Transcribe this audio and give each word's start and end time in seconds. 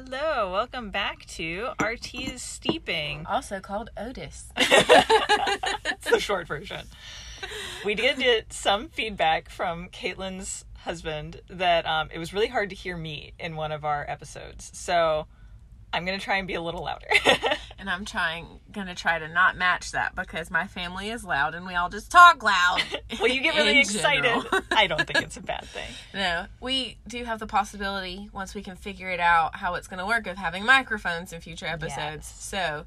Hello, 0.00 0.52
welcome 0.52 0.90
back 0.90 1.26
to 1.26 1.70
Our 1.80 1.96
Tea 1.96 2.26
is 2.26 2.40
Steeping. 2.40 3.26
Also 3.28 3.58
called 3.58 3.90
Otis. 3.96 4.44
That's 4.56 6.08
the 6.08 6.20
short 6.20 6.46
version. 6.46 6.86
We 7.84 7.96
did 7.96 8.18
get 8.18 8.52
some 8.52 8.90
feedback 8.90 9.50
from 9.50 9.88
Caitlyn's 9.88 10.64
husband 10.84 11.40
that 11.50 11.84
um, 11.84 12.10
it 12.14 12.20
was 12.20 12.32
really 12.32 12.46
hard 12.46 12.70
to 12.70 12.76
hear 12.76 12.96
me 12.96 13.32
in 13.40 13.56
one 13.56 13.72
of 13.72 13.84
our 13.84 14.08
episodes. 14.08 14.70
So 14.72 15.26
I'm 15.92 16.04
going 16.06 16.16
to 16.16 16.24
try 16.24 16.36
and 16.36 16.46
be 16.46 16.54
a 16.54 16.62
little 16.62 16.84
louder. 16.84 17.08
And 17.78 17.88
I'm 17.88 18.04
trying, 18.04 18.60
gonna 18.72 18.94
try 18.94 19.18
to 19.18 19.28
not 19.28 19.56
match 19.56 19.92
that 19.92 20.14
because 20.14 20.50
my 20.50 20.66
family 20.66 21.10
is 21.10 21.24
loud 21.24 21.54
and 21.54 21.66
we 21.66 21.74
all 21.74 21.88
just 21.88 22.10
talk 22.10 22.42
loud. 22.42 22.80
well, 23.20 23.28
you 23.28 23.40
get 23.40 23.54
really 23.54 23.78
excited. 23.80 24.44
I 24.70 24.86
don't 24.86 25.06
think 25.06 25.22
it's 25.22 25.36
a 25.36 25.42
bad 25.42 25.64
thing. 25.66 25.88
no, 26.14 26.46
we 26.60 26.98
do 27.06 27.24
have 27.24 27.38
the 27.38 27.46
possibility 27.46 28.28
once 28.32 28.54
we 28.54 28.62
can 28.62 28.76
figure 28.76 29.10
it 29.10 29.20
out 29.20 29.56
how 29.56 29.74
it's 29.74 29.86
gonna 29.88 30.06
work 30.06 30.26
of 30.26 30.36
having 30.36 30.64
microphones 30.64 31.32
in 31.32 31.40
future 31.40 31.66
episodes. 31.66 31.96
Yes. 31.96 32.36
So 32.42 32.84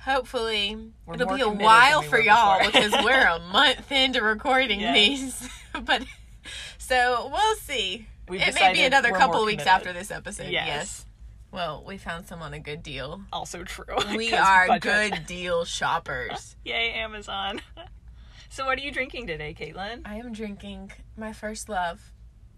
hopefully 0.00 0.76
We're 1.06 1.14
it'll 1.14 1.34
be 1.34 1.42
a 1.42 1.48
while 1.48 2.00
we 2.00 2.08
for 2.08 2.18
y'all 2.18 2.58
before. 2.58 2.72
because 2.72 3.04
we're 3.04 3.26
a 3.26 3.38
month 3.52 3.90
into 3.92 4.22
recording 4.22 4.80
Yes. 4.80 4.94
these. 4.94 5.50
but 5.84 6.02
so 6.78 7.30
we'll 7.32 7.56
see. 7.56 8.06
We've 8.28 8.40
it 8.40 8.54
may 8.54 8.72
be 8.72 8.82
another 8.84 9.10
couple 9.12 9.44
weeks 9.44 9.66
after 9.66 9.92
this 9.92 10.10
episode. 10.10 10.48
Yes. 10.50 10.66
yes. 10.66 11.06
Well, 11.52 11.84
we 11.86 11.98
found 11.98 12.26
someone 12.26 12.54
a 12.54 12.58
good 12.58 12.82
deal. 12.82 13.20
Also 13.32 13.62
true. 13.64 13.84
We 14.16 14.32
are 14.32 14.66
budget. 14.66 14.82
good 15.12 15.26
deal 15.26 15.64
shoppers. 15.64 16.56
Yay, 16.64 16.92
Amazon. 16.94 17.60
so, 18.48 18.64
what 18.64 18.78
are 18.78 18.82
you 18.82 18.90
drinking 18.90 19.26
today, 19.26 19.54
Caitlyn? 19.58 20.02
I 20.06 20.16
am 20.16 20.32
drinking 20.32 20.92
my 21.16 21.32
first 21.32 21.68
love, 21.68 22.12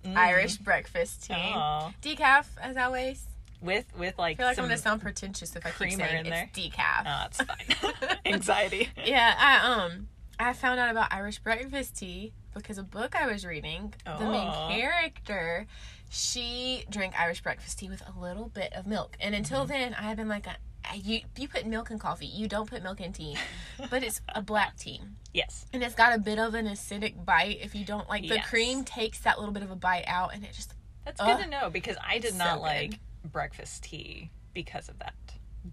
Mm. 0.05 0.17
Irish 0.19 0.59
breakfast 0.59 1.25
tea. 1.25 1.33
Aw. 1.35 1.91
Decaf, 2.03 2.45
as 2.61 2.77
always. 2.77 3.25
With 3.63 3.87
with 3.99 4.15
I 4.19 4.23
like 4.23 4.37
feel 4.37 4.45
like 4.47 4.57
some. 4.57 4.65
I'm 4.67 4.69
gonna 4.69 4.77
sound 4.79 5.01
pretentious 5.01 5.57
if 5.57 5.65
I 5.65 5.71
keep 5.71 5.93
saying 5.97 6.27
in 6.27 6.33
it's 6.33 6.53
decaf. 6.59 7.05
Oh, 7.07 7.25
it's 7.27 7.41
fine. 7.41 8.17
Anxiety. 8.27 8.91
yeah, 9.03 9.35
I 9.39 9.85
um 9.87 10.09
I 10.39 10.53
found 10.53 10.79
out 10.79 10.91
about 10.91 11.11
Irish 11.11 11.39
breakfast 11.39 11.97
tea 11.97 12.35
because 12.53 12.77
a 12.77 12.83
book 12.83 13.17
I 13.17 13.27
was 13.27 13.47
reading. 13.47 13.95
The 14.05 14.27
main 14.27 14.47
Oh. 14.47 14.69
character, 14.71 15.67
she 16.15 16.85
drank 16.89 17.19
Irish 17.19 17.43
breakfast 17.43 17.79
tea 17.79 17.89
with 17.89 18.03
a 18.09 18.19
little 18.19 18.49
bit 18.49 18.73
of 18.73 18.87
milk, 18.87 19.17
and 19.21 19.35
until 19.35 19.61
Mm-hmm. 19.61 19.69
then 19.73 19.95
I 19.95 20.03
had 20.03 20.17
been 20.17 20.29
like, 20.29 20.47
"Uh, 20.47 20.53
you 20.95 21.21
you 21.37 21.49
put 21.49 21.67
milk 21.67 21.91
in 21.91 21.99
coffee, 21.99 22.27
you 22.27 22.47
don't 22.49 22.69
put 22.71 22.83
milk 22.83 23.01
in 23.01 23.13
tea, 23.13 23.37
but 23.91 24.03
it's 24.03 24.21
a 24.35 24.41
black 24.43 24.77
tea. 24.77 25.01
Yes. 25.33 25.67
And 25.73 25.83
it's 25.83 25.95
got 25.95 26.15
a 26.15 26.19
bit 26.19 26.39
of 26.39 26.55
an 26.55 26.67
acidic 26.67 27.25
bite 27.25 27.59
if 27.61 27.75
you 27.75 27.85
don't 27.85 28.09
like 28.09 28.23
the 28.23 28.37
Yes. 28.37 28.49
cream 28.49 28.85
takes 28.85 29.19
that 29.21 29.39
little 29.39 29.53
bit 29.53 29.63
of 29.65 29.71
a 29.73 29.77
bite 29.77 30.05
out 30.07 30.33
and 30.33 30.45
it 30.45 30.53
just 30.53 30.75
That's 31.05 31.21
Ugh. 31.21 31.37
good 31.37 31.45
to 31.45 31.51
know 31.51 31.71
because 31.71 31.97
I 32.07 32.19
did 32.19 32.33
So 32.33 32.39
not 32.39 32.55
good. 32.57 32.63
like 32.63 32.99
breakfast 33.25 33.83
tea 33.85 34.31
because 34.53 34.89
of 34.89 34.99
that. 35.01 35.15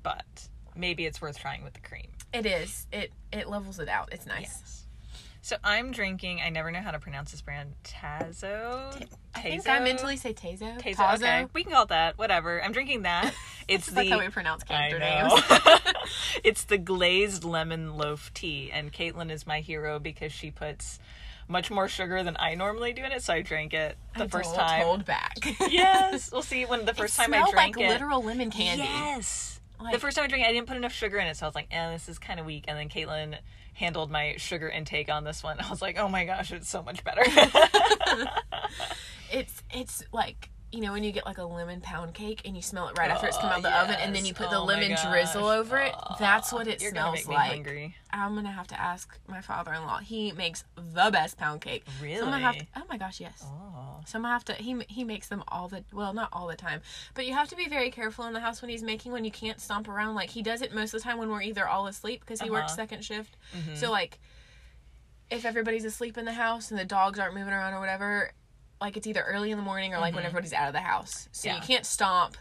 But 0.04 0.48
maybe 0.76 1.06
it's 1.06 1.22
worth 1.22 1.38
trying 1.38 1.64
with 1.64 1.74
the 1.74 1.82
cream. 1.82 2.08
it 2.34 2.46
is. 2.48 2.88
It 2.92 3.12
it 3.32 3.48
levels 3.48 3.78
it 3.80 3.88
out. 3.90 4.10
It's 4.12 4.26
nice. 4.26 4.58
Yes. 4.62 4.81
So 5.44 5.56
I'm 5.64 5.92
drinking. 5.92 6.40
I 6.42 6.50
never 6.50 6.70
know 6.72 6.82
how 6.82 6.92
to 6.92 7.00
pronounce 7.00 7.32
this 7.32 7.42
brand. 7.42 7.74
Tazo. 7.84 8.96
I 9.34 9.42
think 9.42 9.68
I 9.68 9.80
mentally 9.80 10.16
say 10.16 10.34
Tazo. 10.34 10.80
Tazo. 10.80 10.96
Tazo. 10.96 11.16
Okay, 11.16 11.48
we 11.54 11.64
can 11.64 11.72
call 11.72 11.84
it 11.84 11.90
that. 11.90 12.18
Whatever. 12.18 12.64
I'm 12.64 12.72
drinking 12.72 13.04
that. 13.04 13.34
It's 13.68 13.88
That's 13.88 14.10
the. 14.10 14.16
how 14.16 14.20
we 14.20 14.28
pronounce 14.28 14.64
character 14.64 15.00
names. 15.00 15.32
it's 16.44 16.66
the 16.66 16.78
glazed 16.78 17.46
lemon 17.46 17.96
loaf 17.96 18.34
tea, 18.34 18.70
and 18.74 18.92
Caitlyn 18.92 19.32
is 19.32 19.48
my 19.48 19.62
hero 19.62 19.98
because 19.98 20.34
she 20.34 20.52
puts 20.52 21.00
much 21.48 21.72
more 21.72 21.88
sugar 21.88 22.22
than 22.22 22.36
I 22.38 22.56
normally 22.56 22.92
do 22.92 23.04
in 23.04 23.14
it. 23.14 23.24
So 23.24 23.34
I 23.34 23.42
drank 23.44 23.74
it 23.74 23.98
the 24.18 24.26
I 24.26 24.28
first 24.28 24.56
don't 24.56 24.60
time. 24.68 24.82
Hold 24.84 25.06
back. 25.06 25.38
yes, 25.70 26.34
we'll 26.34 26.42
see. 26.42 26.66
When 26.66 26.84
the 26.84 26.94
first 26.94 27.18
it 27.18 27.22
time 27.22 27.34
I 27.34 27.50
drank 27.50 27.78
like 27.78 27.86
it, 27.86 27.90
literal 27.90 28.22
lemon 28.24 28.50
candy. 28.52 28.84
Yes. 28.84 29.62
the 29.90 30.00
first 30.00 30.18
time 30.18 30.26
I 30.26 30.28
drank 30.28 30.44
it, 30.44 30.50
I 30.50 30.52
didn't 30.52 30.68
put 30.68 30.76
enough 30.76 30.92
sugar 30.92 31.18
in 31.20 31.28
it, 31.28 31.38
so 31.38 31.46
I 31.46 31.48
was 31.48 31.56
like, 31.56 31.68
"Eh, 31.72 31.92
this 31.94 32.10
is 32.10 32.20
kind 32.20 32.42
of 32.42 32.46
weak." 32.46 32.66
And 32.68 32.78
then 32.78 32.90
Caitlyn 32.90 33.38
handled 33.74 34.12
my 34.12 34.36
sugar 34.38 34.70
intake 34.70 35.10
on 35.10 35.24
this 35.24 35.44
one. 35.44 35.60
I 35.66 35.70
was 35.70 35.82
like, 35.82 35.98
"Oh 35.98 36.08
my 36.08 36.26
gosh, 36.26 36.52
it's 36.52 36.70
so 36.70 36.84
much 36.84 37.04
better." 37.04 37.24
It's 39.34 39.64
it's 39.74 40.04
like 40.12 40.50
you 40.72 40.80
know 40.82 40.94
when 40.94 41.04
you 41.04 41.12
get 41.12 41.26
like 41.26 41.38
a 41.38 41.44
lemon 41.44 41.82
pound 41.82 42.14
cake 42.14 42.42
and 42.46 42.56
you 42.56 42.62
smell 42.62 42.88
it 42.88 42.98
right 42.98 43.12
after 43.12 43.28
it's 43.28 43.38
come 43.38 43.48
Oh, 43.50 43.54
out 43.54 43.58
of 43.58 43.64
the 43.64 43.80
oven 43.82 43.96
and 44.00 44.16
then 44.16 44.24
you 44.26 44.34
put 44.34 44.50
the 44.50 44.58
Oh 44.58 44.64
lemon 44.64 44.96
drizzle 45.10 45.46
over 45.48 45.78
it. 45.78 45.94
Oh, 45.98 46.16
That's 46.20 46.54
what 46.54 46.68
it 46.68 46.82
You're 46.82 46.92
smells 46.92 47.28
like. 47.28 47.52
hungry. 47.52 47.96
I'm 48.12 48.36
gonna 48.36 48.52
have 48.52 48.68
to 48.68 48.80
ask 48.80 49.18
my 49.28 49.42
father-in-law. 49.42 50.00
He 50.00 50.32
makes 50.32 50.64
the 50.76 51.10
best 51.12 51.38
pound 51.38 51.62
cake. 51.62 51.84
So 52.00 52.06
I'm 52.06 52.20
gonna 52.20 52.40
have 52.40 52.56
to, 52.56 52.60
Really? 52.62 52.70
oh 52.78 52.84
my 52.90 52.98
gosh, 52.98 53.20
yes. 53.20 53.44
Oh. 53.46 54.02
So 54.06 54.18
I'm 54.18 54.24
gonna 54.24 54.34
have 54.34 54.46
to. 54.46 54.54
He 54.54 54.82
he 54.88 55.04
makes 55.04 55.28
them 55.28 55.44
all 55.50 55.68
the 55.68 55.84
well, 55.94 56.14
not 56.14 56.30
all 56.32 56.48
the 56.48 56.56
time, 56.56 56.82
but 57.14 57.26
you 57.26 57.34
have 57.34 57.50
to 57.50 57.56
be 57.56 57.68
very 57.68 57.92
careful 57.92 58.26
in 58.26 58.34
the 58.34 58.40
house 58.40 58.62
when 58.62 58.70
he's 58.70 58.82
making 58.84 59.12
when 59.12 59.26
you 59.26 59.32
can't 59.32 59.60
stomp 59.62 59.88
around. 59.90 60.16
Like 60.16 60.30
he 60.30 60.42
does 60.42 60.62
it 60.62 60.74
most 60.74 60.94
of 60.94 61.02
the 61.02 61.04
time 61.04 61.18
when 61.18 61.30
we're 61.30 61.42
either 61.42 61.68
all 61.68 61.88
asleep 61.88 62.22
because 62.22 62.40
he 62.42 62.50
works 62.50 62.68
Uh-huh. 62.72 62.76
second 62.76 63.04
shift. 63.06 63.36
Mhm. 63.56 63.76
So 63.78 63.92
like, 63.92 64.20
if 65.30 65.46
everybody's 65.46 65.86
asleep 65.86 66.18
in 66.18 66.26
the 66.26 66.34
house 66.34 66.72
and 66.72 66.80
the 66.80 66.86
dogs 66.86 67.20
aren't 67.20 67.36
moving 67.36 67.54
around 67.54 67.74
or 67.74 67.80
whatever, 67.80 68.32
like 68.82 68.98
it's 68.98 69.08
either 69.08 69.22
early 69.22 69.52
in 69.52 69.58
the 69.58 69.64
morning 69.64 69.94
or 69.94 70.00
like 70.00 70.16
when 70.16 70.26
everybody's 70.26 70.54
out 70.54 70.68
of 70.68 70.74
the 70.74 70.80
house. 70.82 71.30
So 71.32 71.48
Yeah. 71.50 71.56
you 71.58 71.62
can't 71.62 71.86
stomp. 71.86 72.36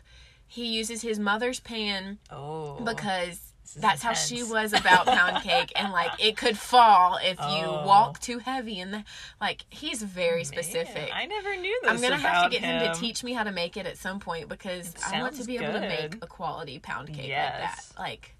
He 0.46 0.66
uses 0.66 1.02
his 1.02 1.18
mother's 1.20 1.60
pan 1.60 2.18
Oh. 2.30 2.80
because 2.82 3.38
that's 3.76 4.02
how 4.02 4.14
she 4.14 4.42
was 4.42 4.72
about 4.72 5.06
pound 5.06 5.44
cake 5.44 5.70
and 5.76 5.92
like 5.92 6.10
it 6.18 6.36
could 6.36 6.58
fall 6.58 7.18
if 7.22 7.38
you 7.38 7.64
Oh. 7.66 7.86
walk 7.86 8.18
too 8.18 8.38
heavy 8.38 8.80
and 8.80 8.92
the, 8.92 9.04
like 9.40 9.64
he's 9.70 10.02
very 10.02 10.42
specific. 10.42 10.94
Man, 10.96 11.10
I 11.12 11.26
never 11.26 11.54
knew 11.56 11.78
this. 11.82 11.90
I'm 11.92 12.00
gonna 12.00 12.16
have 12.16 12.44
to 12.44 12.50
get 12.50 12.62
him. 12.64 12.92
to 12.92 12.98
teach 12.98 13.22
me 13.22 13.32
how 13.32 13.44
to 13.44 13.52
make 13.52 13.76
it 13.76 13.86
at 13.86 13.96
some 13.96 14.18
point 14.18 14.48
because 14.48 14.92
I 15.06 15.20
want 15.22 15.36
to 15.36 15.44
be 15.44 15.56
able 15.58 15.74
to 15.74 15.80
make 15.80 16.16
a 16.20 16.26
quality 16.26 16.80
pound 16.80 17.08
cake 17.08 17.18
like 17.18 17.28
that. 17.28 17.84
Like, 17.96 18.34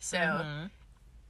so 0.00 0.18
Mhm. 0.18 0.70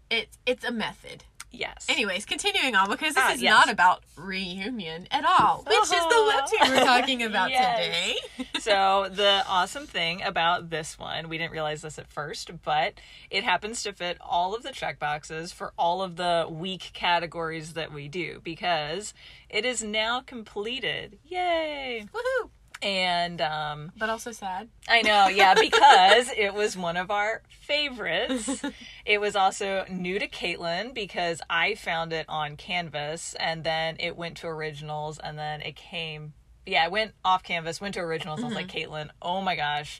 it's 0.09 0.39
it's 0.47 0.65
a 0.65 0.73
method. 0.73 1.25
Yes. 1.53 1.87
Anyways, 1.89 2.25
continuing 2.25 2.75
on 2.75 2.89
because 2.89 3.15
this 3.15 3.23
Ah, 3.25 3.33
is 3.35 3.43
yes. 3.43 3.51
not 3.51 3.71
about 3.71 4.03
reunion 4.17 5.07
at 5.11 5.25
all, 5.25 5.63
which 5.67 5.77
is 5.83 5.91
the 5.91 5.97
webtoon 5.99 6.69
we're 6.71 6.85
talking 6.85 7.23
about 7.29 7.51
Yes. 7.51 7.85
today. 7.85 8.47
so 8.61 9.09
the 9.13 9.45
awesome 9.47 9.87
thing 9.87 10.23
about 10.23 10.71
this 10.71 10.99
one, 10.99 11.29
we 11.29 11.37
didn't 11.39 11.53
realize 11.53 11.83
this 11.83 11.99
at 11.99 12.07
first, 12.11 12.51
but 12.63 12.95
it 13.31 13.45
happens 13.45 13.83
to 13.83 13.93
fit 13.93 14.17
all 14.21 14.55
of 14.55 14.63
the 14.63 14.73
check 14.73 14.99
boxes 14.99 15.53
for 15.53 15.73
all 15.79 16.03
of 16.03 16.17
the 16.17 16.47
week 16.51 16.91
categories 16.95 17.75
that 17.75 17.93
we 17.93 18.09
do 18.09 18.41
because 18.43 19.13
it 19.51 19.65
is 19.67 19.83
now 19.83 20.21
completed. 20.21 21.19
Yay! 21.25 22.07
Woohoo! 22.15 22.49
And 22.83 23.41
um 23.41 23.93
But 23.97 24.11
also 24.11 24.33
sad. 24.33 24.69
I 24.89 25.03
know, 25.03 25.29
yeah, 25.29 25.55
because 25.61 26.31
it 26.37 26.53
was 26.55 26.77
one 26.77 26.97
of 26.97 27.11
our 27.11 27.43
favorites. 27.49 28.63
It 29.05 29.21
was 29.21 29.35
also 29.35 29.85
new 29.91 30.21
to 30.21 30.29
Caitlyn 30.29 30.95
because 30.95 31.43
I 31.51 31.75
found 31.75 32.13
it 32.13 32.25
on 32.29 32.57
Canvas 32.57 33.35
and 33.41 33.65
then 33.65 33.97
it 33.99 34.17
went 34.17 34.37
to 34.39 34.47
originals 34.47 35.19
and 35.19 35.37
then 35.37 35.61
it 35.61 35.75
came 35.75 36.35
yeah, 36.65 36.85
it 36.85 36.93
went 36.93 37.13
off 37.25 37.43
canvas, 37.43 37.81
went 37.81 37.95
to 37.95 38.01
originals. 38.01 38.41
I 38.43 38.47
was 38.47 38.55
like, 38.55 38.69
Mm-hmm. 38.69 38.93
Caitlyn, 38.93 39.09
oh 39.21 39.41
my 39.41 39.57
gosh, 39.57 39.99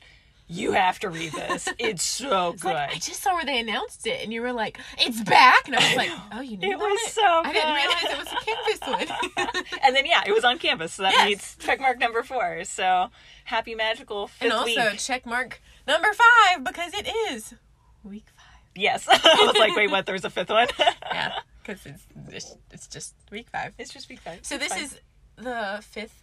you 0.53 0.71
have 0.73 0.99
to 0.99 1.09
read 1.09 1.31
this. 1.31 1.67
It's 1.79 2.03
so 2.03 2.51
It's 2.51 2.61
good. 2.63 2.73
like 2.73 2.91
I 2.91 2.93
just 2.95 3.21
saw 3.23 3.33
where 3.33 3.45
they 3.45 3.59
announced 3.59 4.05
it, 4.07 4.23
and 4.23 4.31
you 4.31 4.41
were 4.41 4.53
like, 4.53 4.77
"It's 4.99 5.21
back," 5.21 5.67
and 5.67 5.75
I 5.75 5.87
was 5.87 5.95
like, 5.97 6.09
"Oh, 6.31 6.41
you 6.41 6.57
knew 6.57 6.71
It 6.71 6.77
was 6.77 6.99
it? 7.07 7.11
so 7.13 7.21
I 7.21 7.51
didn't 7.53 7.73
realize 7.73 8.03
it 8.03 8.17
was 8.17 8.27
a 8.31 8.45
canvas 8.45 9.55
one." 9.55 9.63
and 9.83 9.95
then 9.95 10.05
yeah, 10.05 10.23
it 10.25 10.31
was 10.33 10.43
on 10.43 10.59
canvas, 10.59 10.93
so 10.93 11.03
that 11.03 11.13
Yes. 11.13 11.25
meets 11.27 11.55
check 11.57 11.79
mark 11.79 11.99
number 11.99 12.23
four. 12.23 12.63
So 12.65 13.09
happy 13.45 13.75
magical 13.75 14.27
fifth 14.27 14.43
and 14.43 14.53
also 14.53 14.91
week. 14.91 14.99
check 14.99 15.25
mark 15.25 15.61
number 15.87 16.09
five 16.13 16.63
because 16.63 16.93
it 16.93 17.07
is 17.31 17.53
week 18.03 18.25
five. 18.35 18.45
Yes. 18.75 19.07
I 19.11 19.45
was 19.45 19.55
like, 19.57 19.75
wait, 19.75 19.91
what? 19.91 20.05
There's 20.05 20.25
a 20.25 20.29
fifth 20.29 20.49
one? 20.49 20.67
Yeah, 21.11 21.33
because 21.61 21.85
it's 21.85 22.03
just, 22.31 22.57
it's 22.71 22.87
just 22.87 23.13
week 23.31 23.47
five. 23.51 23.73
It's 23.77 23.91
just 23.93 24.09
week 24.09 24.19
five. 24.19 24.39
So 24.43 24.55
It's 24.55 24.63
this 24.65 24.73
fine. 24.73 24.83
is 24.83 24.99
the 25.35 25.79
fifth 25.83 26.22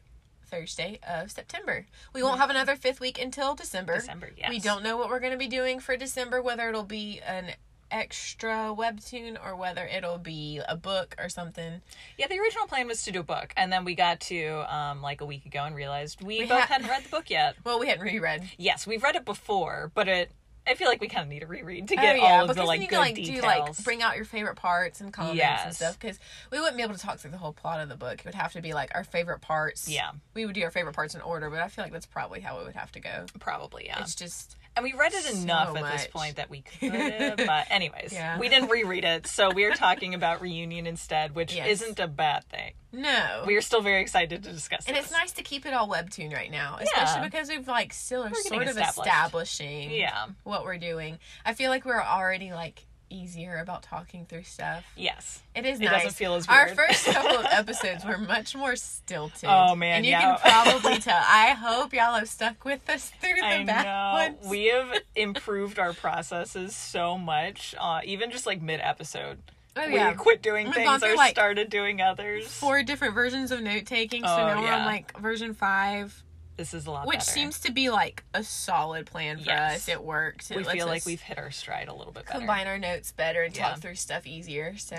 Thursday 0.50 0.98
of 1.08 1.30
September. 1.30 1.86
We 2.12 2.22
won't 2.22 2.38
have 2.40 2.50
another 2.50 2.76
fifth 2.76 3.00
week 3.00 3.20
until 3.20 3.54
December. 3.54 3.94
December, 3.94 4.30
yes. 4.36 4.50
We 4.50 4.58
don't 4.58 4.82
know 4.82 4.96
what 4.96 5.08
we're 5.08 5.20
going 5.20 5.32
to 5.32 5.38
be 5.38 5.48
doing 5.48 5.80
for 5.80 5.96
December, 5.96 6.42
whether 6.42 6.68
it'll 6.68 6.82
be 6.82 7.20
an 7.26 7.52
extra 7.90 8.72
webtoon 8.76 9.36
or 9.44 9.56
whether 9.56 9.84
it'll 9.86 10.18
be 10.18 10.60
a 10.68 10.76
book 10.76 11.16
or 11.18 11.28
something. 11.28 11.80
Yeah, 12.18 12.28
the 12.28 12.38
original 12.38 12.66
plan 12.66 12.86
was 12.86 13.02
to 13.04 13.12
do 13.12 13.20
a 13.20 13.24
book, 13.24 13.52
and 13.56 13.72
then 13.72 13.84
we 13.84 13.94
got 13.94 14.20
to 14.22 14.64
um, 14.74 15.02
like 15.02 15.20
a 15.20 15.26
week 15.26 15.44
ago 15.46 15.64
and 15.64 15.74
realized 15.74 16.22
we, 16.22 16.40
We 16.40 16.46
both 16.46 16.60
ha- 16.60 16.66
hadn't 16.74 16.88
read 16.88 17.04
the 17.04 17.08
book 17.08 17.30
yet. 17.30 17.56
Well, 17.64 17.78
we 17.80 17.88
hadn't 17.88 18.04
reread. 18.04 18.48
Yes, 18.58 18.86
we've 18.86 19.02
read 19.02 19.16
it 19.16 19.24
before, 19.24 19.90
but 19.94 20.08
it. 20.08 20.30
I 20.70 20.74
feel 20.74 20.88
like 20.88 21.00
we 21.00 21.08
kind 21.08 21.22
of 21.24 21.28
need 21.28 21.42
a 21.42 21.46
reread 21.46 21.88
to 21.88 21.94
Oh 21.96 22.00
get 22.00 22.16
yeah, 22.16 22.22
all 22.22 22.42
of 22.42 22.48
because 22.48 22.56
the 22.56 22.64
like 22.64 22.80
you 22.80 22.86
good 22.88 22.98
like 22.98 23.14
details. 23.16 23.40
do 23.40 23.46
like 23.46 23.84
bring 23.84 24.02
out 24.02 24.16
your 24.16 24.24
favorite 24.24 24.56
parts 24.56 25.00
and 25.00 25.12
comments 25.12 25.42
and 25.64 25.74
stuff. 25.74 25.98
Because 25.98 26.18
we 26.50 26.58
wouldn't 26.58 26.76
be 26.76 26.82
able 26.82 26.94
to 26.94 27.00
talk 27.00 27.18
through 27.18 27.32
the 27.32 27.38
whole 27.38 27.52
plot 27.52 27.80
of 27.80 27.88
the 27.88 27.96
book. 27.96 28.20
It 28.20 28.24
would 28.24 28.34
have 28.34 28.52
to 28.52 28.62
be 28.62 28.72
like 28.72 28.92
our 28.94 29.04
favorite 29.04 29.40
parts. 29.40 29.88
Yeah. 29.88 30.12
we 30.34 30.46
would 30.46 30.54
do 30.54 30.62
our 30.62 30.70
favorite 30.70 30.94
parts 30.94 31.14
in 31.14 31.20
order, 31.20 31.50
but 31.50 31.60
I 31.60 31.68
feel 31.68 31.84
like 31.84 31.92
that's 31.92 32.06
probably 32.06 32.40
how 32.40 32.60
it 32.60 32.66
would 32.66 32.76
have 32.76 32.92
to 32.92 33.00
go. 33.00 33.26
Probably, 33.40 33.86
yeah. 33.86 34.00
It's 34.00 34.14
just 34.14 34.56
And 34.76 34.84
we 34.84 34.92
read 34.92 35.12
it 35.12 35.24
So 35.24 35.36
enough 35.42 35.76
at 35.76 35.92
this 35.92 36.06
point 36.06 36.36
that 36.36 36.48
we 36.48 36.60
could 36.80 36.92
have. 36.92 37.36
But, 37.38 37.66
anyways, 37.70 38.12
Yeah. 38.12 38.38
we 38.38 38.48
didn't 38.48 38.70
reread 38.70 39.04
it. 39.04 39.26
So 39.26 39.50
we're 39.52 39.74
talking 39.74 40.14
about 40.14 40.40
Reunion 40.40 40.86
instead, 40.86 41.34
which 41.34 41.54
Yes. 41.54 41.66
isn't 41.82 41.98
a 41.98 42.06
bad 42.06 42.44
thing. 42.48 42.72
No. 42.92 43.44
We're 43.46 43.60
still 43.62 43.82
very 43.82 44.00
excited 44.00 44.42
to 44.44 44.52
discuss 44.52 44.84
it. 44.84 44.88
and 44.88 44.96
this. 44.96 45.06
it's 45.06 45.12
nice 45.12 45.32
to 45.32 45.42
keep 45.42 45.66
it 45.66 45.74
all 45.74 45.88
webtoon 45.88 46.32
right 46.32 46.50
now, 46.50 46.78
especially 46.80 47.20
Yeah. 47.22 47.24
because 47.28 47.48
we've 47.48 47.68
like 47.68 47.92
still 47.92 48.22
are 48.24 48.30
We're 48.30 48.42
sort 48.42 48.68
of 48.68 48.78
establishing 48.78 49.90
Yeah. 49.90 50.26
what 50.44 50.64
we're 50.64 50.78
doing. 50.78 51.18
I 51.44 51.54
feel 51.54 51.70
like 51.70 51.84
we're 51.84 52.02
already 52.02 52.52
like 52.52 52.86
easier 53.10 53.58
about 53.58 53.82
talking 53.82 54.24
through 54.26 54.44
stuff. 54.44 54.84
Yes. 54.96 55.42
It 55.54 55.66
is 55.66 55.80
It 55.80 55.84
nice. 55.84 56.04
doesn't 56.04 56.16
feel 56.16 56.34
as 56.34 56.48
Our 56.48 56.68
first 56.68 57.04
couple 57.12 57.38
of 57.38 57.46
episodes 57.50 58.04
were 58.04 58.16
much 58.18 58.54
more 58.56 58.76
stilted. 58.76 59.48
Oh, 59.48 59.74
man, 59.74 59.96
And 59.98 60.06
you 60.06 60.12
yeah. 60.12 60.36
can 60.36 60.38
probably 60.72 60.98
tell. 61.00 61.20
I 61.26 61.50
hope 61.50 61.92
y'all 61.92 62.14
have 62.14 62.28
stuck 62.28 62.64
with 62.64 62.88
us 62.88 63.10
through 63.20 63.34
the 63.40 63.44
I 63.46 63.64
back 63.64 63.84
know. 63.84 64.36
ones. 64.38 64.50
We 64.50 64.66
have 64.66 65.00
improved 65.16 65.78
our 65.78 65.92
processes 65.92 66.74
so 66.74 67.18
much, 67.18 67.74
uh, 67.78 68.00
even 68.04 68.30
just 68.30 68.46
like 68.46 68.62
mid 68.62 68.80
episode. 68.82 69.38
oh 69.76 69.82
yeah. 69.86 70.10
We 70.10 70.16
quit 70.16 70.40
doing 70.42 70.72
things 70.72 71.02
or 71.02 71.14
like, 71.16 71.30
started 71.32 71.68
doing 71.70 72.00
others. 72.00 72.46
Four 72.48 72.82
different 72.82 73.14
versions 73.14 73.50
of 73.50 73.60
note 73.60 73.86
taking, 73.86 74.22
so 74.22 74.28
Oh, 74.30 74.36
now 74.46 74.62
we're 74.62 74.72
on 74.72 74.84
like 74.86 75.18
version 75.20 75.54
five, 75.54 76.22
this 76.60 76.74
is 76.74 76.86
a 76.86 76.90
lot 76.90 77.06
which 77.06 77.20
better. 77.20 77.30
seems 77.30 77.58
to 77.60 77.72
be 77.72 77.88
like 77.88 78.22
a 78.34 78.44
solid 78.44 79.06
plan 79.06 79.38
for 79.38 79.44
Yes. 79.46 79.76
us. 79.76 79.88
It 79.88 80.04
works. 80.04 80.50
It 80.50 80.58
we 80.58 80.64
feel 80.64 80.86
like 80.86 81.06
we've 81.06 81.20
hit 81.22 81.38
our 81.38 81.50
stride 81.50 81.88
a 81.88 81.94
little 81.94 82.12
bit 82.12 82.26
better. 82.26 82.38
combine 82.38 82.66
our 82.66 82.76
notes 82.78 83.12
better 83.12 83.42
and 83.42 83.56
Yeah. 83.56 83.70
talk 83.70 83.80
through 83.80 83.94
stuff 83.94 84.26
easier. 84.26 84.76
So 84.76 84.94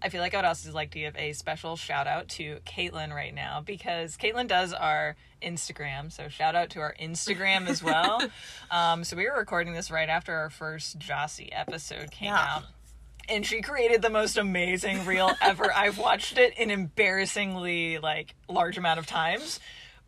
I 0.00 0.08
feel 0.08 0.22
like 0.22 0.32
I 0.32 0.38
would 0.38 0.46
also 0.46 0.72
like 0.72 0.90
to 0.92 1.00
give 1.00 1.14
a 1.16 1.34
special 1.34 1.76
shout 1.76 2.06
out 2.06 2.28
to 2.30 2.60
Caitlyn 2.64 3.14
right 3.14 3.34
now 3.34 3.60
because 3.60 4.16
Caitlyn 4.16 4.48
does 4.48 4.72
our 4.72 5.16
Instagram. 5.42 6.10
So 6.10 6.28
shout 6.28 6.54
out 6.56 6.70
to 6.70 6.80
our 6.80 6.94
Instagram 6.98 7.68
as 7.68 7.82
well. 7.82 8.22
um, 8.70 9.04
so 9.04 9.14
we 9.14 9.28
were 9.28 9.36
recording 9.36 9.74
this 9.74 9.90
right 9.90 10.08
after 10.08 10.34
our 10.34 10.48
first 10.48 10.98
Jossie 10.98 11.50
episode 11.52 12.10
came 12.10 12.28
Yeah. 12.28 12.38
out. 12.56 12.64
And 13.28 13.46
she 13.46 13.60
created 13.62 14.00
the 14.02 14.10
most 14.10 14.36
amazing 14.38 15.04
reel 15.06 15.30
ever. 15.40 15.72
I've 15.72 15.98
watched 15.98 16.38
it 16.38 16.54
an 16.58 16.70
embarrassingly 16.72 17.98
like 17.98 18.34
large 18.48 18.78
amount 18.78 18.98
of 18.98 19.06
times 19.06 19.60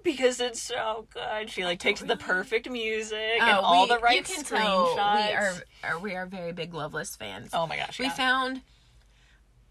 because 0.04 0.38
it's 0.40 0.62
so 0.62 1.06
good. 1.12 1.50
She 1.50 1.64
like 1.64 1.80
takes 1.80 2.00
the 2.00 2.16
perfect 2.16 2.70
music 2.70 3.18
and 3.40 3.50
Oh, 3.58 3.60
all 3.62 3.82
we- 3.82 3.88
the 3.88 3.98
right 3.98 4.18
you 4.18 4.22
can 4.22 4.44
screenshots. 4.44 4.94
tell 4.94 5.14
we 5.16 5.32
are, 5.34 5.54
are 5.82 5.98
we 5.98 6.14
are 6.14 6.26
very 6.26 6.52
big 6.52 6.72
Loveless 6.74 7.16
fans. 7.16 7.50
oh 7.52 7.66
my 7.66 7.76
gosh. 7.76 7.98
we 7.98 8.04
yeah. 8.06 8.12
found 8.12 8.60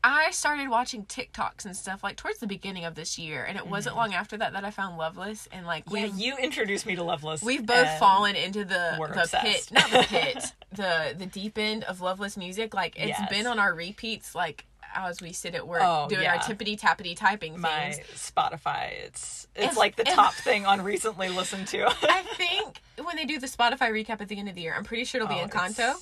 I 0.05 0.31
started 0.31 0.67
watching 0.67 1.05
TikToks 1.05 1.63
and 1.63 1.73
stuff 1.77 2.03
like 2.03 2.17
towards 2.17 2.39
the 2.39 2.47
beginning 2.47 2.83
of 2.83 2.93
this 2.93 3.17
year, 3.17 3.45
and 3.45 3.57
it 3.57 3.65
wasn't 3.67 3.95
long 3.95 4.13
after 4.13 4.35
that 4.35 4.51
that 4.51 4.65
I 4.65 4.69
found 4.69 4.97
Loveless, 4.97 5.47
and 5.53 5.65
like 5.65 5.85
Mm-hmm. 5.85 5.95
yeah, 5.95 6.25
you 6.25 6.37
introduced 6.37 6.85
me 6.85 6.95
to 6.97 7.03
Loveless. 7.03 7.41
we've 7.41 7.65
both 7.65 7.87
fallen 7.99 8.35
into 8.35 8.65
the 8.65 8.97
the 8.99 9.39
pit, 9.41 9.69
not 9.71 9.89
the 9.91 9.99
pit, 10.09 10.51
the 10.73 11.15
the 11.17 11.25
deep 11.25 11.57
end 11.57 11.85
of 11.85 12.01
Loveless 12.01 12.35
music. 12.35 12.73
Like 12.73 12.97
it's 12.97 13.17
Yes. 13.17 13.29
been 13.29 13.47
on 13.47 13.59
our 13.59 13.73
repeats, 13.73 14.35
like 14.35 14.65
as 14.95 15.21
we 15.21 15.33
sit 15.33 15.55
at 15.55 15.67
work 15.67 15.81
Oh, 15.83 16.07
doing 16.09 16.21
yeah. 16.23 16.33
our 16.35 16.39
tippity 16.39 16.79
tappity 16.79 17.15
typing 17.17 17.59
my 17.59 17.91
things. 17.93 18.07
Spotify. 18.35 18.91
It's 19.05 19.47
it's 19.55 19.71
If- 19.73 19.77
like 19.77 19.95
the 19.95 20.07
if- 20.07 20.13
top 20.15 20.33
thing 20.33 20.65
on 20.65 20.81
recently 20.81 21.29
listened 21.29 21.67
to. 21.69 21.85
I 22.03 22.23
think 22.37 22.81
when 23.03 23.15
they 23.15 23.25
do 23.25 23.39
the 23.39 23.47
Spotify 23.47 23.89
recap 23.91 24.21
at 24.21 24.27
the 24.27 24.37
end 24.39 24.49
of 24.49 24.55
the 24.55 24.61
year, 24.61 24.73
I'm 24.77 24.83
pretty 24.83 25.05
sure 25.05 25.21
it'll 25.21 25.33
be 25.33 25.39
Oh, 25.41 25.47
Encanto, 25.47 25.95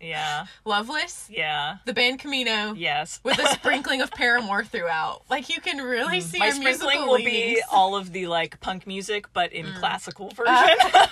Yeah. 0.00 0.46
Loveless, 0.64 1.26
Yeah. 1.30 1.78
the 1.84 1.92
band 1.92 2.20
Camino. 2.20 2.72
Yes. 2.74 3.20
with 3.24 3.38
a 3.38 3.46
sprinkling 3.54 4.00
of 4.00 4.10
Paramore 4.12 4.64
throughout. 4.64 5.22
Like 5.28 5.48
you 5.48 5.60
can 5.60 5.78
really 5.78 6.20
see 6.20 6.38
Mm. 6.38 6.40
My 6.40 6.46
our 6.46 6.52
sprinkling 6.52 7.06
will 7.06 7.18
be 7.18 7.60
all 7.70 7.96
of 7.96 8.12
the 8.12 8.26
like 8.28 8.60
punk 8.60 8.86
music, 8.86 9.26
but 9.32 9.52
in 9.52 9.66
Mm. 9.66 9.78
classical 9.78 10.30
version. 10.30 10.54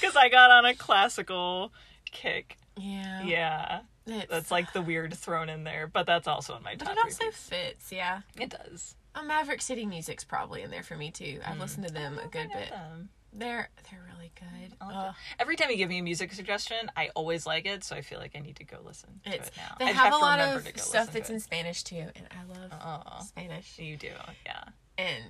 Because 0.00 0.16
I 0.16 0.28
got 0.28 0.50
on 0.50 0.64
a 0.64 0.74
classical 0.74 1.72
kick. 2.10 2.56
yeah, 2.76 3.22
Yeah. 3.22 3.80
It's, 4.06 4.26
That's 4.30 4.50
like 4.50 4.72
the 4.72 4.82
weird 4.82 5.14
thrown 5.14 5.48
in 5.48 5.64
there, 5.64 5.86
but 5.86 6.06
that's 6.06 6.28
also 6.28 6.56
in 6.56 6.62
my 6.62 6.74
top. 6.74 6.88
but 6.88 6.96
it 6.96 7.04
also 7.04 7.24
repeats. 7.24 7.48
fits. 7.48 7.92
Yeah, 7.92 8.20
It 8.40 8.50
does. 8.50 8.94
uh, 9.14 9.22
Maverick 9.22 9.60
City 9.62 9.84
music's 9.86 10.24
probably 10.24 10.62
in 10.62 10.70
there 10.70 10.82
for 10.84 10.96
me 10.96 11.10
too. 11.10 11.40
I've 11.44 11.58
listened 11.58 11.86
to 11.88 11.92
them 11.92 12.18
a 12.24 12.28
good 12.28 12.48
bit. 12.52 12.72
Um, 12.72 13.08
They're 13.32 13.68
they're 13.90 14.04
really 14.14 14.30
good. 14.38 14.74
I'll 14.80 14.88
have 14.88 14.96
Ugh. 15.08 15.14
to- 15.14 15.42
every 15.42 15.56
time 15.56 15.70
you 15.70 15.76
give 15.76 15.88
me 15.88 15.98
a 15.98 16.02
music 16.02 16.32
suggestion, 16.32 16.90
I 16.96 17.10
always 17.14 17.46
like 17.46 17.66
it, 17.66 17.82
so 17.84 17.96
I 17.96 18.00
feel 18.00 18.18
like 18.18 18.36
I 18.36 18.38
need 18.40 18.56
to 18.56 18.64
go 18.64 18.78
listen 18.84 19.20
to 19.24 19.34
It's 19.34 19.48
it 19.48 19.54
now. 19.56 19.76
they 19.78 19.86
I 19.86 19.92
have, 19.92 20.12
a 20.12 20.16
lot 20.16 20.38
of 20.40 20.66
stuff 20.78 21.12
that's 21.12 21.28
in 21.30 21.40
Spanish 21.40 21.82
too, 21.82 21.96
and 22.16 22.26
I 22.30 22.44
love 22.60 22.72
Oh, 23.18 23.24
Spanish. 23.24 23.78
you 23.78 23.96
do, 23.96 24.10
yeah. 24.46 24.62
And 24.98 25.24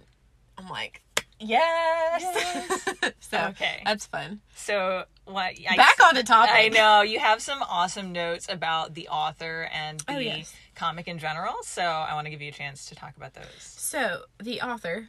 I'm 0.58 0.69
like, 0.69 1.02
yes. 1.41 2.85
so 3.21 3.38
Okay. 3.50 3.83
that's 3.85 4.06
fun. 4.06 4.41
So 4.55 5.05
what? 5.25 5.55
I, 5.69 5.77
Back 5.77 5.97
on 6.05 6.15
the 6.15 6.23
topic. 6.23 6.55
I 6.55 6.69
know 6.69 7.03
you 7.03 7.19
have 7.19 7.41
some 7.43 7.62
awesome 7.62 8.12
notes 8.12 8.47
about 8.49 8.94
the 8.94 9.09
author 9.09 9.69
and 9.73 10.03
oh, 10.09 10.12
the 10.15 10.19
Oh, 10.19 10.21
yes. 10.21 10.55
comic 10.75 11.09
in 11.09 11.19
general. 11.19 11.55
So 11.62 11.83
I 11.83 12.15
want 12.15 12.27
to 12.27 12.31
give 12.31 12.41
you 12.43 12.49
a 12.49 12.53
chance 12.53 12.87
to 12.87 12.94
talk 12.94 13.17
about 13.17 13.35
those. 13.35 13.44
So 13.59 14.23
the 14.43 14.61
author, 14.62 15.09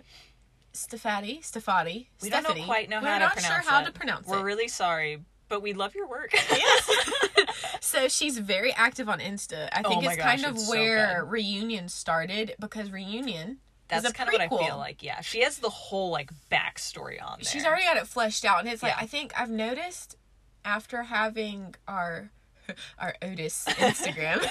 Stefati, 0.74 1.39
Stefati, 1.41 2.07
We 2.21 2.30
don't 2.30 2.44
know 2.44 2.50
Stephanie, 2.50 2.65
quite 2.65 2.89
know 2.89 3.01
we're 3.01 3.07
how 3.07 3.18
not 3.19 3.35
to 3.38 3.41
pronounce 3.41 3.63
sure 3.65 3.71
how 3.71 3.81
it. 3.81 3.85
to 3.85 3.91
pronounce 3.91 4.27
it. 4.27 4.31
We're 4.31 4.44
really 4.44 4.68
sorry, 4.68 5.21
but 5.50 5.62
we 5.62 5.73
love 5.73 5.95
your 5.95 6.07
work. 6.07 6.31
Yes. 6.33 6.91
so 7.81 8.07
she's 8.07 8.38
very 8.38 8.73
active 8.73 9.07
on 9.09 9.19
Insta. 9.19 9.69
I 9.71 9.81
think 9.81 10.03
Oh 10.03 10.07
it's 10.07 10.18
gosh, 10.18 10.25
kind 10.25 10.45
of 10.45 10.56
it's 10.56 10.69
where 10.69 11.21
good. 11.23 11.31
Reunion 11.31 11.89
started 11.89 12.56
because 12.59 12.91
Reunion 12.91 13.57
That's 13.89 14.07
a 14.09 14.13
kind 14.13 14.27
of 14.29 14.33
what 14.33 14.41
I 14.41 14.47
feel 14.49 14.77
like. 14.77 15.01
Yeah, 15.03 15.21
she 15.21 15.41
has 15.41 15.59
the 15.59 15.69
whole 15.69 16.09
like 16.11 16.29
backstory 16.51 17.21
on 17.23 17.39
there. 17.41 17.51
She's 17.51 17.65
already 17.65 17.83
got 17.85 17.97
it 17.97 18.07
fleshed 18.07 18.45
out, 18.45 18.59
and 18.59 18.67
it's 18.69 18.83
like 18.83 18.93
Yeah. 18.97 19.03
I 19.03 19.07
think 19.07 19.33
I've 19.39 19.49
noticed 19.49 20.15
after 20.65 21.03
having 21.03 21.75
our 21.87 22.29
our 22.99 23.15
Otis 23.21 23.65
Instagram 23.67 24.43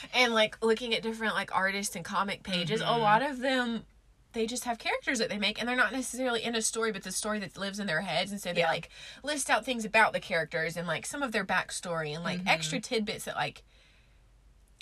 and 0.14 0.32
like 0.32 0.56
looking 0.64 0.94
at 0.94 1.02
different 1.02 1.34
like 1.34 1.54
artists 1.54 1.94
and 1.96 2.04
comic 2.04 2.42
pages, 2.42 2.80
a 2.80 2.84
Mhm. 2.84 3.00
lot 3.00 3.22
of 3.22 3.38
them 3.40 3.84
they 4.32 4.46
just 4.46 4.64
have 4.64 4.78
characters 4.78 5.18
that 5.18 5.28
they 5.28 5.36
make 5.36 5.60
and 5.60 5.68
they're 5.68 5.76
not 5.76 5.92
necessarily 5.92 6.42
in 6.42 6.54
a 6.54 6.62
story 6.62 6.90
but 6.90 7.02
the 7.02 7.12
story 7.12 7.38
that 7.38 7.54
lives 7.58 7.78
in 7.78 7.86
their 7.86 8.00
heads 8.00 8.32
and 8.32 8.40
so 8.40 8.50
they 8.50 8.60
Yeah. 8.60 8.68
like 8.70 8.88
list 9.22 9.50
out 9.50 9.62
things 9.66 9.84
about 9.84 10.14
the 10.14 10.20
characters 10.20 10.74
and 10.74 10.88
like 10.88 11.04
some 11.04 11.22
of 11.22 11.32
their 11.32 11.44
backstory 11.44 12.14
and 12.14 12.24
like 12.24 12.40
Mhm. 12.40 12.48
extra 12.48 12.80
tidbits 12.80 13.26
that 13.26 13.36
like 13.36 13.62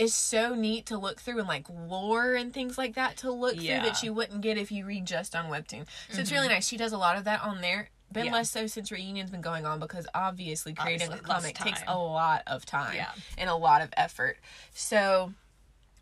is 0.01 0.15
so 0.15 0.55
neat 0.55 0.87
to 0.87 0.99
look 0.99 1.21
through 1.21 1.39
and 1.39 1.49
like 1.49 1.67
lore 1.69 2.35
and 2.35 2.53
things 2.53 2.79
like 2.79 2.95
that 2.95 3.17
to 3.19 3.31
look 3.31 3.55
Yeah. 3.57 3.81
through 3.81 3.91
that 3.91 4.03
you 4.03 4.13
wouldn't 4.13 4.41
get 4.41 4.57
if 4.59 4.73
you 4.73 4.85
read 4.85 5.05
just 5.07 5.37
on 5.37 5.47
webtoon 5.51 5.85
so 6.11 6.21
it's 6.21 6.33
really 6.33 6.47
mm-hmm. 6.47 6.55
nice 6.55 6.67
she 6.67 6.77
does 6.77 6.93
a 6.93 6.99
lot 6.99 7.17
of 7.17 7.25
that 7.25 7.43
on 7.43 7.61
there 7.61 7.91
been 8.13 8.27
Yeah. 8.27 8.33
less 8.33 8.51
so 8.51 8.67
since 8.67 8.91
reunion's 8.91 9.31
been 9.31 9.41
going 9.41 9.67
on 9.67 9.79
because 9.79 10.07
obviously 10.15 10.73
creating 10.75 11.09
Obviously, 11.09 11.31
a 11.31 11.35
comic 11.35 11.55
takes 11.57 11.81
a 11.87 11.97
lot 11.97 12.43
of 12.47 12.67
time 12.67 12.97
Yeah. 12.97 13.11
and 13.39 13.49
a 13.49 13.55
lot 13.55 13.83
of 13.83 13.91
effort 13.97 14.39
so 14.73 15.33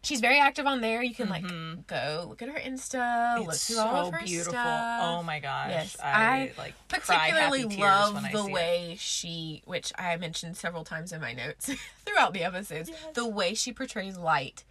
she's 0.02 0.20
very 0.20 0.38
active 0.38 0.66
on 0.66 0.80
there 0.80 1.02
you 1.02 1.14
can 1.14 1.28
like 1.28 1.44
mm-hmm. 1.44 1.80
go 1.86 2.26
look 2.28 2.40
at 2.42 2.48
her 2.48 2.58
insta 2.58 3.38
look 3.40 3.48
It's 3.54 3.66
through 3.66 3.76
so 3.76 3.86
all 3.86 4.06
of 4.08 4.14
her 4.14 4.24
beautiful. 4.24 4.52
stuff 4.52 5.00
Oh 5.02 5.22
my 5.22 5.40
gosh. 5.40 5.70
Yes, 5.70 5.96
I, 6.02 6.10
I 6.12 6.52
like 6.56 6.74
particularly 6.88 7.30
cry 7.30 7.40
happy 7.40 7.76
tears 7.76 7.78
love 7.80 8.22
the 8.32 8.42
see 8.44 8.48
it. 8.48 8.52
way 8.52 8.96
she 8.98 9.62
which 9.66 9.92
i 9.98 10.16
mentioned 10.16 10.56
several 10.56 10.84
times 10.84 11.12
in 11.12 11.20
my 11.20 11.32
notes 11.32 11.70
throughout 12.06 12.32
the 12.32 12.44
episodes 12.44 12.88
Yes. 12.88 12.98
the 13.14 13.26
way 13.26 13.54
she 13.54 13.72
portrays 13.72 14.16
light 14.16 14.64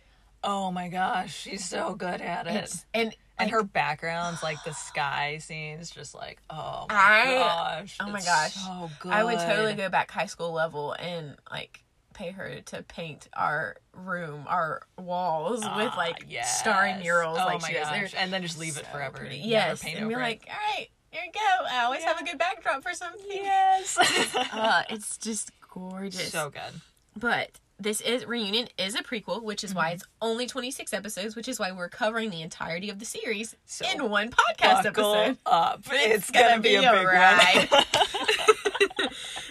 Oh 0.43 0.72
my 0.72 0.88
gosh, 0.88 1.36
she's 1.36 1.65
so 1.65 1.96
good 1.96 2.22
at 2.22 2.46
it. 2.46 2.53
it's 2.55 2.86
and 2.93 3.07
and 3.39 3.48
like, 3.48 3.51
her 3.51 3.63
backgrounds, 3.63 4.43
like 4.43 4.63
the 4.63 4.72
sky 4.72 5.39
scenes, 5.39 5.89
just 5.89 6.13
like 6.13 6.39
oh 6.51 6.86
my 6.89 6.96
I- 6.96 7.34
gosh, 7.79 7.98
oh 8.00 8.10
my 8.12 8.22
gosh. 8.22 8.53
so 8.53 8.89
good. 9.00 9.12
i 9.12 9.24
would 9.24 9.39
totally 9.39 9.74
go 9.74 9.89
back 9.89 10.12
high 10.12 10.27
school 10.27 10.51
level 10.53 10.93
and 10.93 11.36
like 11.51 11.84
pay 12.17 12.31
her 12.31 12.59
to 12.65 12.83
paint 12.83 13.27
our 13.36 13.77
room 13.93 14.43
our 14.47 14.81
walls 14.97 15.59
with 15.62 15.69
Ah, 15.69 15.93
like 15.97 16.25
yes. 16.27 16.59
starry 16.59 16.93
murals 17.01 17.38
oh 17.41 17.45
like 17.45 17.62
my 17.62 17.67
she 17.67 17.74
gosh. 17.75 17.91
They're 18.12 18.21
and 18.21 18.33
then 18.33 18.41
just 18.41 18.57
leave 18.59 18.77
it 18.77 18.86
forever. 18.88 19.17
pretty. 19.17 19.38
Yes 19.38 19.83
paint 19.83 20.00
and 20.00 20.12
it. 20.12 20.15
like 20.17 20.47
all 20.50 20.55
right 20.77 20.88
here 21.12 21.21
you 21.25 21.31
go 21.31 21.65
i 21.71 21.83
always 21.83 22.03
have 22.03 22.19
a 22.19 22.24
good 22.25 22.38
backdrop 22.38 22.83
for 22.83 22.93
something 22.93 23.25
yes, 23.29 23.97
uh, 24.53 24.83
it's 24.89 25.17
just 25.17 25.51
gorgeous 25.74 26.31
so 26.31 26.50
good. 26.50 26.81
But 27.15 27.59
this 27.79 28.01
is 28.01 28.25
Reunion 28.25 28.67
is 28.79 28.95
a 28.95 29.03
prequel, 29.03 29.43
which 29.43 29.63
is 29.63 29.69
Mm-hmm. 29.71 29.77
why 29.77 29.89
it's 29.91 30.03
only 30.21 30.47
26 30.47 30.93
episodes, 30.93 31.36
which 31.36 31.47
is 31.47 31.59
why 31.59 31.71
we're 31.71 31.89
covering 31.89 32.29
the 32.31 32.41
entirety 32.41 32.89
of 32.89 32.97
the 33.00 33.05
series 33.05 33.55
So, 33.65 33.86
in 33.89 34.09
one 34.09 34.29
podcast 34.31 34.86
episode. 34.86 35.38
up. 35.45 35.83
It's, 35.91 36.29
It's 36.29 36.31
gonna, 36.31 36.50
gonna 36.50 36.62
be, 36.62 36.75
a 36.75 36.81
big 36.81 37.05
ride. 37.07 37.67
one. 37.69 37.83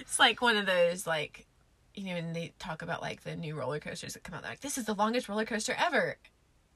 It's 0.00 0.18
like 0.18 0.40
one 0.42 0.56
of 0.56 0.66
those 0.66 1.06
like 1.06 1.46
you 1.96 2.04
know, 2.04 2.14
when 2.14 2.32
they 2.34 2.52
talk 2.58 2.82
about 2.82 3.02
like 3.02 3.24
the 3.24 3.34
new 3.34 3.54
roller 3.56 3.80
coasters 3.80 4.12
that 4.14 4.22
come 4.22 4.34
out, 4.34 4.42
they're 4.42 4.52
like, 4.52 4.60
this 4.60 4.78
is 4.78 4.84
the 4.84 4.94
longest 4.94 5.28
roller 5.28 5.44
coaster 5.44 5.74
ever. 5.78 6.16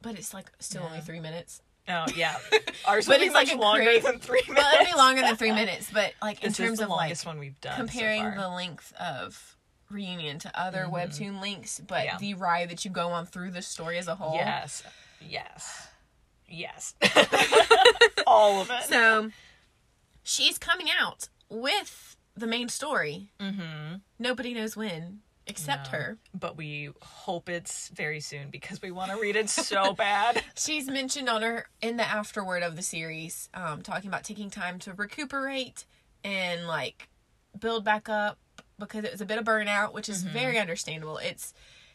But 0.03 0.17
it's 0.19 0.33
like 0.35 0.51
still 0.61 0.83
only 0.83 1.01
three 1.01 1.21
minutes. 1.21 1.61
oh 1.89 2.07
yeah, 2.17 2.37
ours 2.87 3.07
But 3.07 3.21
it's 3.21 3.35
like 3.35 3.55
longer 3.55 3.85
crazy- 3.85 4.01
than 4.07 4.19
three 4.19 4.43
minutes. 4.49 4.63
Well, 4.65 4.75
it'll 4.81 4.93
be 4.93 4.97
longer 4.99 5.21
than 5.23 5.37
three 5.37 5.53
minutes, 5.53 5.91
but 5.93 6.13
like 6.23 6.43
in 6.43 6.49
This 6.51 6.57
terms 6.57 6.81
of 6.81 6.89
like 6.89 7.17
one 7.25 7.39
we've 7.39 7.61
done. 7.61 7.73
so 7.73 7.77
comparing 7.87 8.23
far. 8.23 8.35
the 8.37 8.49
length 8.49 8.93
of 8.95 9.57
reunion 9.91 10.39
to 10.39 10.61
other 10.61 10.85
Mhm. 10.89 10.93
webtoon 10.93 11.41
links, 11.41 11.81
but 11.87 12.05
Yeah. 12.05 12.17
the 12.19 12.35
ride 12.35 12.71
that 12.71 12.85
you 12.85 12.91
go 12.91 13.09
on 13.11 13.27
through 13.27 13.51
the 13.51 13.61
story 13.63 13.99
as 13.99 14.09
a 14.09 14.15
whole. 14.15 14.35
Yes. 14.35 14.83
Yes. 15.21 15.89
Yes. 16.49 16.95
All 18.27 18.61
of 18.61 18.71
it. 18.71 18.85
So 18.85 19.31
she's 20.23 20.59
coming 20.59 20.89
out 20.97 21.29
with 21.49 22.10
the 22.41 22.47
main 22.47 22.69
story. 22.69 23.31
Mm-hmm. 23.39 23.97
Nobody 24.19 24.55
knows 24.55 24.77
when 24.77 25.21
except 25.47 25.91
No. 25.93 25.99
her. 25.99 26.19
But 26.33 26.57
we 26.57 26.91
hope 27.03 27.49
it's 27.49 27.89
very 27.89 28.21
soon 28.21 28.51
because 28.51 28.81
we 28.83 28.91
want 28.91 29.11
to 29.11 29.17
read 29.19 29.37
it 29.37 29.49
so 29.51 29.93
bad. 29.95 30.43
She's 30.57 30.87
mentioned 30.89 31.29
on 31.29 31.43
her 31.43 31.67
in 31.81 31.97
the 31.97 32.05
afterword 32.05 32.63
of 32.63 32.77
the 32.77 32.83
series, 32.83 33.49
um, 33.55 33.83
talking 33.83 34.09
about 34.09 34.23
taking 34.25 34.51
time 34.51 34.79
to 34.81 34.93
recuperate 34.93 35.85
and 36.23 36.67
like 36.69 37.09
build 37.59 37.85
back 37.85 38.09
up 38.09 38.39
because 38.79 39.05
it 39.05 39.11
was 39.13 39.21
a 39.21 39.27
bit 39.27 39.39
of 39.39 39.45
burnout, 39.45 39.93
which 39.93 40.09
is 40.09 40.23
very 40.23 40.59
understandable. 40.59 41.19
It's 41.19 41.53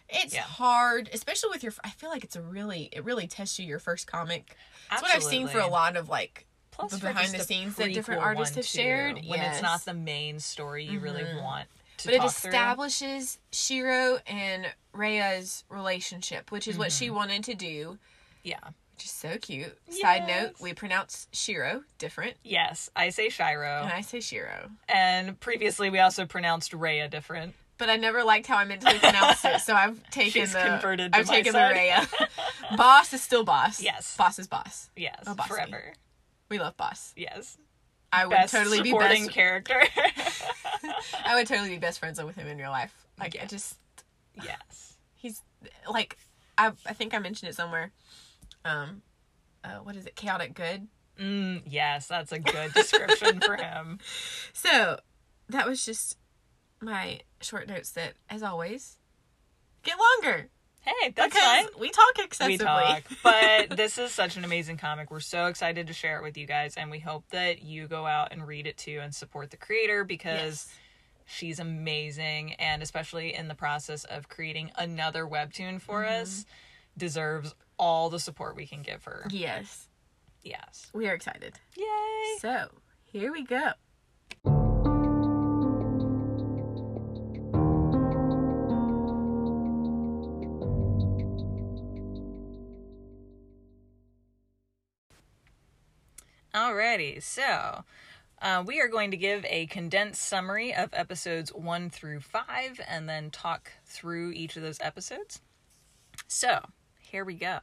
it's 0.09 0.33
Mm-hmm. 0.33 0.35
Yeah. 0.35 0.41
hard, 0.41 1.09
especially 1.13 1.49
with 1.49 1.63
your. 1.63 1.73
I 1.83 1.89
feel 1.89 2.09
like 2.09 2.23
it's 2.23 2.35
a 2.35 2.41
really 2.41 2.89
it 2.91 3.03
really 3.05 3.25
tests 3.27 3.57
you 3.57 3.65
your 3.65 3.79
first 3.79 4.05
comic. 4.05 4.55
That's 4.89 5.01
what 5.01 5.15
I've 5.15 5.23
seen 5.23 5.47
for 5.47 5.59
a 5.59 5.67
lot 5.67 5.95
of 5.97 6.09
like 6.09 6.45
Plus 6.77 6.91
the 6.91 6.97
behind 6.99 7.31
the 7.31 7.39
scenes 7.39 7.75
that 7.75 7.93
different 7.93 8.21
artists 8.21 8.55
have 8.55 8.65
shared, 8.65 9.21
when 9.25 9.39
it's 9.39 9.61
not 9.61 9.83
the 9.85 9.93
main 9.93 10.39
story 10.39 10.83
you 10.85 10.99
really 10.99 11.23
Mhm. 11.23 11.41
want 11.41 11.67
to 11.97 12.07
but 12.07 12.13
it 12.13 12.17
talk 12.17 12.31
through. 12.31 12.49
establishes 12.49 13.39
Shiro 13.51 14.19
and 14.27 14.73
Rhea's 14.93 15.63
relationship, 15.69 16.51
which 16.51 16.67
is 16.67 16.77
what 16.77 16.91
she 16.91 17.05
Mm-hmm. 17.05 17.15
wanted 17.15 17.43
to 17.45 17.53
do, 17.55 17.97
Yeah. 18.43 18.59
which 18.93 19.05
is 19.05 19.11
so 19.11 19.37
cute. 19.37 19.77
Side 19.89 20.27
note, 20.27 20.55
we 20.59 20.73
pronounce 20.73 21.27
Shiro 21.31 21.83
different, 21.97 22.35
Yes, 22.43 22.89
I 22.95 23.09
say 23.09 23.29
Shiro, 23.29 23.83
and 23.83 23.93
I 23.93 24.01
say 24.01 24.19
Shiro. 24.19 24.71
and 24.89 25.39
previously 25.39 25.89
we 25.89 25.99
also 25.99 26.25
pronounced 26.25 26.73
Rhea 26.73 27.07
different. 27.07 27.55
But 27.77 27.89
I 27.89 27.97
never 27.97 28.23
liked 28.23 28.47
how 28.47 28.55
I 28.57 28.63
mentally 28.63 28.99
pronounced 28.99 29.43
it, 29.43 29.59
so 29.59 29.75
I've 29.75 30.01
taken 30.09 30.31
She's 30.31 30.53
the 30.53 30.61
converted 30.61 31.11
to 31.11 31.19
I've 31.19 31.27
taken 31.27 31.51
side. 31.53 31.71
the 31.75 31.79
Rhea. 31.79 32.07
boss 32.77 33.11
is 33.13 33.21
still 33.21 33.43
boss. 33.43 33.81
Yes. 33.81 34.15
boss 34.17 34.39
is 34.39 34.47
boss. 34.47 34.89
Yes, 34.95 35.23
Oh, 35.27 35.35
bossy. 35.35 35.49
forever. 35.49 35.93
We 36.49 36.59
love 36.59 36.77
boss. 36.77 37.13
Yes, 37.15 37.57
I 38.11 38.25
would 38.25 38.35
best 38.35 38.53
totally 38.53 38.81
be 38.81 38.93
best. 38.93 39.29
character. 39.31 39.81
I 41.25 41.35
would 41.35 41.47
totally 41.47 41.69
be 41.69 41.77
best 41.77 41.99
friends 41.99 42.21
with 42.23 42.35
him 42.35 42.47
in 42.47 42.57
real 42.57 42.71
life. 42.71 42.93
Like 43.19 43.35
I 43.41 43.45
just 43.45 43.77
yes. 44.41 44.93
he's 45.15 45.41
like 45.89 46.17
I 46.57 46.71
I 46.85 46.93
think 46.93 47.13
I 47.13 47.19
mentioned 47.19 47.49
it 47.49 47.55
somewhere. 47.55 47.91
Um, 48.63 49.01
uh, 49.63 49.77
what 49.83 49.95
is 49.95 50.05
it? 50.05 50.15
Chaotic 50.15 50.53
good. 50.53 50.87
Mm, 51.19 51.63
yes, 51.65 52.07
that's 52.07 52.31
a 52.31 52.39
good 52.39 52.73
description 52.73 53.39
for 53.39 53.55
him. 53.55 53.99
So 54.53 54.99
that 55.49 55.67
was 55.67 55.85
just 55.85 56.17
my 56.81 57.19
short 57.41 57.67
notes. 57.67 57.91
That 57.91 58.13
as 58.29 58.41
always 58.43 58.97
get 59.83 59.97
longer 59.99 60.49
Hey, 60.85 61.09
that's 61.15 61.33
because 61.33 61.43
fine. 61.43 61.65
we 61.79 61.89
talk 61.89 62.19
excessively. 62.19 62.57
We 62.57 62.57
talk, 62.65 63.03
but 63.23 63.75
this 63.77 63.97
is 63.97 64.11
such 64.11 64.37
an 64.37 64.43
amazing 64.45 64.77
comic. 64.77 65.09
We're 65.11 65.19
so 65.19 65.47
excited 65.47 65.87
to 65.87 65.93
share 65.93 66.17
it 66.19 66.23
with 66.23 66.37
you 66.37 66.45
guys, 66.45 66.75
and 66.77 66.91
we 66.91 66.99
hope 66.99 67.23
that 67.31 67.61
you 67.63 67.87
go 67.87 68.05
out 68.05 68.31
and 68.31 68.47
read 68.47 68.67
it 68.67 68.77
too 68.77 68.99
and 69.01 69.13
support 69.13 69.51
the 69.51 69.57
creator 69.57 70.03
because 70.03 70.35
Yes. 70.67 70.69
she's 71.25 71.59
amazing, 71.59 72.53
and 72.53 72.83
especially 72.83 73.33
in 73.33 73.47
the 73.47 73.55
process 73.55 74.03
of 74.05 74.29
creating 74.29 74.71
another 74.77 75.25
webtoon 75.25 75.81
for 75.81 76.03
Mm-hmm. 76.03 76.21
us, 76.21 76.45
deserves 76.97 77.53
all 77.77 78.09
the 78.09 78.19
support 78.19 78.55
we 78.55 78.65
can 78.67 78.81
give 78.81 79.03
her. 79.05 79.25
Yes, 79.31 79.87
Yes, 80.43 80.91
we 80.93 81.07
are 81.09 81.13
excited. 81.13 81.55
yay! 81.75 82.37
So 82.39 82.67
here 83.03 83.31
we 83.31 83.43
go. 83.43 83.71
Alrighty, 96.55 97.21
so 97.21 97.83
uh, 98.41 98.63
we 98.65 98.79
are 98.79 98.87
going 98.87 99.11
to 99.11 99.17
give 99.17 99.43
a 99.43 99.65
condensed 99.65 100.21
summary 100.21 100.73
of 100.73 100.89
episodes 100.93 101.51
one 101.53 101.89
through 101.89 102.21
five 102.21 102.79
and 102.87 103.09
then 103.09 103.29
talk 103.29 103.73
through 103.85 104.31
each 104.31 104.55
of 104.55 104.63
those 104.63 104.79
episodes. 104.79 105.41
So, 106.29 106.61
here 107.01 107.25
we 107.25 107.33
go. 107.33 107.59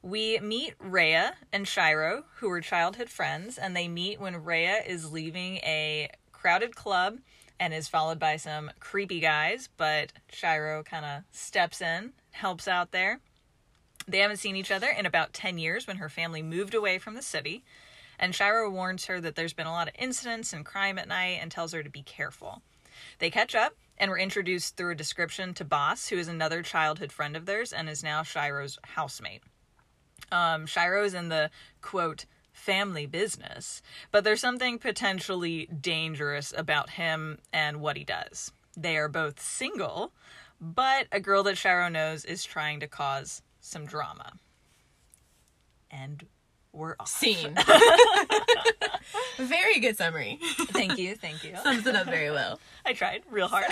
We 0.00 0.40
meet 0.40 0.76
Rhea 0.78 1.34
and 1.52 1.68
Shiro, 1.68 2.24
who 2.36 2.50
are 2.50 2.62
childhood 2.62 3.10
friends, 3.10 3.58
and 3.58 3.76
they 3.76 3.86
meet 3.86 4.18
when 4.18 4.44
Rhea 4.44 4.82
is 4.86 5.12
leaving 5.12 5.56
a 5.56 6.08
crowded 6.32 6.74
club 6.74 7.18
and 7.58 7.74
is 7.74 7.86
followed 7.86 8.18
by 8.18 8.38
some 8.38 8.70
creepy 8.80 9.20
guys, 9.20 9.68
but 9.76 10.14
Shiro 10.32 10.82
kind 10.84 11.04
of 11.04 11.24
steps 11.32 11.82
in, 11.82 12.14
helps 12.30 12.66
out 12.66 12.92
there. 12.92 13.20
They 14.08 14.20
haven't 14.20 14.38
seen 14.38 14.56
each 14.56 14.70
other 14.70 14.88
in 14.88 15.04
about 15.04 15.34
10 15.34 15.58
years 15.58 15.86
when 15.86 15.98
her 15.98 16.08
family 16.08 16.40
moved 16.40 16.74
away 16.74 16.98
from 16.98 17.14
the 17.14 17.20
city. 17.20 17.62
And 18.20 18.34
Shiro 18.34 18.70
warns 18.70 19.06
her 19.06 19.18
that 19.22 19.34
there's 19.34 19.54
been 19.54 19.66
a 19.66 19.72
lot 19.72 19.88
of 19.88 19.94
incidents 19.98 20.52
and 20.52 20.64
crime 20.64 20.98
at 20.98 21.08
night 21.08 21.38
and 21.40 21.50
tells 21.50 21.72
her 21.72 21.82
to 21.82 21.88
be 21.88 22.02
careful. 22.02 22.60
They 23.18 23.30
catch 23.30 23.54
up 23.54 23.72
and 23.96 24.10
were 24.10 24.18
introduced 24.18 24.76
through 24.76 24.92
a 24.92 24.94
description 24.94 25.54
to 25.54 25.64
Boss, 25.64 26.08
who 26.08 26.16
is 26.16 26.28
another 26.28 26.62
childhood 26.62 27.12
friend 27.12 27.34
of 27.34 27.46
theirs 27.46 27.72
and 27.72 27.88
is 27.88 28.04
now 28.04 28.22
Shiro's 28.22 28.78
housemate. 28.84 29.42
Um, 30.30 30.66
Shiro 30.66 31.02
is 31.02 31.14
in 31.14 31.30
the 31.30 31.50
quote, 31.80 32.26
family 32.52 33.06
business, 33.06 33.80
but 34.12 34.22
there's 34.22 34.40
something 34.40 34.78
potentially 34.78 35.66
dangerous 35.66 36.52
about 36.54 36.90
him 36.90 37.38
and 37.54 37.80
what 37.80 37.96
he 37.96 38.04
does. 38.04 38.52
They 38.76 38.98
are 38.98 39.08
both 39.08 39.40
single, 39.40 40.12
but 40.60 41.06
a 41.10 41.20
girl 41.20 41.42
that 41.44 41.56
Shiro 41.56 41.88
knows 41.88 42.26
is 42.26 42.44
trying 42.44 42.80
to 42.80 42.86
cause 42.86 43.40
some 43.60 43.86
drama. 43.86 44.32
And 45.90 46.26
we're 46.72 46.94
off. 47.00 47.08
Scene. 47.08 47.54
Very 49.38 49.80
good 49.80 49.96
summary. 49.96 50.38
Thank 50.42 50.98
you, 50.98 51.14
thank 51.14 51.42
you. 51.44 51.56
Sums 51.62 51.86
it 51.86 51.96
up 51.96 52.06
very 52.06 52.30
well. 52.30 52.60
I 52.84 52.92
tried 52.92 53.22
real 53.30 53.48
hard. 53.48 53.64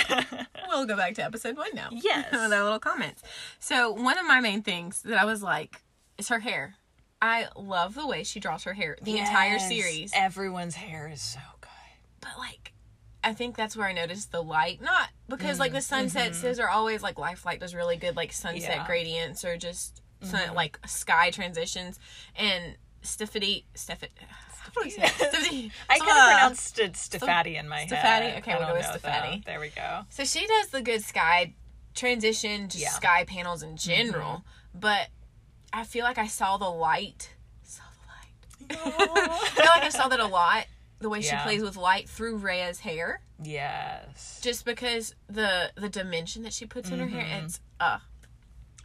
We'll 0.69 0.87
go 0.87 0.97
back 0.97 1.14
to 1.17 1.25
episode 1.25 1.57
one 1.57 1.71
now. 1.75 1.88
Yes. 1.93 2.26
With 2.33 2.52
our 2.52 2.62
little 2.64 2.78
comments. 2.78 3.23
So 3.61 3.93
one 3.93 4.19
of 4.19 4.26
my 4.26 4.40
main 4.40 4.62
things 4.62 5.02
that 5.02 5.19
I 5.21 5.25
was 5.25 5.43
like 5.43 5.83
is 6.17 6.28
her 6.28 6.38
hair. 6.40 6.75
I 7.21 7.49
love 7.57 7.95
the 7.95 8.07
way 8.07 8.23
she 8.25 8.40
draws 8.40 8.64
her 8.64 8.73
hair 8.75 8.97
the 9.02 9.19
entire 9.19 9.59
series. 9.59 10.12
Everyone's 10.14 10.76
hair 10.76 11.09
is 11.12 11.21
so 11.21 11.40
good. 11.61 11.69
But 12.21 12.33
like 12.38 12.73
I 13.25 13.33
think 13.35 13.57
that's 13.57 13.76
where 13.76 13.87
I 13.87 13.93
noticed 13.93 14.31
the 14.33 14.43
light. 14.43 14.81
Not 14.81 15.09
because 15.28 15.59
like 15.59 15.73
the 15.73 15.81
sunsets 15.81 16.40
those 16.40 16.59
are 16.59 16.69
always 16.69 17.02
like 17.02 17.19
Life 17.19 17.45
Light 17.45 17.61
does 17.61 17.75
really 17.75 17.97
good 17.97 18.17
like 18.17 18.33
sunset 18.33 18.71
Mm-hmm. 18.71 18.81
Yeah. 18.81 18.87
gradients 18.87 19.45
or 19.45 19.57
just 19.57 20.00
sun, 20.23 20.55
like 20.55 20.78
sky 20.87 21.31
transitions 21.31 21.99
and 22.37 22.76
Stephanie 23.09 23.65
Stephanie 23.75 24.12
I 24.85 24.88
say 24.91 25.03
it? 25.03 25.09
Stephanie 25.11 25.73
I 25.88 25.99
kind 25.99 26.11
of 26.11 26.17
pronounced 26.17 26.79
it 26.79 26.93
Stefati 26.93 27.59
in 27.59 27.69
my 27.69 27.85
Stefati? 27.87 27.91
head. 27.97 28.38
Okay, 28.43 28.55
we'll 28.59 28.69
go 28.69 28.75
with. 28.75 28.85
Stefati. 28.87 29.45
There 29.45 29.59
we 29.61 29.71
go. 29.71 30.00
So 30.11 30.25
she 30.25 30.47
does 30.47 30.69
the 30.69 30.83
good 30.83 31.03
sky 31.03 31.55
transition, 31.95 32.69
just 32.69 32.83
Yeah. 32.83 32.91
sky 32.91 33.25
panels 33.25 33.62
in 33.62 33.77
general. 33.77 34.45
But 34.75 35.09
I 35.73 35.85
feel 35.85 36.05
like 36.05 36.19
I 36.19 36.27
saw 36.27 36.57
the 36.59 36.69
light. 36.71 37.31
Saw 37.62 37.83
the 38.69 38.77
light. 38.77 38.81
I 38.87 39.49
feel 39.49 39.67
like 39.67 39.83
I 39.85 39.88
saw 39.88 40.09
that 40.09 40.21
a 40.21 40.27
lot. 40.27 40.67
The 41.00 41.09
way 41.09 41.21
Yeah. 41.21 41.38
she 41.38 41.43
plays 41.45 41.62
with 41.62 41.77
light 41.77 42.09
through 42.09 42.38
Rhea's 42.38 42.81
hair, 42.81 43.21
Yes. 43.43 44.41
just 44.43 44.65
because 44.65 45.15
the 45.29 45.71
the 45.77 45.88
dimension 45.88 46.43
that 46.43 46.53
she 46.53 46.67
puts 46.67 46.91
in 46.91 46.99
her 46.99 47.07
hair, 47.07 47.43
it's 47.45 47.61
uh, 47.81 47.99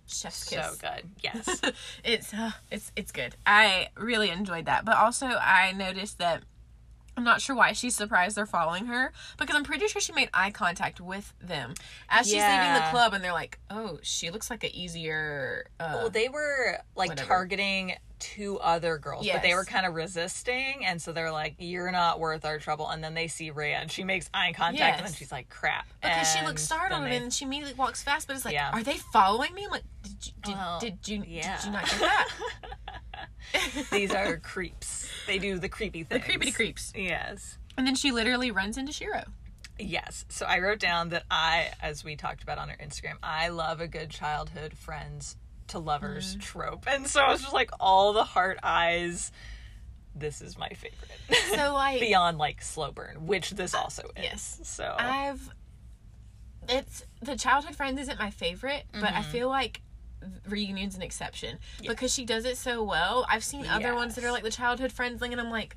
chef's 0.07 0.43
kiss. 0.43 0.65
So 0.65 0.73
good. 0.79 1.09
Yes. 1.21 1.61
it's 2.03 2.33
uh, 2.33 2.51
it's 2.71 2.91
it's 2.95 3.11
good. 3.11 3.35
I 3.45 3.89
really 3.97 4.29
enjoyed 4.29 4.65
that. 4.65 4.85
But 4.85 4.97
also 4.97 5.25
I 5.27 5.71
noticed 5.73 6.17
that 6.19 6.43
I'm 7.15 7.23
not 7.23 7.41
sure 7.41 7.55
why 7.55 7.73
she's 7.73 7.95
surprised 7.95 8.35
they're 8.35 8.45
following 8.47 8.87
her 8.87 9.13
because 9.37 9.55
I'm 9.55 9.63
pretty 9.63 9.87
sure 9.87 10.01
she 10.01 10.13
made 10.13 10.29
eye 10.33 10.49
contact 10.51 10.99
with 10.99 11.33
them 11.39 11.75
as 12.09 12.25
she's 12.25 12.41
leaving 12.41 12.73
the 12.73 12.87
club 12.89 13.13
and 13.13 13.23
they're 13.23 13.31
like, 13.33 13.59
"Oh, 13.69 13.99
she 14.01 14.31
looks 14.31 14.49
like 14.49 14.63
an 14.63 14.71
easier 14.75 15.67
uh 15.79 15.91
well, 15.95 16.09
they 16.09 16.27
were 16.29 16.79
like 16.95 17.09
Whatever. 17.09 17.27
targeting 17.27 17.93
two 18.23 18.57
other 18.59 18.97
girls, 18.97 19.27
but 19.27 19.41
they 19.41 19.53
were 19.53 19.65
kind 19.65 19.85
of 19.85 19.93
resisting, 19.95 20.85
and 20.85 21.01
so 21.01 21.11
they're 21.11 21.31
like, 21.31 21.55
"You're 21.59 21.91
not 21.91 22.19
worth 22.19 22.45
our 22.45 22.57
trouble." 22.59 22.89
And 22.89 23.03
then 23.03 23.13
they 23.13 23.27
see 23.27 23.51
Rhea, 23.51 23.77
and 23.77 23.91
she 23.91 24.03
makes 24.03 24.29
eye 24.33 24.53
contact, 24.55 24.97
and 24.99 25.05
then 25.07 25.13
she's 25.13 25.31
like, 25.31 25.49
"Crap!" 25.49 25.85
because 26.01 26.31
she 26.33 26.45
looks 26.45 26.63
startled 26.63 27.03
then 27.03 27.09
they- 27.09 27.17
and 27.17 27.33
she 27.33 27.45
immediately 27.45 27.73
walks 27.75 28.01
fast, 28.01 28.27
but 28.27 28.35
it's 28.35 28.45
like, 28.45 28.53
Yeah. 28.53 28.71
"Are 28.71 28.83
they 28.83 28.97
following 28.97 29.53
me?" 29.53 29.65
I'm 29.65 29.71
like, 29.71 29.83
"Did 30.03 30.25
you 30.27 30.33
did, 30.43 30.55
Well, 30.55 30.79
did 30.79 31.07
you 31.07 31.23
yeah. 31.27 31.57
did 31.57 31.65
you 31.65 31.71
not 31.71 31.85
get 31.89 31.99
that?" 31.99 32.29
These 33.91 34.11
are 34.13 34.37
creeps. 34.37 35.07
They 35.27 35.37
do 35.37 35.59
the 35.59 35.69
creepy 35.69 36.03
things. 36.03 36.25
the 36.25 36.31
creepity 36.31 36.53
creeps. 36.53 36.91
Yes. 36.95 37.57
And 37.77 37.85
then 37.85 37.95
she 37.95 38.11
literally 38.11 38.51
runs 38.51 38.77
into 38.77 38.91
Shiro. 38.91 39.23
Yes. 39.79 40.25
So 40.29 40.45
I 40.45 40.59
wrote 40.59 40.79
down 40.79 41.09
that 41.09 41.23
I, 41.29 41.71
as 41.81 42.03
we 42.03 42.15
talked 42.15 42.43
about 42.43 42.57
on 42.57 42.69
our 42.69 42.77
Instagram, 42.77 43.15
I 43.21 43.49
love 43.49 43.81
a 43.81 43.87
good 43.87 44.09
childhood 44.09 44.77
friends 44.77 45.35
to 45.69 45.79
lovers 45.79 46.35
Mm. 46.35 46.41
trope. 46.41 46.85
And 46.87 47.07
so 47.07 47.21
I 47.21 47.31
was 47.31 47.41
just 47.41 47.53
like, 47.53 47.71
all 47.79 48.13
the 48.13 48.23
heart 48.23 48.59
eyes. 48.63 49.31
This 50.15 50.41
is 50.41 50.57
my 50.57 50.69
favorite. 50.69 51.49
So 51.55 51.73
like 51.73 51.99
Beyond 51.99 52.37
like 52.37 52.61
slow 52.61 52.91
burn, 52.91 53.25
which 53.25 53.49
this 53.51 53.73
also 53.73 54.03
is. 54.15 54.23
yes. 54.23 54.59
So 54.63 54.95
I've 54.97 55.49
it's 56.69 57.03
the 57.21 57.35
childhood 57.35 57.75
friends 57.75 57.99
isn't 58.01 58.19
my 58.19 58.29
favorite, 58.29 58.85
but 58.93 59.01
Mm-hmm. 59.03 59.17
I 59.17 59.21
feel 59.23 59.49
like 59.49 59.81
reunion's 60.47 60.95
an 60.95 61.01
exception 61.01 61.57
because 61.85 62.13
she 62.13 62.23
does 62.25 62.45
it 62.45 62.57
so 62.57 62.83
well. 62.83 63.25
I've 63.29 63.43
seen 63.43 63.65
other 63.67 63.93
ones 63.95 64.15
that 64.15 64.23
are 64.23 64.31
like 64.31 64.43
the 64.43 64.51
childhood 64.51 64.91
friends 64.91 65.19
thing, 65.19 65.31
and 65.33 65.41
I'm 65.41 65.49
like, 65.51 65.75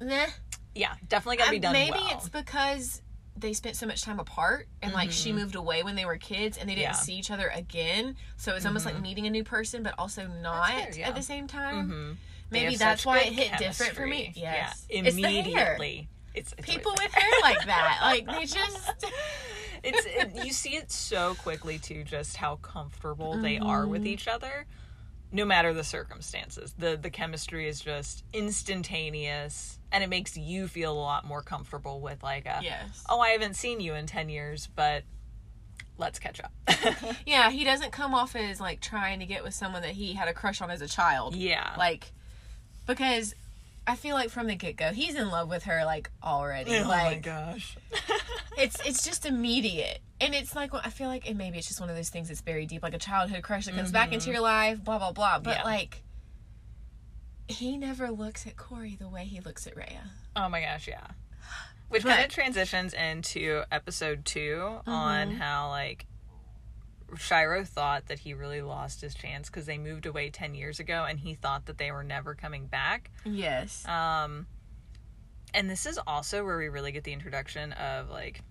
nah. 0.00 0.26
Yeah, 0.74 0.94
definitely 1.08 1.38
gotta 1.38 1.50
be 1.50 1.56
Um, 1.56 1.62
done 1.62 1.72
maybe 1.72 1.98
well. 1.98 2.10
it's 2.12 2.28
because 2.28 3.00
they 3.36 3.52
spent 3.52 3.74
so 3.76 3.86
much 3.86 4.02
time 4.02 4.20
apart 4.20 4.68
and 4.82 4.92
like 4.92 5.10
she 5.10 5.32
moved 5.32 5.54
away 5.56 5.82
when 5.82 5.96
they 5.96 6.04
were 6.04 6.16
kids 6.16 6.56
and 6.56 6.68
they 6.68 6.74
didn't 6.74 6.84
Mm-hmm. 6.84 6.92
Yeah. 6.92 6.96
Mm-hmm. 6.96 7.04
see 7.04 7.14
each 7.14 7.30
other 7.30 7.48
again. 7.54 8.16
So 8.36 8.52
it 8.52 8.54
was 8.54 8.66
almost 8.66 8.86
like 8.86 9.00
meeting 9.00 9.26
a 9.26 9.30
new 9.30 9.42
person, 9.44 9.82
but 9.82 9.94
also 9.98 10.26
not 10.26 10.68
fair, 10.70 10.90
yeah. 10.96 11.08
at 11.08 11.14
the 11.16 11.22
same 11.22 11.46
time. 11.46 11.90
Mhm. 11.90 12.16
Maybe 12.50 12.76
that's 12.76 13.04
why 13.04 13.20
it 13.20 13.32
hit 13.32 13.58
different 13.58 13.94
for 13.94 14.06
me. 14.06 14.32
Yes. 14.36 14.86
Yeah, 14.88 15.02
It's 15.04 15.16
the 15.16 15.22
hair. 15.22 15.30
immediately. 15.40 16.08
It's, 16.34 16.52
it's 16.58 16.68
People 16.68 16.92
with 17.00 17.12
hair 17.12 17.30
like 17.42 17.64
that, 17.66 17.98
like 18.02 18.26
they 18.26 18.44
just 18.44 18.90
it's 19.82 20.06
it, 20.06 20.44
you 20.44 20.52
see 20.52 20.76
it 20.76 20.90
so 20.90 21.34
quickly 21.34 21.78
too 21.78 22.04
just 22.04 22.36
how 22.36 22.56
comfortable 22.56 23.36
they 23.40 23.58
are 23.58 23.82
Mm-hmm. 23.82 23.90
with 23.90 24.06
each 24.06 24.26
other 24.28 24.66
no 25.34 25.44
matter 25.44 25.74
the 25.74 25.84
circumstances 25.84 26.72
the 26.78 26.96
the 26.96 27.10
chemistry 27.10 27.68
is 27.68 27.80
just 27.80 28.24
instantaneous 28.32 29.78
and 29.92 30.02
it 30.04 30.08
makes 30.08 30.36
you 30.36 30.66
feel 30.68 30.92
a 30.92 30.94
lot 30.98 31.26
more 31.26 31.42
comfortable 31.42 32.00
with 32.00 32.22
like 32.22 32.46
a 32.46 32.60
yes. 32.62 33.04
oh 33.10 33.18
i 33.20 33.30
haven't 33.30 33.54
seen 33.54 33.80
you 33.80 33.94
in 33.94 34.06
10 34.06 34.28
years 34.28 34.68
but 34.76 35.02
let's 35.98 36.18
catch 36.18 36.40
up 36.40 36.52
Yeah, 37.26 37.50
he 37.50 37.64
doesn't 37.64 37.92
come 37.92 38.14
off 38.14 38.34
as 38.36 38.60
like 38.60 38.80
trying 38.80 39.20
to 39.20 39.26
get 39.26 39.44
with 39.44 39.54
someone 39.54 39.82
that 39.82 39.92
he 39.92 40.12
had 40.14 40.28
a 40.28 40.32
crush 40.34 40.60
on 40.60 40.70
as 40.70 40.80
a 40.82 40.88
child. 40.88 41.34
yeah 41.36 41.74
Like 41.78 42.12
because 42.86 43.34
I 43.86 43.96
feel 43.96 44.14
like 44.14 44.30
from 44.30 44.46
the 44.46 44.54
get 44.56 44.76
go 44.76 44.92
he's 44.92 45.14
in 45.14 45.28
love 45.30 45.48
with 45.48 45.64
her 45.64 45.84
like 45.84 46.10
already. 46.22 46.76
oh 46.78 46.88
like 46.88 47.16
my 47.16 47.18
gosh 47.20 47.76
it's 48.58 48.80
it's 48.86 49.04
just 49.04 49.26
immediate 49.26 50.00
and 50.20 50.34
it's 50.34 50.54
like 50.54 50.70
i 50.74 50.90
feel 50.90 51.08
like 51.08 51.28
and 51.28 51.36
maybe 51.38 51.58
it's 51.58 51.66
just 51.68 51.80
one 51.80 51.88
of 51.90 51.96
those 51.96 52.08
things 52.10 52.28
that's 52.28 52.40
very 52.40 52.66
deep 52.66 52.82
like 52.82 52.94
a 52.94 52.98
childhood 52.98 53.42
crush 53.42 53.64
that 53.66 53.74
comes 53.74 53.90
back 53.92 54.12
into 54.12 54.30
your 54.30 54.40
life 54.40 54.82
blah 54.84 54.98
blah 54.98 55.12
blah 55.12 55.38
but 55.38 55.56
Mm-hmm. 55.56 55.58
Yeah. 55.68 55.74
like 55.74 56.02
he 57.48 57.76
never 57.76 58.10
looks 58.10 58.46
at 58.46 58.56
corey 58.56 58.96
the 58.98 59.08
way 59.08 59.24
he 59.24 59.40
looks 59.40 59.66
at 59.66 59.76
Rhea 59.76 60.10
Oh 60.36 60.48
my 60.48 60.60
gosh, 60.62 60.88
yeah. 60.88 61.06
Which 61.88 62.02
But- 62.02 62.08
kind 62.10 62.24
of 62.24 62.30
transitions 62.32 62.92
into 62.94 63.62
episode 63.70 64.24
2 64.24 64.80
on 64.86 65.30
how 65.32 65.68
like 65.68 66.06
Shiro 67.16 67.62
thought 67.64 68.06
that 68.06 68.18
he 68.20 68.34
really 68.34 68.62
lost 68.62 69.00
his 69.00 69.14
chance 69.14 69.48
because 69.48 69.66
they 69.66 69.78
moved 69.78 70.04
away 70.06 70.30
ten 70.30 70.54
years 70.56 70.80
ago, 70.80 71.04
and 71.08 71.20
he 71.20 71.34
thought 71.34 71.66
that 71.66 71.78
they 71.78 71.92
were 71.92 72.02
never 72.02 72.34
coming 72.34 72.66
back. 72.66 73.12
yes 73.24 73.86
Um, 73.86 74.46
and 75.54 75.70
this 75.70 75.86
is 75.86 75.98
also 76.06 76.44
where 76.44 76.58
we 76.58 76.68
really 76.68 76.92
get 76.92 77.04
the 77.04 77.12
introduction 77.12 77.72
of 77.72 78.10
like 78.10 78.42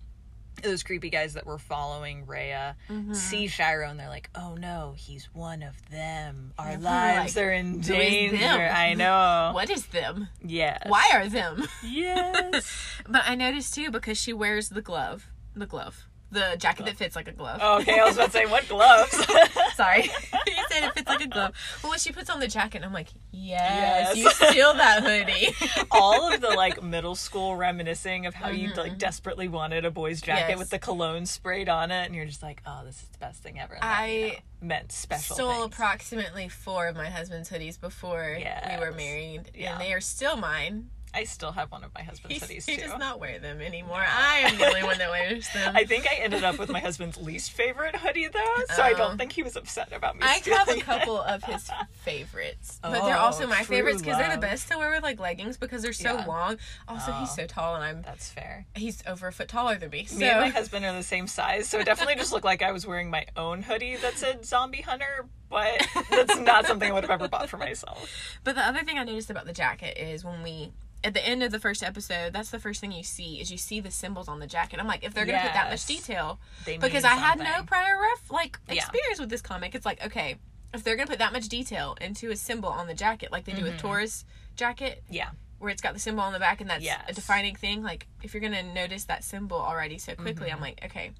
those 0.62 0.82
creepy 0.84 1.10
guys 1.10 1.34
that 1.34 1.44
were 1.46 1.58
following 1.58 2.26
Rhea 2.26 2.76
mm-hmm. 2.88 3.12
see 3.12 3.48
Shiro 3.48 3.88
and 3.90 3.98
they're 3.98 4.08
like, 4.08 4.30
"Oh 4.36 4.54
no, 4.54 4.94
he's 4.96 5.28
one 5.34 5.62
of 5.64 5.74
them. 5.90 6.52
Our 6.58 6.72
Yeah, 6.72 6.78
lives 6.78 7.36
like, 7.36 7.44
are 7.44 7.50
in 7.50 7.80
danger." 7.80 8.46
I 8.72 8.94
know. 9.02 9.50
what 9.52 9.68
is 9.68 9.86
them 9.86 10.28
Yes. 10.44 10.84
why 10.86 11.10
are 11.12 11.28
them 11.28 11.64
Yes. 11.84 13.00
but 13.08 13.22
i 13.26 13.34
noticed 13.34 13.74
too 13.74 13.90
because 13.90 14.16
she 14.16 14.32
wears 14.32 14.68
the 14.70 14.80
glove 14.82 15.28
the 15.54 15.66
glove 15.66 16.06
the 16.34 16.56
jacket 16.58 16.84
that 16.86 16.96
fits 16.96 17.16
like 17.16 17.28
a 17.28 17.32
glove 17.32 17.60
Oh, 17.62 17.78
okay, 17.80 17.98
I 17.98 18.04
was 18.04 18.16
about 18.16 18.26
to 18.26 18.32
say 18.32 18.46
what 18.46 18.68
gloves. 18.68 19.12
Sorry. 19.76 20.02
you 20.46 20.52
said 20.70 20.84
it 20.84 20.92
fits 20.94 21.08
like 21.08 21.22
a 21.22 21.26
glove. 21.28 21.52
But 21.80 21.88
when 21.88 21.98
she 21.98 22.12
puts 22.12 22.28
on 22.28 22.40
the 22.40 22.48
jacket, 22.48 22.82
I'm 22.84 22.92
like, 22.92 23.08
yes, 23.32 24.16
Yes. 24.16 24.16
you 24.16 24.30
steal 24.48 24.74
that 24.74 25.02
hoodie. 25.02 25.54
All 25.90 26.32
of 26.32 26.40
the 26.40 26.50
like 26.50 26.82
middle 26.82 27.14
school 27.14 27.56
reminiscing 27.56 28.26
of 28.26 28.34
how 28.34 28.50
you 28.50 28.72
like 28.74 28.98
desperately 28.98 29.48
wanted 29.48 29.84
a 29.84 29.90
boy's 29.90 30.20
jacket 30.20 30.34
Mm-hmm. 30.34 30.50
Yes. 30.50 30.58
with 30.58 30.70
the 30.70 30.78
cologne 30.78 31.24
sprayed 31.26 31.68
on 31.68 31.90
it, 31.90 32.04
and 32.06 32.14
you're 32.14 32.26
just 32.26 32.42
like, 32.42 32.60
oh, 32.66 32.82
this 32.84 32.96
is 33.02 33.08
the 33.08 33.18
best 33.18 33.42
thing 33.42 33.58
ever. 33.60 33.78
I 33.80 34.38
meant 34.60 34.90
special. 34.92 35.36
stole 35.36 35.52
things. 35.52 35.66
approximately 35.66 36.48
four 36.48 36.88
of 36.88 36.96
my 36.96 37.08
husband's 37.08 37.48
hoodies 37.50 37.80
before 37.80 38.36
we 38.38 38.76
were 38.78 38.92
married, 38.92 39.50
Yeah. 39.54 39.72
and 39.72 39.80
they 39.80 39.92
are 39.92 40.00
still 40.00 40.36
mine. 40.36 40.90
I 41.14 41.24
still 41.24 41.52
have 41.52 41.70
one 41.70 41.84
of 41.84 41.94
my 41.94 42.02
husband's 42.02 42.40
He's, 42.46 42.64
hoodies 42.64 42.68
he 42.68 42.76
too. 42.76 42.88
does 42.88 42.98
not 42.98 43.20
wear 43.20 43.38
them 43.38 43.60
anymore. 43.60 44.04
I 44.06 44.38
am 44.40 44.58
the 44.58 44.66
only 44.66 44.82
one 44.82 44.98
that 44.98 45.10
wears 45.10 45.48
them. 45.52 45.76
I 45.76 45.84
think 45.84 46.06
I 46.10 46.16
ended 46.16 46.42
up 46.44 46.58
with 46.58 46.70
my 46.70 46.80
husband's 46.80 47.16
least 47.18 47.52
favorite 47.52 47.94
hoodie 47.96 48.26
though, 48.28 48.54
so 48.74 48.82
I 48.82 48.92
Oh. 48.92 48.96
don't 48.96 49.18
think 49.18 49.32
he 49.32 49.42
was 49.42 49.56
upset 49.56 49.92
about 49.92 50.16
me. 50.16 50.22
I 50.22 50.26
have 50.28 50.38
a 50.38 50.42
stealing 50.42 50.80
it. 50.80 50.84
couple 50.84 51.20
of 51.20 51.42
his 51.44 51.70
favorites, 52.04 52.78
but 52.82 52.92
they're 53.06 53.16
Oh, 53.16 53.20
also 53.20 53.46
my 53.46 53.62
favorites 53.64 54.02
because 54.02 54.18
they're 54.18 54.34
the 54.34 54.40
best 54.40 54.68
to 54.70 54.78
wear 54.78 54.90
with 54.90 55.02
like 55.02 55.18
leggings 55.20 55.56
because 55.56 55.82
they're 55.82 55.92
so 55.92 56.14
Yeah. 56.14 56.24
long. 56.26 56.58
Also, 56.88 57.12
he's 57.12 57.30
Oh. 57.32 57.36
so 57.36 57.46
tall, 57.46 57.74
and 57.76 57.84
I'm 57.84 58.02
That's 58.02 58.28
fair. 58.30 58.66
he's 58.74 59.02
over 59.06 59.28
a 59.28 59.32
foot 59.32 59.48
taller 59.48 59.76
than 59.76 59.90
me. 59.90 60.04
So 60.06 60.16
Me 60.18 60.28
and 60.28 60.40
my 60.40 60.48
husband 60.48 60.84
are 60.84 60.92
the 60.92 61.02
same 61.02 61.26
size, 61.26 61.68
so 61.68 61.78
it 61.78 61.84
definitely 61.84 62.16
just 62.16 62.32
looked 62.32 62.44
like 62.44 62.62
I 62.62 62.72
was 62.72 62.86
wearing 62.86 63.10
my 63.10 63.26
own 63.36 63.62
hoodie 63.62 63.96
that 63.96 64.18
said 64.18 64.44
Zombie 64.44 64.82
Hunter, 64.82 65.26
but 65.48 65.86
that's 66.10 66.38
not 66.38 66.66
something 66.66 66.90
I 66.90 66.92
would 66.94 67.04
have 67.04 67.10
ever 67.10 67.28
bought 67.28 67.48
for 67.48 67.56
myself. 67.56 68.08
But 68.44 68.54
the 68.56 68.66
other 68.66 68.82
thing 68.82 68.98
I 68.98 69.04
noticed 69.04 69.30
about 69.30 69.46
the 69.46 69.52
jacket 69.52 69.96
is 69.98 70.24
when 70.24 70.42
we 70.42 70.72
at 71.04 71.14
the 71.14 71.24
end 71.26 71.42
of 71.42 71.52
the 71.52 71.60
first 71.60 71.82
episode, 71.82 72.32
that's 72.32 72.50
the 72.50 72.58
first 72.58 72.80
thing 72.80 72.90
you 72.90 73.02
see 73.04 73.40
is 73.40 73.50
you 73.52 73.58
see 73.58 73.78
the 73.80 73.90
symbols 73.90 74.26
on 74.28 74.40
the 74.40 74.46
jacket. 74.46 74.80
I'm 74.80 74.86
like, 74.86 75.04
if 75.04 75.12
they're 75.14 75.26
gonna 75.26 75.40
put 75.42 75.52
that 75.52 75.70
much 75.70 75.84
detail, 75.86 76.40
They 76.64 76.78
because 76.78 77.04
I 77.04 77.14
had 77.14 77.38
no 77.38 77.62
prior 77.66 78.00
ref 78.00 78.30
like 78.30 78.58
Yeah. 78.68 78.74
experience 78.76 79.20
with 79.20 79.28
this 79.30 79.42
comic. 79.42 79.74
It's 79.74 79.86
like 79.86 80.04
okay, 80.06 80.36
if 80.72 80.82
they're 80.82 80.96
gonna 80.96 81.06
put 81.06 81.18
that 81.20 81.32
much 81.32 81.48
detail 81.48 81.96
into 82.00 82.30
a 82.30 82.36
symbol 82.36 82.68
on 82.70 82.86
the 82.86 82.94
jacket, 82.94 83.30
like 83.30 83.44
they 83.44 83.52
do 83.52 83.62
with 83.64 83.78
Tora's 83.78 84.24
jacket, 84.56 85.04
Yeah. 85.10 85.30
where 85.58 85.70
it's 85.70 85.82
got 85.82 85.92
the 85.94 86.00
symbol 86.00 86.22
on 86.22 86.32
the 86.32 86.38
back 86.40 86.60
and 86.60 86.68
that's 86.70 86.86
a 87.08 87.12
defining 87.12 87.54
thing. 87.54 87.82
Like 87.82 88.06
if 88.22 88.32
you're 88.34 88.40
gonna 88.40 88.62
notice 88.62 89.04
that 89.04 89.22
symbol 89.24 89.58
already 89.58 89.98
so 89.98 90.14
quickly, 90.14 90.50
I'm 90.50 90.60
like, 90.60 90.80
okay, 90.86 91.12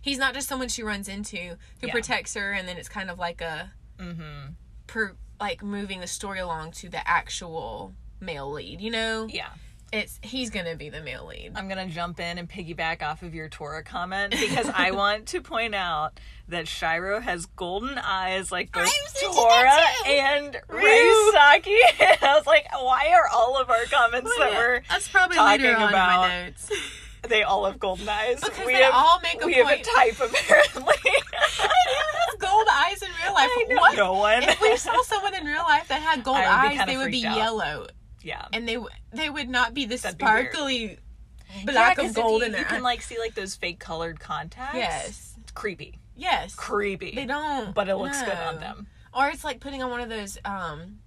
he's 0.00 0.18
not 0.18 0.32
just 0.34 0.48
someone 0.48 0.68
she 0.68 0.82
runs 0.82 1.06
into 1.08 1.36
who 1.36 1.42
Mm-hmm. 1.52 1.86
Yeah. 1.86 1.92
protects 1.92 2.34
her, 2.34 2.52
and 2.52 2.66
then 2.66 2.76
it's 2.78 2.88
kind 2.88 3.10
of 3.10 3.18
like 3.18 3.40
a 3.40 3.72
Mm-hmm. 3.98 4.52
per 4.86 5.16
like 5.40 5.62
moving 5.62 6.00
the 6.00 6.06
story 6.06 6.38
along 6.40 6.72
to 6.72 6.88
the 6.88 7.06
actual 7.08 7.94
male 8.20 8.50
lead. 8.50 8.80
You 8.80 8.90
know, 8.90 9.26
Yeah. 9.30 9.48
it's 9.92 10.18
he's 10.22 10.50
gonna 10.50 10.74
be 10.76 10.88
the 10.90 11.00
male 11.02 11.26
lead. 11.26 11.52
I'm 11.56 11.68
gonna 11.68 11.86
jump 11.88 12.20
in 12.20 12.38
and 12.38 12.48
piggyback 12.48 13.02
off 13.02 13.22
of 13.22 13.34
your 13.34 13.48
Tora 13.48 13.82
comment 13.82 14.32
because 14.38 14.68
I 14.74 14.90
want 14.92 15.26
to 15.28 15.40
point 15.40 15.74
out 15.74 16.18
that 16.48 16.66
Shiro 16.68 17.20
has 17.20 17.46
golden 17.46 17.98
eyes 17.98 18.50
like 18.52 18.72
both 18.72 18.82
I 18.82 18.86
was 19.02 19.12
thinking 19.12 19.34
Tora 19.34 19.82
and 20.06 20.56
Ryusaki. 20.68 21.76
I 22.22 22.34
was 22.36 22.46
like, 22.46 22.66
why 22.72 23.12
are 23.14 23.28
all 23.34 23.60
of 23.60 23.68
our 23.70 23.84
comments 23.90 24.30
that 24.38 24.52
we're 24.52 24.82
That's 24.88 25.08
probably 25.08 25.36
talking 25.36 25.66
about- 25.70 26.28
notes. 26.28 26.70
they 27.28 27.42
all 27.42 27.66
have 27.66 27.78
golden 27.78 28.08
eyes? 28.08 28.40
Because 28.40 28.66
we 28.66 28.72
they 28.74 28.82
have, 28.82 28.94
all 28.94 29.20
make 29.22 29.42
a 29.42 29.46
we 29.46 29.54
point. 29.62 29.68
have 29.68 29.80
a 29.80 29.82
type 29.82 30.14
apparently. 30.20 30.94
Gold 32.38 32.68
eyes 32.70 33.02
in 33.02 33.08
real 33.22 33.34
life? 33.34 33.50
What? 33.68 33.96
no 33.96 34.12
one. 34.14 34.42
If 34.44 34.60
we 34.60 34.76
saw 34.76 35.02
someone 35.02 35.34
in 35.34 35.44
real 35.44 35.62
life 35.64 35.88
that 35.88 36.00
had 36.00 36.22
gold 36.22 36.36
I 36.38 36.62
would 36.68 36.70
be 36.74 36.78
eyes, 36.78 36.86
they 36.86 36.96
would 36.96 37.10
be 37.10 37.26
out. 37.26 37.36
yellow, 37.36 37.86
yeah. 38.22 38.46
and 38.52 38.66
they 38.68 38.74
w- 38.74 38.94
they 39.12 39.30
would 39.30 39.48
not 39.48 39.74
be 39.74 39.84
the 39.86 39.96
That'd 39.96 40.18
be 40.18 40.24
weird. 40.24 40.52
sparkly 40.52 40.98
Yeah, 41.56 41.64
black 41.64 41.96
'cause 41.96 42.06
of 42.06 42.10
if 42.10 42.16
gold 42.16 42.40
you, 42.40 42.46
in 42.46 42.52
their 42.52 42.60
you 42.62 42.66
can 42.66 42.76
eye. 42.78 42.80
like 42.80 43.02
see 43.02 43.18
like 43.18 43.34
those 43.34 43.54
fake 43.56 43.78
colored 43.78 44.20
contacts. 44.20 44.74
Yes, 44.76 45.34
It's 45.40 45.52
creepy. 45.52 45.98
yes. 46.16 46.54
Creepy. 46.54 47.14
They 47.14 47.26
don't, 47.26 47.74
But 47.74 47.88
it 47.88 47.96
looks 47.96 48.20
good 48.22 48.36
on 48.36 48.54
no. 48.56 48.60
them. 48.60 48.86
Or 49.14 49.28
it's 49.28 49.44
like 49.44 49.60
putting 49.60 49.82
on 49.82 49.90
one 49.90 50.00
of 50.00 50.08
those 50.08 50.38
um 50.44 50.98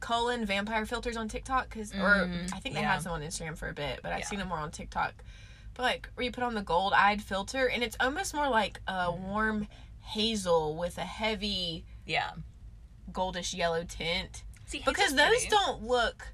colon 0.00 0.44
vampire 0.46 0.86
filters 0.86 1.16
on 1.16 1.28
TikTok 1.28 1.68
because, 1.68 1.92
or 1.94 2.26
Mm, 2.26 2.52
I 2.54 2.58
think 2.60 2.74
they 2.74 2.80
yeah. 2.82 2.92
had 2.92 3.02
some 3.02 3.12
on 3.12 3.22
Instagram 3.22 3.56
for 3.56 3.68
a 3.68 3.74
bit, 3.74 4.00
but 4.02 4.12
I've 4.12 4.20
Yeah. 4.20 4.26
seen 4.26 4.38
them 4.38 4.48
more 4.48 4.58
on 4.58 4.70
TikTok. 4.70 5.14
But 5.74 5.82
like 5.82 6.08
where 6.14 6.24
you 6.24 6.30
put 6.32 6.44
on 6.44 6.54
the 6.54 6.62
gold 6.62 6.92
eyed 6.92 7.22
filter, 7.22 7.66
and 7.68 7.82
it's 7.82 7.96
almost 7.98 8.34
more 8.34 8.48
like 8.48 8.80
a 8.86 9.10
warm 9.10 9.66
hazel 10.00 10.76
with 10.76 10.96
a 10.98 11.02
heavy 11.04 11.84
Yeah. 12.06 12.30
goldish 13.10 13.54
yellow 13.54 13.84
tint. 13.84 14.44
See, 14.66 14.82
Because 14.84 15.14
those 15.14 15.28
pretty. 15.28 15.48
don't 15.48 15.82
look. 15.82 16.28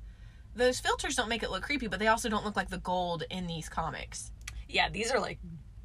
Those 0.54 0.80
filters 0.80 1.14
don't 1.16 1.28
make 1.28 1.42
it 1.42 1.50
look 1.50 1.62
creepy, 1.62 1.86
but 1.86 1.98
they 1.98 2.08
also 2.08 2.28
don't 2.28 2.44
look 2.44 2.56
like 2.56 2.68
the 2.70 2.78
gold 2.78 3.24
in 3.30 3.46
these 3.46 3.68
comics. 3.68 4.32
Yeah, 4.68 4.88
these 4.90 5.10
are 5.10 5.18
like 5.20 5.38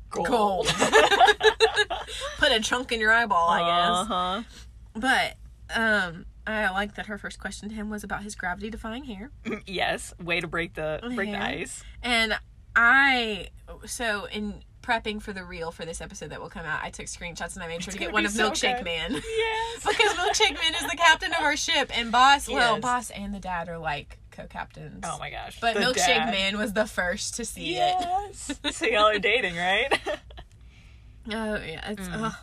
gold. 0.09 0.27
Gold. 0.27 0.67
Put 2.37 2.51
a 2.51 2.59
chunk 2.61 2.91
in 2.91 2.99
your 2.99 3.11
eyeball, 3.11 3.49
I 3.49 3.59
guess. 3.59 4.11
Uh-huh. 4.11 4.43
But 4.95 5.35
um, 5.75 6.25
I 6.45 6.69
like 6.71 6.95
that 6.95 7.05
her 7.07 7.17
first 7.17 7.39
question 7.39 7.69
to 7.69 7.75
him 7.75 7.89
was 7.89 8.03
about 8.03 8.23
his 8.23 8.35
gravity 8.35 8.69
defying 8.69 9.03
hair. 9.05 9.31
Yes, 9.65 10.13
way 10.21 10.39
to 10.41 10.47
break 10.47 10.73
the 10.73 10.99
break 11.15 11.31
the 11.31 11.41
ice. 11.41 11.83
And 12.01 12.37
I 12.75 13.49
so 13.85 14.25
in 14.31 14.63
prepping 14.87 15.21
for 15.21 15.33
the 15.33 15.43
reel 15.43 15.71
for 15.71 15.85
this 15.85 15.99
episode 15.99 16.29
that 16.29 16.39
will 16.39 16.49
come 16.49 16.65
out, 16.65 16.79
I 16.81 16.89
took 16.89 17.07
screenshots 17.07 17.55
and 17.55 17.63
I 17.63 17.67
made 17.67 17.83
sure 17.83 17.91
to 17.91 17.97
get 17.99 18.13
one 18.13 18.25
of 18.25 18.31
so 18.31 18.49
Milkshake 18.49 18.77
good. 18.77 18.85
Man. 18.85 19.11
Yes. 19.11 19.85
because 19.87 20.13
Milkshake 20.13 20.53
Man 20.53 20.75
is 20.75 20.89
the 20.89 20.95
captain 20.97 21.31
of 21.33 21.41
our 21.41 21.57
ship 21.57 21.91
and 21.97 22.11
Boss 22.11 22.47
well, 22.47 22.75
Yes. 22.75 22.81
Boss 22.81 23.09
and 23.09 23.33
the 23.33 23.39
dad 23.39 23.67
are 23.67 23.77
like 23.77 24.17
co-captains. 24.31 25.03
Oh 25.03 25.17
my 25.19 25.29
gosh. 25.29 25.59
But 25.59 25.73
the 25.73 25.81
Milkshake 25.81 26.07
dad. 26.07 26.31
Man 26.31 26.57
was 26.57 26.73
the 26.73 26.85
first 26.85 27.35
to 27.35 27.45
see 27.45 27.71
it. 27.75 27.95
Yes. 27.99 28.59
so 28.71 28.85
y'all 28.85 29.07
are 29.07 29.19
dating, 29.19 29.55
right? 29.55 29.89
Oh 31.29 31.55
yeah, 31.55 31.91
it's 31.91 32.07
Mm. 32.07 32.33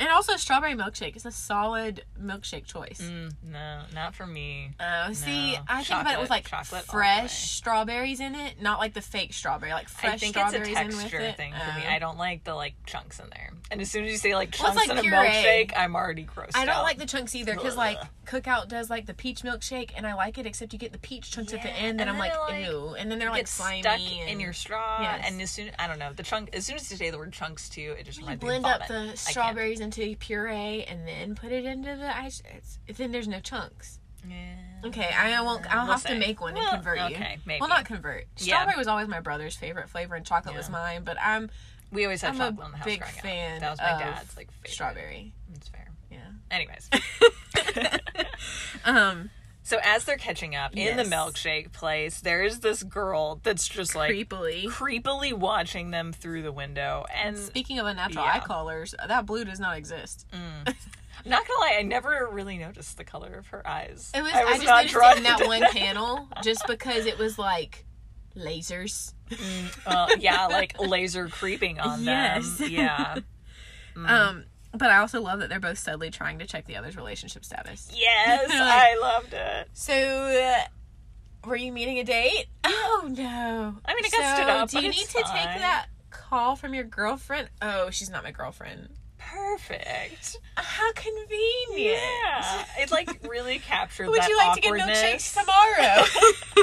And 0.00 0.08
also, 0.08 0.36
strawberry 0.36 0.72
milkshake 0.74 1.14
is 1.14 1.26
a 1.26 1.30
solid 1.30 2.04
milkshake 2.20 2.64
choice. 2.64 3.00
Mm, 3.02 3.32
no, 3.44 3.82
not 3.94 4.14
for 4.14 4.26
me. 4.26 4.70
Oh, 4.80 5.12
see, 5.12 5.52
No. 5.52 5.58
I 5.68 5.84
think 5.84 6.00
about 6.00 6.14
it 6.14 6.20
with 6.20 6.30
like 6.30 6.48
chocolate 6.48 6.80
all 6.80 6.86
the 6.86 6.90
fresh 6.90 7.50
strawberries 7.50 8.18
in 8.18 8.34
it, 8.34 8.60
not 8.60 8.78
like 8.80 8.94
the 8.94 9.02
fake 9.02 9.34
strawberry, 9.34 9.72
like 9.72 9.88
fresh 9.88 10.14
I 10.14 10.16
think 10.16 10.36
it's 10.36 10.46
a 10.46 10.48
strawberries 10.64 10.78
in 10.78 10.86
with 10.88 10.98
texture 11.00 11.20
it. 11.20 11.36
thing 11.36 11.52
for 11.52 11.78
me. 11.78 11.84
Oh. 11.86 11.92
I 11.92 11.98
don't 11.98 12.16
like 12.18 12.44
the 12.44 12.54
like 12.54 12.74
chunks 12.86 13.20
in 13.20 13.26
there. 13.30 13.52
And 13.70 13.80
as 13.80 13.90
soon 13.90 14.04
as 14.06 14.10
you 14.10 14.16
say 14.18 14.34
like 14.34 14.56
Well, 14.58 14.72
chunks 14.72 14.88
like 14.88 14.98
in 14.98 15.06
a 15.06 15.08
milkshake, 15.14 15.72
I'm 15.76 15.94
already 15.94 16.24
grossed 16.24 16.52
I 16.56 16.64
don't 16.64 16.76
out. 16.76 16.82
like 16.82 16.98
the 16.98 17.06
chunks 17.06 17.34
either 17.34 17.54
because 17.54 17.76
like 17.76 17.98
Cookout 18.26 18.68
does 18.68 18.88
like 18.90 19.06
the 19.06 19.14
peach 19.14 19.42
milkshake, 19.42 19.90
and 19.96 20.06
I 20.06 20.14
like 20.14 20.38
it 20.38 20.46
except 20.46 20.72
you 20.72 20.78
get 20.78 20.92
the 20.92 20.98
peach 20.98 21.30
chunks 21.32 21.52
at 21.52 21.62
the 21.62 21.68
end, 21.70 22.00
and, 22.00 22.02
and 22.02 22.10
I'm 22.10 22.16
like, 22.18 22.36
like, 22.38 22.64
ew, 22.64 22.94
and 22.96 23.10
then 23.10 23.18
they're 23.18 23.28
like 23.30 23.48
slimy 23.48 23.82
stuck 23.82 23.98
and 23.98 24.30
in 24.30 24.38
your 24.40 24.52
straw, 24.52 25.02
Yes. 25.02 25.24
and 25.26 25.42
as 25.42 25.50
soon 25.50 25.70
I 25.80 25.88
don't 25.88 25.98
know 25.98 26.12
the 26.12 26.22
chunk. 26.22 26.54
As 26.54 26.64
soon 26.66 26.76
as 26.76 26.88
you 26.90 26.96
say 26.96 27.10
the 27.10 27.18
word 27.18 27.32
chunks 27.32 27.68
too, 27.68 27.94
it 27.98 28.06
just 28.06 28.18
You 28.20 28.24
blend 28.36 28.42
me 28.42 28.56
of 28.58 28.64
up 28.82 28.86
the 28.88 28.94
can't. 29.06 29.18
strawberries 29.18 29.80
into 29.98 30.16
puree 30.16 30.84
and 30.84 31.06
then 31.06 31.34
put 31.34 31.52
it 31.52 31.64
into 31.64 31.96
the 31.96 32.16
ice. 32.16 32.42
It's, 32.56 32.78
then 32.98 33.12
there's 33.12 33.28
no 33.28 33.40
chunks. 33.40 33.98
Yeah. 34.28 34.36
Okay, 34.84 35.08
I 35.16 35.40
won't. 35.42 35.64
I'll 35.74 35.84
We'll 35.86 35.92
have 35.96 36.04
to 36.04 36.14
make 36.14 36.40
one 36.40 36.54
Well, 36.54 36.62
and 36.62 36.70
convert 36.82 36.98
you. 36.98 37.16
okay, 37.16 37.38
maybe. 37.46 37.60
Well, 37.60 37.68
not 37.70 37.84
convert. 37.86 38.26
Yeah. 38.38 38.56
Strawberry 38.56 38.76
was 38.78 38.86
always 38.86 39.08
my 39.08 39.20
brother's 39.20 39.56
favorite 39.56 39.88
flavor, 39.88 40.14
and 40.14 40.24
chocolate 40.26 40.54
was 40.54 40.68
mine. 40.68 41.02
But 41.04 41.16
I'm 41.22 41.48
We 41.90 42.04
always 42.04 42.20
had 42.22 42.32
I'm 42.32 42.36
chocolate 42.38 42.66
in 42.66 42.72
the 42.72 42.76
house 42.78 42.84
big 42.84 43.00
growing 43.00 43.14
up. 43.16 43.22
fan 43.22 43.60
That 43.60 43.70
was 43.70 43.78
my 43.78 43.98
dad's 43.98 44.36
like 44.36 44.50
favorite. 44.52 44.70
strawberry. 44.70 45.32
It's 45.54 45.68
fair. 45.68 45.88
Yeah. 46.10 46.18
Anyways, 46.50 46.90
Um, 48.84 49.30
so 49.70 49.78
as 49.84 50.04
they're 50.04 50.16
catching 50.16 50.56
up 50.56 50.76
in 50.76 50.96
the 50.96 51.04
milkshake 51.04 51.70
place, 51.70 52.20
there 52.20 52.42
is 52.42 52.58
this 52.58 52.82
girl 52.82 53.38
that's 53.44 53.68
just 53.68 53.94
like 53.94 54.10
creepily. 54.10 54.64
creepily 54.66 55.32
watching 55.32 55.92
them 55.92 56.12
through 56.12 56.42
the 56.42 56.50
window, 56.50 57.04
and 57.14 57.38
Speaking 57.38 57.78
of 57.78 57.86
unnatural 57.86 58.24
Yeah. 58.24 58.32
eye 58.34 58.40
colors, 58.40 58.96
that 59.06 59.26
blue 59.26 59.44
does 59.44 59.60
not 59.60 59.76
exist. 59.76 60.26
not 60.32 61.46
gonna 61.46 61.60
lie, 61.60 61.76
I 61.78 61.82
never 61.82 62.28
really 62.32 62.58
noticed 62.58 62.96
the 62.96 63.04
color 63.04 63.32
of 63.34 63.46
her 63.48 63.64
eyes. 63.64 64.10
It 64.12 64.22
was. 64.22 64.32
I 64.34 64.40
I, 64.40 64.44
was 64.44 64.54
just 64.54 64.66
not 64.66 64.92
noticed 64.92 65.16
in 65.18 65.22
that 65.22 65.46
one 65.46 65.62
panel, 65.70 66.28
just 66.42 66.66
because 66.66 67.06
it 67.06 67.16
was 67.16 67.38
like 67.38 67.84
lasers. 68.36 69.14
Well, 69.86 70.08
yeah, 70.18 70.46
like 70.46 70.80
laser 70.80 71.28
creeping 71.28 71.78
on 71.78 72.02
Yes. 72.04 72.56
them. 72.58 72.70
Yeah. 72.70 73.18
Mm. 73.96 74.08
Um, 74.08 74.44
but 74.72 74.90
I 74.90 74.98
also 74.98 75.20
love 75.20 75.40
that 75.40 75.48
they're 75.48 75.60
both 75.60 75.78
subtly 75.78 76.10
trying 76.10 76.38
to 76.40 76.46
check 76.46 76.66
the 76.66 76.76
other's 76.76 76.96
relationship 76.96 77.44
status. 77.44 77.90
Yes, 77.94 78.48
Like- 78.48 78.58
I 78.60 78.98
loved 79.00 79.32
it. 79.32 79.68
So, 79.72 79.92
uh, 79.94 81.48
were 81.48 81.56
you 81.56 81.72
meeting 81.72 81.98
a 81.98 82.04
date? 82.04 82.46
Oh 82.64 83.08
no! 83.10 83.74
I 83.84 83.94
mean, 83.94 84.04
it 84.04 84.12
got 84.12 84.20
so, 84.28 84.34
stood 84.42 84.48
up, 84.50 84.70
Do 84.70 84.76
but 84.76 84.82
you 84.84 84.90
it's 84.90 84.98
need 84.98 85.06
to 85.20 85.26
fine. 85.28 85.36
take 85.36 85.60
that 85.60 85.86
call 86.10 86.54
from 86.56 86.74
your 86.74 86.84
girlfriend? 86.84 87.48
Oh, 87.62 87.90
she's 87.90 88.10
not 88.10 88.22
my 88.24 88.30
girlfriend. 88.30 88.88
Perfect. 89.32 90.38
How 90.56 90.92
convenient. 90.92 91.98
Yeah, 91.98 92.64
it 92.78 92.90
like 92.90 93.26
really 93.28 93.58
captured. 93.58 94.08
Would 94.08 94.26
you 94.26 94.36
like 94.36 94.54
to 94.54 94.60
get 94.60 94.72
milkshakes 94.72 95.34
tomorrow? 95.38 96.04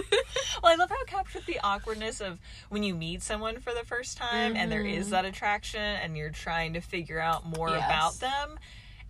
Well, 0.63 0.71
I 0.71 0.75
love 0.75 0.89
how 0.89 0.95
it 1.01 1.07
captured 1.07 1.43
the 1.45 1.59
awkwardness 1.63 2.19
of 2.19 2.39
when 2.69 2.81
you 2.81 2.95
meet 2.95 3.21
someone 3.21 3.59
for 3.59 3.73
the 3.75 3.85
first 3.85 4.17
time 4.17 4.55
and 4.55 4.71
there 4.71 4.81
is 4.81 5.11
that 5.11 5.23
attraction 5.23 5.79
and 5.79 6.17
you're 6.17 6.31
trying 6.31 6.73
to 6.73 6.81
figure 6.81 7.19
out 7.19 7.45
more 7.45 7.67
Mm-hmm. 7.69 7.77
Yes. 7.77 7.85
about 7.85 8.19
them. 8.19 8.59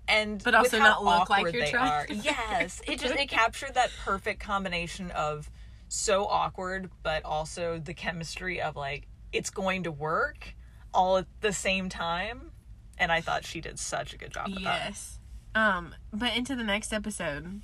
And 0.10 0.44
But 0.44 0.56
also 0.56 0.78
not 0.78 1.04
look 1.06 1.30
like 1.30 1.54
you're 1.54 1.64
they 1.64 1.72
trying. 1.72 1.90
are. 1.90 2.06
Yes, 2.10 2.82
it 2.86 3.00
just 3.00 3.16
it 3.16 3.30
captured 3.30 3.76
that 3.76 3.92
perfect 4.04 4.42
combination 4.42 5.10
of 5.12 5.50
so 5.88 6.26
awkward, 6.26 6.90
but 7.02 7.24
also 7.24 7.80
the 7.80 7.94
chemistry 7.94 8.62
of 8.62 8.76
like 8.76 9.08
it's 9.32 9.50
going 9.50 9.84
to 9.84 9.92
work 9.92 10.54
all 10.94 11.16
at 11.18 11.28
the 11.40 11.54
same 11.54 11.88
time. 11.88 12.52
And 12.98 13.12
I 13.12 13.22
thought 13.22 13.46
she 13.46 13.62
did 13.62 13.80
such 13.80 14.14
a 14.14 14.18
good 14.18 14.32
job 14.32 14.48
with 14.50 14.64
that. 14.64 14.86
yes. 14.88 15.20
Um, 15.54 15.94
but 16.14 16.36
into 16.36 16.56
the 16.56 16.64
next 16.64 16.94
episode. 16.94 17.62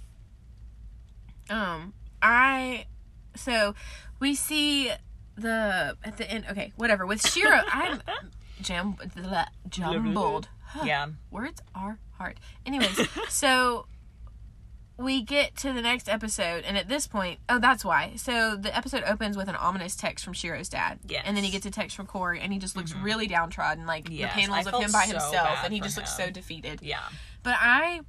Um, 1.50 1.94
I 2.22 2.86
so 3.36 3.76
we 4.20 4.36
see 4.36 4.92
the 5.36 5.98
at 6.04 6.18
the 6.18 6.30
end. 6.30 6.46
Okay, 6.50 6.72
whatever. 6.76 7.06
With 7.06 7.28
Shiro, 7.28 7.62
I'm 7.68 8.02
jam 8.62 8.96
blah, 9.16 9.46
jumbled. 9.70 10.48
Yeah. 10.84 11.08
Words 11.30 11.62
are 11.76 12.00
hard. 12.18 12.40
Anyways, 12.66 13.08
so 13.30 13.86
we 14.98 15.22
get 15.22 15.56
to 15.58 15.74
the 15.74 15.82
next 15.82 16.08
episode, 16.08 16.64
and 16.66 16.78
at 16.78 16.88
this 16.88 17.08
point, 17.08 17.40
oh, 17.50 17.60
that's 17.60 17.84
why. 17.84 18.14
So 18.16 18.56
the 18.56 18.76
episode 18.76 19.04
opens 19.04 19.36
with 19.36 19.48
an 19.48 19.56
ominous 19.56 19.96
text 19.96 20.24
from 20.24 20.34
Shiro's 20.34 20.70
dad. 20.70 21.00
Yes. 21.08 21.20
Mm-hmm. 21.20 21.28
And 21.28 21.38
then 21.38 21.44
he 21.44 21.52
gets 21.52 21.66
a 21.66 21.72
text 21.72 21.96
from 21.96 22.06
Corey, 22.06 22.40
and 22.40 22.54
he 22.54 22.60
just 22.60 22.76
looks 22.76 22.94
really 22.94 23.28
downtrodden, 23.28 23.86
like 23.86 24.08
Yes, 24.10 24.34
the 24.34 24.42
panels 24.42 24.68
I 24.68 24.70
of 24.70 24.84
him 24.84 24.92
by 24.92 25.06
so 25.06 25.12
himself, 25.12 25.60
and 25.64 25.74
he 25.74 25.80
just 25.80 25.98
looks 25.98 26.16
so 26.16 26.30
defeated. 26.30 26.82
Yeah. 26.82 27.00
But 27.42 27.56
I, 27.60 28.02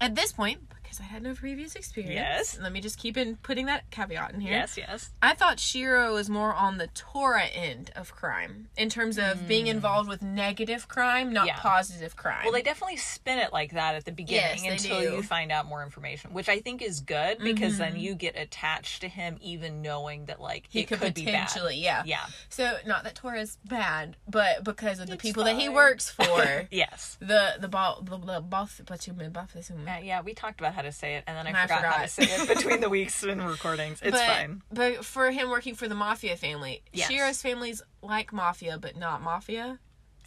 at 0.00 0.14
this 0.14 0.32
point, 0.32 0.60
because 0.90 1.00
I 1.00 1.08
had 1.08 1.22
no 1.22 1.34
previous 1.34 1.76
experience, 1.76 2.14
Yes. 2.14 2.58
let 2.60 2.72
me 2.72 2.80
just 2.80 2.98
keep 2.98 3.16
in 3.16 3.36
putting 3.36 3.66
that 3.66 3.88
caveat 3.92 4.32
in 4.34 4.40
here. 4.40 4.50
Yes, 4.52 4.76
yes. 4.76 5.10
I 5.22 5.34
thought 5.34 5.60
Shiro 5.60 6.14
was 6.14 6.28
more 6.28 6.52
on 6.52 6.78
the 6.78 6.88
Tora 6.88 7.44
end 7.44 7.92
of 7.94 8.12
crime 8.14 8.68
in 8.76 8.88
terms 8.88 9.16
of 9.16 9.46
being 9.46 9.68
involved 9.68 10.08
with 10.08 10.20
negative 10.20 10.88
crime, 10.88 11.32
not 11.32 11.42
Hmm. 11.42 11.46
Yeah. 11.48 11.56
positive 11.60 12.16
crime. 12.16 12.40
Well, 12.44 12.52
they 12.52 12.62
definitely 12.62 12.96
spin 12.96 13.38
it 13.38 13.52
like 13.52 13.72
that 13.72 13.94
at 13.94 14.04
the 14.04 14.10
beginning 14.12 14.64
Yes, 14.64 14.82
until 14.84 15.00
do. 15.00 15.16
you 15.16 15.22
find 15.22 15.52
out 15.52 15.66
more 15.66 15.82
information, 15.84 16.32
which 16.32 16.48
I 16.48 16.58
think 16.60 16.82
is 16.82 17.00
good 17.00 17.38
because 17.38 17.78
then 17.78 17.96
you 17.98 18.14
get 18.16 18.36
attached 18.36 19.02
to 19.02 19.08
him, 19.08 19.38
even 19.40 19.82
knowing 19.82 20.24
that 20.26 20.40
like 20.40 20.64
Mm-hmm. 20.64 20.72
he 20.72 20.80
it 20.80 20.86
could, 20.88 21.00
could, 21.00 21.14
be 21.14 21.24
bad. 21.24 21.46
potentially, 21.46 21.76
yeah. 21.76 22.02
Yeah. 22.04 22.26
So 22.48 22.78
not 22.86 23.04
that 23.04 23.14
Tora 23.14 23.30
Tora's 23.30 23.58
bad, 23.64 24.16
but 24.28 24.64
because 24.64 24.98
of 24.98 25.06
the 25.06 25.12
It's 25.14 25.22
people 25.22 25.44
that 25.44 25.56
he 25.56 25.68
works 25.68 26.10
for, 26.10 26.66
Yes. 26.72 27.16
the 27.20 27.54
the 27.60 27.68
ball 27.68 28.02
the, 28.02 28.18
the 28.18 28.40
boss, 28.40 28.80
but 28.84 29.06
you 29.06 29.12
mean, 29.12 29.30
boss, 29.30 29.50
Uh, 29.54 30.00
yeah, 30.02 30.20
we 30.20 30.34
talked 30.34 30.58
about 30.58 30.74
how 30.80 30.86
to 30.88 30.92
say 30.92 31.16
it, 31.16 31.24
and 31.26 31.36
then 31.36 31.46
I 31.54 31.58
I 31.58 31.62
forgot, 31.66 31.84
how 31.84 32.02
to 32.02 32.08
say 32.08 32.22
it 32.24 32.48
between 32.48 32.80
the 32.80 32.88
weeks 32.98 33.22
and 33.22 33.46
recordings. 33.46 34.00
It's 34.02 34.12
but, 34.16 34.26
fine. 34.26 34.62
But 34.72 35.04
for 35.04 35.30
him 35.30 35.50
working 35.50 35.74
for 35.74 35.88
the 35.88 35.94
mafia 35.94 36.36
family, 36.36 36.82
Yes. 36.92 37.08
Shiro's 37.10 37.42
family's 37.42 37.82
like 38.02 38.32
mafia, 38.32 38.78
but 38.78 38.96
not 38.96 39.22
mafia. 39.22 39.78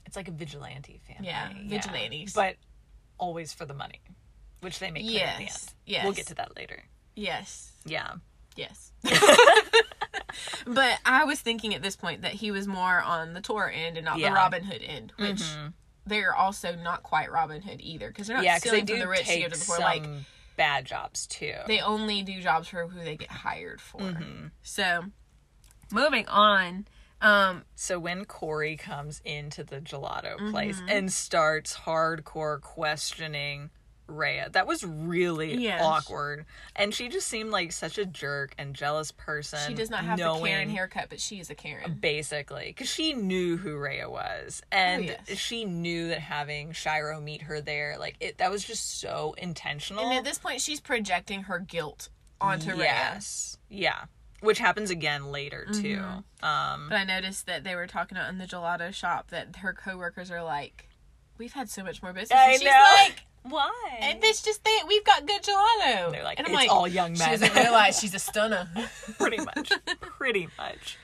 It's 0.06 0.16
like 0.16 0.28
a 0.28 0.32
vigilante 0.32 1.02
family. 1.08 1.28
Yeah, 1.28 1.50
vigilantes. 1.66 2.34
But 2.34 2.58
always 3.18 3.52
for 3.54 3.66
the 3.66 3.74
money, 3.74 4.02
which 4.62 4.78
they 4.80 4.92
make 4.92 5.04
clear 5.04 5.26
at 5.26 5.38
the 5.38 5.44
Yes, 5.44 5.66
end. 5.68 5.74
yes. 5.88 6.04
We'll 6.04 6.14
get 6.14 6.28
to 6.28 6.36
that 6.36 6.56
later. 6.56 6.84
Yes, 7.16 7.72
Yeah. 7.86 8.14
yes. 8.56 8.92
but 10.68 11.00
I 11.06 11.24
was 11.26 11.40
thinking 11.40 11.74
at 11.74 11.82
this 11.82 11.96
point 11.96 12.22
that 12.22 12.34
he 12.34 12.52
was 12.52 12.68
more 12.68 13.02
on 13.02 13.34
the 13.34 13.42
Tora 13.42 13.74
end 13.74 13.98
and 13.98 14.06
not 14.06 14.20
Yeah. 14.20 14.30
the 14.30 14.36
Robin 14.36 14.64
Hood 14.64 14.82
end, 14.84 15.14
which 15.18 15.42
Mhm. 15.42 15.74
they're 16.06 16.36
also 16.36 16.76
not 16.76 17.02
quite 17.04 17.32
Robin 17.32 17.62
Hood 17.62 17.80
either 17.82 18.08
because 18.10 18.28
they're 18.28 18.38
not 18.38 18.46
Yeah, 18.46 18.58
stealing 18.58 18.86
do 18.86 18.94
from 18.94 19.00
the 19.02 19.08
rich 19.08 19.28
to 19.28 19.38
give 19.40 19.54
to 19.54 19.60
the 19.60 19.66
poor. 19.66 19.80
Like 19.80 20.04
bad 20.56 20.86
jobs 20.86 21.28
too. 21.28 21.54
they 21.68 21.80
only 21.80 22.22
do 22.24 22.42
jobs 22.42 22.68
for 22.68 22.88
who 22.88 23.00
they 23.04 23.16
get 23.18 23.30
hired 23.32 23.82
for. 23.82 24.00
Mm-hmm. 24.02 24.48
So, 24.62 25.06
moving 25.92 26.28
on. 26.28 26.88
Um, 27.22 27.64
So 27.76 28.00
when 28.00 28.26
Corey 28.26 28.76
comes 28.76 29.22
into 29.24 29.64
the 29.64 29.80
gelato 29.80 30.36
Mm-hmm. 30.38 30.52
place 30.52 30.82
and 30.90 31.12
starts 31.12 31.74
hardcore 31.86 32.60
questioning 32.60 33.70
Rhea, 34.08 34.50
that 34.52 34.68
was 34.68 34.84
really 34.84 35.56
Yes. 35.56 35.82
awkward. 35.84 36.46
And 36.76 36.94
she 36.94 37.08
just 37.10 37.28
seemed 37.28 37.52
like 37.52 37.72
such 37.72 37.98
a 37.98 38.06
jerk 38.06 38.54
and 38.58 38.76
jealous 38.76 39.12
person. 39.12 39.60
she 39.68 39.74
does 39.74 39.90
not 39.90 40.04
have 40.04 40.18
the 40.20 40.34
Karen 40.40 40.70
haircut, 40.70 41.08
but 41.10 41.20
she 41.22 41.40
is 41.40 41.50
a 41.50 41.56
Karen. 41.56 41.98
Basically, 42.02 42.68
because 42.68 42.90
she 42.90 43.14
knew 43.14 43.58
who 43.58 43.78
Rhea 43.78 44.10
was, 44.10 44.62
and 44.72 45.10
Oh, 45.10 45.16
yes. 45.28 45.38
she 45.38 45.66
knew 45.66 46.10
that 46.10 46.20
having 46.20 46.74
Shiro 46.74 47.20
meet 47.22 47.44
her 47.44 47.62
there, 47.62 47.98
like 47.98 48.16
it, 48.20 48.38
that 48.40 48.52
was 48.52 48.64
just 48.64 49.00
so 49.00 49.36
intentional. 49.38 50.04
And 50.06 50.14
at 50.20 50.24
this 50.24 50.38
point, 50.38 50.62
she's 50.62 50.80
projecting 50.82 51.44
her 51.44 51.60
guilt 51.60 52.10
onto 52.42 52.72
Rhea. 52.72 52.84
yes, 52.84 53.58
yeah, 53.70 54.06
which 54.42 54.60
happens 54.60 54.90
again 54.90 55.32
later 55.32 55.66
too. 55.72 55.98
Mm-hmm. 55.98 56.46
Um, 56.46 56.90
But 56.90 56.98
I 56.98 57.04
noticed 57.06 57.46
that 57.46 57.64
they 57.64 57.76
were 57.76 57.88
talking 57.88 58.18
about 58.18 58.30
in 58.30 58.38
the 58.38 58.46
gelato 58.48 58.94
shop 58.94 59.30
that 59.30 59.56
her 59.58 59.72
coworkers 59.74 60.30
are 60.30 60.44
like, 60.44 60.90
"We've 61.38 61.54
had 61.54 61.70
so 61.70 61.84
much 61.84 62.02
more 62.04 62.12
business." 62.12 62.38
I 62.38 62.52
and 62.52 62.54
she's 62.62 62.64
know. 62.66 62.94
like, 62.98 63.24
why? 63.44 63.72
"And 64.02 64.24
it's 64.24 64.42
just 64.42 64.64
that 64.64 64.84
we've 64.88 65.04
got 65.04 65.26
good 65.26 65.44
gelato." 65.44 66.12
They're 66.12 66.24
like, 66.24 66.40
and 66.40 66.48
it's 66.48 66.70
all 66.70 66.88
young 66.88 67.14
men. 67.14 67.22
She 67.22 67.38
doesn't 67.38 67.56
realize 67.56 68.00
she's 68.00 68.14
a 68.14 68.20
stunner. 68.20 68.70
pretty 69.18 69.38
much 69.38 69.72
pretty 70.18 70.48
much 70.58 70.98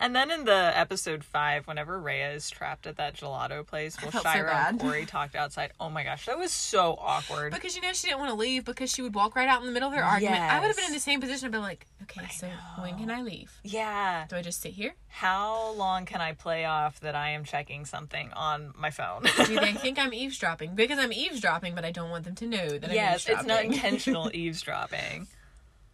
and 0.00 0.16
then 0.16 0.30
in 0.30 0.44
the 0.44 0.72
episode 0.74 1.22
five 1.22 1.66
whenever 1.66 2.00
Rhea 2.00 2.32
is 2.32 2.50
trapped 2.50 2.86
at 2.86 2.96
that 2.96 3.14
gelato 3.14 3.64
place 3.66 3.96
well, 4.02 4.10
felt 4.10 4.24
so 4.24 4.32
Shiro 4.32 4.50
and. 4.50 4.80
Corey 4.80 5.06
talked 5.06 5.36
outside 5.36 5.72
oh 5.78 5.90
my 5.90 6.02
gosh 6.02 6.26
that 6.26 6.38
was 6.38 6.50
so 6.50 6.96
awkward 6.98 7.52
because 7.52 7.76
you 7.76 7.82
know 7.82 7.92
she 7.92 8.08
didn't 8.08 8.18
want 8.20 8.30
to 8.30 8.36
leave 8.36 8.64
because 8.64 8.90
she 8.90 9.02
would 9.02 9.14
walk 9.14 9.36
right 9.36 9.48
out 9.48 9.60
in 9.60 9.66
the 9.66 9.72
middle 9.72 9.88
of 9.88 9.94
their 9.94 10.02
argument. 10.02 10.40
I 10.40 10.58
would 10.58 10.66
have 10.68 10.76
been 10.76 10.86
in 10.86 10.92
the 10.92 10.98
same 10.98 11.20
position. 11.20 11.46
I'd 11.46 11.52
been 11.52 11.60
like, 11.60 11.86
"Okay, 12.02 12.26
so 12.30 12.48
when 12.80 12.98
can 12.98 13.10
I 13.10 13.22
leave? 13.22 13.52
yeah 13.62 14.26
Do 14.28 14.36
I 14.36 14.42
just 14.42 14.60
sit 14.60 14.72
here? 14.72 14.94
how 15.12 15.72
long 15.72 16.06
can 16.06 16.20
I 16.20 16.32
play 16.32 16.64
off 16.64 17.00
that 17.00 17.14
I 17.16 17.30
am 17.30 17.44
checking 17.44 17.84
something 17.84 18.32
on 18.32 18.72
my 18.78 18.90
phone 18.90 19.22
Do 19.44 19.58
they 19.58 19.72
think 19.84 19.98
I'm 19.98 20.14
eavesdropping? 20.14 20.74
Because 20.76 20.98
I'm 20.98 21.12
eavesdropping, 21.12 21.74
but 21.74 21.84
I 21.84 21.90
don't 21.90 22.10
want 22.10 22.24
them 22.24 22.36
to 22.36 22.46
know 22.46 22.78
that 22.78 22.90
I'm 22.90 22.94
yes 22.94 23.28
it's 23.28 23.44
not 23.44 23.64
intentional 23.70 24.30
eavesdropping 24.32 25.26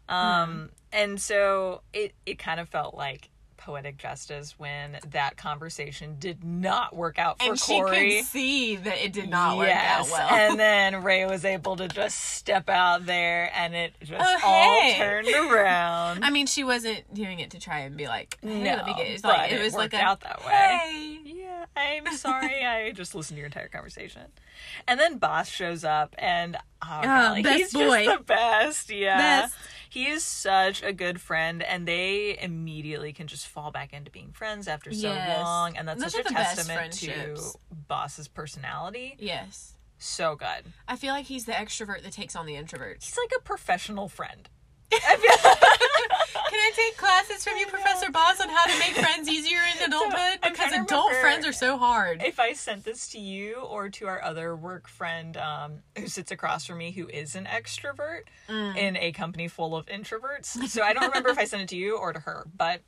um 0.09 0.71
and 0.93 1.21
so 1.21 1.81
it 1.93 2.15
it 2.25 2.39
kind 2.39 2.61
of 2.61 2.69
felt 2.69 2.95
like 2.95 3.29
poetic 3.57 3.99
justice 3.99 4.55
when 4.59 4.99
that 5.11 5.37
conversation 5.37 6.17
did 6.19 6.45
not 6.45 6.95
work 6.95 7.19
out 7.19 7.39
for 7.41 7.49
and 7.51 7.59
she 7.59 7.75
Corey. 7.81 8.17
could 8.17 8.25
see 8.27 8.77
that 8.77 9.05
it 9.05 9.13
did 9.13 9.29
not 9.29 9.57
work 9.57 9.69
out 9.71 10.09
well. 10.11 10.29
And 10.31 10.59
then 10.61 11.03
Ray 11.03 11.27
was 11.27 11.45
able 11.45 11.77
to 11.77 11.89
just 11.89 12.19
step 12.19 12.69
out 12.69 13.07
there 13.07 13.51
and 13.55 13.75
it 13.75 13.95
just 14.01 14.13
Oh, 14.25 14.39
all 14.45 14.81
hey. 14.83 14.97
turned 14.99 15.29
around. 15.29 16.25
I 16.25 16.31
mean, 16.31 16.47
she 16.47 16.65
wasn't 16.65 17.13
doing 17.15 17.41
it 17.41 17.51
to 17.53 17.59
try 17.61 17.81
and 17.81 17.97
be 17.97 18.07
like, 18.07 18.39
hey, 18.43 18.63
no, 18.63 18.77
let 18.77 18.87
me 18.87 18.95
get 18.97 19.07
it. 19.09 19.23
But 19.23 19.39
like, 19.39 19.53
it 19.53 19.63
was 19.63 19.75
like 19.75 19.93
worked 19.93 20.03
a, 20.03 20.07
out 20.07 20.21
that 20.21 20.45
way. 20.45 20.53
hey. 20.53 21.21
Yeah, 21.25 21.65
I'm 21.77 22.13
sorry. 22.17 22.65
I 22.65 22.93
just 22.93 23.15
listened 23.15 23.37
to 23.37 23.39
your 23.39 23.47
entire 23.47 23.69
conversation. 23.69 24.23
And 24.89 24.99
then 24.99 25.19
Boss 25.19 25.49
shows 25.49 25.85
up, 25.85 26.15
and 26.19 26.57
oh, 26.57 26.61
ah, 26.83 27.39
best 27.43 27.57
he's 27.59 27.73
boy. 27.73 28.05
just 28.05 28.19
the 28.19 28.25
best. 28.25 28.91
Yeah, 28.91 29.17
Best. 29.43 29.55
He 29.89 30.07
is 30.07 30.23
such 30.23 30.83
a 30.83 30.93
good 30.93 31.21
friend, 31.21 31.63
and 31.63 31.87
they 31.87 32.39
immediately 32.41 33.13
can 33.13 33.27
just 33.27 33.47
fall 33.47 33.71
back 33.71 33.93
into 33.93 34.11
being 34.11 34.33
friends 34.33 34.69
after 34.69 34.93
so 34.93 35.13
Yes. 35.13 35.43
long, 35.43 35.77
and 35.77 35.87
that's 35.89 36.03
Those 36.03 36.13
such 36.13 36.27
a 36.31 36.35
testament 36.35 36.93
to. 36.95 37.37
Boss's 37.89 38.29
personality. 38.29 39.17
Yes. 39.19 39.75
So 39.99 40.37
good. 40.37 40.73
I 40.87 40.97
feel 40.97 41.13
like 41.13 41.27
he's 41.27 41.47
the 41.47 41.53
extrovert 41.53 42.03
that 42.03 42.13
takes 42.13 42.37
on 42.37 42.47
the 42.47 42.57
introvert. 42.57 43.03
He's 43.03 43.17
like 43.17 43.33
a 43.37 43.41
professional 43.43 44.09
friend. 44.09 44.49
Can 46.33 46.43
I 46.61 46.71
take 46.75 46.97
classes 46.97 47.45
from 47.45 47.57
you, 47.59 47.67
Professor 47.67 48.11
Boss, 48.11 48.41
on 48.41 48.49
how 48.49 48.65
to 48.67 48.79
make 48.79 48.93
friends 48.93 49.29
easier 49.29 49.59
in 49.77 49.83
adulthood? 49.87 50.39
I'm 50.43 50.53
Because 50.53 50.73
adult 50.73 51.13
friends 51.15 51.47
are 51.47 51.53
so 51.53 51.77
hard. 51.79 52.23
if 52.23 52.39
I 52.41 52.53
sent 52.53 52.85
this 52.85 53.09
to 53.09 53.19
you 53.19 53.55
or 53.57 53.89
to 53.91 54.07
our 54.07 54.23
other 54.23 54.55
work 54.57 54.89
friend 54.89 55.37
um, 55.37 55.73
who 55.99 56.07
sits 56.09 56.31
across 56.31 56.67
from 56.67 56.79
me 56.79 56.91
who 56.93 57.09
is 57.09 57.35
an 57.37 57.45
extrovert 57.47 58.23
Mm. 58.49 58.77
in 58.77 58.97
a 58.97 59.11
company 59.13 59.49
full 59.49 59.75
of 59.77 59.87
introverts. 59.87 60.69
So 60.69 60.83
I 60.83 60.93
don't 60.93 61.05
remember 61.09 61.31
if 61.31 61.39
I 61.39 61.45
sent 61.47 61.63
it 61.63 61.69
to 61.71 61.77
you 61.77 61.97
or 61.99 62.13
to 62.13 62.21
her, 62.21 62.47
but 62.57 62.81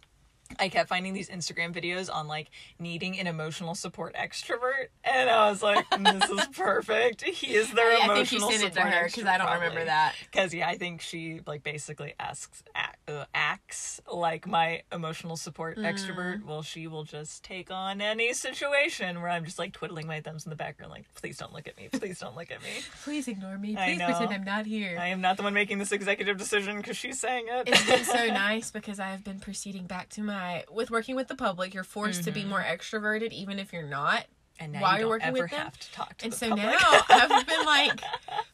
I 0.59 0.69
kept 0.69 0.89
finding 0.89 1.13
these 1.13 1.29
Instagram 1.29 1.73
videos 1.75 2.13
on 2.13 2.27
like 2.27 2.51
needing 2.79 3.19
an 3.19 3.27
emotional 3.27 3.75
support 3.75 4.15
extrovert, 4.15 4.89
and 5.05 5.29
I 5.31 5.51
was 5.51 5.63
like, 5.63 5.87
"This 5.91 6.31
is 6.31 6.47
perfect. 6.57 7.23
He 7.23 7.55
is 7.55 7.73
their 7.73 7.93
I 7.93 8.05
emotional 8.05 8.17
think 8.17 8.33
you 8.33 8.41
sent 8.41 8.63
it 8.63 8.69
to 8.69 8.75
support 8.81 8.95
her 8.95 9.07
because 9.07 9.25
I 9.25 9.39
don't 9.39 9.53
remember 9.53 9.85
that. 9.85 10.15
Because 10.31 10.55
yeah, 10.55 10.69
I 10.69 10.77
think 10.79 11.01
she 11.01 11.41
like 11.47 11.63
basically 11.63 12.15
asks 12.19 12.63
uh, 13.09 13.25
acts 13.35 14.01
like 14.13 14.47
my 14.47 14.83
emotional 14.93 15.37
support 15.37 15.77
Mm. 15.79 15.85
extrovert. 15.85 16.45
Well, 16.45 16.63
she 16.63 16.87
will 16.87 17.05
just 17.05 17.45
take 17.45 17.71
on 17.71 18.01
any 18.01 18.33
situation 18.33 19.21
where 19.21 19.31
I'm 19.31 19.45
just 19.45 19.59
like 19.59 19.73
twiddling 19.73 20.07
my 20.07 20.21
thumbs 20.21 20.45
in 20.47 20.51
the 20.51 20.57
background, 20.57 20.91
like, 20.93 21.05
please 21.15 21.37
don't 21.37 21.53
look 21.53 21.69
at 21.69 21.77
me, 21.77 21.89
please 21.93 22.19
don't 22.19 22.37
look 22.37 22.51
at 22.51 22.63
me. 22.63 22.69
Please 23.05 23.29
ignore 23.29 23.57
me. 23.59 23.75
Please 23.75 24.03
pretend 24.03 24.33
I'm 24.33 24.45
not 24.45 24.67
here. 24.67 24.99
I 25.01 25.09
am 25.09 25.21
not 25.21 25.37
the 25.37 25.43
one 25.43 25.55
making 25.55 25.79
this 25.79 25.93
executive 25.93 26.37
decision 26.37 26.77
because 26.79 26.97
she's 26.97 27.19
saying 27.19 27.47
it. 27.49 27.69
it's 27.69 27.87
been 27.87 28.05
so 28.05 28.27
nice 28.33 28.71
because 28.71 28.99
I 29.01 29.09
have 29.09 29.25
been 29.25 29.41
proceeding 29.41 29.87
back 29.87 30.09
to 30.11 30.23
my 30.23 30.38
with 30.71 30.91
working 30.91 31.17
with 31.17 31.29
the 31.29 31.35
public. 31.35 31.75
You're 31.75 31.85
forced 31.85 32.25
to 32.25 32.31
be 32.31 32.45
more 32.45 32.63
extroverted, 32.63 33.33
even 33.33 33.59
if 33.59 33.73
you're 33.73 33.83
not. 33.83 34.25
and 34.61 34.73
now 34.73 34.81
while 34.83 34.95
you 34.99 35.07
you're 35.09 35.19
don't 35.19 35.29
working 35.33 35.43
with 35.43 35.51
them. 35.51 35.61
have 35.65 35.79
to 35.79 35.93
talk 35.93 36.17
to 36.19 36.25
And 36.25 36.33
the 36.33 36.37
so 36.37 36.49
public. 36.51 36.67
now 36.67 37.01
I've 37.09 37.47
been 37.47 37.65
like, 37.67 38.01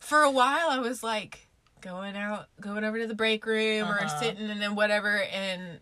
for 0.01 0.21
a 0.21 0.31
while, 0.31 0.69
I 0.71 0.79
was 0.79 1.03
like 1.03 1.49
going 1.81 2.17
out, 2.17 2.47
going 2.61 2.85
over 2.85 2.99
to 2.99 3.07
the 3.07 3.15
break 3.15 3.45
room 3.47 3.89
or 3.89 3.99
Uh-huh. 4.01 4.21
sitting 4.21 4.51
and 4.51 4.61
then 4.61 4.75
whatever, 4.75 5.23
and 5.23 5.81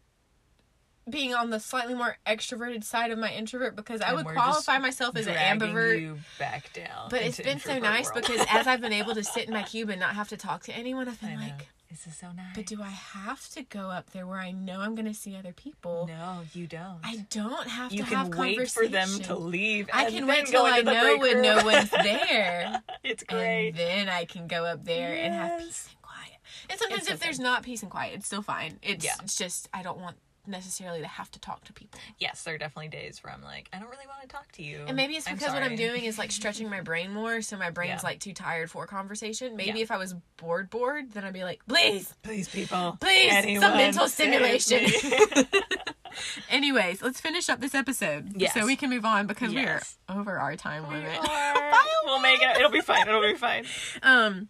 being 1.11 1.35
on 1.35 1.51
the 1.51 1.59
slightly 1.59 1.95
more 1.95 2.17
extroverted 2.27 2.85
side 2.85 3.11
of 3.11 3.19
my 3.19 3.33
introvert 3.33 3.75
because 3.75 4.01
I 4.01 4.13
would 4.15 4.25
qualify 4.25 4.79
myself 4.79 5.17
as 5.17 5.27
an 5.27 5.35
ambivert. 5.35 6.17
back 6.39 6.73
down. 6.73 7.09
But 7.11 7.23
it's 7.23 7.41
been 7.41 7.59
so 7.59 7.79
nice 7.81 8.07
world. 8.13 8.25
because 8.25 8.47
as 8.49 8.69
I've 8.69 8.81
been 8.81 8.93
able 8.93 9.15
to 9.17 9.25
sit 9.35 9.47
in 9.49 9.53
my 9.53 9.65
cube 9.65 9.89
and 9.91 9.99
not 9.99 10.15
have 10.15 10.29
to 10.29 10.37
talk 10.37 10.63
to 10.65 10.73
anyone, 10.73 11.09
I've 11.09 11.23
I 11.23 11.27
been 11.27 11.41
know. 11.41 11.47
This 11.93 12.07
is 12.07 12.17
so 12.19 12.29
nice. 12.33 12.55
but 12.55 12.65
do 12.67 12.83
I 12.83 12.89
have 12.89 13.47
to 13.51 13.63
go 13.65 13.91
up 13.91 14.11
there 14.13 14.27
where 14.27 14.39
I 14.39 14.51
know 14.51 14.81
I'm 14.81 14.95
going 14.95 15.07
to 15.07 15.13
see 15.15 15.37
other 15.37 15.53
people? 15.53 16.07
no, 16.09 16.41
you 16.55 16.67
don't. 16.67 16.99
I 17.05 17.27
don't 17.31 17.69
have 17.69 17.93
you 17.93 18.03
to 18.03 18.09
can 18.11 18.31
wait 18.31 18.71
for 18.71 18.89
them 18.89 19.09
to 19.25 19.35
leave. 19.37 19.91
I 19.93 20.11
can 20.11 20.27
wait 20.27 20.47
till 20.47 20.65
I 20.65 20.81
know 20.81 21.19
when 21.19 21.35
room. 21.35 21.43
no 21.43 21.65
one's 21.65 21.91
there. 21.91 22.83
it's 23.05 23.23
great. 23.25 23.69
And 23.69 23.77
then 23.77 24.09
I 24.09 24.25
can 24.25 24.47
go 24.47 24.65
up 24.65 24.85
there 24.85 25.15
and 25.15 25.35
have 25.35 25.61
peace 25.61 25.89
and 25.91 26.01
quiet. 26.03 26.33
And 26.71 26.79
sometimes 26.81 27.03
It's 27.03 27.11
if 27.13 27.21
there's 27.21 27.39
not 27.39 27.63
peace 27.63 27.83
and 27.83 27.91
quiet, 27.91 28.15
it's 28.15 28.27
still 28.27 28.43
fine. 28.43 28.79
It's, 28.83 29.05
Yeah. 29.05 29.17
it's 29.23 29.37
just 29.37 29.69
I 29.75 29.83
don't 29.83 29.99
want 29.99 30.17
necessarily 30.47 31.01
to 31.01 31.07
have 31.07 31.31
to 31.33 31.39
talk 31.41 31.65
to 31.65 31.73
people. 31.73 32.01
yes, 32.19 32.43
there 32.43 32.55
are 32.55 32.59
definitely 32.59 32.89
days 32.89 33.23
where 33.23 33.33
I'm 33.33 33.43
like, 33.43 33.69
I 33.73 33.79
don't 33.79 33.89
really 33.91 34.07
want 34.09 34.23
to 34.23 34.29
talk 34.29 34.51
to 34.53 34.63
you. 34.63 34.85
And 34.87 34.97
maybe 34.97 35.15
it's 35.15 35.29
I'm 35.29 35.37
because 35.37 35.53
what 35.53 35.63
I'm 35.63 35.77
doing 35.77 36.05
is 36.05 36.19
like 36.19 36.33
stretching 36.33 36.69
my 36.69 36.81
brain 36.81 37.13
more, 37.13 37.43
so 37.43 37.57
my 37.57 37.71
brain's 37.71 38.03
Yeah. 38.03 38.09
like 38.09 38.21
too 38.21 38.33
tired 38.33 38.71
for 38.71 38.87
conversation. 38.87 39.57
Maybe 39.57 39.79
Yeah. 39.79 39.85
if 39.85 39.91
I 39.91 39.99
was 39.99 40.15
bored, 40.37 40.69
bored, 40.71 41.13
then 41.13 41.25
I'd 41.25 41.33
be 41.33 41.45
like, 41.45 41.61
please, 41.69 42.15
Please, 42.23 42.49
people. 42.49 42.97
please, 43.01 43.31
anyone 43.33 43.63
some 43.69 43.77
mental 43.77 44.09
stimulation. 44.09 44.87
Anyways, 46.51 47.03
let's 47.03 47.21
finish 47.21 47.49
up 47.49 47.61
this 47.61 47.75
episode 47.75 48.33
Yes. 48.37 48.53
so 48.55 48.67
we 48.67 48.77
can 48.77 48.91
move 48.91 49.05
on 49.05 49.27
because 49.27 49.53
Yes. 49.53 49.97
we're 50.09 50.17
over 50.21 50.39
our 50.39 50.57
time 50.57 50.87
We 50.89 50.97
limit. 50.97 51.19
are. 51.19 51.73
we'll 52.05 52.21
make 52.21 52.43
it. 52.43 52.57
It'll 52.57 52.71
be 52.71 52.81
fine. 52.83 53.09
It'll 53.09 53.23
be 53.23 53.35
fine. 53.35 53.65
Um, 54.03 54.49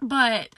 but 0.00 0.48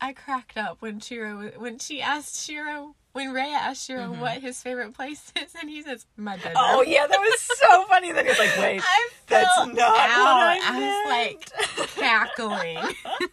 I 0.00 0.12
cracked 0.12 0.56
up 0.56 0.76
when 0.80 1.00
Shiro 1.00 1.50
when 1.56 1.78
she 1.78 2.00
asked 2.00 2.44
Shiro 2.44 2.94
when 3.12 3.32
Ray 3.32 3.52
asked 3.52 3.86
Shiro 3.86 4.12
what 4.12 4.38
his 4.38 4.62
favorite 4.62 4.94
place 4.94 5.32
is, 5.42 5.54
and 5.60 5.68
he 5.68 5.82
says 5.82 6.06
my 6.16 6.36
bedroom. 6.36 6.54
Mm-hmm. 6.54 6.76
Oh 6.76 6.82
yeah, 6.82 7.06
that 7.06 7.18
was 7.18 7.40
so 7.40 7.84
funny. 7.88 8.12
Then 8.12 8.26
he's 8.26 8.38
like, 8.38 8.56
wait. 8.58 8.80
I 8.84 9.08
That's 9.26 9.56
not 9.58 9.74
what 9.74 9.78
out. 9.78 10.58
I 10.62 10.78
was 10.78 11.78
like 11.80 11.88
cackling. 11.96 12.78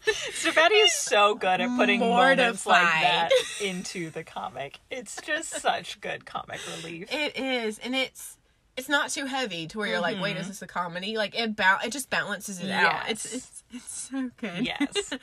Stefani 0.34 0.75
is 0.75 0.93
so 0.93 1.36
good 1.36 1.62
at 1.62 1.69
putting 1.78 1.99
moments 1.99 2.65
like 2.65 2.82
that 2.82 3.30
into 3.62 4.10
the 4.10 4.23
comic. 4.23 4.80
It's 4.89 5.21
just 5.21 5.49
such 5.49 6.01
good 6.01 6.25
comic 6.25 6.60
relief. 6.78 7.12
It 7.12 7.38
is, 7.38 7.80
and 7.80 7.95
it's 7.95 8.38
it's 8.78 8.89
not 8.89 9.10
too 9.10 9.25
heavy 9.25 9.67
to 9.67 9.78
where 9.78 9.88
you're 9.88 10.01
like, 10.01 10.19
wait, 10.19 10.36
is 10.38 10.47
this 10.47 10.62
a 10.62 10.67
comedy? 10.67 11.15
Like 11.15 11.38
it 11.38 11.56
ba- 11.56 11.80
it 11.86 11.91
just 11.91 12.10
balances 12.10 12.60
it 12.60 12.71
out. 12.71 13.10
It's 13.10 13.34
it's 13.34 13.63
it's 13.71 14.10
so 14.10 14.32
good. 14.38 14.65
Yes. 14.65 15.13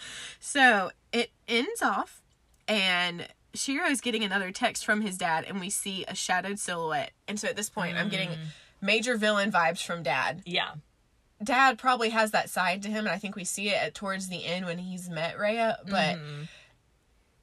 So 0.40 0.90
it 1.12 1.30
ends 1.48 1.82
off, 1.82 2.22
and 2.66 3.28
Shiro 3.54 3.86
is 3.86 4.00
getting 4.00 4.24
another 4.24 4.50
text 4.50 4.84
from 4.84 5.02
his 5.02 5.18
dad, 5.18 5.44
and 5.46 5.60
we 5.60 5.70
see 5.70 6.04
a 6.08 6.14
shadowed 6.14 6.58
silhouette. 6.58 7.12
And 7.28 7.38
so 7.38 7.48
at 7.48 7.56
this 7.56 7.68
point, 7.70 7.96
I'm 7.96 8.08
getting 8.08 8.30
mm. 8.30 8.36
major 8.80 9.16
villain 9.16 9.52
vibes 9.52 9.84
from 9.84 10.02
dad. 10.02 10.42
Yeah. 10.44 10.74
Dad 11.42 11.76
probably 11.76 12.10
has 12.10 12.30
that 12.30 12.50
side 12.50 12.82
to 12.82 12.88
him, 12.88 13.04
and 13.04 13.14
I 13.14 13.18
think 13.18 13.36
we 13.36 13.44
see 13.44 13.68
it 13.68 13.76
at, 13.76 13.94
towards 13.94 14.28
the 14.28 14.44
end 14.44 14.64
when 14.64 14.78
he's 14.78 15.10
met 15.10 15.38
Rhea, 15.38 15.78
but 15.88 16.16
he's 16.16 16.48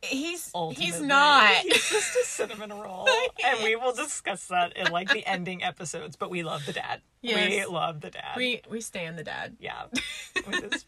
he's 0.01 0.51
Ultimately, 0.53 1.07
not. 1.07 1.49
He's 1.63 1.89
just 1.89 2.15
a 2.15 2.25
cinnamon 2.25 2.71
roll, 2.71 3.07
and 3.45 3.63
we 3.63 3.75
will 3.75 3.93
discuss 3.93 4.45
that 4.47 4.75
in 4.77 4.91
like 4.91 5.11
the 5.11 5.25
ending 5.27 5.63
episodes. 5.63 6.15
But 6.15 6.29
we 6.29 6.43
love 6.43 6.65
the 6.65 6.73
dad. 6.73 7.01
Yes. 7.21 7.49
We 7.49 7.65
love 7.65 8.01
the 8.01 8.09
dad. 8.09 8.37
we 8.37 8.61
we 8.69 8.81
stand 8.81 9.17
the 9.17 9.23
dad. 9.23 9.57
yeah, 9.59 9.83
with 10.47 10.71
his 10.71 10.85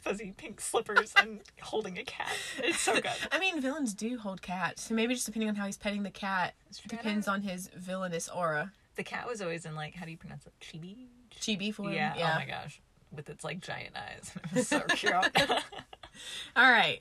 fuzzy 0.00 0.34
pink 0.36 0.60
slippers 0.60 1.12
and 1.16 1.40
holding 1.60 1.98
a 1.98 2.04
cat. 2.04 2.32
It's 2.58 2.80
so 2.80 2.94
good. 2.94 3.10
I 3.30 3.38
mean, 3.38 3.60
villains 3.60 3.94
do 3.94 4.18
hold 4.18 4.42
cats, 4.42 4.82
so 4.84 4.94
maybe 4.94 5.14
just 5.14 5.26
depending 5.26 5.48
on 5.48 5.54
how 5.54 5.66
he's 5.66 5.78
petting 5.78 6.02
the 6.02 6.10
cat 6.10 6.54
depends 6.88 7.28
on 7.28 7.42
his 7.42 7.70
villainous 7.74 8.28
aura. 8.28 8.72
The 8.96 9.04
cat 9.04 9.26
was 9.26 9.40
always 9.40 9.64
in 9.64 9.74
like 9.74 9.94
how 9.94 10.04
do 10.04 10.10
you 10.10 10.18
pronounce 10.18 10.46
it? 10.46 10.52
Chibi. 10.60 11.06
Chibi 11.40 11.74
for 11.74 11.88
him. 11.88 11.94
Yeah. 11.94 12.12
Oh 12.14 12.18
yeah. 12.18 12.32
Oh 12.34 12.38
my 12.38 12.46
gosh, 12.46 12.80
with 13.10 13.30
its 13.30 13.44
like 13.44 13.60
giant 13.60 13.96
eyes. 13.96 14.30
It 14.36 14.54
was 14.54 14.68
so 14.68 14.80
cute. 14.80 15.14
All 15.14 16.70
right. 16.70 17.00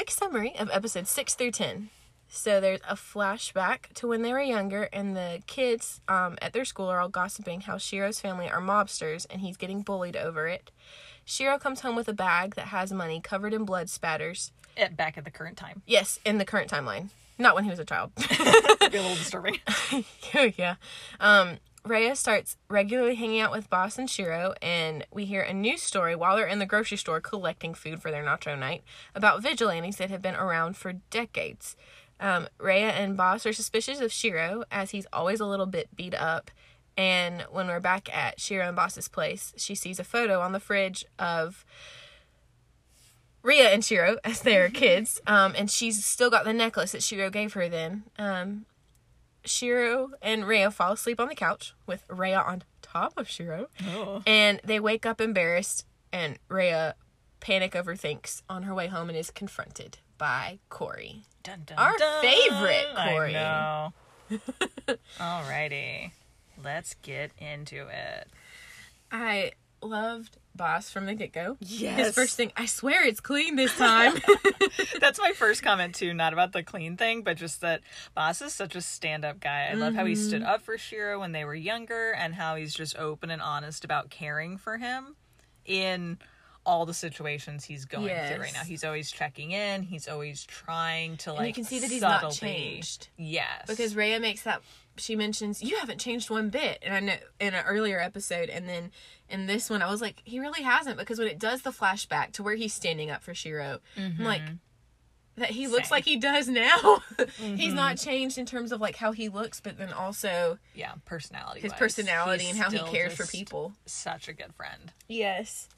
Quick 0.00 0.10
summary 0.10 0.54
of 0.58 0.70
episodes 0.70 1.10
6 1.10 1.34
through 1.34 1.50
10. 1.50 1.90
So 2.26 2.58
there's 2.58 2.80
a 2.88 2.94
flashback 2.94 3.92
to 3.96 4.08
when 4.08 4.22
they 4.22 4.32
were 4.32 4.40
younger, 4.40 4.84
and 4.94 5.14
the 5.14 5.42
kids 5.46 6.00
um, 6.08 6.38
at 6.40 6.54
their 6.54 6.64
school 6.64 6.86
are 6.86 7.00
all 7.00 7.10
gossiping 7.10 7.60
how 7.60 7.76
Shiro's 7.76 8.18
family 8.18 8.48
are 8.48 8.62
mobsters, 8.62 9.26
and 9.28 9.42
he's 9.42 9.58
getting 9.58 9.82
bullied 9.82 10.16
over 10.16 10.48
it. 10.48 10.70
Shiro 11.26 11.58
comes 11.58 11.80
home 11.80 11.96
with 11.96 12.08
a 12.08 12.14
bag 12.14 12.54
that 12.54 12.68
has 12.68 12.90
money 12.90 13.20
covered 13.20 13.52
in 13.52 13.66
blood 13.66 13.90
spatters. 13.90 14.52
At 14.74 14.96
back 14.96 15.18
at 15.18 15.26
the 15.26 15.30
current 15.30 15.58
time, 15.58 15.82
Yes, 15.84 16.18
in 16.24 16.38
the 16.38 16.46
current 16.46 16.70
timeline. 16.70 17.10
Not 17.36 17.54
when 17.54 17.64
he 17.64 17.70
was 17.70 17.78
a 17.78 17.84
child. 17.84 18.12
It'd 18.16 18.92
be 18.92 18.96
a 18.96 19.02
little 19.02 19.16
disturbing. 19.16 19.58
yeah. 20.56 20.76
Um, 21.20 21.58
Rhea 21.84 22.14
starts 22.14 22.56
regularly 22.68 23.14
hanging 23.14 23.40
out 23.40 23.52
with 23.52 23.70
Boss 23.70 23.98
and 23.98 24.08
Shiro, 24.08 24.54
and 24.60 25.06
we 25.10 25.24
hear 25.24 25.40
a 25.40 25.54
news 25.54 25.82
story 25.82 26.14
while 26.14 26.36
they're 26.36 26.46
in 26.46 26.58
the 26.58 26.66
grocery 26.66 26.98
store 26.98 27.20
collecting 27.20 27.72
food 27.74 28.02
for 28.02 28.10
their 28.10 28.24
nacho 28.24 28.58
night 28.58 28.82
about 29.14 29.42
vigilantes 29.42 29.96
that 29.96 30.10
have 30.10 30.20
been 30.20 30.34
around 30.34 30.76
for 30.76 30.92
decades. 31.10 31.76
Um, 32.20 32.48
Rhea 32.58 32.90
and 32.90 33.16
Boss 33.16 33.46
are 33.46 33.52
suspicious 33.52 34.00
of 34.00 34.12
Shiro 34.12 34.64
as 34.70 34.90
he's 34.90 35.06
always 35.12 35.40
a 35.40 35.46
little 35.46 35.66
bit 35.66 35.88
beat 35.96 36.14
up. 36.14 36.50
And 36.96 37.46
when 37.50 37.66
we're 37.66 37.80
back 37.80 38.14
at 38.14 38.38
Shiro 38.38 38.66
and 38.66 38.76
Boss's 38.76 39.08
place, 39.08 39.54
she 39.56 39.74
sees 39.74 39.98
a 39.98 40.04
photo 40.04 40.40
on 40.40 40.52
the 40.52 40.60
fridge 40.60 41.06
of 41.18 41.64
Rhea 43.42 43.70
and 43.70 43.82
Shiro 43.82 44.18
as 44.24 44.42
they 44.42 44.58
are 44.58 44.68
kids, 44.68 45.20
um, 45.26 45.54
and 45.56 45.70
she's 45.70 46.04
still 46.04 46.30
got 46.30 46.44
the 46.44 46.52
necklace 46.52 46.92
that 46.92 47.02
Shiro 47.02 47.30
gave 47.30 47.54
her 47.54 47.68
then. 47.68 48.04
Um, 48.18 48.66
Shiro 49.44 50.10
and 50.22 50.46
Rhea 50.46 50.70
fall 50.70 50.92
asleep 50.92 51.20
on 51.20 51.28
the 51.28 51.34
couch 51.34 51.74
with 51.86 52.04
Rhea 52.08 52.38
on 52.40 52.62
top 52.82 53.14
of 53.16 53.28
Shiro. 53.28 53.68
Oh. 53.88 54.22
And 54.26 54.60
they 54.64 54.80
wake 54.80 55.06
up 55.06 55.20
embarrassed, 55.20 55.86
and 56.12 56.38
Rhea 56.48 56.94
panic 57.40 57.72
overthinks 57.72 58.42
on 58.48 58.64
her 58.64 58.74
way 58.74 58.86
home 58.88 59.08
and 59.08 59.16
is 59.18 59.30
confronted 59.30 59.98
by 60.18 60.58
Corey. 60.68 61.22
Dun, 61.42 61.62
dun, 61.64 61.78
Our 61.78 61.96
dun. 61.96 62.20
favorite 62.22 62.86
I 62.94 63.08
Corey. 63.10 63.32
know. 63.32 63.92
Alrighty. 65.18 66.12
Let's 66.62 66.94
get 67.02 67.30
into 67.38 67.86
it. 67.88 68.28
I 69.10 69.52
loved 69.82 70.36
Boss 70.54 70.90
from 70.90 71.06
the 71.06 71.14
get 71.14 71.32
go. 71.32 71.56
Yes. 71.60 71.98
His 71.98 72.14
first 72.14 72.36
thing, 72.36 72.52
I 72.56 72.66
swear 72.66 73.06
it's 73.06 73.20
clean 73.20 73.56
this 73.56 73.74
time. 73.76 74.14
That's 75.00 75.18
my 75.18 75.32
first 75.32 75.62
comment 75.62 75.94
too, 75.94 76.12
not 76.12 76.32
about 76.32 76.52
the 76.52 76.62
clean 76.62 76.96
thing, 76.96 77.22
but 77.22 77.36
just 77.36 77.60
that 77.62 77.80
Boss 78.14 78.42
is 78.42 78.52
such 78.52 78.74
a 78.76 78.80
stand-up 78.82 79.40
guy. 79.40 79.68
I 79.70 79.74
love 79.74 79.94
how 79.94 80.04
he 80.04 80.14
stood 80.14 80.42
Mm-hmm. 80.42 80.50
up 80.50 80.62
for 80.62 80.76
Shiro 80.76 81.20
when 81.20 81.32
they 81.32 81.44
were 81.44 81.54
younger 81.54 82.12
and 82.12 82.34
how 82.34 82.56
he's 82.56 82.74
just 82.74 82.96
open 82.96 83.30
and 83.30 83.40
honest 83.40 83.84
about 83.84 84.10
caring 84.10 84.58
for 84.58 84.76
him 84.78 85.16
in 85.64 86.18
all 86.70 86.86
the 86.86 86.94
situations 86.94 87.64
he's 87.64 87.84
going 87.84 88.06
through 88.06 88.40
right 88.40 88.54
now. 88.54 88.62
He's 88.62 88.84
always 88.84 89.10
checking 89.10 89.50
in, 89.50 89.82
he's 89.82 90.06
always 90.06 90.44
trying 90.44 91.16
to 91.18 91.32
like 91.32 91.48
you 91.48 91.52
can 91.52 91.64
see 91.64 91.80
that 91.80 91.90
he's 91.90 92.00
not 92.00 92.30
changed. 92.30 93.08
Yes. 93.16 93.64
because 93.66 93.96
Rhea 93.96 94.20
makes 94.20 94.42
that 94.42 94.62
she 94.96 95.16
mentions 95.16 95.62
you 95.64 95.78
haven't 95.78 95.98
changed 95.98 96.30
one 96.30 96.48
bit, 96.48 96.78
and 96.82 96.94
I 96.94 97.00
know 97.00 97.14
in 97.40 97.54
an 97.54 97.64
earlier 97.66 97.98
episode, 97.98 98.48
and 98.50 98.68
then 98.68 98.92
in 99.28 99.46
this 99.46 99.68
one, 99.68 99.82
I 99.82 99.90
was 99.90 100.00
like, 100.00 100.22
he 100.24 100.38
really 100.38 100.62
hasn't 100.62 100.96
because 100.96 101.18
when 101.18 101.26
it 101.26 101.40
does 101.40 101.62
the 101.62 101.70
flashback 101.70 102.32
to 102.32 102.44
where 102.44 102.54
he's 102.54 102.72
standing 102.72 103.10
up 103.10 103.24
for 103.24 103.34
Shiro, 103.34 103.80
I'm 103.96 104.12
mm-hmm. 104.12 104.24
like. 104.24 104.42
That 105.36 105.50
he 105.50 105.68
looks 105.68 105.88
Same. 105.88 105.96
like 105.96 106.04
he 106.04 106.18
does 106.18 106.48
now. 106.48 107.02
he's 107.38 107.72
not 107.72 107.96
mm-hmm. 107.96 108.08
changed 108.10 108.36
in 108.36 108.44
terms 108.44 108.72
of 108.72 108.80
like 108.80 108.96
how 108.96 109.12
he 109.12 109.30
looks, 109.30 109.58
but 109.60 109.78
then 109.78 109.90
also 109.90 110.58
yeah, 110.74 110.92
personality. 111.06 111.60
his 111.60 111.72
personality 111.72 112.46
and 112.50 112.58
how 112.58 112.68
he 112.68 112.78
cares 112.78 113.14
for 113.14 113.24
people. 113.24 113.72
Such 113.86 114.28
a 114.28 114.34
good 114.34 114.52
friend. 114.54 114.92
Yes. 115.08 115.68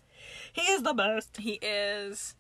He 0.53 0.63
is 0.63 0.83
the 0.83 0.95
best. 0.95 1.39
He 1.39 1.53
is. 1.63 2.35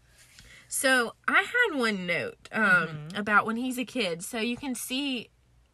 So 0.68 1.14
I 1.28 1.42
had 1.42 1.78
one 1.78 2.06
note 2.06 2.48
um, 2.50 3.08
about 3.14 3.44
when 3.44 3.56
he's 3.56 3.78
a 3.78 3.84
kid. 3.84 4.22
So 4.24 4.38
you 4.38 4.56
can 4.56 4.74
see 4.74 5.28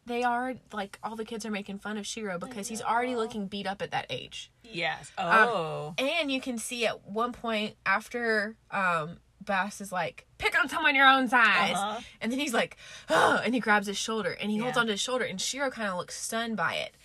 they 0.05 0.23
are 0.23 0.55
like 0.73 0.99
all 1.03 1.15
the 1.15 1.23
kids 1.23 1.45
are 1.45 1.51
making 1.51 1.79
fun 1.79 1.97
of 1.97 2.05
Shiro 2.05 2.37
because 2.37 2.67
he's 2.67 2.81
already 2.81 3.15
looking 3.15 3.47
beat 3.47 3.65
up 3.65 3.81
at 3.81 3.91
that 3.91 4.07
age. 4.09 4.51
Yes. 4.63 5.11
Um, 5.17 5.27
Oh. 5.29 5.95
And 5.97 6.29
you 6.31 6.41
can 6.41 6.57
see 6.57 6.85
at 6.85 7.07
one 7.07 7.31
point 7.31 7.75
after 7.85 8.55
um, 8.71 9.19
Boss 9.41 9.79
is 9.79 9.91
like, 9.91 10.25
pick 10.37 10.59
on 10.59 10.67
someone 10.67 10.95
your 10.95 11.07
own 11.07 11.29
size. 11.29 11.75
Uh-huh. 11.77 12.01
And 12.19 12.31
then 12.31 12.39
he's 12.39 12.53
like, 12.53 12.75
oh, 13.09 13.39
and 13.43 13.53
he 13.53 13.61
grabs 13.61 13.87
his 13.87 13.97
shoulder 13.97 14.35
and 14.41 14.51
he 14.51 14.57
holds 14.57 14.77
onto 14.77 14.91
his 14.91 14.99
shoulder 14.99 15.23
and 15.23 15.39
Shiro 15.39 15.69
kind 15.69 15.87
of 15.87 15.95
looks 15.97 16.19
stunned 16.21 16.57
by 16.57 16.73
it. 16.73 16.95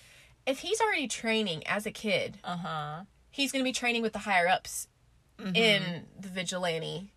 If 0.47 0.59
he's 0.61 0.81
already 0.81 1.07
training 1.07 1.65
as 1.67 1.87
a 1.87 1.91
kid, 1.93 2.39
uh 2.43 2.57
huh. 2.57 3.01
he's 3.31 3.53
going 3.53 3.65
to 3.65 3.69
be 3.69 3.73
training 3.73 4.03
with 4.03 4.13
the 4.15 4.19
higher 4.21 4.49
ups 4.49 4.89
in 5.39 6.07
the 6.19 6.29
vigilante 6.29 7.11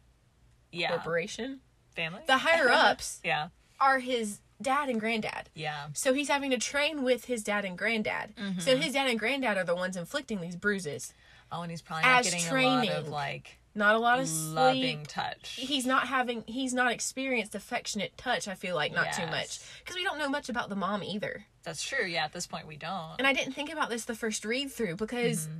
Mm-hmm. 0.73 0.79
Yeah. 0.81 0.89
corporation. 0.89 1.61
Family. 1.95 2.21
The 2.27 2.37
higher 2.39 2.69
ups 2.73 3.19
yeah. 3.23 3.47
are 3.79 3.99
his 3.99 4.39
dad 4.61 4.89
and 4.89 4.99
granddad. 4.99 5.49
Yeah. 5.55 5.87
So 5.93 6.13
he's 6.13 6.27
having 6.27 6.51
to 6.51 6.57
train 6.57 7.03
with 7.03 7.25
his 7.25 7.41
dad 7.43 7.63
and 7.63 7.77
granddad. 7.77 8.35
Mm-hmm. 8.35 8.59
So 8.59 8.75
his 8.75 8.93
dad 8.93 9.07
and 9.09 9.17
granddad 9.17 9.57
are 9.57 9.63
the 9.63 9.75
ones 9.75 9.95
inflicting 9.95 10.41
these 10.41 10.55
bruises. 10.57 11.13
Oh, 11.51 11.61
and 11.61 11.71
he's 11.71 11.81
probably 11.81 12.03
not 12.03 12.23
getting 12.23 12.39
a 12.41 12.43
lot 12.43 12.83
of 12.83 12.89
training. 12.89 13.11
like 13.11 13.59
Not 13.73 13.95
a 13.95 13.99
lot 13.99 14.19
of 14.19 14.29
loving 14.29 14.97
sleep. 15.05 15.07
touch. 15.07 15.55
He's 15.57 15.85
not 15.85 16.07
having 16.07 16.43
he's 16.47 16.73
not 16.73 16.91
experienced 16.91 17.55
affectionate 17.55 18.17
touch, 18.17 18.47
I 18.49 18.53
feel 18.55 18.75
like 18.75 18.93
not 18.93 19.13
too 19.13 19.25
much. 19.27 19.59
Cuz 19.85 19.95
we 19.95 20.03
don't 20.03 20.17
know 20.19 20.29
much 20.29 20.49
about 20.49 20.67
the 20.67 20.75
mom 20.75 21.01
either. 21.01 21.45
That's 21.63 21.81
true. 21.81 22.05
Yeah. 22.05 22.25
At 22.25 22.33
this 22.33 22.45
point, 22.45 22.67
we 22.67 22.75
don't. 22.75 23.15
And 23.19 23.25
I 23.25 23.31
didn't 23.33 23.53
think 23.53 23.71
about 23.71 23.89
this 23.89 24.03
the 24.05 24.15
first 24.15 24.43
read 24.43 24.69
through 24.71 24.97
because 24.97 25.47
Mm-hmm. 25.47 25.59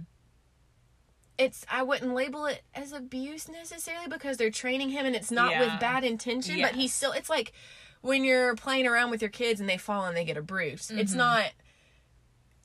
It's 1.37 1.65
I 1.69 1.83
wouldn't 1.83 2.13
label 2.13 2.45
it 2.47 2.63
as 2.73 2.91
abuse 2.93 3.47
necessarily 3.47 4.07
because 4.07 4.37
they're 4.37 4.49
training 4.51 4.89
him 4.89 5.05
and 5.05 5.15
it's 5.15 5.31
not 5.31 5.51
Yeah. 5.51 5.59
with 5.61 5.79
bad 5.79 6.03
intention, 6.03 6.61
but 6.61 6.73
he's 6.75 6.93
still 6.93 7.11
it's 7.11 7.29
like 7.29 7.51
when 8.01 8.23
you're 8.23 8.55
playing 8.55 8.87
around 8.87 9.09
with 9.11 9.21
your 9.21 9.29
kids 9.31 9.59
and 9.59 9.69
they 9.69 9.77
fall 9.77 10.05
and 10.05 10.15
they 10.17 10.25
get 10.25 10.37
a 10.37 10.41
bruise. 10.41 10.89
It's 10.91 11.11
Mm-hmm. 11.11 11.17
not 11.17 11.45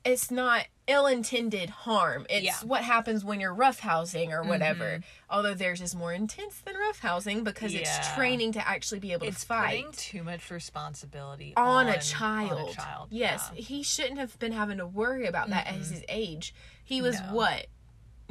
it's 0.05 0.33
not 0.33 0.67
ill-intended 0.89 1.71
harm. 1.71 2.27
It's 2.29 2.45
Yeah. 2.45 2.55
Mm-hmm. 2.55 2.69
what 2.69 2.83
happens 2.83 3.25
when 3.25 3.39
you're 3.39 3.55
roughhousing 3.55 4.33
or 4.33 4.43
whatever. 4.43 5.01
Although 5.31 5.55
theirs 5.55 5.81
is 5.81 5.95
more 5.95 6.13
intense 6.13 6.59
than 6.59 6.75
roughhousing 6.75 7.45
because 7.45 7.73
it's 7.73 8.09
training 8.15 8.51
to 8.53 8.69
actually 8.69 8.99
be 8.99 9.13
able 9.13 9.27
it's 9.29 9.43
to 9.43 9.47
fight 9.47 9.93
too 9.93 10.25
much 10.25 10.51
responsibility 10.51 11.53
on, 11.57 11.87
on, 11.87 11.89
a 11.89 12.01
child. 12.01 12.53
On 12.53 12.69
a 12.69 12.73
child. 12.73 13.09
Yes, 13.13 13.49
Yeah. 13.55 13.61
he 13.63 13.83
shouldn't 13.85 14.19
have 14.19 14.37
been 14.41 14.51
having 14.53 14.79
to 14.79 14.87
worry 14.87 15.27
about 15.27 15.51
that 15.51 15.69
at 15.69 15.75
his 15.75 16.03
age. 16.09 16.53
He 16.83 17.01
was 17.01 17.21
No. 17.21 17.35
what 17.35 17.67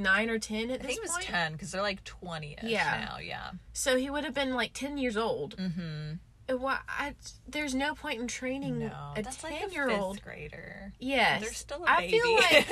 nine 0.01 0.29
or 0.29 0.39
ten 0.39 0.69
at 0.71 0.79
I 0.81 0.83
this 0.83 0.85
think 0.87 0.97
it 0.97 1.01
was 1.03 1.11
point. 1.11 1.25
ten 1.25 1.51
because 1.53 1.71
they're 1.71 1.81
like 1.81 2.03
twenty 2.03 2.53
ish 2.61 2.69
Yeah. 2.69 3.07
now. 3.09 3.17
Yeah. 3.19 3.51
So 3.73 3.97
he 3.97 4.09
would 4.09 4.23
have 4.23 4.33
been 4.33 4.53
like 4.55 4.73
ten 4.73 4.97
years 4.97 5.15
old. 5.17 5.55
Mm-hmm. 5.57 6.57
Why? 6.57 6.79
I, 6.89 7.15
there's 7.47 7.73
no 7.73 7.95
point 7.95 8.19
in 8.19 8.27
training 8.27 8.79
No, 8.79 8.87
a 9.15 9.21
that's 9.21 9.41
like 9.43 9.53
a 9.53 9.59
ten 9.59 9.71
year 9.71 9.89
old. 9.89 10.15
fifth 10.17 10.25
grader. 10.25 10.91
Yes, 10.99 11.41
They're 11.41 11.53
still 11.53 11.83
a 11.85 11.89
I 11.89 12.01
baby. 12.01 12.19
feel 12.19 12.33
like 12.35 12.67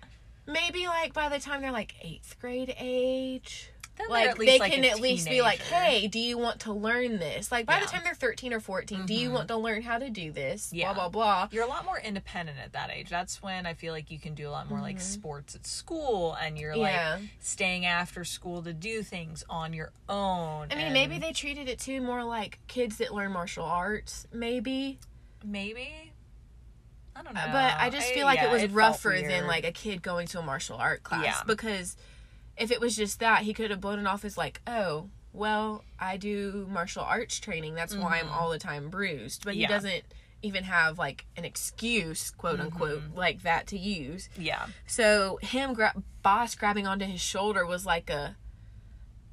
maybe 0.46 0.86
like 0.86 1.12
by 1.12 1.28
the 1.28 1.38
time 1.38 1.60
they're 1.60 1.72
like 1.72 1.94
eighth 2.02 2.36
grade 2.40 2.74
age. 2.78 3.70
Then 3.98 4.08
Like 4.08 4.36
they 4.38 4.58
like 4.58 4.72
can 4.72 4.84
at 4.84 5.00
least 5.00 5.28
be 5.28 5.42
like, 5.42 5.60
"Hey, 5.60 6.06
do 6.06 6.18
you 6.20 6.38
want 6.38 6.60
to 6.60 6.72
learn 6.72 7.18
this?" 7.18 7.50
Like 7.50 7.66
by 7.66 7.80
the 7.80 7.86
time 7.86 8.02
they're 8.04 8.14
thirteen 8.14 8.52
or 8.52 8.60
14 8.60 9.06
do 9.06 9.12
you 9.14 9.30
Mhm. 9.30 9.32
want 9.32 9.48
to 9.48 9.56
learn 9.56 9.82
how 9.82 9.98
to 9.98 10.08
do 10.08 10.30
this? 10.30 10.72
Yeah. 10.72 10.92
Blah 10.92 11.08
blah 11.08 11.08
blah. 11.08 11.48
You're 11.50 11.64
a 11.64 11.68
lot 11.68 11.84
more 11.84 11.98
independent 11.98 12.58
at 12.58 12.72
that 12.74 12.90
age. 12.90 13.08
That's 13.10 13.42
when 13.42 13.66
I 13.66 13.74
feel 13.74 13.92
like 13.92 14.10
you 14.10 14.18
can 14.20 14.34
do 14.34 14.48
a 14.48 14.52
lot 14.52 14.68
more 14.70 14.80
like 14.80 15.00
sports 15.00 15.54
at 15.56 15.66
school 15.66 16.34
and 16.40 16.56
you're 16.58 16.72
Mm-hmm. 16.74 16.82
Yeah. 16.82 17.16
like 17.20 17.28
staying 17.40 17.86
after 17.86 18.24
school 18.24 18.62
to 18.62 18.72
do 18.72 19.02
things 19.02 19.42
on 19.50 19.72
your 19.72 19.90
own. 20.08 20.68
I 20.70 20.74
mean, 20.76 20.84
and 20.86 20.94
maybe 20.94 21.18
they 21.18 21.32
treated 21.32 21.68
it 21.68 21.78
too 21.80 22.00
more 22.00 22.22
like 22.24 22.60
kids 22.68 22.98
that 22.98 23.12
learn 23.12 23.32
martial 23.32 23.64
arts, 23.64 24.26
maybe. 24.32 24.98
maybe 25.44 26.12
I 27.16 27.22
don't 27.22 27.34
know. 27.34 27.46
But 27.50 27.74
I 27.78 27.90
just 27.90 28.12
feel 28.12 28.26
like 28.26 28.38
yeah, 28.38 28.48
it 28.48 28.52
was 28.52 28.62
felt 28.62 28.72
rougher 28.74 29.20
than 29.20 29.48
like 29.48 29.64
a 29.64 29.72
kid 29.72 30.02
going 30.02 30.28
to 30.28 30.38
a 30.38 30.42
martial 30.42 30.76
art 30.76 31.02
class. 31.02 31.24
Yeah. 31.24 31.42
Because 31.46 31.96
if 32.58 32.70
it 32.70 32.80
was 32.80 32.96
just 32.96 33.20
that, 33.20 33.42
he 33.42 33.52
could 33.54 33.70
have 33.70 33.80
blown 33.80 33.98
it 33.98 34.06
off 34.06 34.24
as 34.24 34.36
like, 34.38 34.60
oh, 34.66 35.08
well, 35.32 35.84
I 35.98 36.16
do 36.16 36.66
martial 36.70 37.02
arts 37.02 37.38
training. 37.38 37.74
That's 37.74 37.94
why 37.94 38.18
I'm 38.18 38.28
all 38.28 38.50
the 38.50 38.58
time 38.58 38.88
bruised. 38.90 39.44
But 39.44 39.54
he 39.54 39.62
Mm-hmm. 39.62 39.72
Doesn't 39.72 40.04
even 40.42 40.64
have 40.64 40.98
like 40.98 41.26
an 41.36 41.44
excuse, 41.44 42.30
quote 42.30 42.60
unquote, 42.60 43.00
Mm-hmm. 43.02 43.18
like 43.18 43.42
that 43.42 43.66
to 43.68 43.78
use. 43.78 44.28
yeah. 44.38 44.66
So 44.86 45.38
him 45.42 45.74
gra- 45.74 45.94
boss 46.22 46.54
grabbing 46.54 46.86
onto 46.86 47.04
his 47.04 47.20
shoulder 47.20 47.64
was 47.66 47.84
like 47.86 48.08
a. 48.10 48.36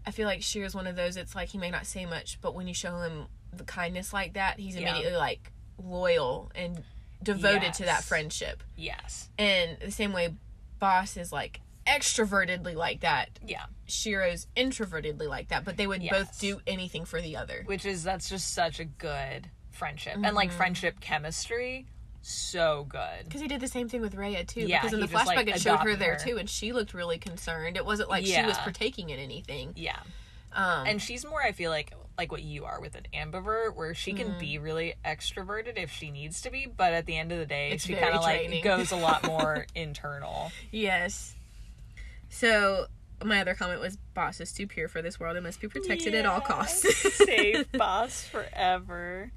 I 0.08 0.12
feel 0.12 0.28
like 0.28 0.42
Shiro's 0.44 0.76
one 0.76 0.86
of 0.88 0.96
those. 0.96 1.18
It's 1.18 1.34
like 1.36 1.50
he 1.50 1.58
may 1.58 1.72
not 1.72 1.86
say 1.88 2.06
much, 2.06 2.40
but 2.42 2.54
when 2.54 2.68
you 2.68 2.74
show 2.76 3.00
him 3.02 3.26
the 3.52 3.64
kindness 3.64 4.14
like 4.14 4.34
that, 4.34 4.60
he's 4.60 4.76
Yeah. 4.76 4.90
immediately 4.92 5.18
like 5.18 5.52
loyal 5.84 6.52
and 6.54 6.84
devoted 7.24 7.74
to 7.76 7.86
that 7.86 8.04
friendship. 8.04 8.62
Yes. 8.76 9.30
And 9.40 9.78
the 9.80 9.90
same 9.92 10.14
way, 10.14 10.36
boss 10.80 11.18
is 11.18 11.32
like 11.32 11.62
extrovertedly 11.88 12.76
like 12.76 13.02
that. 13.02 13.30
Yeah. 13.46 13.66
Shiro's 13.88 14.48
introvertedly 14.58 15.28
like 15.28 15.50
that, 15.50 15.64
but 15.66 15.78
they 15.78 15.88
would 15.88 16.02
both 16.10 16.40
do 16.40 16.62
anything 16.68 17.06
for 17.06 17.22
the 17.22 17.38
other. 17.38 17.64
Which 17.66 17.86
is 17.86 18.04
that's 18.04 18.30
just 18.30 18.54
such 18.54 18.80
a 18.80 18.86
good 18.86 19.50
friendship. 19.72 20.16
And 20.16 20.26
Mm-hmm. 20.26 20.36
like 20.36 20.52
friendship 20.52 21.00
chemistry, 21.00 21.86
so 22.22 22.86
good. 22.90 23.26
Because 23.26 23.42
he 23.42 23.48
did 23.48 23.62
the 23.62 23.68
same 23.68 23.88
thing 23.90 24.02
with 24.02 24.16
Rhea 24.16 24.44
too. 24.44 24.62
Yeah, 24.62 24.82
because 24.82 24.94
in 24.94 25.02
he 25.02 25.08
the 25.08 25.14
flashback 25.14 25.36
like, 25.36 25.48
it 25.50 25.62
showed 25.62 25.78
her 25.82 25.96
there 25.96 26.14
her. 26.14 26.20
too, 26.20 26.38
and 26.38 26.50
she 26.50 26.72
looked 26.74 26.94
really 26.94 27.18
concerned. 27.20 27.78
It 27.78 27.86
wasn't 27.86 28.10
like 28.10 28.26
she 28.26 28.42
was 28.44 28.58
partaking 28.58 29.10
in 29.12 29.20
anything. 29.20 29.74
Yeah. 29.76 30.00
Um, 30.54 30.88
And 30.88 31.02
she's 31.02 31.26
more, 31.26 31.42
I 31.44 31.52
feel 31.52 31.70
like, 31.70 31.94
like 32.18 32.32
what 32.32 32.42
you 32.42 32.64
are 32.66 32.80
with 32.80 32.96
an 32.96 33.04
ambivert, 33.14 33.76
where 33.76 33.94
she 33.94 34.14
can 34.14 34.40
be 34.40 34.58
really 34.58 34.96
extroverted 35.04 35.78
if 35.78 35.92
she 35.92 36.10
needs 36.12 36.42
to 36.44 36.50
be, 36.50 36.66
but 36.66 36.94
at 36.94 37.06
the 37.06 37.16
end 37.18 37.32
of 37.34 37.38
the 37.40 37.46
day, 37.46 37.72
It's 37.72 37.86
she 37.86 37.94
kind 37.94 38.16
of 38.16 38.22
like 38.22 38.64
goes 38.64 38.92
a 38.94 38.96
lot 38.96 39.26
more 39.28 39.66
internal. 39.76 40.52
yes. 40.72 41.35
So 42.36 42.88
my 43.24 43.40
other 43.40 43.56
comment 43.56 43.80
was, 43.80 43.96
"Boss 44.14 44.42
is 44.42 44.52
too 44.52 44.68
pure 44.68 44.90
for 44.90 45.02
this 45.02 45.22
world 45.22 45.38
and 45.38 45.46
must 45.46 45.62
be 45.62 45.70
protected 45.70 46.14
at 46.14 46.26
all 46.26 46.42
costs." 46.42 46.86
Save 47.26 47.72
boss 47.72 48.26
forever. 48.26 49.32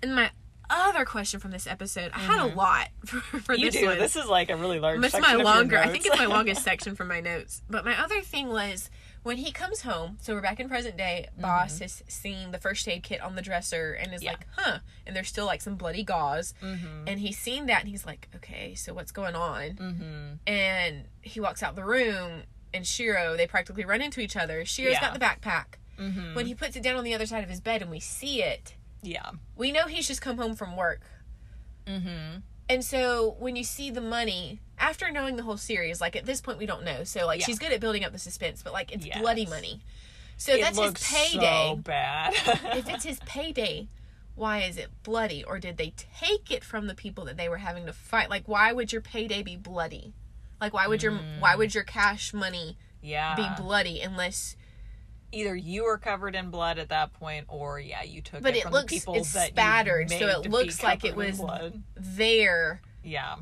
and 0.00 0.14
my 0.14 0.30
other 0.70 1.04
question 1.04 1.40
from 1.40 1.50
this 1.50 1.66
episode, 1.66 2.12
I 2.14 2.20
had 2.20 2.38
a 2.38 2.48
mm-hmm. 2.48 2.56
lot 2.56 2.88
for, 3.04 3.18
for 3.40 3.54
You 3.56 3.72
this 3.72 3.80
do. 3.80 3.86
one. 3.86 3.98
This 3.98 4.14
is 4.14 4.26
like 4.26 4.48
a 4.48 4.56
really 4.56 4.78
large. 4.78 5.02
It's 5.02 5.12
section 5.12 5.38
my 5.38 5.42
longer. 5.42 5.76
I 5.76 5.88
think 5.88 6.06
it's 6.06 6.16
my 6.16 6.26
longest 6.26 6.62
section 6.62 6.94
from 6.94 7.08
my 7.08 7.20
notes. 7.20 7.62
But 7.68 7.84
my 7.84 8.00
other 8.00 8.20
thing 8.20 8.48
was 8.48 8.90
when 9.22 9.36
he 9.38 9.52
comes 9.52 9.82
home. 9.82 10.16
So 10.20 10.34
we're 10.34 10.40
back 10.40 10.60
in 10.60 10.68
present 10.68 10.96
day. 10.96 11.28
Boss 11.38 11.78
has 11.80 12.02
seen 12.08 12.50
the 12.52 12.58
first 12.58 12.86
aid 12.88 13.02
kit 13.02 13.20
on 13.20 13.36
the 13.36 13.42
dresser 13.42 13.92
and 13.92 14.14
is 14.14 14.20
Mm-hmm. 14.20 14.24
Yeah. 14.24 14.30
like, 14.32 14.46
"Huh?" 14.56 14.78
And 15.06 15.14
there's 15.16 15.28
still 15.28 15.46
like 15.46 15.60
some 15.62 15.76
bloody 15.76 16.02
gauze. 16.02 16.54
Mhm. 16.62 17.04
And 17.06 17.20
he's 17.20 17.38
seen 17.38 17.66
that 17.66 17.80
and 17.80 17.88
he's 17.88 18.06
like, 18.06 18.28
"Okay, 18.36 18.74
so 18.74 18.94
what's 18.94 19.12
going 19.12 19.34
on?" 19.34 19.70
Mhm. 19.76 20.38
And 20.46 21.04
he 21.22 21.40
walks 21.40 21.62
out 21.62 21.76
the 21.76 21.84
room. 21.84 22.42
And 22.72 22.86
Shiro, 22.86 23.36
they 23.36 23.46
practically 23.48 23.84
run 23.84 24.00
into 24.00 24.20
each 24.20 24.36
other. 24.36 24.64
Shiro's 24.64 24.92
Yeah. 24.92 25.00
got 25.00 25.12
the 25.14 25.18
backpack. 25.20 25.74
Mhm. 25.98 26.34
When 26.36 26.46
he 26.46 26.54
puts 26.54 26.76
it 26.76 26.82
down 26.84 26.96
on 26.96 27.02
the 27.04 27.14
other 27.14 27.26
side 27.26 27.42
of 27.42 27.50
his 27.50 27.60
bed 27.60 27.82
and 27.82 27.90
we 27.90 27.98
see 28.00 28.42
it, 28.44 28.74
Yeah. 29.02 29.32
we 29.56 29.72
know 29.72 29.86
he's 29.88 30.06
just 30.06 30.22
come 30.22 30.38
home 30.38 30.54
from 30.54 30.76
work. 30.76 31.02
Mm-hmm. 31.86 32.40
And 32.70 32.84
so 32.84 33.34
when 33.40 33.56
you 33.56 33.64
see 33.64 33.90
the 33.90 34.00
money 34.00 34.60
after 34.78 35.10
knowing 35.10 35.34
the 35.34 35.42
whole 35.42 35.56
series, 35.56 36.00
like 36.00 36.14
at 36.14 36.24
this 36.24 36.40
point 36.40 36.56
we 36.58 36.66
don't 36.66 36.84
know. 36.84 37.02
So 37.02 37.26
like 37.26 37.40
Yeah. 37.40 37.46
she's 37.46 37.58
good 37.58 37.72
at 37.72 37.80
building 37.80 38.04
up 38.04 38.12
the 38.12 38.18
suspense, 38.18 38.62
but 38.62 38.72
like 38.72 38.92
it's 38.92 39.04
Yes. 39.04 39.20
bloody 39.20 39.44
money. 39.44 39.80
So 40.36 40.54
It 40.54 40.60
that's 40.60 40.78
his 40.78 40.94
payday. 40.94 41.70
so 41.70 41.76
bad. 41.76 42.32
if 42.76 42.88
it's 42.88 43.04
his 43.04 43.18
payday, 43.26 43.88
why 44.36 44.62
is 44.62 44.76
it 44.76 44.88
bloody? 45.02 45.42
Or 45.42 45.58
did 45.58 45.78
they 45.78 45.92
take 45.96 46.52
it 46.52 46.62
from 46.62 46.86
the 46.86 46.94
people 46.94 47.24
that 47.24 47.36
they 47.36 47.48
were 47.48 47.56
having 47.58 47.86
to 47.86 47.92
fight? 47.92 48.30
Like 48.30 48.46
why 48.46 48.72
would 48.72 48.92
your 48.92 49.02
payday 49.02 49.42
be 49.42 49.56
bloody? 49.56 50.14
Like 50.60 50.72
why 50.72 50.86
would 50.86 51.02
your 51.02 51.18
why 51.40 51.54
mm. 51.54 51.58
would 51.58 51.74
your 51.74 51.84
cash 51.84 52.32
money 52.32 52.76
yeah. 53.02 53.34
be 53.34 53.48
bloody 53.60 54.00
unless 54.00 54.54
Either 55.32 55.54
you 55.54 55.84
were 55.84 55.96
covered 55.98 56.34
in 56.34 56.50
blood 56.50 56.78
at 56.78 56.88
that 56.88 57.12
point, 57.12 57.44
or 57.48 57.78
yeah, 57.78 58.02
you 58.02 58.20
took 58.20 58.42
But 58.42 58.54
it 58.54 58.58
it 58.58 58.62
from 58.64 58.72
looks- 58.72 58.92
the 58.92 58.98
people 58.98 59.14
it's 59.16 59.28
spattered, 59.28 60.10
so 60.10 60.26
it 60.40 60.50
looks 60.50 60.82
like 60.82 61.04
it 61.04 61.14
was- 61.14 61.40
there 61.96 62.80
Yeah. 63.04 63.36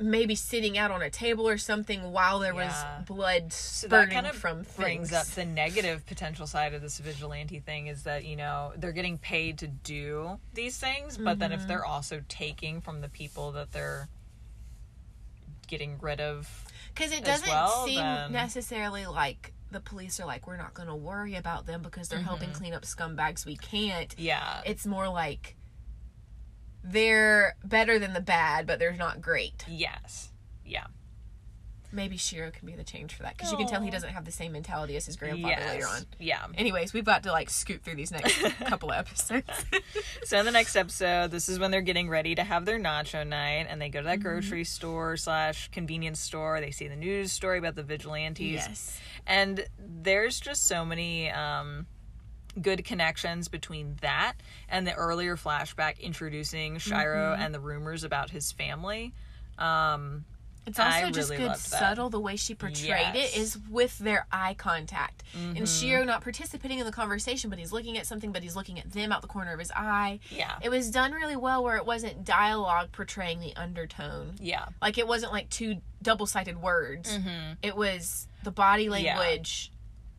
maybe 0.00 0.34
sitting 0.34 0.78
out 0.78 0.90
on 0.90 1.02
a 1.02 1.10
table 1.10 1.46
or 1.46 1.58
something 1.58 2.10
while 2.12 2.38
there 2.38 2.54
Yeah. 2.54 2.98
was 2.98 3.06
blood 3.06 3.52
So 3.52 3.88
that 3.88 4.04
spurting 4.04 4.14
kind 4.14 4.26
of 4.26 4.34
from 4.36 4.62
brings 4.76 5.10
things. 5.10 5.12
up 5.12 5.26
the 5.34 5.44
negative 5.44 6.06
potential 6.06 6.46
side 6.46 6.72
of 6.72 6.80
this 6.80 6.98
vigilante 6.98 7.58
thing 7.60 7.88
is 7.88 8.04
that 8.04 8.24
you 8.24 8.36
know 8.36 8.72
they're 8.76 8.92
getting 8.92 9.18
paid 9.18 9.58
to 9.58 9.66
do 9.66 10.40
these 10.54 10.78
things, 10.78 11.18
but 11.18 11.38
then 11.40 11.50
Mm-hmm. 11.50 11.60
if 11.60 11.68
they're 11.68 11.84
also 11.84 12.22
taking 12.28 12.80
from 12.80 13.00
the 13.02 13.08
people 13.10 13.52
that 13.52 13.72
they're 13.72 14.08
getting 15.66 15.98
rid 15.98 16.20
of, 16.20 16.64
Because 16.94 17.12
it 17.12 17.24
doesn't 17.24 17.48
well, 17.48 17.84
seem 17.86 17.96
then- 17.98 18.32
necessarily 18.32 19.04
like 19.06 19.52
the 19.70 19.80
police 19.80 20.20
are 20.20 20.26
like, 20.26 20.46
we're 20.46 20.56
not 20.56 20.74
going 20.74 20.88
to 20.88 20.94
worry 20.94 21.34
about 21.34 21.66
them 21.66 21.82
because 21.82 22.08
they're 22.08 22.20
helping 22.20 22.50
Mm-hmm. 22.50 22.58
clean 22.58 22.74
up 22.74 22.82
scumbags 22.82 23.44
we 23.44 23.56
can't. 23.56 24.14
yeah, 24.18 24.60
It's 24.64 24.86
more 24.86 25.08
like 25.08 25.56
they're 26.84 27.56
better 27.64 27.98
than 27.98 28.12
the 28.12 28.20
bad, 28.20 28.66
but 28.66 28.78
they're 28.78 28.92
not 28.96 29.20
great. 29.20 29.64
yes, 29.68 30.30
yeah, 30.64 30.86
Maybe 31.92 32.16
Shiro 32.16 32.50
can 32.50 32.66
be 32.66 32.74
the 32.74 32.84
change 32.84 33.14
for 33.14 33.22
that 33.22 33.36
because 33.36 33.50
you 33.52 33.56
can 33.58 33.66
tell 33.66 33.80
he 33.80 33.90
doesn't 33.90 34.10
have 34.10 34.24
the 34.24 34.30
same 34.32 34.52
mentality 34.52 34.96
as 34.96 35.06
his 35.06 35.16
grandfather 35.16 35.54
yes, 35.58 35.74
later 35.74 35.86
on. 35.88 36.02
yeah. 36.18 36.44
Anyways, 36.56 36.92
we've 36.92 37.04
got 37.04 37.22
to 37.22 37.32
like 37.32 37.48
scoot 37.50 37.82
through 37.82 37.94
these 37.96 38.10
next 38.10 38.38
couple 38.66 38.90
of 38.90 38.96
episodes. 38.98 39.46
So 40.24 40.38
in 40.38 40.44
the 40.44 40.50
next 40.52 40.74
episode, 40.76 41.30
this 41.30 41.48
is 41.48 41.58
when 41.58 41.70
they're 41.70 41.80
getting 41.80 42.08
ready 42.08 42.34
to 42.34 42.42
have 42.44 42.64
their 42.64 42.78
nacho 42.78 43.26
night, 43.26 43.66
and 43.70 43.80
they 43.80 43.88
go 43.88 44.00
to 44.00 44.06
Mm-hmm. 44.06 44.22
that 44.22 44.28
grocery 44.28 44.64
store 44.64 45.16
slash 45.16 45.68
convenience 45.72 46.20
store. 46.20 46.60
They 46.60 46.70
see 46.70 46.88
the 46.88 46.96
news 46.96 47.32
story 47.32 47.58
about 47.58 47.74
the 47.76 47.82
vigilantes. 47.82 48.52
yes. 48.52 49.00
and 49.26 49.64
there's 49.78 50.38
just 50.40 50.66
so 50.66 50.84
many 50.84 51.30
um 51.30 51.86
good 52.60 52.84
connections 52.84 53.48
between 53.48 53.96
that 54.00 54.34
and 54.68 54.86
the 54.86 54.94
earlier 54.94 55.36
flashback 55.36 56.00
introducing 56.00 56.78
Shiro 56.78 57.32
Mm-hmm. 57.34 57.42
and 57.42 57.54
the 57.54 57.60
rumors 57.60 58.02
about 58.04 58.30
his 58.30 58.50
family 58.52 59.12
um 59.58 60.24
It's 60.66 60.78
also 60.80 61.06
I 61.06 61.10
just 61.10 61.30
good 61.36 61.56
subtle 61.56 62.10
the 62.10 62.18
way 62.18 62.34
she 62.36 62.54
portrayed 62.54 62.86
Yes. 62.88 63.06
Mm-hmm. 63.06 63.16
it 63.16 63.36
is 63.36 63.56
with 63.70 63.96
their 63.98 64.26
eye 64.32 64.54
contact. 64.54 65.22
And 65.34 65.68
Shiro 65.68 66.02
not 66.04 66.22
participating 66.22 66.78
in 66.80 66.86
the 66.86 66.92
conversation, 66.92 67.50
but 67.50 67.58
he's 67.58 67.70
looking 67.72 67.96
at 67.98 68.06
something, 68.06 68.32
but 68.32 68.42
he's 68.42 68.56
looking 68.56 68.78
at 68.78 68.90
them 68.92 69.12
out 69.12 69.22
the 69.22 69.28
corner 69.28 69.52
of 69.52 69.58
his 69.60 69.70
eye. 69.76 70.18
yeah 70.30 70.56
It 70.62 70.70
was 70.70 70.90
done 70.90 71.12
really 71.12 71.36
well 71.36 71.62
where 71.62 71.76
it 71.76 71.86
wasn't 71.86 72.24
dialogue 72.24 72.90
portraying 72.92 73.40
the 73.40 73.54
undertone. 73.56 74.34
yeah 74.40 74.66
Like 74.82 74.98
it 74.98 75.06
wasn't 75.06 75.32
like 75.32 75.48
two 75.50 75.76
double 76.02 76.26
sided 76.26 76.60
words. 76.60 77.16
It 77.62 77.76
was 77.76 78.26
the 78.42 78.50
body 78.50 78.86
Mm-hmm. 78.86 79.04
Yeah. 79.04 79.18
language 79.18 79.72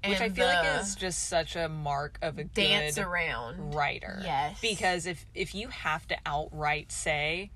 and 0.04 0.12
which 0.14 0.22
I 0.22 0.30
feel 0.30 0.45
like 0.45 0.82
is 0.82 0.95
just 0.95 1.28
such 1.28 1.56
a 1.56 1.68
mark 1.68 2.20
of 2.22 2.38
a 2.38 2.43
dance 2.43 2.95
good 2.95 3.06
around. 3.06 3.74
writer 3.74 4.20
Yes. 4.24 4.60
because 4.62 5.06
if 5.08 5.26
if 5.34 5.56
you 5.56 5.68
have 5.70 6.08
to 6.10 6.18
outright 6.26 6.91
say 6.91 7.50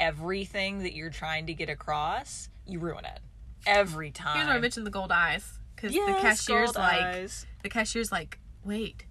everything 0.00 0.80
that 0.80 0.94
you're 0.94 1.10
trying 1.10 1.46
to 1.46 1.54
get 1.54 1.68
across 1.68 2.48
you 2.66 2.80
ruin 2.80 3.04
it 3.04 3.20
every 3.66 4.10
time 4.10 4.36
Here's 4.36 4.46
where 4.48 4.56
I 4.56 4.60
mentioned 4.60 4.86
the 4.86 4.90
gold 4.90 5.12
eyes. 5.12 5.58
Because 5.76 5.94
Yes, 5.94 6.06
the 6.06 6.22
cashier's 6.22 6.74
like, 6.74 7.00
eyes. 7.00 7.46
the 7.62 7.68
cashier's 7.68 8.10
like, 8.10 8.38
wait, 8.64 9.04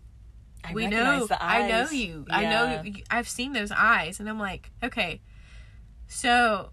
I 0.64 0.74
we 0.74 0.88
know 0.88 1.28
i 1.40 1.68
know 1.68 1.90
you 1.90 2.26
i 2.30 2.44
know 2.44 2.82
you 2.84 2.96
i've 3.10 3.30
seen 3.30 3.54
those 3.54 3.72
eyes 3.72 4.20
and 4.20 4.28
i'm 4.28 4.40
like 4.40 4.72
okay 4.84 5.22
so 6.08 6.72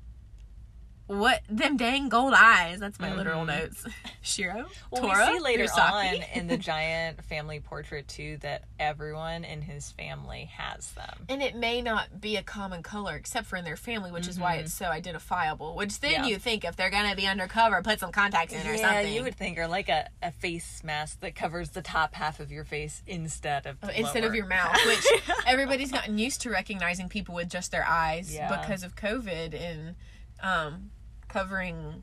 what 1.08 1.42
them 1.48 1.76
dang 1.76 2.08
gold 2.08 2.34
eyes 2.36 2.80
that's 2.80 2.98
my 2.98 3.14
literal 3.14 3.44
notes 3.44 3.84
shiro 4.22 4.54
Mm-hmm. 4.56 4.72
Well, 4.90 5.02
Tora, 5.02 5.28
we 5.32 5.38
see 5.38 5.44
later 5.44 5.64
Urasaki. 5.66 6.16
on 6.18 6.22
in 6.34 6.46
the 6.48 6.56
giant 6.56 7.22
family 7.24 7.60
portrait 7.60 8.08
too 8.08 8.38
that 8.40 8.64
everyone 8.80 9.44
in 9.44 9.62
his 9.62 9.90
family 9.92 10.50
has 10.56 10.90
them. 10.92 11.26
and 11.28 11.42
it 11.42 11.54
may 11.54 11.80
not 11.82 12.20
be 12.20 12.36
a 12.36 12.42
common 12.42 12.82
color 12.82 13.14
except 13.16 13.46
for 13.46 13.56
in 13.56 13.64
their 13.64 13.76
family 13.76 14.10
which 14.10 14.26
is 14.28 14.38
why 14.40 14.56
it's 14.56 14.72
so 14.74 14.86
identifiable 14.86 15.76
which 15.76 16.00
then 16.00 16.06
Mm-hmm. 16.12 16.22
Yeah. 16.24 16.28
you 16.30 16.38
think 16.38 16.64
if 16.64 16.76
they're 16.76 16.90
gonna 16.90 17.14
be 17.16 17.26
undercover 17.26 17.82
put 17.82 18.00
some 18.00 18.10
contacts 18.12 18.52
in 18.54 18.66
or 18.66 18.74
Yeah, 18.74 18.90
something 18.92 19.12
you 19.12 19.22
would 19.22 19.34
think, 19.36 19.58
or 19.58 19.66
like 19.68 19.88
a, 19.88 20.08
a 20.22 20.30
face 20.32 20.82
mask 20.84 21.20
that 21.20 21.34
covers 21.34 21.70
the 21.70 21.82
top 21.82 22.14
half 22.14 22.40
of 22.40 22.50
your 22.50 22.64
face 22.64 23.02
instead 23.06 23.66
of 23.66 23.80
the 23.80 23.88
Oh, 23.88 23.90
instead 23.94 24.24
of 24.24 24.34
your 24.34 24.46
mouth 24.46 24.76
which 24.86 25.06
everybody's 25.46 25.92
gotten 25.92 26.18
used 26.18 26.40
to 26.42 26.50
recognizing 26.50 27.08
people 27.08 27.34
with 27.34 27.48
just 27.50 27.70
their 27.70 27.84
eyes 27.86 28.32
Yeah. 28.34 28.60
because 28.60 28.82
of 28.82 28.96
covid 28.96 29.54
and 29.54 29.94
um 30.42 30.90
covering 31.36 32.02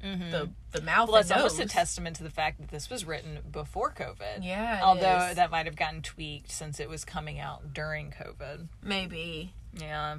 the 0.00 0.50
the 0.72 0.78
Mm-hmm. 0.80 0.84
mouth 0.84 1.08
Well, 1.08 1.16
that's 1.16 1.30
and 1.30 1.38
almost 1.40 1.58
a 1.60 1.66
testament 1.66 2.16
to 2.16 2.24
the 2.24 2.30
fact 2.30 2.58
that 2.60 2.68
this 2.68 2.90
was 2.90 3.04
written 3.06 3.38
before 3.50 3.90
COVID. 3.90 4.42
Yeah, 4.42 4.80
Although 4.82 5.28
is. 5.30 5.36
that 5.36 5.50
might 5.50 5.64
have 5.66 5.76
gotten 5.76 6.02
tweaked 6.02 6.50
since 6.50 6.78
it 6.78 6.88
was 6.88 7.04
coming 7.04 7.38
out 7.40 7.72
during 7.72 8.10
COVID. 8.10 8.68
maybe 8.82 9.54
Yeah. 9.72 10.18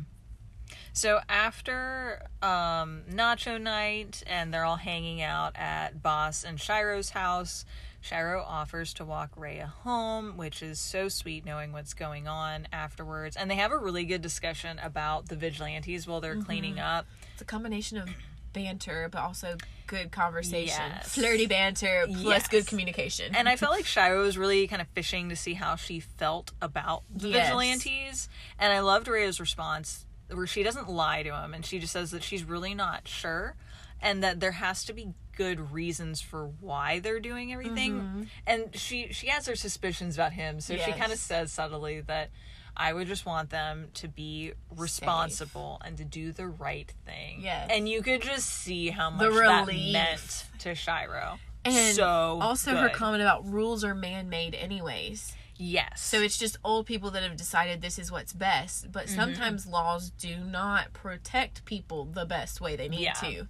So 0.94 1.20
after 1.30 2.24
um, 2.42 3.04
Nacho 3.12 3.62
Night 3.62 4.24
and 4.26 4.52
they're 4.52 4.64
all 4.66 4.78
hanging 4.78 5.22
out 5.22 5.56
at 5.56 6.02
Boss 6.02 6.44
and 6.44 6.60
Shiro's 6.60 7.12
house, 7.12 7.66
Shiro 8.02 8.44
offers 8.44 8.94
to 8.96 9.06
walk 9.06 9.32
Rhea 9.36 9.72
home, 9.84 10.38
which 10.38 10.64
is 10.64 10.80
so 10.80 11.08
sweet 11.10 11.46
knowing 11.46 11.72
what's 11.72 11.94
going 11.94 12.28
on 12.28 12.68
afterwards. 12.72 13.36
And 13.36 13.50
they 13.52 13.56
have 13.56 13.72
a 13.72 13.78
really 13.78 14.06
good 14.06 14.22
discussion 14.22 14.80
about 14.80 15.28
the 15.28 15.36
vigilantes 15.36 16.08
while 16.08 16.22
they're 16.22 16.42
cleaning 16.42 16.80
up. 16.80 17.06
It's 17.34 17.42
a 17.42 17.46
combination 17.46 17.98
of 18.00 18.10
banter, 18.56 19.08
but 19.12 19.20
also 19.22 19.58
good 19.86 20.12
conversation. 20.12 20.84
Yes. 20.96 21.14
Flirty 21.14 21.46
banter 21.46 22.06
plus 22.08 22.24
Yes. 22.24 22.48
good 22.48 22.66
communication. 22.66 23.36
And 23.36 23.48
I 23.48 23.56
felt 23.62 23.72
like 23.74 23.86
Shiro 23.86 24.24
was 24.24 24.36
really 24.38 24.68
kind 24.68 24.82
of 24.82 24.88
fishing 24.90 25.30
to 25.30 25.36
see 25.36 25.54
how 25.54 25.76
she 25.76 26.00
felt 26.00 26.52
about 26.62 27.04
the 27.14 27.30
Yes. 27.30 27.48
vigilantes. 27.50 28.30
And 28.58 28.74
I 28.74 28.80
loved 28.80 29.08
Rhea's 29.08 29.40
response 29.40 30.06
where 30.32 30.48
she 30.48 30.64
doesn't 30.64 30.90
lie 30.90 31.22
to 31.22 31.36
him 31.36 31.54
and 31.54 31.64
she 31.64 31.78
just 31.78 31.94
says 31.94 32.10
that 32.12 32.24
she's 32.24 32.44
really 32.44 32.74
not 32.74 33.08
sure 33.08 33.56
and 34.02 34.24
that 34.24 34.40
there 34.40 34.54
has 34.54 34.84
to 34.86 34.94
be 34.94 35.10
good 35.38 35.72
reasons 35.72 36.20
for 36.22 36.48
why 36.62 37.00
they're 37.00 37.20
doing 37.20 37.52
everything. 37.54 38.30
And 38.48 38.76
she 38.76 39.10
she 39.12 39.28
has 39.28 39.46
her 39.48 39.56
suspicions 39.56 40.16
about 40.16 40.32
him, 40.34 40.62
so 40.62 40.76
she 40.78 40.82
Mm-hmm. 40.92 41.00
Kind 41.00 41.12
of 41.12 41.20
says 41.20 41.52
subtly 41.52 42.00
that 42.02 42.30
I 42.78 42.92
would 42.94 43.08
just 43.08 43.26
want 43.26 43.50
them 43.50 43.88
to 43.96 44.08
be 44.08 44.54
responsible 44.76 45.82
and 45.86 45.98
to 45.98 46.04
do 46.04 46.32
the 46.32 46.48
right 46.48 46.92
thing. 47.06 47.40
Yes. 47.42 47.70
And 47.72 47.88
you 47.88 48.02
could 48.02 48.22
just 48.22 48.48
see 48.50 48.90
how 48.90 49.10
much 49.10 49.32
that 49.34 49.68
meant 49.68 50.46
to 50.60 50.76
Shiro. 50.76 51.40
And 51.64 51.96
so 51.96 52.38
also 52.42 52.76
her 52.76 52.90
comment 52.90 53.22
about 53.24 53.46
rules 53.52 53.84
are 53.84 53.96
man 53.96 54.30
made 54.30 54.54
anyways. 54.56 55.34
Yes. 55.58 56.02
So 56.02 56.20
it's 56.22 56.38
just 56.38 56.58
old 56.66 56.86
people 56.86 57.12
that 57.12 57.24
have 57.24 57.38
decided 57.38 57.82
this 57.82 57.98
is 57.98 58.12
what's 58.12 58.34
best. 58.34 58.92
But 58.92 59.06
Mm-hmm. 59.06 59.16
sometimes 59.16 59.66
laws 59.66 60.10
do 60.10 60.36
not 60.38 60.92
protect 60.94 61.64
people 61.66 62.06
the 62.06 62.26
best 62.26 62.60
way 62.60 62.76
they 62.76 62.90
need 62.90 63.00
Yeah. 63.02 63.14
to. 63.14 63.48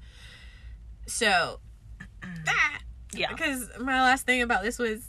So 1.08 1.60
ah, 2.48 2.78
yeah. 3.14 3.32
because 3.32 3.70
my 3.80 4.02
last 4.02 4.26
thing 4.26 4.42
about 4.42 4.64
this 4.64 4.78
was 4.80 5.08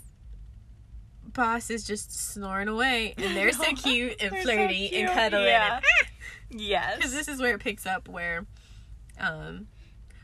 boss 1.37 1.71
is 1.71 1.85
just 1.85 2.13
snoring 2.33 2.67
away 2.69 3.15
and 3.19 3.37
they're 3.37 3.53
so 3.53 3.73
cute 3.77 4.17
and 4.21 4.33
They're 4.33 4.43
so 4.43 4.49
flirty 4.49 4.97
and 4.97 5.09
cuddly. 5.13 5.45
yeah. 5.45 5.75
and 6.51 6.61
Yes. 6.61 6.97
because 6.97 7.13
this 7.13 7.29
is 7.29 7.41
where 7.41 7.55
it 7.55 7.61
picks 7.61 7.87
up 7.87 8.09
where 8.09 8.47
um 9.21 9.67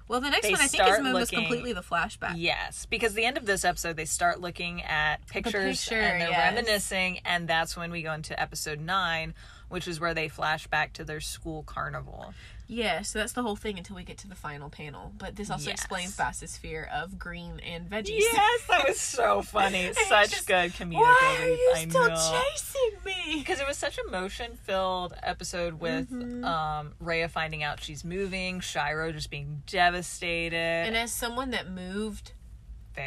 well 0.09 0.21
the 0.21 0.31
next 0.31 0.43
They 0.47 0.53
one 0.53 0.61
i 0.61 0.67
think 0.67 0.83
is 0.87 0.97
almost 0.99 1.33
completely 1.33 1.73
the 1.73 1.81
flashback 1.83 2.35
Yes, 2.37 2.87
because 2.87 3.15
the 3.15 3.25
end 3.25 3.37
of 3.39 3.47
this 3.47 3.65
episode, 3.65 3.97
they 3.97 4.05
start 4.05 4.41
looking 4.41 4.83
at 4.83 5.27
pictures 5.27 5.81
picture, 5.85 6.01
and 6.01 6.21
they're 6.21 6.31
yes. 6.31 6.55
reminiscing, 6.55 7.21
and 7.25 7.49
that's 7.49 7.77
when 7.77 7.91
we 7.91 8.03
go 8.03 8.13
into 8.13 8.39
episode 8.41 8.81
nine, 8.81 9.35
which 9.69 9.89
is 9.89 10.01
where 10.01 10.13
they 10.15 10.29
flash 10.29 10.67
back 10.67 10.93
to 10.95 11.05
their 11.05 11.21
school 11.21 11.63
carnival. 11.63 12.35
Yeah 12.73 13.03
so 13.03 13.19
that's 13.19 13.33
the 13.35 13.43
whole 13.43 13.57
thing 13.57 13.77
until 13.79 13.97
we 13.97 14.05
get 14.05 14.19
to 14.19 14.29
the 14.29 14.35
final 14.35 14.71
panel 14.71 15.13
but 15.19 15.37
this 15.37 15.51
also 15.51 15.69
Yes. 15.71 15.81
explains 15.81 16.17
boss's 16.17 16.57
fear 16.57 16.89
of 16.93 17.19
green 17.19 17.61
and 17.61 17.89
veggies 17.89 18.19
Yes, 18.21 18.61
that 18.69 18.85
was 18.89 18.99
so 19.01 19.43
funny. 19.43 19.93
Such 20.09 20.31
just, 20.31 20.47
good 20.47 20.73
comedic 20.73 20.95
why 21.01 21.37
are 21.41 21.49
you 21.49 21.73
I 21.77 21.87
still 21.89 22.09
know. 22.09 22.41
chasing 22.55 22.99
me 23.05 23.39
because 23.41 23.61
it 23.61 23.67
was 23.69 23.77
such 23.79 23.99
a 23.99 24.11
motion 24.11 24.57
filled 24.63 25.15
episode 25.23 25.75
with 25.81 26.11
Mm-hmm. 26.11 26.45
um 26.45 26.93
Rhea 26.99 27.29
finding 27.29 27.63
out 27.63 27.81
she's 27.83 28.05
moving, 28.05 28.61
Shiro 28.61 29.13
just 29.13 29.31
being 29.31 29.63
devastated. 29.67 30.57
and 30.57 30.97
as 30.97 31.13
someone 31.13 31.51
that 31.51 31.71
moved 31.71 32.33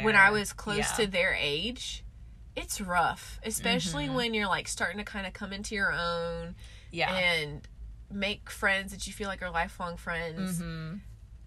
when 0.02 0.16
i 0.16 0.30
was 0.30 0.52
close 0.52 0.78
Yeah. 0.78 0.84
Mm-hmm. 0.84 1.02
to 1.02 1.06
their 1.08 1.36
age 1.38 2.04
it's 2.56 2.80
rough 2.80 3.38
especially 3.44 4.08
when 4.08 4.32
you're 4.34 4.48
like 4.48 4.66
starting 4.68 4.98
to 4.98 5.04
kind 5.04 5.26
of 5.26 5.32
come 5.32 5.52
into 5.52 5.74
your 5.74 5.92
own 5.92 6.54
yeah, 6.92 7.12
and 7.14 7.66
make 8.10 8.50
friends 8.50 8.92
that 8.92 9.06
you 9.06 9.12
feel 9.12 9.28
like 9.28 9.42
are 9.42 9.50
lifelong 9.50 9.96
friends. 9.96 10.58
Mm-hmm. 10.60 10.94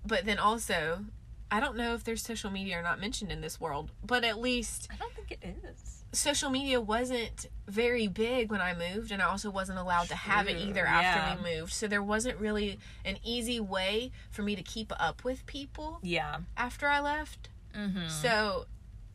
But 0.06 0.26
then 0.26 0.40
also, 0.40 1.06
I 1.52 1.60
don't 1.60 1.76
know 1.78 1.94
if 1.94 2.04
there's 2.04 2.22
social 2.24 2.50
media 2.52 2.80
or 2.80 2.82
not 2.82 3.00
mentioned 3.00 3.32
in 3.32 3.42
this 3.42 3.60
world, 3.60 3.92
but 4.06 4.24
at 4.24 4.40
least 4.40 4.88
I 4.92 4.96
don't 4.98 5.14
think 5.14 5.32
it 5.32 5.40
is. 5.44 6.04
social 6.14 6.50
media 6.50 6.80
wasn't 6.80 7.48
very 7.68 8.08
big 8.08 8.50
when 8.52 8.62
I 8.62 8.74
moved, 8.74 9.12
and 9.12 9.22
I 9.22 9.26
also 9.26 9.50
wasn't 9.50 9.80
allowed 9.80 10.08
to 10.10 10.16
have 10.16 10.48
it 10.48 10.54
True, 10.60 10.70
either 10.70 10.84
yeah. 10.84 11.00
after 11.02 11.44
we 11.44 11.56
moved. 11.58 11.74
So 11.74 11.88
there 11.88 12.04
wasn't 12.04 12.40
really 12.40 12.80
an 13.06 13.18
easy 13.24 13.60
way 13.60 14.12
for 14.32 14.42
me 14.42 14.56
to 14.56 14.64
keep 14.64 14.92
up 15.00 15.24
with 15.24 15.46
people 15.46 16.00
Yeah. 16.02 16.38
after 16.58 16.88
I 16.88 17.00
left. 17.00 17.50
Mm-hmm. 17.78 18.08
So 18.10 18.66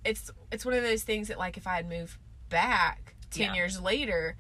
it's 0.05 0.31
it's 0.53 0.65
one 0.65 0.75
of 0.75 0.83
those 0.83 1.03
things 1.03 1.29
that 1.29 1.39
like 1.39 1.57
if 1.57 1.67
I 1.67 1.77
had 1.77 1.89
moved 1.89 2.19
back 2.51 3.15
ten 3.31 3.47
Yeah. 3.47 3.55
years 3.55 3.81
later, 3.81 4.37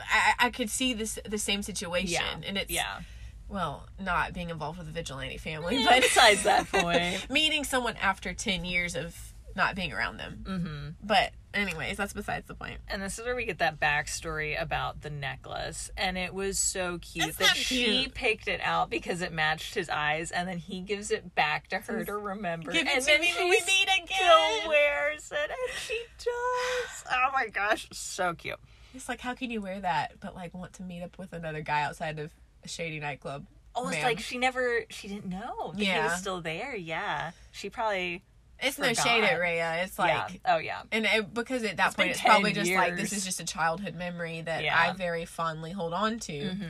I, 0.00 0.46
I 0.46 0.50
could 0.50 0.70
see 0.70 0.92
this 0.94 1.18
the 1.28 1.38
same 1.38 1.62
situation, 1.62 2.08
Yeah. 2.40 2.46
and 2.48 2.56
it's 2.58 2.70
yeah. 2.70 3.00
well 3.48 3.86
not 4.00 4.32
being 4.34 4.50
involved 4.50 4.78
with 4.78 4.88
a 4.88 4.92
vigilante 4.92 5.38
family, 5.38 5.78
Yeah, 5.78 5.86
but 5.88 6.02
besides 6.02 6.42
that 6.44 6.66
point. 6.72 7.28
meeting 7.30 7.64
someone 7.64 7.96
after 7.96 8.32
ten 8.34 8.64
years 8.64 8.94
of 8.94 9.16
not 9.56 9.74
being 9.74 9.92
around 9.92 10.18
them. 10.18 10.44
Mm-hmm. 10.44 10.88
But 11.02 11.32
anyways, 11.52 11.96
that's 11.96 12.12
besides 12.12 12.46
the 12.46 12.54
point. 12.54 12.78
And 12.86 13.02
this 13.02 13.18
is 13.18 13.24
where 13.24 13.34
we 13.34 13.44
get 13.44 13.58
that 13.58 13.80
backstory 13.80 14.60
about 14.60 15.00
the 15.00 15.10
necklace. 15.10 15.90
And 15.96 16.16
it 16.16 16.32
was 16.32 16.60
so 16.60 16.98
cute 16.98 17.26
That's 17.26 17.38
that 17.38 17.56
she 17.56 17.84
cute. 18.02 18.14
picked 18.14 18.46
it 18.46 18.60
out 18.62 18.88
because 18.88 19.20
it 19.20 19.32
matched 19.32 19.74
his 19.74 19.88
eyes, 19.88 20.30
and 20.30 20.46
then 20.48 20.58
he 20.58 20.80
gives 20.80 21.10
it 21.10 21.34
back 21.34 21.66
to 21.68 21.78
her 21.78 22.04
to 22.04 22.12
remember. 22.16 22.70
Give 22.70 22.86
and 22.86 23.02
then 23.02 23.20
me 23.20 23.32
we 23.36 23.50
meet 23.50 23.88
again. 23.96 24.06
still 24.14 24.68
wears 24.68 25.32
it, 25.32 25.50
and 25.50 25.78
she 25.80 26.00
does. 26.18 27.04
Oh 27.10 27.30
my 27.34 27.48
gosh, 27.48 27.88
so 27.90 28.34
cute. 28.34 28.60
It's 28.94 29.08
like 29.08 29.20
how 29.20 29.34
can 29.34 29.50
you 29.50 29.60
wear 29.60 29.80
that 29.80 30.14
but 30.20 30.34
like 30.34 30.54
want 30.54 30.72
to 30.74 30.82
meet 30.82 31.02
up 31.02 31.18
with 31.18 31.32
another 31.32 31.60
guy 31.60 31.82
outside 31.82 32.18
of 32.18 32.30
a 32.64 32.68
shady 32.68 33.00
nightclub? 33.00 33.46
Almost 33.74 33.96
Ma'am. 33.96 34.04
like 34.04 34.20
she 34.20 34.38
never, 34.38 34.80
she 34.90 35.06
didn't 35.08 35.26
know 35.26 35.72
that 35.76 35.80
he 35.84 35.88
was 36.02 36.18
still 36.18 36.40
there. 36.40 36.74
Yeah, 36.74 37.30
she 37.52 37.70
probably, 37.70 38.24
It's 38.58 38.76
no 38.78 38.92
shade 38.92 39.22
at 39.22 39.30
Forgot. 39.34 39.40
Rhea. 39.40 39.82
It's 39.84 39.98
like 39.98 40.10
yeah. 40.10 40.54
Oh 40.54 40.58
yeah. 40.58 40.82
and 40.90 41.04
it, 41.04 41.32
because 41.32 41.62
at 41.62 41.76
that 41.76 41.88
It's 41.88 41.96
point 41.96 42.10
it's 42.10 42.20
probably 42.20 42.52
10 42.54 42.64
just 42.64 42.76
like 42.76 42.96
this 42.96 43.12
is 43.12 43.24
just 43.24 43.38
a 43.40 43.44
childhood 43.44 43.94
memory 43.94 44.40
that 44.40 44.64
Yeah. 44.64 44.76
I 44.76 44.94
very 44.94 45.26
fondly 45.26 45.70
hold 45.70 45.92
on 45.92 46.18
to. 46.20 46.32
Mm-hmm. 46.32 46.64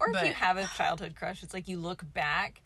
Or 0.00 0.10
if 0.10 0.26
you 0.26 0.32
have 0.34 0.58
a 0.58 0.66
childhood 0.76 1.14
crush, 1.16 1.42
it's 1.42 1.54
like 1.54 1.66
you 1.68 1.78
look 1.78 2.02
back 2.12 2.60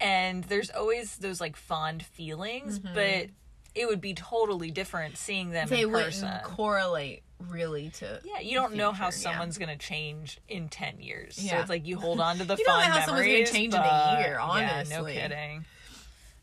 and 0.00 0.44
there's 0.44 0.68
always 0.70 1.16
those 1.16 1.40
like 1.40 1.56
fond 1.56 2.02
feelings, 2.02 2.78
but 2.78 3.28
it 3.74 3.86
would 3.86 4.00
be 4.00 4.12
totally 4.14 4.70
different 4.70 5.16
seeing 5.16 5.50
them 5.50 5.66
Mm-hmm. 5.68 5.74
They 5.74 5.82
in 5.82 5.92
wouldn't 5.92 6.10
person. 6.12 6.30
correlate 6.44 7.22
really 7.48 7.90
to 7.90 8.20
yeah, 8.24 8.40
you 8.40 8.54
don't 8.54 8.74
know 8.74 8.90
how 8.92 9.10
future, 9.10 9.28
yeah. 9.28 9.32
someone's 9.32 9.58
gonna 9.58 9.76
change 9.76 10.38
in 10.48 10.68
ten 10.68 11.00
years. 11.00 11.38
yeah. 11.42 11.52
So 11.52 11.58
it's 11.60 11.70
like 11.70 11.86
you 11.86 11.98
hold 11.98 12.20
on 12.20 12.38
to 12.38 12.44
the 12.44 12.54
You 12.58 12.64
don't 12.64 12.78
know 12.78 12.82
how 12.84 13.04
someone's 13.06 13.26
gonna 13.26 13.32
memories, 13.32 13.50
change 13.50 13.74
in 13.74 13.80
a 13.80 13.82
but- 13.82 14.18
year, 14.20 14.38
Yeah, 14.56 14.84
no 14.90 15.04
kidding. 15.04 15.64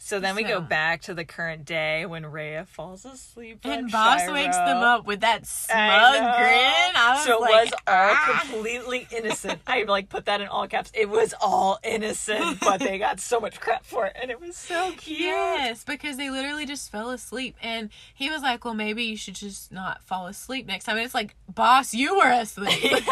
So 0.06 0.20
then 0.20 0.36
we 0.36 0.44
go 0.44 0.62
back 0.62 1.02
to 1.04 1.16
the 1.16 1.26
current 1.26 1.66
day 1.66 2.06
when 2.06 2.28
Rhea 2.28 2.68
falls 2.70 3.06
asleep. 3.06 3.62
and 3.64 3.92
Boss 3.92 4.22
Shiro. 4.22 4.34
wakes 4.34 4.56
them 4.56 4.78
up 4.78 5.08
with 5.08 5.22
that 5.22 5.48
smug 5.48 5.78
know. 5.78 6.36
grin. 6.38 6.92
I 6.96 7.24
so 7.26 7.38
it 7.38 7.42
like, 7.42 7.66
was 7.66 7.72
all 7.74 7.80
"Ah." 7.88 8.46
completely 8.52 9.08
innocent. 9.10 9.62
I 9.66 9.82
like 9.82 10.10
put 10.10 10.26
that 10.26 10.42
in 10.42 10.48
all 10.48 10.68
caps. 10.68 10.92
It 10.94 11.10
was 11.10 11.34
all 11.42 11.80
innocent, 11.84 12.60
but 12.60 12.82
they 12.82 13.00
got 13.00 13.20
so 13.20 13.40
much 13.40 13.60
crap 13.60 13.84
for 13.84 14.06
it, 14.06 14.16
and 14.22 14.30
it 14.30 14.40
was 14.40 14.56
so 14.56 14.92
cute. 14.96 15.22
Yes, 15.22 15.84
because 15.84 16.18
they 16.18 16.30
literally 16.30 16.68
just 16.68 16.92
fell 16.92 17.10
asleep. 17.10 17.56
And 17.64 17.90
he 18.14 18.30
was 18.30 18.44
like, 18.44 18.64
Well, 18.64 18.76
maybe 18.76 19.06
you 19.06 19.18
should 19.18 19.34
just 19.34 19.72
not 19.72 20.04
fall 20.04 20.28
asleep 20.28 20.68
next 20.68 20.84
time. 20.86 20.98
And 20.98 21.06
it's 21.06 21.16
like, 21.16 21.34
Boss, 21.50 21.96
you 21.96 22.16
were 22.18 22.30
asleep. 22.30 22.84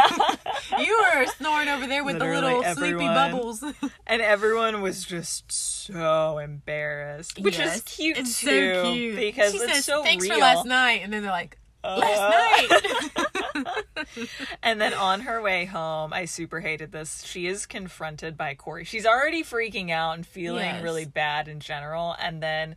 you 0.80 1.00
were 1.16 1.26
snoring 1.38 1.70
over 1.70 1.88
there 1.88 2.04
with 2.04 2.18
Literally 2.18 2.54
the 2.54 2.58
little 2.60 2.76
sleepy 2.76 3.08
bubbles. 3.08 3.64
And 4.06 4.22
everyone 4.22 4.82
was 4.82 5.06
just 5.06 5.52
so 5.52 6.38
embarrassed, 6.38 6.83
which 7.40 7.58
Yes, 7.58 7.78
is 7.78 7.82
cute 7.84 8.18
it's 8.18 8.40
too, 8.40 8.74
so 8.76 8.94
cute. 8.94 9.16
because 9.16 9.52
she 9.54 9.58
it's 9.60 9.74
says, 9.74 9.86
so 9.86 10.04
Thanks 10.04 10.24
real. 10.26 10.36
for 10.36 10.42
last 10.42 10.66
night. 10.66 11.02
And 11.04 11.12
then 11.14 11.22
they're 11.24 11.32
like, 11.32 11.58
Uh, 11.84 11.98
Last 11.98 12.72
night. 13.56 13.68
and 14.64 14.80
then 14.80 14.94
on 14.94 15.22
her 15.22 15.42
way 15.42 15.66
home, 15.66 16.14
I 16.14 16.26
super 16.26 16.60
hated 16.62 16.92
this. 16.92 17.24
She 17.26 17.48
is 17.48 17.66
confronted 17.66 18.38
by 18.38 18.56
Corey. 18.56 18.86
She's 18.86 19.06
already 19.06 19.44
freaking 19.44 19.90
out 19.92 20.16
and 20.16 20.26
feeling 20.26 20.64
Yes. 20.66 20.84
really 20.84 21.06
bad 21.06 21.48
in 21.48 21.60
general, 21.60 22.16
and 22.20 22.42
then 22.42 22.76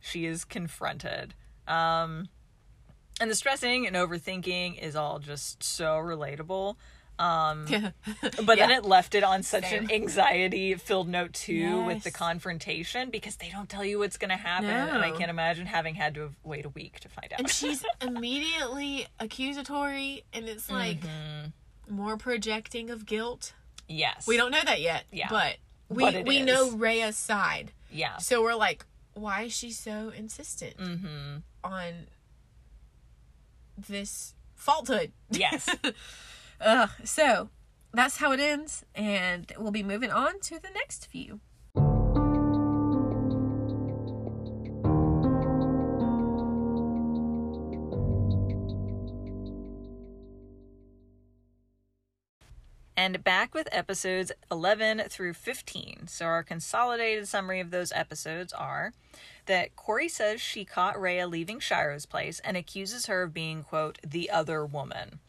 she 0.00 0.24
is 0.26 0.44
confronted. 0.44 1.34
Um, 1.66 2.28
and 3.20 3.30
the 3.30 3.34
stressing 3.34 3.86
and 3.86 3.94
overthinking 3.96 4.78
is 4.80 4.96
all 4.96 5.18
just 5.18 5.62
so 5.62 5.96
relatable. 5.98 6.76
Um, 7.18 7.66
but 8.44 8.58
then 8.58 8.70
it 8.70 8.84
left 8.84 9.14
it 9.14 9.24
on 9.24 9.42
such 9.42 9.64
Same. 9.70 9.84
an 9.84 9.90
anxiety 9.92 10.74
filled 10.74 11.08
note 11.08 11.32
too 11.32 11.84
with 11.84 12.04
the 12.04 12.10
confrontation 12.12 13.10
because 13.10 13.36
they 13.36 13.48
don't 13.50 13.68
tell 13.68 13.84
you 13.84 13.98
what's 13.98 14.16
going 14.18 14.30
to 14.30 14.36
happen. 14.36 14.68
And 14.70 15.02
I 15.04 15.10
can't 15.10 15.30
imagine 15.30 15.66
having 15.66 15.94
had 15.96 16.14
to 16.14 16.30
wait 16.44 16.64
a 16.64 16.68
week 16.68 17.00
to 17.00 17.08
find 17.08 17.32
out. 17.32 17.40
and 17.40 17.50
she's 17.50 17.84
immediately 18.00 19.06
accusatory. 19.18 20.24
And 20.32 20.48
it's 20.48 20.70
like 20.70 21.00
Mm-hmm. 21.00 21.94
more 21.96 22.16
projecting 22.16 22.90
of 22.90 23.04
guilt. 23.06 23.52
yes. 23.88 24.26
We 24.26 24.36
don't 24.36 24.50
know 24.52 24.62
that 24.64 24.80
yet. 24.80 25.04
Yeah. 25.10 25.28
But 25.30 25.56
we, 25.88 26.04
But 26.04 26.24
we 26.26 26.38
is. 26.38 26.46
know 26.46 26.70
Rhea's 26.72 27.16
side. 27.16 27.72
Yeah. 27.90 28.18
So 28.18 28.42
we're 28.42 28.54
like, 28.54 28.84
why 29.14 29.42
is 29.44 29.52
she 29.52 29.72
so 29.72 30.12
insistent 30.16 30.76
Mm-hmm. 30.76 31.38
on 31.64 31.92
this 33.88 34.34
falsehood? 34.54 35.12
Yes. 35.30 35.68
Ugh. 36.60 36.90
So 37.04 37.50
that's 37.92 38.18
how 38.18 38.32
it 38.32 38.40
ends, 38.40 38.84
and 38.94 39.52
we'll 39.58 39.72
be 39.72 39.82
moving 39.82 40.10
on 40.10 40.40
to 40.40 40.60
the 40.60 40.70
next 40.74 41.06
few. 41.06 41.40
and 52.98 53.22
back 53.22 53.54
with 53.54 53.68
episodes 53.70 54.32
11 54.50 55.04
through 55.08 55.32
15. 55.32 56.08
So, 56.08 56.26
our 56.26 56.42
consolidated 56.42 57.28
summary 57.28 57.60
of 57.60 57.70
those 57.70 57.92
episodes 57.92 58.52
are 58.52 58.92
that 59.46 59.76
Corey 59.76 60.08
says 60.08 60.40
she 60.40 60.64
caught 60.64 61.00
Rhea 61.00 61.28
leaving 61.28 61.60
Shiro's 61.60 62.06
place 62.06 62.40
and 62.40 62.56
accuses 62.56 63.06
her 63.06 63.22
of 63.22 63.32
being, 63.32 63.62
quote, 63.62 63.98
the 64.04 64.28
other 64.28 64.66
woman. 64.66 65.20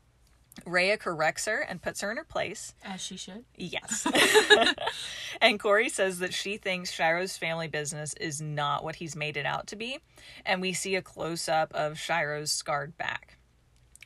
Rhea 0.70 0.97
corrects 0.97 1.45
her 1.45 1.59
and 1.59 1.82
puts 1.82 2.01
her 2.01 2.11
in 2.11 2.17
her 2.17 2.24
place. 2.24 2.74
As 2.84 3.01
she 3.01 3.17
should. 3.17 3.45
Yes. 3.55 4.07
and 5.41 5.59
Corey 5.59 5.89
says 5.89 6.20
that 6.20 6.34
she 6.34 6.57
thinks 6.57 6.91
Shiro's 6.91 7.38
family 7.38 7.67
business 7.67 8.13
is 8.15 8.41
not 8.41 8.84
what 8.84 8.95
he's 8.95 9.15
made 9.15 9.38
it 9.38 9.45
out 9.45 9.67
to 9.67 9.76
be. 9.76 9.99
And 10.45 10.61
we 10.61 10.74
see 10.74 10.95
a 10.95 11.01
close 11.01 11.49
up 11.49 11.74
of 11.74 11.99
Shiro's 11.99 12.51
scarred 12.51 12.97
back. 12.97 13.38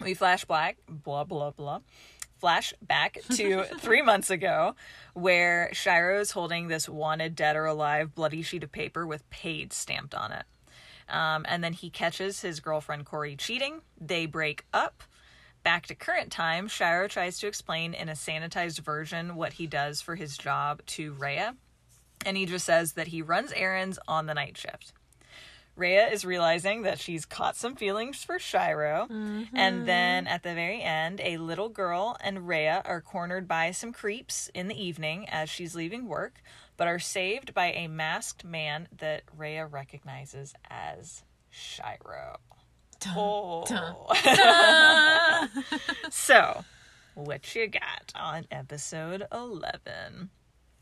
We 0.02 0.14
flash 0.14 0.46
black, 0.46 0.78
blah, 0.88 1.24
blah, 1.24 1.52
blah. 1.52 1.80
Flash 2.40 2.74
back 2.82 3.20
to 3.36 3.64
three 3.80 4.02
months 4.02 4.30
ago, 4.30 4.76
where 5.14 5.70
Shiro 5.74 6.20
is 6.20 6.32
holding 6.32 6.68
this 6.68 6.90
wanted 6.90 7.36
dead 7.36 7.56
or 7.56 7.66
alive 7.66 8.14
bloody 8.14 8.42
sheet 8.42 8.64
of 8.64 8.72
paper 8.72 9.08
with 9.08 9.30
paid 9.30 9.72
stamped 9.72 10.14
on 10.14 10.34
it. 10.34 10.46
Um, 11.08 11.46
and 11.48 11.64
then 11.64 11.74
he 11.74 11.90
catches 11.90 12.42
his 12.42 12.60
girlfriend 12.60 13.06
Corey 13.06 13.36
cheating. 13.36 13.82
They 14.00 14.26
break 14.26 14.66
up. 14.74 15.04
Back 15.64 15.86
to 15.88 15.96
current 15.96 16.32
time, 16.32 16.68
Shiro 16.68 17.08
tries 17.08 17.40
to 17.40 17.48
explain 17.48 17.94
in 17.94 18.10
a 18.10 18.14
sanitized 18.14 18.80
version 18.80 19.36
what 19.36 19.54
he 19.54 19.66
does 19.66 20.02
for 20.02 20.16
his 20.16 20.38
job 20.38 20.86
to 20.88 21.14
Rhea, 21.14 21.56
and 22.26 22.36
he 22.36 22.46
just 22.46 22.66
says 22.66 22.94
that 22.94 23.08
he 23.08 23.22
runs 23.22 23.54
errands 23.54 23.98
on 24.08 24.26
the 24.26 24.34
night 24.34 24.58
shift. 24.58 24.92
Rhea 25.76 26.08
is 26.10 26.24
realizing 26.24 26.84
that 26.84 27.00
she's 27.00 27.26
caught 27.26 27.56
some 27.56 27.76
feelings 27.76 28.24
for 28.24 28.38
Shiro, 28.38 29.08
mm-hmm. 29.10 29.56
and 29.56 29.88
then 29.88 30.28
at 30.28 30.44
the 30.44 30.54
very 30.54 30.82
end, 30.82 31.20
a 31.24 31.38
little 31.38 31.70
girl 31.70 32.16
and 32.22 32.48
Rhea 32.48 32.82
are 32.86 33.02
cornered 33.02 33.48
by 33.48 33.72
some 33.72 33.92
creeps 33.92 34.52
in 34.54 34.68
the 34.68 34.80
evening 34.80 35.28
as 35.30 35.50
she's 35.50 35.76
leaving 35.76 36.08
work, 36.08 36.44
but 36.78 36.88
are 36.88 37.00
saved 37.00 37.54
by 37.54 37.72
a 37.72 37.88
masked 37.88 38.44
man 38.44 38.88
that 39.00 39.24
Rhea 39.36 39.66
recognizes 39.66 40.54
as 40.70 41.24
Shiro. 41.50 42.38
Oh. 43.10 44.08
so, 46.10 46.64
what 47.16 47.56
you 47.56 47.68
got 47.68 48.12
on 48.16 48.46
episode 48.52 49.26
11? 49.32 50.30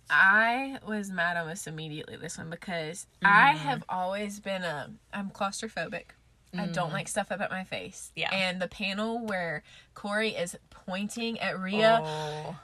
I 0.09 0.77
was 0.85 1.09
mad 1.09 1.37
almost 1.37 1.67
immediately 1.67 2.17
this 2.17 2.37
one 2.37 2.49
because 2.49 3.07
I 3.23 3.53
mm-hmm. 3.53 3.57
have 3.59 3.83
always 3.87 4.39
been 4.39 4.63
a 4.63 4.91
I'm 5.13 5.29
claustrophobic. 5.29 6.05
I 6.53 6.65
don't 6.67 6.89
mm. 6.89 6.93
like 6.93 7.07
stuff 7.07 7.31
up 7.31 7.39
at 7.39 7.49
my 7.49 7.63
face. 7.63 8.11
Yeah. 8.13 8.29
And 8.33 8.61
the 8.61 8.67
panel 8.67 9.25
where 9.25 9.63
Corey 9.93 10.31
is 10.31 10.57
pointing 10.69 11.39
at 11.39 11.57
Rhea 11.57 12.01
Oh, 12.03 12.55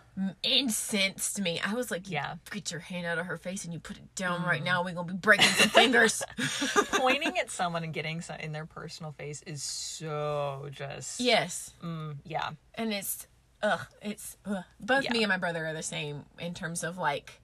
incensed 0.43 1.39
me. 1.41 1.59
I 1.63 1.73
was 1.73 1.91
like, 1.91 2.09
Yeah. 2.09 2.35
get 2.51 2.71
your 2.71 2.79
hand 2.79 3.05
out 3.05 3.19
of 3.19 3.25
her 3.27 3.37
face 3.37 3.63
and 3.65 3.73
you 3.73 3.79
put 3.79 3.97
it 3.97 4.15
down 4.15 4.43
right 4.43 4.63
now. 4.63 4.83
We're 4.83 4.93
gonna 4.93 5.13
be 5.13 5.17
breaking 5.17 5.45
some 5.47 5.69
fingers. 5.69 6.23
pointing 6.91 7.37
at 7.37 7.51
someone 7.51 7.83
and 7.83 7.93
getting 7.93 8.21
some 8.21 8.39
in 8.39 8.51
their 8.51 8.65
personal 8.65 9.11
face 9.11 9.41
is 9.45 9.61
so 9.63 10.67
just 10.71 11.19
yes. 11.19 11.73
mm, 11.83 12.15
yeah 12.23 12.51
And 12.75 12.93
it's 12.93 13.27
ugh, 13.61 13.85
it's 14.01 14.37
ugh. 14.45 14.63
both 14.79 15.03
Yeah. 15.05 15.13
me 15.13 15.23
and 15.23 15.29
my 15.29 15.37
brother 15.37 15.65
are 15.67 15.73
the 15.73 15.83
same 15.83 16.25
in 16.39 16.53
terms 16.53 16.83
of 16.83 16.97
like 16.97 17.41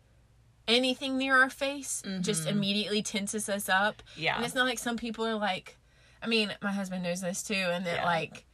anything 0.68 1.18
near 1.18 1.36
our 1.42 1.50
face 1.50 2.02
just 2.22 2.48
immediately 2.48 3.02
tenses 3.04 3.50
us 3.50 3.68
up. 3.70 3.98
Mm-hmm. 4.14 4.22
Yeah. 4.24 4.36
and 4.38 4.46
it's 4.46 4.56
not 4.56 4.66
like 4.66 4.80
some 4.80 4.98
people 4.98 5.26
are 5.26 5.36
like, 5.36 5.78
I 6.22 6.28
mean, 6.28 6.54
my 6.62 6.72
husband 6.72 7.04
knows 7.04 7.20
this 7.22 7.44
too, 7.44 7.54
and 7.54 7.86
that 7.86 7.98
Yeah. 7.98 8.06
like 8.06 8.46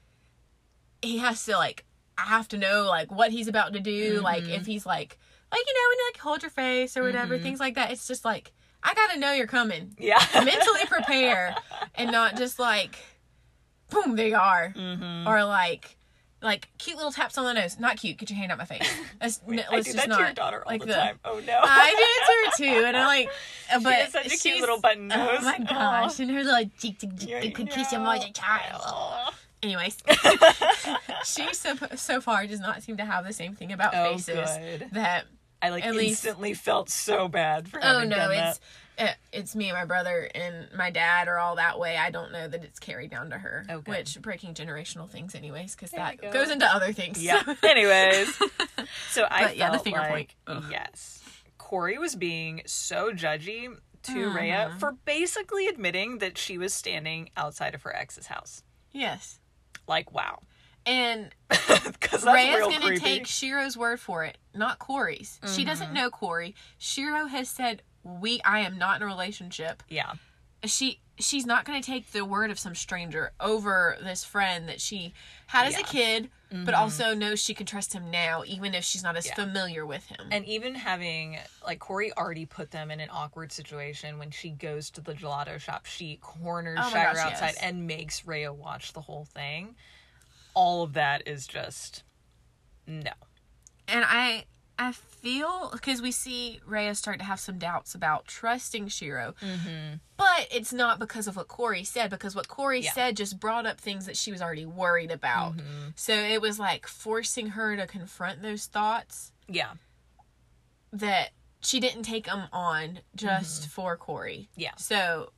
he 1.01 1.20
has 1.20 1.45
to 1.45 1.53
like 1.55 1.86
I 2.26 2.28
have 2.30 2.47
to 2.49 2.57
know 2.57 2.86
like 2.88 3.11
what 3.11 3.32
he's 3.32 3.47
about 3.47 3.74
to 3.74 3.80
do. 3.80 4.20
Like 4.22 4.43
Mm-hmm. 4.43 4.51
if 4.53 4.65
he's 4.65 4.86
like 4.86 5.17
like 5.51 5.61
you 5.67 5.74
know 5.74 5.89
when 5.89 5.97
you 5.97 6.05
like 6.13 6.17
hold 6.22 6.41
your 6.43 6.51
face 6.51 6.95
or 6.97 7.03
whatever 7.03 7.38
things 7.39 7.59
like 7.59 7.76
that. 7.76 7.91
It's 7.91 8.07
just 8.07 8.24
like 8.26 8.51
I 8.84 8.93
gotta 8.93 9.20
know 9.20 9.32
you're 9.34 9.47
coming. 9.47 9.95
Yeah. 9.97 10.20
Mentally 10.34 10.86
prepare 10.88 11.55
and 11.95 12.11
not 12.11 12.38
just 12.38 12.59
like 12.59 12.95
boom 13.89 14.15
there 14.15 14.28
you 14.28 14.36
are 14.36 14.74
Mm-hmm. 14.76 15.28
or 15.28 15.43
like 15.45 15.95
like 16.41 16.70
cute 16.78 16.95
little 16.95 17.11
taps 17.11 17.38
on 17.38 17.43
the 17.43 17.53
nose. 17.53 17.78
Not 17.80 17.97
cute. 17.97 18.17
Get 18.17 18.30
your 18.30 18.38
hand 18.39 18.49
out 18.53 18.57
my 18.59 18.63
face. 18.63 18.89
Let's, 19.22 19.41
n- 19.49 19.59
I 19.70 19.76
let's 19.76 19.88
do 19.88 19.91
just 19.93 19.97
that 19.97 20.07
not 20.07 20.17
to 20.20 20.24
your 20.24 20.32
daughter 20.34 20.63
all 20.65 20.72
like 20.72 20.86
the, 20.86 20.93
time. 20.93 21.20
Oh 21.26 21.41
no. 21.45 21.59
I 21.61 21.89
do 22.55 22.63
it 22.63 22.63
to 22.63 22.72
her 22.72 22.80
too, 22.80 22.86
and 22.86 22.95
I'm 22.95 23.05
like, 23.07 23.30
but 23.84 23.93
has 23.93 24.11
such 24.13 24.28
a 24.28 24.38
cute 24.38 24.61
little 24.61 24.80
button 24.80 25.09
nose. 25.09 25.39
Oh 25.41 25.43
my 25.43 25.59
gosh, 25.59 26.20
and 26.22 26.32
her 26.32 26.41
little 26.43 26.63
cheek, 26.80 26.97
cheek, 26.99 27.20
cheek, 27.20 27.30
Yeah, 27.30 27.41
cheek, 27.41 27.59
I 27.59 27.63
kiss 27.65 27.91
your 27.91 27.99
mother, 27.99 28.28
child. 28.34 29.34
Anyways, 29.62 29.97
she 31.26 31.53
so 31.53 31.76
so 31.95 32.22
far 32.22 32.45
does 32.47 32.60
not 32.60 32.82
seem 32.84 32.97
to 32.97 33.05
have 33.05 33.26
the 33.26 33.34
same 33.34 33.55
thing 33.55 33.72
about 33.72 33.93
Oh, 33.95 34.14
faces 34.14 34.49
good. 34.57 34.88
that. 34.93 35.26
I 35.62 35.70
like 35.70 35.86
At 35.86 35.93
least- 35.93 36.24
instantly 36.26 36.53
felt 36.53 36.89
so 36.89 37.28
bad 37.28 37.68
for 37.68 37.84
Oh 37.84 38.03
no, 38.05 38.30
it's 38.32 38.62
uh, 38.97 39.07
it's 39.34 39.55
me 39.57 39.68
and 39.70 39.78
my 39.78 39.84
brother 39.86 40.30
and 40.34 40.68
my 40.76 40.89
dad 40.89 41.28
are 41.28 41.38
all 41.38 41.57
that 41.57 41.78
way. 41.80 41.97
I 41.97 42.12
don't 42.12 42.32
know 42.32 42.47
that 42.47 42.64
it's 42.64 42.80
carried 42.80 43.12
down 43.12 43.30
to 43.32 43.38
her, 43.38 43.66
Okay. 43.70 43.91
which 43.91 44.22
breaking 44.22 44.53
generational 44.53 45.10
things, 45.10 45.36
anyways, 45.36 45.76
because 45.76 45.91
that 45.91 46.22
go. 46.22 46.32
goes 46.32 46.49
into 46.49 46.66
other 46.66 46.93
things. 46.93 47.22
Yeah. 47.22 47.41
Anyways, 47.64 48.34
so 49.10 49.26
I 49.30 49.43
But, 49.47 49.57
yeah, 49.57 49.72
the 49.72 49.80
finger 49.80 49.99
like 49.99 50.10
point. 50.10 50.36
Ugh. 50.47 50.64
yes, 50.72 51.22
Corey 51.57 51.97
was 51.97 52.16
being 52.16 52.62
so 52.66 53.12
judgy 53.12 53.68
to 54.03 54.12
Mm-hmm. 54.14 54.36
Rhea 54.38 54.76
for 54.80 54.93
basically 55.03 55.68
admitting 55.68 56.20
that 56.20 56.38
she 56.38 56.57
was 56.57 56.74
standing 56.74 57.30
outside 57.36 57.76
of 57.76 57.84
her 57.84 57.93
ex's 57.93 58.28
house. 58.28 58.64
yes, 58.93 59.39
Like 59.89 60.13
wow, 60.13 60.39
and 60.85 61.29
because 61.49 62.23
Rhea's 62.23 62.61
gonna 62.61 62.79
creepy. 62.79 62.99
take 62.99 63.27
Shiro's 63.27 63.75
word 63.75 63.99
for 63.99 64.23
it, 64.23 64.37
not 64.55 64.79
Corey's. 64.79 65.39
She 65.43 65.49
Mm-hmm. 65.61 65.65
doesn't 65.69 65.93
know 65.93 66.09
Corey. 66.09 66.55
Shiro 66.77 67.25
has 67.25 67.49
said, 67.49 67.81
"We, 68.03 68.39
I 68.45 68.59
am 68.59 68.77
not 68.77 68.97
in 68.97 69.01
a 69.01 69.05
relationship." 69.07 69.83
yeah, 69.89 70.13
She, 70.63 70.99
she's 71.17 71.45
not 71.45 71.65
gonna 71.65 71.81
take 71.81 72.11
the 72.11 72.23
word 72.23 72.51
of 72.51 72.59
some 72.59 72.75
stranger 72.75 73.31
over 73.39 73.97
this 74.03 74.23
friend 74.23 74.69
that 74.69 74.79
she 74.79 75.13
had 75.47 75.67
as 75.67 75.77
a 75.77 75.83
kid, 75.83 76.29
but 76.50 76.58
mm-hmm. 76.58 76.76
also 76.76 77.14
knows 77.14 77.39
she 77.39 77.54
can 77.54 77.66
trust 77.66 77.93
him 77.93 78.10
now, 78.10 78.43
even 78.45 78.74
if 78.74 78.84
she's 78.84 79.04
not 79.04 79.16
as 79.16 79.28
Yeah. 79.28 79.36
familiar 79.36 79.86
with 79.86 80.06
him. 80.08 80.30
And 80.32 80.45
even 80.45 80.74
having 80.74 81.38
like 81.66 81.80
Corey 81.80 82.12
already 82.14 82.45
put 82.45 82.72
them 82.72 82.89
in 82.89 83.00
an 83.00 83.10
awkward 83.12 83.52
situation 83.52 84.18
when 84.18 84.32
she 84.32 84.50
goes 84.50 84.89
to 84.91 85.02
the 85.02 85.14
gelato 85.14 85.60
shop, 85.60 85.86
she 85.86 86.18
corners 86.18 86.80
Oh 86.82 86.89
Shiro 86.89 87.14
gosh, 87.14 87.18
outside 87.18 87.54
yes. 87.56 87.58
and 87.58 87.86
makes 87.86 88.26
Rhea 88.26 88.52
watch 88.52 88.93
the 88.93 89.02
whole 89.02 89.26
thing. 89.26 89.76
All 90.56 90.82
of 90.84 90.93
that 90.93 91.28
is 91.28 91.45
just 91.45 92.04
no. 92.88 93.12
and 93.88 94.04
I 94.08 94.45
I 94.80 94.93
feel 94.93 95.69
because 95.73 96.01
we 96.01 96.11
see 96.11 96.61
Rhea 96.65 96.95
start 96.95 97.19
to 97.19 97.25
have 97.25 97.39
some 97.41 97.59
doubts 97.59 97.93
about 97.93 98.25
trusting 98.27 98.88
Shiro, 98.88 99.36
mm-hmm. 99.41 99.95
but 100.15 100.47
it's 100.49 100.71
not 100.71 100.99
because 100.99 101.27
of 101.27 101.36
what 101.36 101.49
Corey 101.49 101.84
said. 101.84 102.09
Because 102.09 102.34
what 102.34 102.47
Corey 102.47 102.80
Yeah. 102.80 102.93
said 102.93 103.17
just 103.17 103.41
brought 103.41 103.65
up 103.65 103.82
things 103.82 104.05
that 104.05 104.15
she 104.15 104.32
was 104.32 104.41
already 104.41 104.65
worried 104.65 105.11
about. 105.11 105.57
Mm-hmm. 105.57 105.89
So 105.95 106.13
it 106.13 106.41
was 106.41 106.59
like 106.59 106.88
forcing 106.88 107.47
her 107.47 107.75
to 107.75 107.86
confront 107.88 108.41
those 108.41 108.67
thoughts 108.67 109.34
Yeah. 109.49 109.73
that 110.93 111.32
she 111.61 111.82
didn't 111.82 112.03
take 112.03 112.27
them 112.27 112.47
on 112.53 112.99
just 113.15 113.63
mm-hmm. 113.63 113.69
for 113.71 113.97
Corey. 113.97 114.47
Yeah. 114.55 114.75
So 114.77 115.34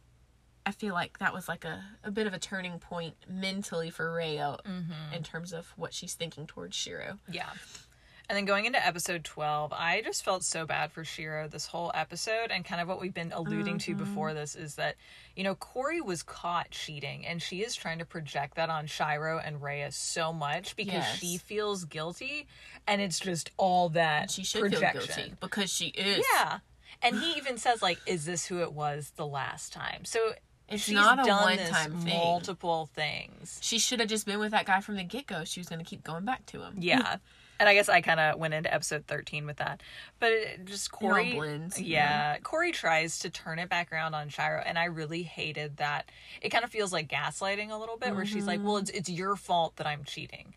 I 0.67 0.71
feel 0.71 0.93
like 0.93 1.17
that 1.17 1.33
was 1.33 1.47
like 1.47 1.65
a, 1.65 1.83
a 2.03 2.11
bit 2.11 2.27
of 2.27 2.35
a 2.35 2.39
turning 2.39 2.77
point 2.77 3.15
mentally 3.27 3.89
for 3.89 4.13
Rhea 4.13 4.57
mm-hmm. 4.63 5.15
in 5.15 5.23
terms 5.23 5.51
of 5.51 5.73
what 5.75 5.95
she's 5.95 6.13
thinking 6.13 6.45
towards 6.45 6.75
Shiro. 6.75 7.17
Yeah. 7.27 7.49
And 8.29 8.37
then 8.37 8.45
going 8.45 8.65
into 8.65 8.85
episode 8.85 9.23
12, 9.25 9.73
I 9.73 10.01
just 10.05 10.23
felt 10.23 10.43
so 10.43 10.65
bad 10.65 10.91
for 10.93 11.03
Shiro 11.03 11.47
this 11.49 11.65
whole 11.67 11.91
episode. 11.93 12.49
And 12.49 12.63
kind 12.63 12.79
of 12.81 12.87
what 12.87 13.01
we've 13.01 13.13
been 13.13 13.31
alluding 13.33 13.77
to 13.79 13.91
Mm-hmm. 13.91 14.03
before 14.03 14.33
this 14.33 14.55
is 14.55 14.75
that, 14.75 14.95
you 15.35 15.43
know, 15.43 15.53
Corey 15.55 15.99
was 15.99 16.23
caught 16.23 16.71
cheating 16.71 17.25
and 17.25 17.41
she 17.41 17.61
is 17.61 17.75
trying 17.75 17.99
to 17.99 18.05
project 18.05 18.55
that 18.55 18.69
on 18.69 18.85
Shiro 18.87 19.37
and 19.43 19.61
Rhea 19.61 19.91
so 19.91 20.31
much 20.31 20.75
because 20.77 20.93
Yes. 20.93 21.17
she 21.19 21.37
feels 21.37 21.83
guilty. 21.83 22.47
And 22.87 23.01
it's 23.01 23.19
just 23.19 23.51
all 23.57 23.89
that 23.89 24.31
She 24.31 24.43
should 24.45 24.61
projection. 24.61 25.01
feel 25.01 25.15
guilty 25.15 25.33
because 25.41 25.69
she 25.73 25.87
is. 25.87 26.25
Yeah. 26.37 26.59
And 27.01 27.19
he 27.19 27.33
even 27.33 27.57
says, 27.57 27.81
like, 27.81 27.99
is 28.05 28.25
this 28.25 28.45
who 28.45 28.61
it 28.61 28.71
was 28.71 29.11
the 29.17 29.25
last 29.27 29.73
time? 29.73 30.05
So 30.05 30.33
It's 30.69 30.83
she's 30.83 30.93
not 30.95 31.19
a 31.19 31.23
done 31.23 31.57
one-time 31.57 31.97
thing. 32.01 32.17
multiple 32.17 32.89
things. 32.93 33.59
She 33.61 33.77
should 33.79 33.99
have 33.99 34.07
just 34.07 34.25
been 34.25 34.39
with 34.39 34.51
that 34.51 34.65
guy 34.67 34.79
from 34.81 34.95
the 34.95 35.03
get 35.03 35.27
go. 35.27 35.43
She 35.43 35.59
was 35.59 35.67
going 35.67 35.79
to 35.79 35.85
keep 35.85 36.03
going 36.03 36.23
back 36.25 36.45
to 36.47 36.61
him. 36.61 36.75
Yeah. 36.79 37.17
And 37.61 37.69
I 37.69 37.75
guess 37.75 37.89
I 37.89 38.01
kind 38.01 38.19
of 38.19 38.39
went 38.39 38.55
into 38.55 38.73
episode 38.73 39.05
13 39.05 39.45
with 39.45 39.57
that. 39.57 39.83
But 40.19 40.31
it 40.31 40.65
just 40.65 40.91
Corey. 40.91 41.33
blends, 41.33 41.79
yeah. 41.79 42.39
Corey 42.39 42.71
tries 42.71 43.19
to 43.19 43.29
turn 43.29 43.59
it 43.59 43.69
back 43.69 43.93
around 43.93 44.15
on 44.15 44.29
Shiro. 44.29 44.63
And 44.65 44.79
I 44.79 44.85
really 44.85 45.21
hated 45.21 45.77
that. 45.77 46.09
It 46.41 46.49
kind 46.49 46.63
of 46.63 46.71
feels 46.71 46.91
like 46.91 47.07
gaslighting 47.07 47.69
a 47.69 47.77
little 47.77 47.97
bit, 47.97 48.15
where 48.15 48.25
she's 48.25 48.47
like, 48.47 48.57
mm-hmm. 48.57 48.67
well, 48.67 48.77
it's, 48.77 48.89
it's 48.89 49.09
your 49.09 49.35
fault 49.35 49.75
that 49.75 49.85
I'm 49.85 50.03
cheating. 50.03 50.55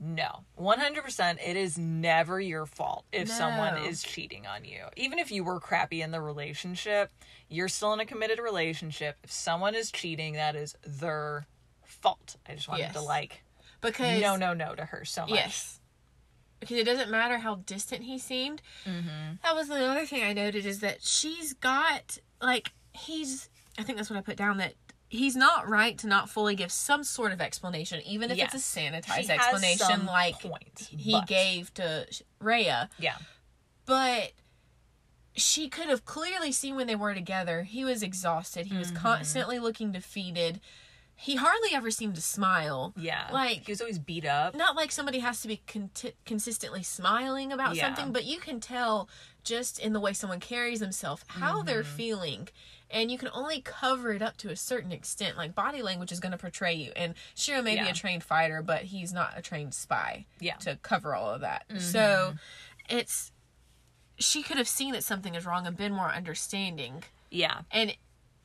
No. 0.00 0.44
100% 0.58 1.46
it 1.46 1.56
is 1.58 1.76
never 1.76 2.40
your 2.40 2.64
fault 2.64 3.04
if 3.12 3.28
someone 3.28 3.76
is 3.84 4.02
cheating 4.02 4.46
on 4.46 4.64
you. 4.64 4.84
Even 4.96 5.18
if 5.18 5.30
you 5.30 5.44
were 5.44 5.60
crappy 5.60 6.00
in 6.00 6.10
the 6.10 6.22
relationship, 6.22 7.10
you're 7.50 7.68
still 7.68 7.92
in 7.92 8.00
a 8.00 8.06
committed 8.06 8.38
relationship. 8.38 9.18
If 9.22 9.30
someone 9.30 9.74
is 9.74 9.90
cheating, 9.90 10.32
that 10.34 10.56
is 10.56 10.74
their 10.86 11.46
fault. 11.84 12.36
I 12.48 12.54
just 12.54 12.66
wanted 12.66 12.94
to 12.94 13.00
Yes. 13.00 13.04
like 13.06 13.42
Because 13.82 14.22
no 14.22 14.36
no 14.36 14.54
no 14.54 14.74
to 14.74 14.86
her 14.86 15.04
so 15.04 15.22
much. 15.26 15.32
Yes. 15.32 15.79
Because 16.60 16.76
it 16.76 16.84
doesn't 16.84 17.10
matter 17.10 17.38
how 17.38 17.56
distant 17.66 18.02
he 18.04 18.18
seemed. 18.18 18.60
Mm-hmm. 18.86 19.36
That 19.42 19.54
was 19.54 19.70
another 19.70 20.04
thing 20.06 20.22
I 20.22 20.32
noted 20.34 20.66
is 20.66 20.80
that 20.80 21.02
she's 21.02 21.54
got 21.54 22.18
like 22.42 22.72
he's. 22.92 23.48
I 23.78 23.82
think 23.82 23.96
that's 23.96 24.10
what 24.10 24.18
I 24.18 24.22
put 24.22 24.36
down 24.36 24.58
that 24.58 24.74
he's 25.08 25.34
not 25.34 25.68
right 25.68 25.96
to 25.98 26.06
not 26.06 26.28
fully 26.28 26.54
give 26.54 26.70
some 26.70 27.02
sort 27.02 27.32
of 27.32 27.40
explanation, 27.40 28.00
even 28.04 28.30
if 28.30 28.38
it's 28.38 28.54
a 28.54 28.58
sanitized 28.58 29.24
She 29.24 29.30
explanation 29.30 30.06
like 30.06 30.38
point, 30.40 30.88
he 30.90 31.12
but- 31.12 31.26
gave 31.26 31.72
to 31.74 32.06
Rhea. 32.40 32.90
Yeah. 32.98 33.16
but 33.86 34.32
she 35.34 35.68
could 35.68 35.88
have 35.88 36.04
clearly 36.04 36.52
seen 36.52 36.74
when 36.76 36.86
they 36.88 36.94
were 36.96 37.14
together 37.14 37.62
he 37.62 37.84
was 37.84 38.02
exhausted 38.02 38.66
he 38.66 38.72
Mm-hmm. 38.72 38.78
was 38.80 38.90
constantly 38.90 39.58
looking 39.60 39.92
defeated 39.92 40.60
he 41.22 41.36
hardly 41.36 41.74
ever 41.74 41.90
seemed 41.90 42.14
to 42.14 42.22
smile 42.22 42.94
Yeah. 42.96 43.28
Like- 43.30 43.66
he 43.66 43.72
was 43.72 43.80
always 43.82 43.98
beat 43.98 44.24
up. 44.24 44.54
not 44.54 44.74
like 44.74 44.90
somebody 44.90 45.18
has 45.18 45.42
to 45.42 45.48
be 45.48 45.58
conti- 45.66 46.14
consistently 46.24 46.82
smiling 46.82 47.52
about 47.52 47.76
Yeah. 47.76 47.86
something 47.86 48.12
but 48.12 48.24
you 48.24 48.38
can 48.40 48.58
tell 48.60 49.08
just 49.44 49.78
in 49.78 49.92
the 49.92 50.00
way 50.00 50.12
someone 50.14 50.40
carries 50.40 50.80
themselves 50.80 51.22
how 51.28 51.62
they're 51.62 51.82
Mm-hmm. 51.82 51.96
feeling 51.96 52.48
and 52.92 53.10
you 53.10 53.18
can 53.18 53.28
only 53.32 53.60
cover 53.60 54.12
it 54.12 54.22
up 54.22 54.36
to 54.38 54.48
a 54.50 54.56
certain 54.56 54.92
extent 54.92 55.36
like 55.36 55.54
body 55.54 55.82
language 55.82 56.10
is 56.10 56.20
going 56.20 56.32
to 56.32 56.38
portray 56.38 56.72
you 56.74 56.90
and 56.96 57.14
Shiro 57.34 57.60
may 57.62 57.76
be 57.78 57.88
a 57.88 57.92
trained 57.92 58.24
fighter 58.24 58.62
but 58.62 58.82
he's 58.84 59.12
not 59.12 59.34
a 59.36 59.42
trained 59.42 59.74
spy 59.74 60.24
Yeah. 60.40 60.56
to 60.56 60.76
cover 60.76 61.14
all 61.14 61.30
of 61.30 61.42
that. 61.42 61.68
Mm-hmm. 61.68 61.80
So 61.80 62.34
it's 62.88 63.30
she 64.18 64.42
could 64.42 64.56
have 64.58 64.68
seen 64.68 64.92
that 64.92 65.04
something 65.04 65.34
is 65.34 65.46
wrong 65.46 65.66
and 65.66 65.76
been 65.76 65.92
more 65.94 66.10
understanding. 66.10 67.04
Yeah. 67.30 67.60
And 67.70 67.96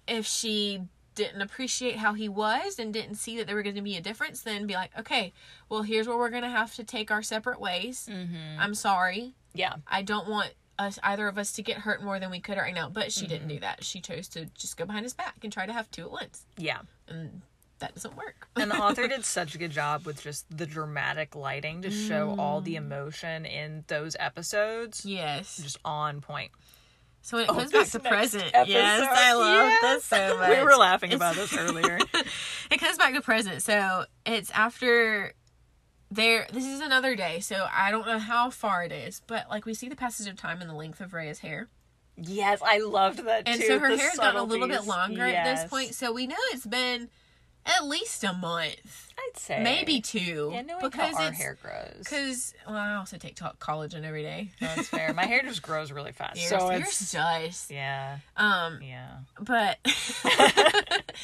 if 0.07 0.26
she 0.26 0.84
didn't 1.16 1.41
appreciate 1.41 1.95
how 1.97 2.13
he 2.13 2.28
was 2.30 2.78
and 2.78 2.93
didn't 2.93 3.16
see 3.16 3.38
that 3.38 3.47
there 3.47 3.55
were 3.55 3.63
going 3.63 3.76
to 3.76 3.82
be 3.82 3.95
a 3.97 4.01
difference, 4.01 4.41
then 4.41 4.68
be 4.68 4.74
like, 4.76 4.91
okay, 4.99 5.34
well, 5.70 5.82
here's 5.82 6.07
where 6.07 6.18
we're 6.18 6.30
going 6.30 6.43
to 6.43 6.49
have 6.49 6.76
to 6.76 6.84
take 6.84 7.09
our 7.11 7.24
separate 7.24 7.59
ways. 7.59 8.07
Mm-hmm. 8.11 8.59
I'm 8.59 8.76
sorry. 8.76 9.34
Yeah. 9.53 9.76
I 9.88 10.01
don't 10.01 10.28
want 10.28 10.53
us 10.78 10.99
either 11.03 11.28
of 11.30 11.38
us 11.38 11.53
to 11.53 11.61
get 11.63 11.78
hurt 11.78 12.03
more 12.03 12.20
than 12.20 12.30
we 12.32 12.41
could 12.41 12.57
right 12.57 12.74
now. 12.76 12.89
But 12.89 13.11
she 13.13 13.26
didn't 13.28 13.43
Mm-hmm. 13.47 13.55
do 13.55 13.59
that. 13.61 13.84
She 13.84 14.01
chose 14.01 14.28
to 14.30 14.45
just 14.55 14.76
go 14.78 14.86
behind 14.86 15.05
his 15.05 15.13
back 15.13 15.36
and 15.43 15.51
try 15.53 15.66
to 15.66 15.72
have 15.74 15.89
two 15.89 16.03
at 16.03 16.11
once, 16.11 16.45
Yeah. 16.57 16.80
and 17.07 17.41
that 17.80 17.93
doesn't 17.95 18.16
work. 18.18 18.47
And 18.57 18.70
the 18.72 18.76
author 18.78 19.07
did 19.07 19.24
such 19.26 19.55
a 19.55 19.57
good 19.57 19.72
job 19.72 20.05
with 20.05 20.22
just 20.22 20.45
the 20.55 20.66
dramatic 20.66 21.34
lighting 21.36 21.82
to 21.84 21.91
show 21.91 22.36
all 22.38 22.61
Mm. 22.61 22.66
the 22.66 22.76
emotion 22.76 23.45
in 23.45 23.84
those 23.88 24.16
episodes. 24.20 25.05
yes. 25.05 25.57
Just 25.63 25.78
on 25.86 26.20
point. 26.22 26.51
So 27.26 27.38
when 27.38 27.45
it 27.45 27.49
Oh, 27.49 27.55
comes 27.55 27.71
back 27.71 27.88
to 27.88 27.99
present, 27.99 28.43
episode, 28.53 28.71
yes, 28.71 29.09
I 29.11 29.34
love 29.34 29.65
yes. 29.65 29.82
this 29.82 30.05
so 30.05 30.38
much. 30.39 30.49
We 30.59 30.63
were 30.63 30.76
laughing 30.76 31.11
about 31.11 31.34
this 31.34 31.57
earlier. 31.57 31.97
it 32.69 32.78
comes 32.80 32.99
back 32.99 33.15
to 33.15 33.21
present. 33.21 33.63
So 33.63 34.05
it's 34.28 34.51
after 34.51 35.34
there. 36.11 36.45
This 36.53 36.65
is 36.67 36.82
another 36.82 37.15
day, 37.15 37.39
so 37.39 37.65
I 37.76 37.89
don't 37.89 38.05
know 38.05 38.19
how 38.19 38.51
far 38.51 38.84
it 38.84 38.91
is, 38.91 39.23
but 39.26 39.49
like 39.49 39.65
we 39.65 39.73
see 39.73 39.89
the 39.89 39.95
passage 39.95 40.28
of 40.28 40.36
time 40.36 40.61
and 40.61 40.69
the 40.69 40.76
length 40.76 41.01
of 41.01 41.15
Rhea's 41.15 41.39
hair, 41.39 41.67
yes, 42.15 42.61
I 42.63 42.78
loved 42.78 43.26
that 43.26 43.47
too. 43.47 43.51
and 43.53 43.59
too. 43.59 43.67
so 43.69 43.80
her 43.80 43.89
the 43.89 43.97
hair's 43.97 44.17
gotten 44.17 44.39
a 44.39 44.43
little 44.43 44.67
bit 44.67 44.86
longer 44.86 45.23
at 45.23 45.45
this 45.55 45.67
point. 45.67 45.95
So 45.95 46.13
we 46.13 46.28
know 46.28 46.36
it's 46.53 46.67
been 46.67 47.09
at 47.66 47.84
least 47.86 48.24
a 48.24 48.32
month, 48.34 49.11
I'd 49.18 49.38
say 49.39 49.63
maybe 49.63 49.99
two. 50.01 50.51
Yeah, 50.53 50.61
knowing 50.61 50.82
because 50.82 51.16
how 51.18 51.24
our 51.26 51.32
hair 51.32 51.57
grows. 51.61 51.97
because 51.99 52.53
well, 52.68 52.76
I 52.78 52.95
also 52.95 53.18
take 53.18 53.36
to- 53.38 53.53
collagen 53.59 54.03
every 54.03 54.22
day. 54.22 54.51
That's 54.61 54.88
fair. 54.88 55.13
My 55.13 55.26
hair 55.26 55.41
just 55.41 55.61
grows 55.63 55.91
really 55.91 56.11
fast. 56.11 56.38
Yours, 56.38 56.49
so 56.49 56.70
yours 56.72 56.82
it's 56.88 57.11
does. 57.11 57.68
yeah, 57.72 58.18
Um, 58.38 58.80
yeah. 58.84 59.18
but 59.39 59.80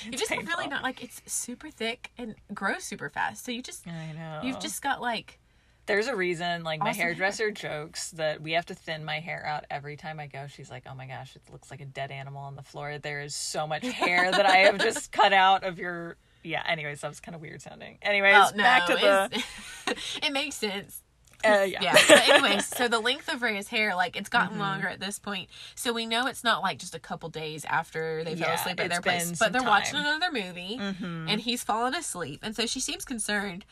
you 0.06 0.12
just 0.14 0.30
painful. 0.30 0.48
really 0.58 0.68
not 0.68 0.84
like 0.84 1.04
it's 1.04 1.22
super 1.32 1.70
thick 1.70 2.12
and 2.18 2.36
grows 2.54 2.84
super 2.84 3.10
fast. 3.10 3.46
So 3.46 3.52
you 3.52 3.62
just 3.62 3.88
I 3.88 4.12
know. 4.14 4.40
you've 4.44 4.60
just 4.60 4.82
got 4.82 5.00
like 5.02 5.40
There's 5.86 6.08
a 6.08 6.16
reason, 6.16 6.64
like 6.64 6.80
my 6.80 6.90
Awesome 6.90 6.98
hair. 7.00 7.08
hairdresser 7.10 7.52
jokes 7.52 8.12
that 8.12 8.42
we 8.42 8.54
have 8.54 8.66
to 8.68 8.74
thin 8.76 9.04
my 9.06 9.20
hair 9.20 9.46
out 9.46 9.66
every 9.70 9.96
time 9.98 10.20
I 10.20 10.28
go. 10.28 10.48
She's 10.48 10.70
like, 10.72 10.84
"Oh 10.90 10.96
my 10.96 11.06
gosh, 11.08 11.36
it 11.36 11.42
looks 11.52 11.70
like 11.70 11.82
a 11.82 11.86
dead 11.86 12.12
animal 12.12 12.42
on 12.44 12.56
the 12.56 12.64
floor. 12.64 12.98
There 12.98 13.22
is 13.22 13.36
so 13.36 13.68
much 13.68 13.84
hair 13.86 14.32
that 14.32 14.46
I 14.46 14.58
have 14.58 14.80
just 14.80 15.12
cut 15.12 15.34
out 15.34 15.64
of 15.64 15.78
your." 15.80 16.18
Yeah. 16.44 16.64
Anyways, 16.68 17.02
that 17.02 17.08
was 17.10 17.20
kind 17.20 17.36
of 17.36 17.42
weird 17.42 17.62
sounding. 17.62 17.98
Anyways, 18.02 18.36
oh 18.36 18.52
no, 18.56 18.64
back 18.64 18.88
to 18.88 18.96
the. 18.96 19.96
it 20.28 20.32
makes 20.34 20.56
sense. 20.56 21.02
Uh, 21.44 21.64
yeah. 21.68 21.80
yeah. 21.82 21.98
But 22.08 22.30
anyways, 22.30 22.68
so 22.68 22.88
the 22.88 23.00
length 23.00 23.28
of 23.34 23.42
Rhea's 23.42 23.68
hair, 23.68 23.96
like 23.96 24.16
it's 24.16 24.30
gotten 24.30 24.52
Mm-hmm. 24.52 24.60
longer 24.62 24.88
at 24.88 25.00
this 25.00 25.18
point. 25.18 25.50
So 25.74 25.92
we 25.92 26.06
know 26.06 26.28
it's 26.28 26.44
not 26.44 26.62
like 26.62 26.78
just 26.78 26.94
a 26.94 27.00
couple 27.00 27.30
days 27.30 27.66
after 27.66 28.24
they 28.24 28.36
fell 28.36 28.48
Yeah, 28.50 28.54
asleep 28.62 28.80
at 28.80 28.90
their 28.92 29.02
place, 29.02 29.40
but 29.40 29.52
they're 29.52 29.64
watching 29.64 29.98
another 29.98 30.32
movie 30.32 30.78
Mhm. 30.80 31.26
and 31.32 31.42
he's 31.42 31.64
fallen 31.64 31.96
asleep, 31.96 32.42
and 32.44 32.56
so 32.56 32.68
she 32.68 32.80
seems 32.80 33.06
concerned, 33.06 33.66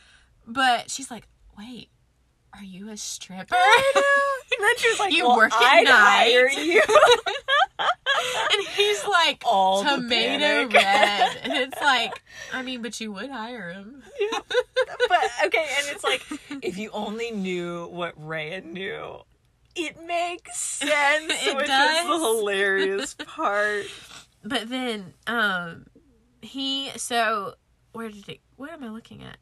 but 0.48 0.90
she's 0.90 1.12
like, 1.12 1.28
"Wait, 1.56 1.90
are 2.54 2.64
you 2.64 2.90
a 2.90 2.96
stripper?" 2.96 3.56
And 4.52 4.64
then 4.64 4.76
she 4.78 4.90
was 4.90 4.98
like, 4.98 5.12
You 5.14 5.28
well, 5.28 5.36
work 5.36 5.52
at 5.52 5.62
I'd 5.62 5.84
night." 5.84 5.94
hire 5.94 6.48
you. 6.50 6.82
and 7.78 8.66
he's 8.76 9.06
like, 9.06 9.42
All 9.46 9.84
"Tomato 9.84 10.68
red," 10.68 11.36
and 11.44 11.52
it's 11.54 11.80
like, 11.80 12.20
I 12.52 12.62
mean, 12.62 12.82
but 12.82 13.00
you 13.00 13.12
would 13.12 13.30
hire 13.30 13.70
him. 13.70 14.02
but 15.08 15.20
okay, 15.46 15.66
and 15.78 15.86
it's 15.94 16.02
like 16.04 16.22
if 16.62 16.76
you 16.78 16.90
only 16.90 17.30
knew 17.30 17.86
what 17.86 18.14
Rhea 18.16 18.60
knew, 18.62 19.20
it 19.76 20.04
makes 20.04 20.58
sense. 20.58 21.32
It 21.46 21.54
which 21.56 21.64
is 21.64 21.68
does. 21.70 22.06
the 22.06 22.18
hilarious 22.18 23.14
part. 23.14 23.86
But 24.44 24.68
then, 24.68 25.14
um, 25.28 25.86
he 26.42 26.90
so 26.96 27.54
where 27.92 28.08
did 28.08 28.28
it? 28.28 28.40
What 28.56 28.70
am 28.72 28.82
I 28.82 28.88
looking 28.88 29.22
at? 29.22 29.36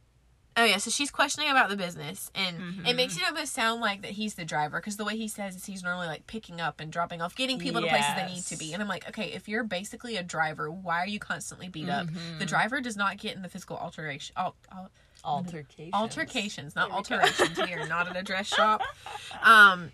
Oh 0.59 0.65
yeah, 0.65 0.79
so 0.79 0.91
she's 0.91 1.11
questioning 1.11 1.49
about 1.51 1.71
the 1.71 1.77
business, 1.77 2.31
and 2.35 2.85
it 2.87 2.97
makes 2.97 3.17
it 3.17 3.23
almost 3.27 3.53
sound 3.55 3.81
like 3.81 4.03
that 4.03 4.11
he's 4.11 4.35
the 4.35 4.45
driver 4.45 4.79
because 4.81 4.97
the 4.97 5.05
way 5.05 5.17
he 5.17 5.29
says 5.29 5.55
is 5.55 5.65
he's 5.67 5.83
normally 5.85 6.09
like 6.09 6.27
picking 6.27 6.61
up 6.61 6.81
and 6.81 6.91
dropping 6.93 7.23
off, 7.23 7.37
getting 7.37 7.59
people 7.61 7.81
to 7.81 7.87
places 7.87 8.11
they 8.17 8.27
need 8.27 8.43
to 8.47 8.57
be. 8.57 8.73
And 8.73 8.83
I'm 8.83 8.89
like, 8.89 9.09
okay, 9.09 9.33
if 9.33 9.49
you're 9.49 9.63
basically 9.63 10.17
a 10.17 10.23
driver, 10.25 10.69
why 10.71 10.99
are 10.99 11.07
you 11.07 11.21
constantly 11.21 11.69
beat 11.69 11.89
up? 11.89 12.09
The 12.41 12.45
driver 12.47 12.81
does 12.81 12.97
not 12.97 13.19
get 13.19 13.37
in 13.37 13.43
the 13.43 13.49
physical 13.49 13.77
alteration. 13.77 14.35
Al- 14.37 14.57
al- 14.73 14.91
Altercation. 15.25 15.93
altercations, 15.95 16.75
not 16.77 16.89
There 16.89 16.97
alterations. 16.97 17.59
We 17.59 17.73
are 17.75 17.87
not 17.87 18.09
at 18.09 18.17
a 18.17 18.23
dress 18.23 18.47
shop. 18.47 18.83
Um, 19.43 19.91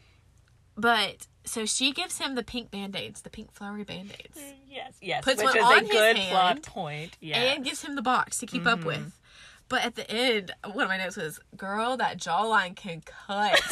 but 0.76 1.26
so 1.44 1.66
she 1.66 1.92
gives 1.92 2.18
him 2.18 2.34
the 2.34 2.42
pink 2.42 2.70
band 2.70 2.96
aids, 2.96 3.22
the 3.22 3.30
pink 3.30 3.52
flowery 3.52 3.84
band 3.84 4.12
aids, 4.18 4.38
Yes, 4.68 4.94
yes. 5.00 5.24
Puts 5.24 5.42
which 5.42 5.54
one 5.54 5.56
is 5.58 5.64
on 5.64 5.72
a 5.72 5.80
his 5.80 5.90
good 5.90 6.16
hand 6.16 6.30
plot 6.30 6.62
point. 6.62 7.16
Yeah. 7.20 7.38
and 7.54 7.64
gives 7.64 7.82
him 7.82 7.94
the 7.96 8.02
box 8.02 8.38
to 8.38 8.46
keep 8.46 8.66
up 8.66 8.78
Mm-hmm. 8.80 8.86
with. 8.88 9.12
But 9.74 9.82
at 9.84 9.96
the 9.96 10.08
end, 10.08 10.52
one 10.72 10.84
of 10.84 10.88
my 10.88 10.98
notes 10.98 11.16
was, 11.16 11.40
"Girl, 11.56 11.96
that 11.96 12.16
jawline 12.16 12.76
can 12.76 13.02
cut." 13.04 13.60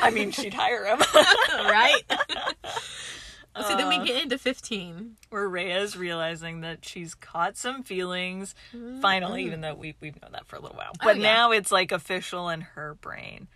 I 0.00 0.10
mean, 0.10 0.32
she'd 0.32 0.54
hire 0.54 0.86
him. 0.86 0.98
right? 1.52 2.02
so 3.60 3.76
then 3.76 3.88
we 3.88 3.96
Uh. 3.98 4.04
get 4.04 4.22
into 4.24 4.38
15. 4.38 5.16
Where 5.28 5.48
Rhea's 5.48 5.96
realizing 5.96 6.62
that 6.62 6.84
she's 6.84 7.14
caught 7.14 7.56
some 7.56 7.84
feelings. 7.84 8.56
Finally, 9.00 9.44
even 9.44 9.60
though 9.60 9.74
we, 9.74 9.94
we've 10.00 10.20
known 10.20 10.32
that 10.32 10.46
for 10.48 10.56
a 10.56 10.60
little 10.60 10.76
while. 10.76 10.90
But 10.98 11.16
Mm-hmm. 11.16 11.20
Oh, 11.20 11.22
yeah. 11.22 11.32
now 11.34 11.50
it's 11.52 11.70
like 11.70 11.92
official 11.92 12.48
in 12.48 12.62
her 12.62 12.94
brain. 13.00 13.46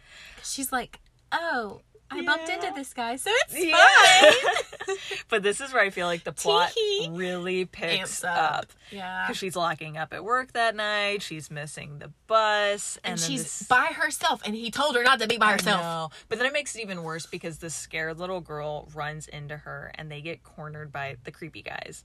She's 0.44 0.70
like, 0.70 1.00
"Oh, 1.32 1.80
I 2.10 2.22
bumped 2.22 2.48
into 2.48 2.70
this 2.74 2.92
guy, 2.94 3.16
so 3.16 3.30
it's 3.32 3.54
Yeah. 3.64 3.76
fine." 3.76 4.96
but 5.28 5.42
this 5.42 5.60
is 5.60 5.72
where 5.72 5.82
I 5.82 5.90
feel 5.90 6.06
like 6.06 6.22
the 6.24 6.32
plot 6.32 6.70
Tee-hee. 6.72 7.08
really 7.10 7.64
picks 7.64 8.22
Amps 8.22 8.24
up. 8.24 8.52
up. 8.58 8.66
Yeah. 8.90 9.26
Because 9.26 9.38
she's 9.38 9.56
locking 9.56 9.96
up 9.96 10.12
at 10.12 10.22
work 10.22 10.52
that 10.52 10.76
night. 10.76 11.22
She's 11.22 11.50
missing 11.50 11.98
the 11.98 12.12
bus. 12.26 12.98
And, 13.02 13.12
And 13.12 13.20
she's 13.20 13.42
this- 13.42 13.62
by 13.68 13.86
herself, 13.86 14.42
and 14.44 14.54
he 14.54 14.70
told 14.70 14.94
her 14.96 15.02
not 15.02 15.18
to 15.20 15.26
be 15.26 15.38
by 15.38 15.52
herself. 15.52 16.24
But 16.28 16.38
then 16.38 16.46
it 16.46 16.52
makes 16.52 16.76
it 16.76 16.82
even 16.82 17.02
worse 17.02 17.26
because 17.26 17.58
the 17.58 17.70
scared 17.70 18.18
little 18.18 18.40
girl 18.40 18.88
runs 18.94 19.26
into 19.26 19.56
her 19.56 19.90
and 19.94 20.10
they 20.10 20.20
get 20.20 20.42
cornered 20.44 20.92
by 20.92 21.16
the 21.24 21.32
creepy 21.32 21.62
guys. 21.62 22.04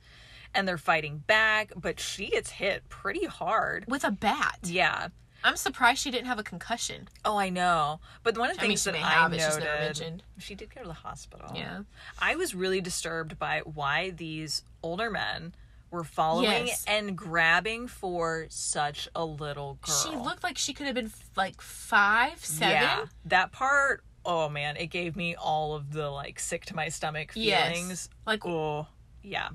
And 0.56 0.68
they're 0.68 0.80
fighting 0.80 1.20
back, 1.28 1.72
but 1.76 2.00
she 2.00 2.28
gets 2.32 2.50
hit 2.50 2.90
pretty 2.90 3.26
hard. 3.26 3.86
With 3.88 4.04
a 4.04 4.10
bat. 4.12 4.58
Yeah. 4.64 5.10
I'm 5.44 5.56
surprised 5.56 6.02
she 6.02 6.12
didn't 6.12 6.28
have 6.28 6.40
a 6.40 6.44
concussion. 6.44 7.08
Oh, 7.26 7.38
I 7.38 7.50
know. 7.50 8.00
But 8.24 8.38
one 8.38 8.50
of 8.50 8.58
the 8.58 8.62
I 8.62 8.66
mean, 8.66 8.72
things 8.72 8.84
she 8.84 8.92
that 8.92 8.98
I 8.98 9.10
have, 9.10 9.34
it's 9.34 9.42
noted, 9.44 9.56
just 9.56 9.60
never 9.66 9.80
mentioned. 9.82 10.24
she 10.38 10.56
did 10.56 10.74
go 10.74 10.82
to 10.82 10.88
the 10.88 10.94
hospital. 10.94 11.52
Yeah. 11.56 11.82
I 12.20 12.36
was 12.36 12.54
really 12.56 12.82
disturbed 12.82 13.40
by 13.40 13.62
why 13.64 14.10
these 14.12 14.64
older 14.84 15.10
men 15.10 15.54
were 15.92 16.04
following 16.04 16.68
Yes. 16.68 16.86
and 16.88 17.18
grabbing 17.18 17.88
for 17.88 18.46
such 18.50 19.08
a 19.16 19.26
little 19.26 19.80
girl. 19.82 19.96
She 19.96 20.16
looked 20.16 20.44
like 20.44 20.58
she 20.58 20.74
could 20.74 20.86
have 20.86 20.96
been 20.96 21.12
like 21.36 21.62
five, 21.62 22.44
seven. 22.46 22.74
Yeah, 22.76 23.06
that 23.26 23.52
part. 23.52 24.04
Oh 24.26 24.50
man, 24.50 24.78
it 24.78 24.88
gave 24.88 25.16
me 25.16 25.34
all 25.36 25.74
of 25.74 25.92
the 25.94 26.10
like 26.12 26.40
sick 26.40 26.66
to 26.66 26.76
my 26.76 26.90
stomach 26.90 27.32
Yes. 27.34 27.72
feelings. 27.74 28.10
Like, 28.28 28.46
Oh, 28.46 28.86
yeah, 29.24 29.50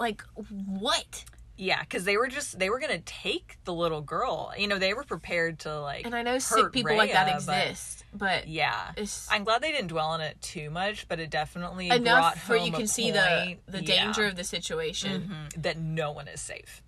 like 0.00 0.22
what? 0.50 1.24
Yeah, 1.56 1.80
because 1.80 2.04
they 2.04 2.16
were 2.16 2.28
just 2.28 2.58
they 2.58 2.70
were 2.70 2.78
gonna 2.80 3.00
take 3.00 3.58
the 3.64 3.72
little 3.74 4.00
girl. 4.00 4.52
You 4.56 4.68
know, 4.68 4.78
they 4.78 4.94
were 4.94 5.04
prepared 5.04 5.60
to 5.60 5.80
like. 5.80 6.06
And 6.06 6.14
I 6.14 6.22
know 6.22 6.38
sick 6.38 6.72
people 6.72 6.96
like 6.96 7.12
that 7.12 7.26
Rhea, 7.26 7.40
but- 7.46 7.66
exist, 7.66 8.04
but 8.14 8.48
Yeah, 8.48 8.92
I'm 9.30 9.44
glad 9.44 9.62
they 9.62 9.72
didn't 9.72 9.88
dwell 9.88 10.08
on 10.08 10.20
it 10.20 10.40
too 10.42 10.70
much, 10.70 11.06
but 11.08 11.20
it 11.20 11.30
definitely 11.30 11.88
enough 11.88 12.02
brought 12.04 12.48
where 12.48 12.58
you 12.66 12.72
can 12.72 12.86
see 12.86 13.10
the 13.10 13.56
the 13.66 13.82
yeah, 13.84 14.04
danger 14.04 14.26
of 14.26 14.36
the 14.36 14.44
situation. 14.44 15.48
mhm, 15.54 15.62
that 15.62 15.78
no 15.78 16.10
one 16.12 16.28
is 16.28 16.40
safe. 16.40 16.82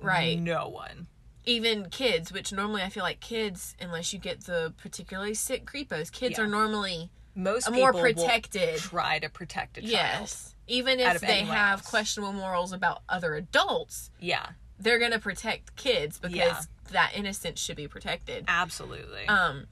Right. 0.00 0.38
No 0.38 0.68
one. 0.68 1.06
Even 1.44 1.88
kids, 1.90 2.32
which 2.32 2.52
normally 2.52 2.82
I 2.82 2.88
feel 2.88 3.04
like 3.04 3.20
kids, 3.20 3.76
unless 3.80 4.12
you 4.12 4.18
get 4.18 4.44
the 4.46 4.74
particularly 4.82 5.32
sick 5.34 5.64
creepos, 5.64 6.10
kids 6.10 6.38
Yeah. 6.38 6.44
are 6.44 6.48
normally 6.48 7.10
Most 7.36 7.70
more 7.70 7.92
protected. 7.92 8.78
try 8.80 9.20
to 9.20 9.28
protect 9.28 9.78
a 9.78 9.80
child. 9.82 9.92
Yes. 9.92 10.55
Even 10.66 10.98
if 11.00 11.20
they 11.20 11.40
have 11.44 11.80
else. 11.80 11.88
questionable 11.88 12.32
morals 12.32 12.72
about 12.72 13.02
other 13.08 13.34
adults, 13.34 14.10
Yeah, 14.20 14.46
they're 14.78 14.98
gonna 14.98 15.18
protect 15.18 15.76
kids 15.76 16.18
because 16.18 16.36
Yeah. 16.36 16.60
that 16.90 17.12
innocence 17.14 17.60
should 17.60 17.76
be 17.76 17.88
protected. 17.88 18.44
absolutely. 18.48 19.26
Um, 19.28 19.66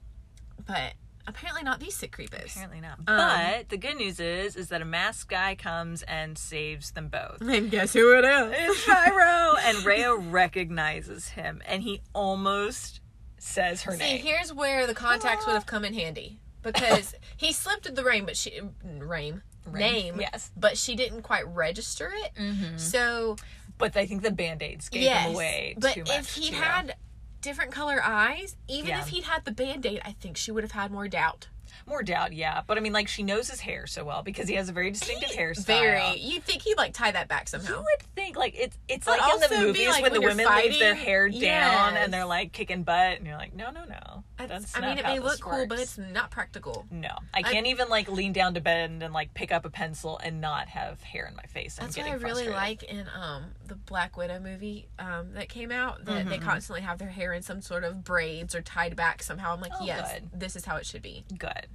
but 0.65 0.93
apparently 1.27 1.63
not 1.63 1.79
these 1.79 1.95
sick 1.95 2.11
creepers 2.11 2.51
Apparently 2.53 2.81
not. 2.81 2.99
Um, 2.99 3.05
But 3.17 3.69
the 3.69 3.77
good 3.77 3.97
news 3.97 4.19
is, 4.19 4.55
is 4.55 4.69
that 4.69 4.81
a 4.81 4.85
masked 4.85 5.29
guy 5.29 5.55
comes 5.55 6.01
and 6.03 6.37
saves 6.37 6.91
them 6.91 7.07
both. 7.09 7.41
And 7.41 7.69
guess 7.71 7.93
who 7.93 8.17
it 8.17 8.23
is? 8.25 8.53
It's 8.57 8.79
Shiro, 8.83 9.55
and 9.63 9.83
Rhea 9.85 10.15
recognizes 10.15 11.29
him, 11.29 11.61
and 11.65 11.83
he 11.83 12.01
almost 12.13 13.01
says 13.37 13.83
her 13.83 13.91
name. 13.91 13.99
See, 13.99 14.05
name. 14.15 14.21
here's 14.23 14.53
where 14.53 14.87
the 14.87 14.93
contacts 14.95 15.45
would 15.45 15.53
have 15.53 15.65
come 15.65 15.83
in 15.85 15.93
handy 15.93 16.39
because 16.63 17.13
he 17.37 17.51
slipped 17.51 17.85
at 17.85 17.95
the 17.95 18.03
rain, 18.03 18.25
but 18.25 18.37
she 18.37 18.59
rain 18.83 19.41
name, 19.71 20.19
yes. 20.19 20.51
but 20.55 20.77
she 20.77 20.95
didn't 20.95 21.21
quite 21.23 21.47
register 21.47 22.11
it. 22.13 22.31
Mm-hmm. 22.39 22.77
So 22.77 23.35
But 23.77 23.95
I 23.97 24.05
think 24.05 24.21
the 24.23 24.31
band 24.31 24.61
aids 24.61 24.89
gave 24.89 25.03
yes, 25.03 25.25
him 25.27 25.35
away 25.35 25.75
but 25.77 25.97
if 25.97 26.35
he'd 26.35 26.53
had 26.53 26.95
different 27.41 27.71
color 27.71 28.01
eyes, 28.03 28.55
even 28.67 28.89
Yeah. 28.89 29.01
if 29.01 29.07
he'd 29.07 29.25
had 29.25 29.45
the 29.45 29.51
band 29.51 29.85
aid, 29.85 30.01
I 30.03 30.11
think 30.13 30.37
she 30.37 30.51
would 30.51 30.63
have 30.63 30.71
had 30.71 30.91
more 30.91 31.07
doubt. 31.07 31.47
More 31.87 32.03
doubt, 32.03 32.33
yeah. 32.33 32.61
But 32.65 32.77
I 32.77 32.81
mean, 32.81 32.93
like 32.93 33.07
she 33.07 33.23
knows 33.23 33.49
his 33.49 33.59
hair 33.59 33.87
so 33.87 34.03
well 34.03 34.23
because 34.23 34.47
he 34.47 34.55
has 34.55 34.69
a 34.69 34.73
very 34.73 34.91
distinctive 34.91 35.29
hairstyle. 35.29 35.65
Very, 35.65 36.17
you'd 36.19 36.43
think 36.43 36.61
he'd 36.63 36.77
like 36.77 36.93
tie 36.93 37.11
that 37.11 37.27
back 37.27 37.47
somehow? 37.47 37.69
You 37.73 37.79
would 37.79 38.01
think 38.15 38.35
like 38.37 38.55
it's 38.57 38.77
it's 38.87 39.05
But 39.05 39.19
like 39.19 39.33
in 39.33 39.39
the 39.59 39.65
movies 39.65 39.87
like 39.87 40.03
when 40.03 40.13
the 40.13 40.19
when 40.21 40.37
you're 40.37 40.45
women 40.47 40.63
leave 40.69 40.79
their 40.79 40.95
hair 40.95 41.29
down 41.29 41.39
yes. 41.41 41.97
and 42.03 42.13
they're 42.13 42.25
like 42.25 42.51
kicking 42.51 42.83
butt, 42.83 43.17
and 43.17 43.25
you're 43.27 43.37
like, 43.37 43.53
no, 43.55 43.71
no, 43.71 43.83
no. 43.85 44.23
That's- 44.37 44.73
I 44.75 44.81
mean, 44.81 44.97
it 44.97 45.03
may 45.05 45.19
look 45.19 45.39
cool, 45.39 45.65
but 45.67 45.79
it's 45.79 45.97
not 45.97 46.29
practical. 46.29 46.85
No, 46.91 47.09
I 47.33 47.41
can't 47.41 47.67
even 47.67 47.89
like 47.89 48.09
lean 48.11 48.33
down 48.33 48.53
to 48.55 48.61
bed 48.61 48.89
and 49.01 49.13
like 49.13 49.33
pick 49.33 49.51
up 49.51 49.65
a 49.65 49.69
pencil 49.69 50.19
and 50.23 50.41
not 50.41 50.67
have 50.67 51.01
hair 51.01 51.25
in 51.27 51.35
my 51.35 51.43
face. 51.43 51.77
I'm 51.79 51.85
That's 51.87 51.97
what 51.97 52.07
I 52.07 52.13
really 52.13 52.49
like 52.49 52.83
in 52.83 53.05
um 53.15 53.45
the 53.67 53.75
Black 53.75 54.17
Widow 54.17 54.39
movie 54.39 54.87
um 54.99 55.33
that 55.33 55.49
came 55.49 55.71
out 55.71 56.03
that 56.05 56.15
Mm-hmm. 56.15 56.29
they 56.29 56.37
constantly 56.37 56.81
have 56.81 56.97
their 56.97 57.09
hair 57.09 57.33
in 57.33 57.41
some 57.41 57.61
sort 57.61 57.83
of 57.83 58.03
braids 58.03 58.55
or 58.55 58.61
tied 58.61 58.95
back 58.95 59.21
somehow. 59.21 59.53
I'm 59.53 59.59
like, 59.61 59.73
Oh, 59.79 59.85
yes, 59.85 60.13
good. 60.13 60.29
this 60.33 60.55
is 60.55 60.63
how 60.65 60.77
it 60.77 60.85
should 60.85 61.01
be. 61.01 61.25
Good. 61.37 61.67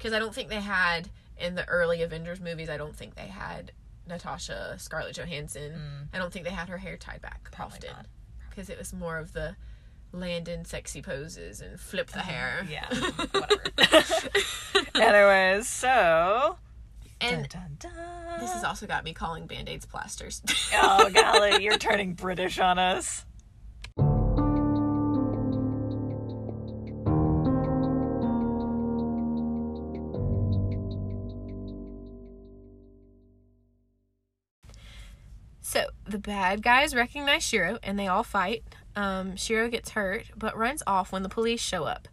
Because 0.00 0.14
I 0.14 0.18
don't 0.18 0.34
think 0.34 0.48
they 0.48 0.62
had 0.62 1.10
in 1.38 1.56
the 1.56 1.68
early 1.68 2.02
Avengers 2.02 2.40
movies. 2.40 2.70
I 2.70 2.78
don't 2.78 2.96
think 2.96 3.16
they 3.16 3.26
had 3.26 3.72
Natasha 4.08 4.76
Scarlett 4.78 5.14
Johansson. 5.14 6.08
I 6.14 6.18
don't 6.18 6.32
think 6.32 6.46
they 6.46 6.50
had 6.52 6.70
her 6.70 6.78
hair 6.78 6.96
tied 6.96 7.20
back 7.20 7.50
Mm. 7.50 7.56
Probably 7.56 7.88
often 7.90 8.06
because 8.48 8.70
it 8.70 8.78
was 8.78 8.94
more 8.94 9.18
of 9.18 9.34
the 9.34 9.56
land 10.12 10.48
in 10.48 10.64
sexy 10.64 11.02
poses 11.02 11.60
and 11.60 11.78
flip 11.78 12.08
the 12.10 12.20
hair. 12.20 12.66
Yeah. 12.68 12.86
Whatever. 13.30 13.62
Anyways, 14.94 15.68
so 15.68 16.56
and 17.20 17.48
dun, 17.48 17.76
dun, 17.78 17.92
dun. 17.92 18.40
this 18.40 18.52
has 18.52 18.64
also 18.64 18.86
got 18.86 19.04
me 19.04 19.12
calling 19.12 19.46
band-aids 19.46 19.84
plasters. 19.84 20.42
Oh 20.72 21.10
golly, 21.12 21.62
you're 21.64 21.76
turning 21.78 22.14
British 22.14 22.58
on 22.58 22.78
us. 22.78 23.26
So 35.60 35.86
the 36.04 36.18
bad 36.18 36.62
guys 36.62 36.94
recognize 36.94 37.42
Shiro 37.42 37.78
and 37.82 37.98
they 37.98 38.06
all 38.06 38.22
fight. 38.22 38.64
Um, 38.96 39.36
Shiro 39.36 39.68
gets 39.68 39.90
hurt 39.90 40.24
but 40.36 40.56
runs 40.56 40.82
off 40.86 41.12
when 41.12 41.22
the 41.22 41.28
police 41.28 41.60
show 41.60 41.84
up. 41.84 42.08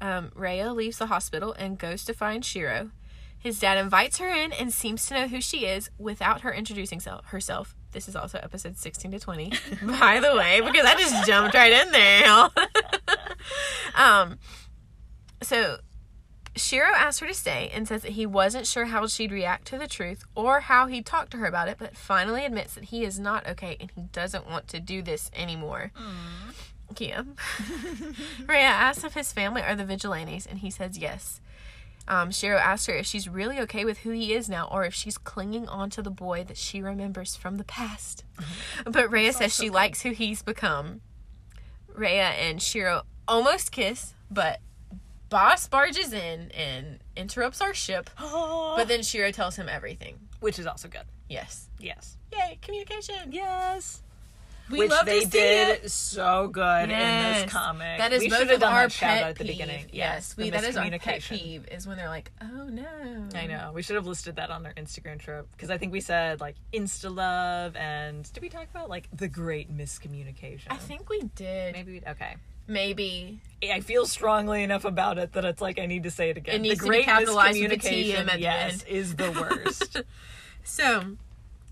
Um, 0.00 0.32
Rhea 0.34 0.72
leaves 0.72 0.98
the 0.98 1.06
hospital 1.06 1.52
and 1.52 1.78
goes 1.78 2.04
to 2.04 2.14
find 2.14 2.44
Shiro. 2.44 2.90
His 3.38 3.58
dad 3.58 3.76
invites 3.76 4.18
her 4.18 4.28
in 4.28 4.52
and 4.52 4.72
seems 4.72 5.06
to 5.06 5.14
know 5.14 5.26
who 5.26 5.40
she 5.40 5.66
is 5.66 5.90
without 5.98 6.42
her 6.42 6.52
introducing 6.52 7.00
sel- 7.00 7.22
herself. 7.26 7.74
This 7.90 8.08
is 8.08 8.16
also 8.16 8.38
episode 8.42 8.78
16 8.78 9.10
to 9.10 9.18
20, 9.18 9.52
by 9.82 10.20
the 10.20 10.34
way, 10.36 10.60
because 10.60 10.86
I 10.86 10.94
just 10.94 11.26
jumped 11.26 11.54
right 11.54 11.72
in 11.72 11.90
there. 11.92 12.48
um, 13.96 14.38
so 15.42 15.78
Shiro 16.54 16.92
asks 16.94 17.20
her 17.20 17.26
to 17.26 17.34
stay 17.34 17.70
and 17.72 17.88
says 17.88 18.02
that 18.02 18.12
he 18.12 18.26
wasn't 18.26 18.66
sure 18.66 18.86
how 18.86 19.06
she'd 19.06 19.32
react 19.32 19.66
to 19.68 19.78
the 19.78 19.86
truth 19.86 20.24
or 20.34 20.60
how 20.60 20.86
he'd 20.86 21.06
talk 21.06 21.30
to 21.30 21.38
her 21.38 21.46
about 21.46 21.68
it, 21.68 21.76
but 21.78 21.96
finally 21.96 22.44
admits 22.44 22.74
that 22.74 22.84
he 22.84 23.04
is 23.04 23.18
not 23.18 23.46
okay 23.48 23.76
and 23.80 23.90
he 23.94 24.02
doesn't 24.12 24.48
want 24.48 24.68
to 24.68 24.80
do 24.80 25.00
this 25.02 25.30
anymore. 25.34 25.92
Yeah. 26.98 27.22
Rhea 28.46 28.60
asks 28.60 29.04
if 29.04 29.14
his 29.14 29.32
family 29.32 29.62
are 29.62 29.74
the 29.74 29.84
vigilantes, 29.84 30.46
and 30.46 30.58
he 30.58 30.70
says 30.70 30.98
yes. 30.98 31.40
Um, 32.06 32.30
Shiro 32.30 32.58
asks 32.58 32.86
her 32.86 32.94
if 32.94 33.06
she's 33.06 33.28
really 33.28 33.58
okay 33.60 33.84
with 33.84 33.98
who 33.98 34.10
he 34.10 34.34
is 34.34 34.48
now 34.48 34.68
or 34.70 34.84
if 34.84 34.92
she's 34.92 35.16
clinging 35.16 35.68
on 35.68 35.88
to 35.90 36.02
the 36.02 36.10
boy 36.10 36.44
that 36.44 36.56
she 36.56 36.82
remembers 36.82 37.36
from 37.36 37.56
the 37.56 37.64
past. 37.64 38.24
But 38.84 39.10
Rhea 39.10 39.32
says 39.32 39.54
she 39.54 39.70
likes 39.70 40.02
who 40.02 40.10
he's 40.10 40.42
become. 40.42 41.00
Rhea 41.94 42.30
and 42.30 42.60
Shiro 42.60 43.02
almost 43.28 43.70
kiss, 43.70 44.14
but 44.30 44.60
Boss 45.32 45.66
barges 45.66 46.12
in 46.12 46.50
and 46.52 46.98
interrupts 47.16 47.62
our 47.62 47.72
ship. 47.72 48.10
But 48.20 48.84
then 48.88 49.02
Shiro 49.02 49.30
tells 49.32 49.56
him 49.56 49.66
everything. 49.68 50.18
Which 50.40 50.58
is 50.58 50.66
also 50.66 50.88
good. 50.88 51.04
Yes. 51.28 51.68
Yes. 51.80 52.16
Yay, 52.32 52.58
communication. 52.60 53.14
Yes. 53.32 54.02
We 54.70 54.78
Which 54.80 54.90
love 54.90 55.06
they 55.06 55.20
to 55.20 55.24
see 55.26 55.30
did 55.30 55.84
it. 55.84 55.90
so 55.90 56.48
good 56.48 56.84
in 56.84 56.90
Yes. 56.90 57.44
this 57.44 57.52
comic. 57.52 57.98
That 57.98 58.12
is 58.12 58.20
we 58.20 58.28
both 58.28 58.50
of 58.50 58.62
our 58.62 58.88
pet 58.88 59.22
out 59.22 59.30
at 59.30 59.36
the 59.38 59.44
peeve. 59.44 59.54
beginning. 59.54 59.86
Yes, 59.92 60.34
the 60.34 60.44
we 60.44 60.50
that 60.50 60.64
is 60.64 60.76
our 60.76 60.88
pet 60.98 61.20
peeve 61.22 61.66
is 61.70 61.86
when 61.86 61.96
they're 61.96 62.08
like, 62.08 62.30
"Oh 62.40 62.64
no." 62.68 63.28
I 63.34 63.46
know. 63.46 63.72
We 63.74 63.82
should 63.82 63.96
have 63.96 64.06
listed 64.06 64.36
that 64.36 64.50
on 64.50 64.64
our 64.66 64.72
Instagram 64.74 65.18
trip 65.18 65.50
because 65.52 65.68
I 65.70 65.78
think 65.78 65.92
we 65.92 66.00
said 66.00 66.40
like 66.40 66.56
Insta 66.72 67.14
love 67.14 67.74
and 67.76 68.30
did 68.32 68.42
we 68.42 68.48
talk 68.48 68.68
about 68.70 68.88
like 68.88 69.08
the 69.14 69.28
great 69.28 69.74
miscommunication? 69.76 70.68
I 70.70 70.76
think 70.76 71.08
we 71.10 71.22
did. 71.34 71.72
maybe 71.74 71.92
we, 71.92 72.10
okay. 72.10 72.36
Maybe. 72.72 73.40
I 73.70 73.80
feel 73.80 74.06
strongly 74.06 74.62
enough 74.64 74.84
about 74.84 75.18
it 75.18 75.34
that 75.34 75.44
it's 75.44 75.60
like 75.60 75.78
I 75.78 75.86
need 75.86 76.02
to 76.04 76.10
say 76.10 76.30
it 76.30 76.36
again. 76.36 76.56
It 76.56 76.60
needs 76.62 76.80
the 76.80 76.86
to 76.86 76.90
be 76.90 76.96
great 76.96 77.04
capitalized 77.04 77.60
with 77.62 77.72
a 77.72 77.76
T 77.76 78.12
miscommunication, 78.12 78.32
the 78.32 78.40
yes, 78.40 78.82
is 78.84 79.14
the 79.16 79.30
worst. 79.30 80.02
So, 80.64 81.16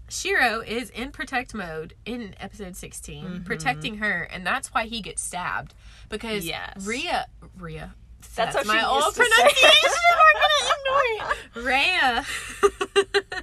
Shiro 0.08 0.60
is 0.60 0.90
in 0.90 1.12
protect 1.12 1.54
mode 1.54 1.94
in 2.04 2.34
episode 2.40 2.74
16, 2.76 3.24
Mm-hmm. 3.24 3.44
protecting 3.44 3.96
her, 3.98 4.22
and 4.24 4.44
that's 4.44 4.74
why 4.74 4.86
he 4.86 5.00
gets 5.00 5.22
stabbed. 5.22 5.74
Because 6.08 6.44
Yes. 6.44 6.84
Rhea, 6.84 7.26
Rhea, 7.56 7.94
That's 8.36 8.58
she 8.60 8.66
my 8.68 8.84
old 8.86 9.14
pronunciation. 9.14 9.90
We're 10.16 10.40
gonna 10.40 10.72
ignore 10.76 11.64
it. 11.64 11.66
Rhea. 11.66 12.26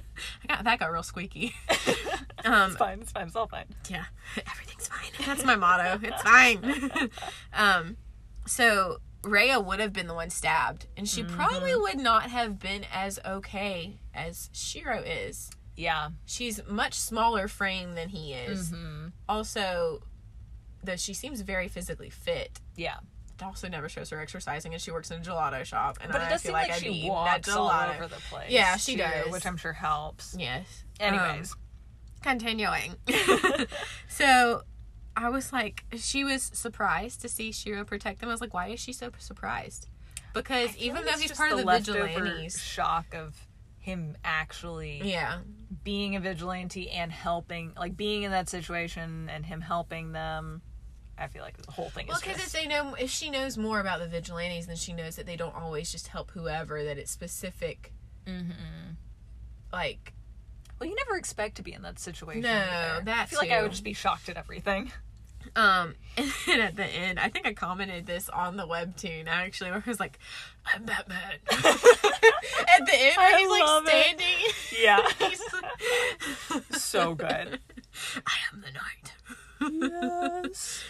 I 0.44 0.46
got 0.54 0.64
that 0.64 0.78
got 0.78 0.92
real 0.92 1.02
squeaky. 1.02 1.54
Um, 2.44 2.70
it's 2.70 2.76
fine. 2.78 3.00
It's 3.00 3.10
fine. 3.10 3.26
It's 3.26 3.34
all 3.34 3.48
fine. 3.48 3.64
yeah, 3.90 4.04
everything's 4.48 4.86
fine. 4.86 5.10
That's 5.26 5.44
my 5.44 5.56
motto. 5.56 5.98
It's 6.00 6.22
fine. 6.22 7.10
um, 7.52 7.96
so 8.46 8.98
Rhea 9.24 9.58
would 9.58 9.80
have 9.80 9.92
been 9.92 10.06
the 10.06 10.14
one 10.14 10.30
stabbed, 10.30 10.86
and 10.96 11.06
she 11.08 11.24
probably 11.24 11.72
Mm-hmm. 11.72 11.82
would 11.82 11.98
not 11.98 12.30
have 12.30 12.60
been 12.60 12.86
as 12.94 13.18
okay 13.26 13.98
as 14.14 14.50
Shiro 14.52 15.02
is. 15.02 15.50
Yeah. 15.76 16.10
She's 16.26 16.60
much 16.68 16.94
smaller 16.94 17.48
frame 17.48 17.96
than 17.96 18.08
he 18.10 18.34
is. 18.34 18.70
Mm-hmm. 18.70 19.08
Also, 19.28 20.00
though 20.84 20.96
she 20.96 21.14
seems 21.14 21.40
very 21.40 21.66
physically 21.66 22.08
fit. 22.10 22.60
Yeah. 22.76 22.98
Also 23.42 23.68
never 23.68 23.88
shows 23.88 24.10
her 24.10 24.20
exercising, 24.20 24.72
and 24.72 24.82
she 24.82 24.90
works 24.90 25.10
in 25.10 25.20
a 25.20 25.24
gelato 25.24 25.64
shop. 25.64 25.98
And 26.00 26.10
But 26.10 26.20
I 26.22 26.26
it 26.26 26.30
does 26.30 26.42
feel 26.42 26.48
seem 26.50 26.52
like, 26.54 26.68
like, 26.68 26.76
I 26.76 26.80
she 26.80 27.02
that 27.02 27.08
walks 27.08 27.48
all 27.48 27.70
over 27.70 28.06
the 28.08 28.16
place. 28.30 28.50
Yeah, 28.50 28.76
she 28.76 28.92
too, 28.92 28.98
does. 29.02 29.30
which 29.30 29.46
I'm 29.46 29.56
sure 29.56 29.72
helps. 29.72 30.34
Yes. 30.38 30.84
Anyways, 31.00 31.52
Um, 31.52 31.58
continuing. 32.22 32.96
so 34.08 34.62
I 35.16 35.28
was 35.28 35.52
like, 35.52 35.84
she 35.96 36.24
was 36.24 36.42
surprised 36.54 37.20
to 37.22 37.28
see 37.28 37.52
Shiro 37.52 37.84
protect 37.84 38.20
them. 38.20 38.28
I 38.28 38.32
was 38.32 38.40
like, 38.40 38.54
why 38.54 38.68
is 38.68 38.80
she 38.80 38.92
so 38.92 39.10
surprised? 39.18 39.88
Because 40.34 40.76
even 40.76 41.04
though 41.04 41.12
he's 41.12 41.32
part 41.32 41.52
of 41.52 41.58
the 41.58 41.64
vigilantes, 41.64 42.60
shock 42.60 43.14
of 43.14 43.34
him 43.78 44.16
actually 44.24 45.00
yeah, 45.02 45.38
being 45.82 46.14
a 46.14 46.20
vigilante 46.20 46.90
and 46.90 47.10
helping, 47.10 47.72
like 47.76 47.96
being 47.96 48.22
in 48.24 48.30
that 48.32 48.48
situation 48.48 49.30
and 49.32 49.46
him 49.46 49.60
helping 49.60 50.12
them. 50.12 50.62
I 51.18 51.26
feel 51.26 51.42
like 51.42 51.56
the 51.56 51.70
whole 51.72 51.90
thing 51.90 52.06
well, 52.06 52.16
is 52.16 52.22
because 52.22 52.38
if 52.42 52.52
they 52.52 52.66
know, 52.66 52.94
if 52.94 53.10
she 53.10 53.30
knows 53.30 53.56
more 53.58 53.80
about 53.80 54.00
the 54.00 54.06
vigilantes, 54.08 54.66
then 54.66 54.76
she 54.76 54.92
knows 54.92 55.16
that 55.16 55.26
they 55.26 55.36
don't 55.36 55.54
always 55.54 55.90
just 55.90 56.08
help 56.08 56.30
whoever. 56.32 56.82
That 56.84 56.98
it's 56.98 57.10
specific, 57.10 57.92
Mm-hmm. 58.26 58.52
like 59.72 60.12
well, 60.78 60.88
you 60.88 60.94
never 60.94 61.16
expect 61.16 61.56
to 61.56 61.62
be 61.62 61.72
in 61.72 61.82
that 61.82 61.98
situation. 61.98 62.42
No, 62.42 62.50
either. 62.50 62.60
I 62.60 63.00
that 63.04 63.28
feel 63.30 63.38
like 63.40 63.50
I 63.50 63.62
would 63.62 63.72
just 63.72 63.84
be 63.84 63.94
shocked 63.94 64.28
at 64.28 64.36
everything. 64.36 64.92
Um, 65.56 65.94
and 66.16 66.30
then 66.46 66.60
at 66.60 66.76
the 66.76 66.84
end, 66.84 67.18
I 67.18 67.28
think 67.30 67.46
I 67.46 67.54
commented 67.54 68.06
this 68.06 68.28
on 68.28 68.56
the 68.56 68.66
webtoon 68.66 69.28
I 69.28 69.44
actually, 69.44 69.70
where 69.70 69.82
I 69.84 69.88
was 69.88 69.98
like, 69.98 70.18
"I'm 70.72 70.84
Batman." 70.84 71.18
at 71.50 72.86
the 72.86 72.94
end, 72.94 73.16
where 73.16 73.38
he's 73.38 73.48
like 73.48 73.62
it. 73.62 73.88
standing. 73.88 74.36
Yeah, 74.82 75.08
He's 76.70 76.82
so 76.82 77.14
good. 77.14 77.58
I 78.26 78.34
am 78.52 78.62
the 78.62 78.70
knight. 79.70 80.42
yes. 80.42 80.84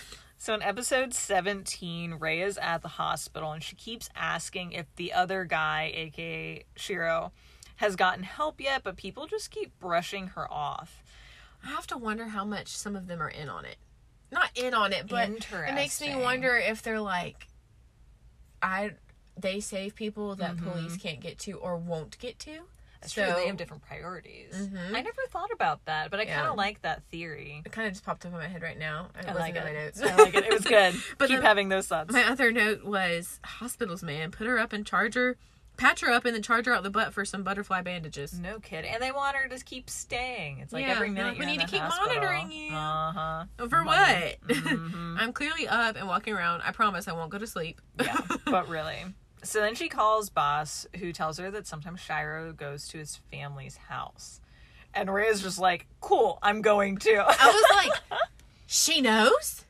So 0.48 0.54
in 0.54 0.62
episode 0.62 1.12
17, 1.12 2.14
Ray 2.14 2.40
is 2.40 2.56
at 2.56 2.80
the 2.80 2.88
hospital 2.88 3.52
and 3.52 3.62
she 3.62 3.76
keeps 3.76 4.08
asking 4.16 4.72
if 4.72 4.86
the 4.96 5.12
other 5.12 5.44
guy, 5.44 5.92
aka 5.94 6.64
Shiro, 6.74 7.32
has 7.76 7.96
gotten 7.96 8.22
help 8.22 8.58
yet, 8.58 8.82
but 8.82 8.96
people 8.96 9.26
just 9.26 9.50
keep 9.50 9.78
brushing 9.78 10.28
her 10.28 10.50
off. 10.50 11.02
I 11.62 11.66
have 11.66 11.86
to 11.88 11.98
wonder 11.98 12.28
how 12.28 12.46
much 12.46 12.68
some 12.68 12.96
of 12.96 13.08
them 13.08 13.20
are 13.20 13.28
in 13.28 13.50
on 13.50 13.66
it. 13.66 13.76
Not 14.32 14.48
in 14.54 14.72
on 14.72 14.94
it, 14.94 15.06
but 15.06 15.28
it 15.28 15.74
makes 15.74 16.00
me 16.00 16.16
wonder 16.16 16.56
if 16.56 16.80
they're 16.80 16.98
like, 16.98 17.48
I 18.62 18.92
they 19.36 19.60
save 19.60 19.94
people 19.96 20.34
that 20.36 20.56
mm-hmm. 20.56 20.70
police 20.70 20.96
can't 20.96 21.20
get 21.20 21.38
to 21.40 21.58
or 21.58 21.76
won't 21.76 22.18
get 22.20 22.38
to. 22.38 22.60
That's 23.00 23.12
so 23.14 23.24
true, 23.24 23.34
they 23.34 23.46
have 23.46 23.56
different 23.56 23.82
priorities. 23.82 24.54
Mhm. 24.54 24.88
I 24.94 25.00
never 25.02 25.22
thought 25.30 25.50
about 25.52 25.84
that, 25.84 26.10
but 26.10 26.18
I 26.20 26.24
kind 26.26 26.48
of 26.48 26.56
like 26.56 26.82
that 26.82 27.02
theory. 27.10 27.62
it 27.64 27.70
kind 27.72 27.86
of 27.86 27.92
just 27.92 28.04
popped 28.04 28.26
up 28.26 28.32
in 28.32 28.38
my 28.38 28.48
head 28.48 28.62
right 28.62 28.78
now. 28.78 29.08
I 29.14 29.18
wasn't 29.18 29.38
like 29.38 29.50
in 29.56 29.62
it. 29.62 29.64
my 29.64 29.72
notes. 29.72 30.02
I 30.02 30.16
like 30.16 30.34
it. 30.34 30.44
It 30.44 30.52
was 30.52 30.64
good. 30.64 30.94
But 31.16 31.28
Keep 31.28 31.42
having 31.42 31.68
those 31.68 31.86
thoughts. 31.86 32.12
My 32.12 32.24
other 32.24 32.50
note 32.50 32.84
was 32.84 33.38
hospitals, 33.44 34.02
man. 34.02 34.30
Put 34.32 34.46
her 34.46 34.58
up 34.58 34.72
and 34.72 34.84
charge 34.84 35.14
her, 35.14 35.36
patch 35.76 36.00
her 36.00 36.10
up, 36.10 36.24
and 36.24 36.34
then 36.34 36.42
charge 36.42 36.66
her 36.66 36.74
out 36.74 36.82
the 36.82 36.90
butt 36.90 37.14
for 37.14 37.24
some 37.24 37.44
butterfly 37.44 37.82
bandages. 37.82 38.38
No 38.40 38.58
kidding. 38.58 38.90
And 38.92 39.00
they 39.00 39.12
want 39.12 39.36
her 39.36 39.48
to 39.48 39.64
keep 39.64 39.88
staying. 39.88 40.58
It's 40.58 40.72
like 40.72 40.84
Yeah, 40.84 40.92
every 40.92 41.10
minute 41.10 41.30
like, 41.34 41.38
"We 41.38 41.46
need 41.46 41.60
in 41.60 41.66
to 41.66 41.66
keep 41.68 41.80
hospital. 41.80 42.08
monitoring 42.16 42.50
you." 42.50 42.74
Uh-huh. 42.74 43.44
For 43.68 43.84
Money. 43.84 44.36
what? 44.44 44.48
Mhm. 44.56 45.16
I'm 45.20 45.32
clearly 45.32 45.68
up 45.68 45.94
and 45.94 46.08
walking 46.08 46.34
around. 46.34 46.62
I 46.64 46.72
promise 46.72 47.06
I 47.06 47.12
won't 47.12 47.30
go 47.30 47.38
to 47.38 47.46
sleep. 47.46 47.80
yeah, 48.00 48.16
but 48.44 48.68
really. 48.68 49.04
So 49.48 49.60
then 49.60 49.74
she 49.74 49.88
calls 49.88 50.28
Boss, 50.30 50.86
who 50.98 51.12
tells 51.12 51.38
her 51.38 51.50
that 51.50 51.66
sometimes 51.66 52.00
Shiro 52.00 52.52
goes 52.52 52.86
to 52.88 52.98
his 52.98 53.16
family's 53.30 53.76
house. 53.76 54.40
And 54.94 55.08
Rhea's 55.12 55.42
just 55.42 55.58
like, 55.58 55.86
cool, 56.00 56.38
I'm 56.42 56.60
going 56.62 56.96
to. 56.98 57.14
I 57.16 57.46
was 57.46 57.64
like, 58.10 58.20
she 58.66 59.00
knows. 59.00 59.64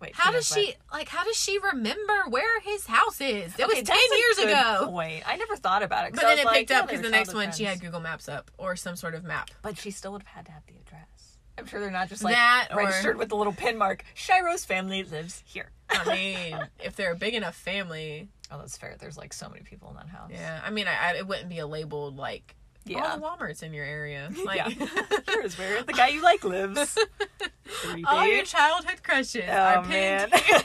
Wait, 0.00 0.12
How 0.14 0.32
does 0.32 0.50
what? 0.50 0.58
she 0.60 0.74
like? 0.90 1.08
How 1.08 1.24
does 1.24 1.36
she 1.36 1.58
remember 1.58 2.24
where 2.30 2.58
his 2.60 2.86
house 2.86 3.20
is? 3.20 3.54
It 3.58 3.64
Okay, 3.64 3.80
was 3.80 3.82
ten 3.82 3.98
years 4.16 4.38
ago. 4.50 4.86
Point. 4.90 5.22
I 5.28 5.36
never 5.36 5.56
thought 5.56 5.82
about 5.82 6.06
it. 6.06 6.14
But 6.14 6.22
then 6.22 6.38
it 6.38 6.46
like, 6.46 6.56
picked 6.56 6.70
up 6.70 6.86
because 6.88 7.02
the 7.02 7.10
next 7.10 7.34
one 7.34 7.52
she 7.52 7.64
had. 7.64 7.80
Google 7.82 8.00
Maps 8.00 8.26
up 8.26 8.50
or 8.56 8.76
some 8.76 8.96
sort 8.96 9.14
of 9.14 9.24
map. 9.24 9.50
But 9.60 9.76
she 9.76 9.90
still 9.90 10.12
would 10.12 10.22
have 10.22 10.34
had 10.36 10.46
to 10.46 10.52
have 10.52 10.62
the 10.66 10.72
address. 10.80 11.36
I'm 11.58 11.66
sure 11.66 11.80
they're 11.80 11.90
not 11.90 12.08
just 12.08 12.24
like 12.24 12.34
That 12.34 12.68
or- 12.70 12.78
registered 12.78 13.18
with 13.18 13.28
the 13.28 13.36
little 13.36 13.52
pin 13.52 13.76
mark. 13.76 14.02
Shiro's 14.14 14.64
family 14.64 15.02
lives 15.04 15.42
here. 15.46 15.70
I 15.90 16.04
mean, 16.14 16.58
if 16.82 16.96
they're 16.96 17.12
a 17.12 17.16
big 17.16 17.34
enough 17.34 17.54
family, 17.54 18.28
Oh, 18.50 18.58
that's 18.58 18.76
fair. 18.76 18.96
There's 18.98 19.16
like 19.18 19.32
so 19.32 19.48
many 19.48 19.62
people 19.62 19.88
in 19.90 19.96
that 19.96 20.08
house. 20.08 20.30
yeah. 20.32 20.60
I 20.64 20.70
mean, 20.70 20.86
I, 20.88 21.10
I, 21.10 21.16
it 21.18 21.26
wouldn't 21.26 21.48
be 21.48 21.58
a 21.60 21.66
labeled 21.66 22.16
like 22.16 22.54
Yeah. 22.84 22.98
all 23.04 23.16
the 23.18 23.22
WalMarts 23.24 23.62
in 23.62 23.72
your 23.72 23.84
area. 23.84 24.30
Like, 24.44 24.58
yeah. 24.78 24.86
Here's 25.28 25.56
where 25.58 25.82
the 25.82 25.92
guy 25.92 26.08
you 26.08 26.22
like 26.22 26.42
lives. 26.44 26.98
All 28.06 28.26
your 28.26 28.44
childhood 28.44 29.02
crushes 29.04 29.44
Oh 29.48 29.52
are 29.52 29.84
man. 29.84 30.28
pinned. 30.30 30.32
That'd 30.32 30.64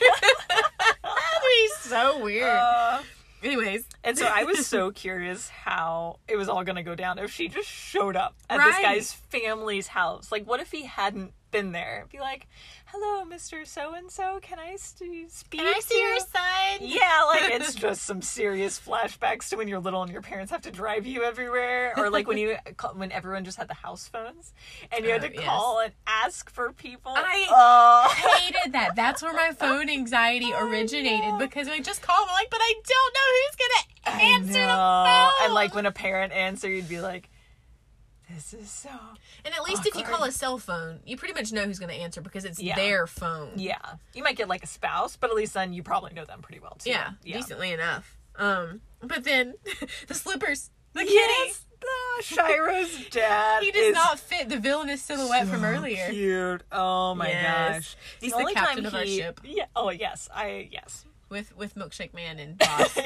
be 1.44 1.70
so 1.82 2.24
weird. 2.24 2.48
Uh, 2.50 3.02
Anyways, 3.44 3.86
And 4.04 4.18
so 4.18 4.26
I 4.26 4.44
was 4.46 4.66
so 4.66 4.90
curious 4.90 5.50
how 5.50 6.18
it 6.28 6.36
was 6.36 6.50
all 6.50 6.66
to 6.66 6.84
go 6.84 6.96
down 6.96 7.20
if 7.20 7.32
she 7.32 7.48
just 7.48 7.68
showed 7.70 8.16
up 8.16 8.34
at 8.50 8.58
Right. 8.58 8.66
this 8.66 8.82
guy's 8.82 9.14
family's 9.14 9.88
house. 9.88 10.32
Like, 10.32 10.48
what 10.48 10.60
if 10.62 10.72
he 10.72 10.86
hadn't 10.86 11.32
been 11.56 11.72
there? 11.72 12.06
Be 12.12 12.20
like, 12.20 12.48
hello, 12.88 13.24
Mr. 13.26 13.66
So 13.66 13.94
and 13.94 14.12
so, 14.12 14.40
can 14.42 14.60
I 14.60 14.76
st- 14.76 15.32
speak? 15.32 15.62
Can 15.62 15.68
I 15.70 15.74
to 15.80 15.82
see 15.82 16.00
your 16.00 16.14
you?" 16.14 16.20
son? 16.20 16.78
Yeah, 16.82 17.24
like 17.28 17.52
it's 17.54 17.74
just 17.88 18.04
some 18.04 18.22
serious 18.22 18.80
flashbacks 18.80 19.50
to 19.50 19.56
when 19.58 19.68
you're 19.68 19.80
little 19.80 20.02
and 20.04 20.12
your 20.12 20.22
parents 20.22 20.52
have 20.52 20.62
to 20.64 20.72
drive 20.72 21.06
you 21.06 21.24
everywhere, 21.24 21.94
or 21.98 22.10
like 22.10 22.28
when 22.28 22.38
you 22.38 22.58
when 22.96 23.12
everyone 23.12 23.46
just 23.46 23.58
had 23.58 23.68
the 23.70 23.74
house 23.74 24.08
phones 24.08 24.54
and 24.92 25.06
you 25.06 25.12
had 25.12 25.24
Oh, 25.24 25.28
to 25.30 25.34
yes. 25.34 25.44
call 25.46 25.80
and 25.80 25.94
ask 26.08 26.50
for 26.50 26.72
people. 26.74 27.14
I- 27.16 27.48
Oh. 27.50 28.14
hated 28.40 28.74
that. 28.74 28.96
That's 28.96 29.22
where 29.22 29.34
my 29.34 29.52
phone 29.58 29.90
anxiety 29.90 30.52
originated 30.54 31.22
know. 31.26 31.38
because 31.38 31.68
I 31.68 31.80
just 31.80 32.02
call. 32.02 32.18
I'm 32.28 32.34
like, 32.34 32.50
but 32.50 32.60
I 32.62 32.74
don't 32.86 33.14
know 33.14 33.30
who's 33.36 33.56
gonna 33.56 34.24
answer 34.24 34.54
the 34.54 34.68
phone. 34.68 35.32
And 35.46 35.54
like 35.54 35.74
when 35.76 35.86
a 35.86 35.92
parent 35.92 36.34
answered, 36.34 36.70
you'd 36.70 36.90
be 36.90 37.00
like, 37.02 37.30
"This 38.30 38.54
is 38.54 38.70
so." 38.70 38.90
and 39.44 39.54
at 39.54 39.64
least 39.64 39.86
if 39.86 39.96
you 39.96 40.04
call 40.04 40.24
a 40.24 40.32
cell 40.32 40.58
phone, 40.58 41.00
you 41.06 41.18
pretty 41.18 41.34
much 41.34 41.52
know 41.52 41.64
who's 41.66 41.80
gonna 41.80 41.94
answer 41.94 42.22
because 42.22 42.46
it's 42.46 42.60
Yeah. 42.62 42.76
their 42.76 43.08
phone. 43.08 43.54
Yeah, 43.58 43.78
you 44.14 44.24
might 44.24 44.36
get 44.38 44.48
like 44.48 44.64
a 44.64 44.68
spouse, 44.68 45.16
but 45.16 45.30
at 45.30 45.36
least 45.36 45.54
then 45.54 45.74
you 45.74 45.84
probably 45.84 46.14
know 46.14 46.26
them 46.26 46.42
pretty 46.42 46.60
well 46.60 46.76
too. 46.80 46.90
Yeah, 46.90 47.12
yeah. 47.24 47.38
decently 47.38 47.72
enough. 47.72 48.18
Um, 48.38 48.82
but 49.02 49.24
then 49.24 49.54
the 50.08 50.14
slippers, 50.14 50.70
the 50.94 51.02
kitty, 51.02 51.14
Yes, 51.14 51.66
the 51.80 52.24
Shiro's 52.24 53.06
dad. 53.12 53.64
he 53.64 53.72
does 53.72 53.94
not 53.94 54.20
fit 54.20 54.50
the 54.50 54.58
villainous 54.60 55.02
silhouette 55.02 55.48
from 55.48 55.64
earlier. 55.64 56.10
Cute. 56.10 56.64
Oh 56.72 57.14
my 57.16 57.30
Yes. 57.30 57.74
gosh. 57.78 57.96
He's 58.22 58.32
the 58.34 58.52
captain 58.54 58.86
of 58.86 58.94
our 58.96 59.06
ship. 59.06 59.40
Yeah. 59.44 59.66
Oh 59.76 59.90
yes. 59.92 60.28
I 60.34 60.68
yes. 60.72 61.06
with 61.30 61.56
with 61.56 61.76
Milkshake 61.76 62.14
Man 62.14 62.40
and 62.40 62.58
Boss. 62.60 62.98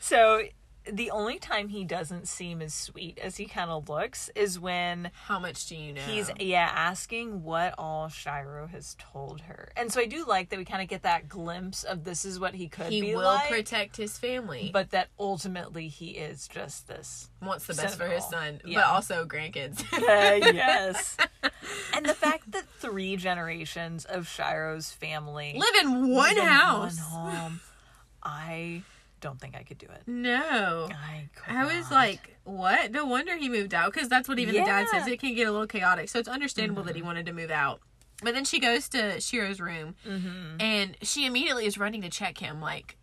So 0.00 0.42
the 0.90 1.10
only 1.10 1.38
time 1.38 1.68
he 1.68 1.84
doesn't 1.84 2.26
seem 2.28 2.60
as 2.60 2.74
sweet 2.74 3.18
as 3.18 3.36
he 3.36 3.44
kind 3.46 3.70
of 3.70 3.88
looks 3.88 4.30
is 4.34 4.58
when 4.58 5.10
How 5.26 5.38
much 5.38 5.66
do 5.68 5.76
you 5.76 5.92
know? 5.92 6.00
he's 6.02 6.30
yeah 6.40 6.70
asking 6.74 7.42
what 7.44 7.74
all 7.78 8.08
Shiro 8.08 8.66
has 8.66 8.96
told 8.98 9.42
her. 9.42 9.72
And 9.76 9.92
so 9.92 10.00
I 10.00 10.06
do 10.06 10.24
like 10.24 10.48
that 10.50 10.58
we 10.58 10.64
kind 10.64 10.82
of 10.82 10.88
get 10.88 11.02
that 11.02 11.28
glimpse 11.28 11.84
of 11.84 12.04
this 12.04 12.24
is 12.24 12.40
what 12.40 12.54
he 12.54 12.68
could 12.68 12.86
he 12.92 13.00
be 13.00 13.14
will 13.14 13.22
like, 13.24 13.48
protect 13.48 13.96
his 13.96 14.18
family, 14.18 14.70
but 14.72 14.90
that 14.90 15.08
ultimately 15.18 15.88
he 15.88 16.10
is 16.10 16.48
just 16.48 16.88
this. 16.88 17.28
wants 17.40 17.66
the 17.66 17.74
best 17.74 17.96
for 17.96 18.08
his 18.08 18.24
son, 18.28 18.60
Yeah. 18.64 18.80
but 18.80 18.86
also 18.86 19.24
grandkids. 19.24 19.82
Uh, 20.02 20.34
yes. 20.52 21.16
and 21.94 22.04
the 22.04 22.14
fact 22.14 22.50
that 22.52 22.64
three 22.80 23.16
generations 23.16 24.04
of 24.04 24.26
Shiro's 24.28 24.90
family 24.90 25.54
Live 25.56 25.82
in 25.84 25.90
one 26.10 26.12
live 26.12 26.36
in 26.38 26.44
house. 26.44 26.98
one 26.98 27.34
home, 27.34 27.60
I 28.22 28.82
don't 29.22 29.40
think 29.40 29.56
I 29.56 29.62
could 29.62 29.78
do 29.78 29.86
it. 29.86 30.02
No. 30.06 30.88
I 30.92 31.28
could 31.34 31.54
I 31.56 31.64
was 31.64 31.90
not. 31.90 31.92
like, 31.92 32.36
what? 32.44 32.90
No 32.92 33.06
wonder 33.06 33.34
he 33.38 33.48
moved 33.48 33.72
out 33.72 33.90
because 33.94 34.08
that's 34.10 34.28
what 34.28 34.38
even 34.38 34.54
the 34.54 34.60
dad 34.60 34.86
Mm-hmm. 34.86 34.98
says. 34.98 35.06
It 35.08 35.18
can 35.20 35.34
get 35.34 35.46
a 35.48 35.50
little 35.52 35.66
chaotic, 35.66 36.10
so 36.10 36.18
it's 36.18 36.28
understandable 36.28 36.82
that 36.82 36.94
he 36.96 37.00
wanted 37.02 37.24
to 37.26 37.32
move 37.32 37.50
out. 37.50 37.80
But 38.22 38.34
then 38.34 38.44
she 38.44 38.60
goes 38.60 38.88
to 38.90 39.20
Shiro's 39.20 39.58
room, 39.60 39.94
Mm-hmm. 40.06 40.60
and 40.60 40.96
she 41.02 41.24
immediately 41.24 41.64
is 41.66 41.78
running 41.78 42.02
to 42.02 42.10
check 42.10 42.36
him. 42.38 42.60
Like 42.60 42.96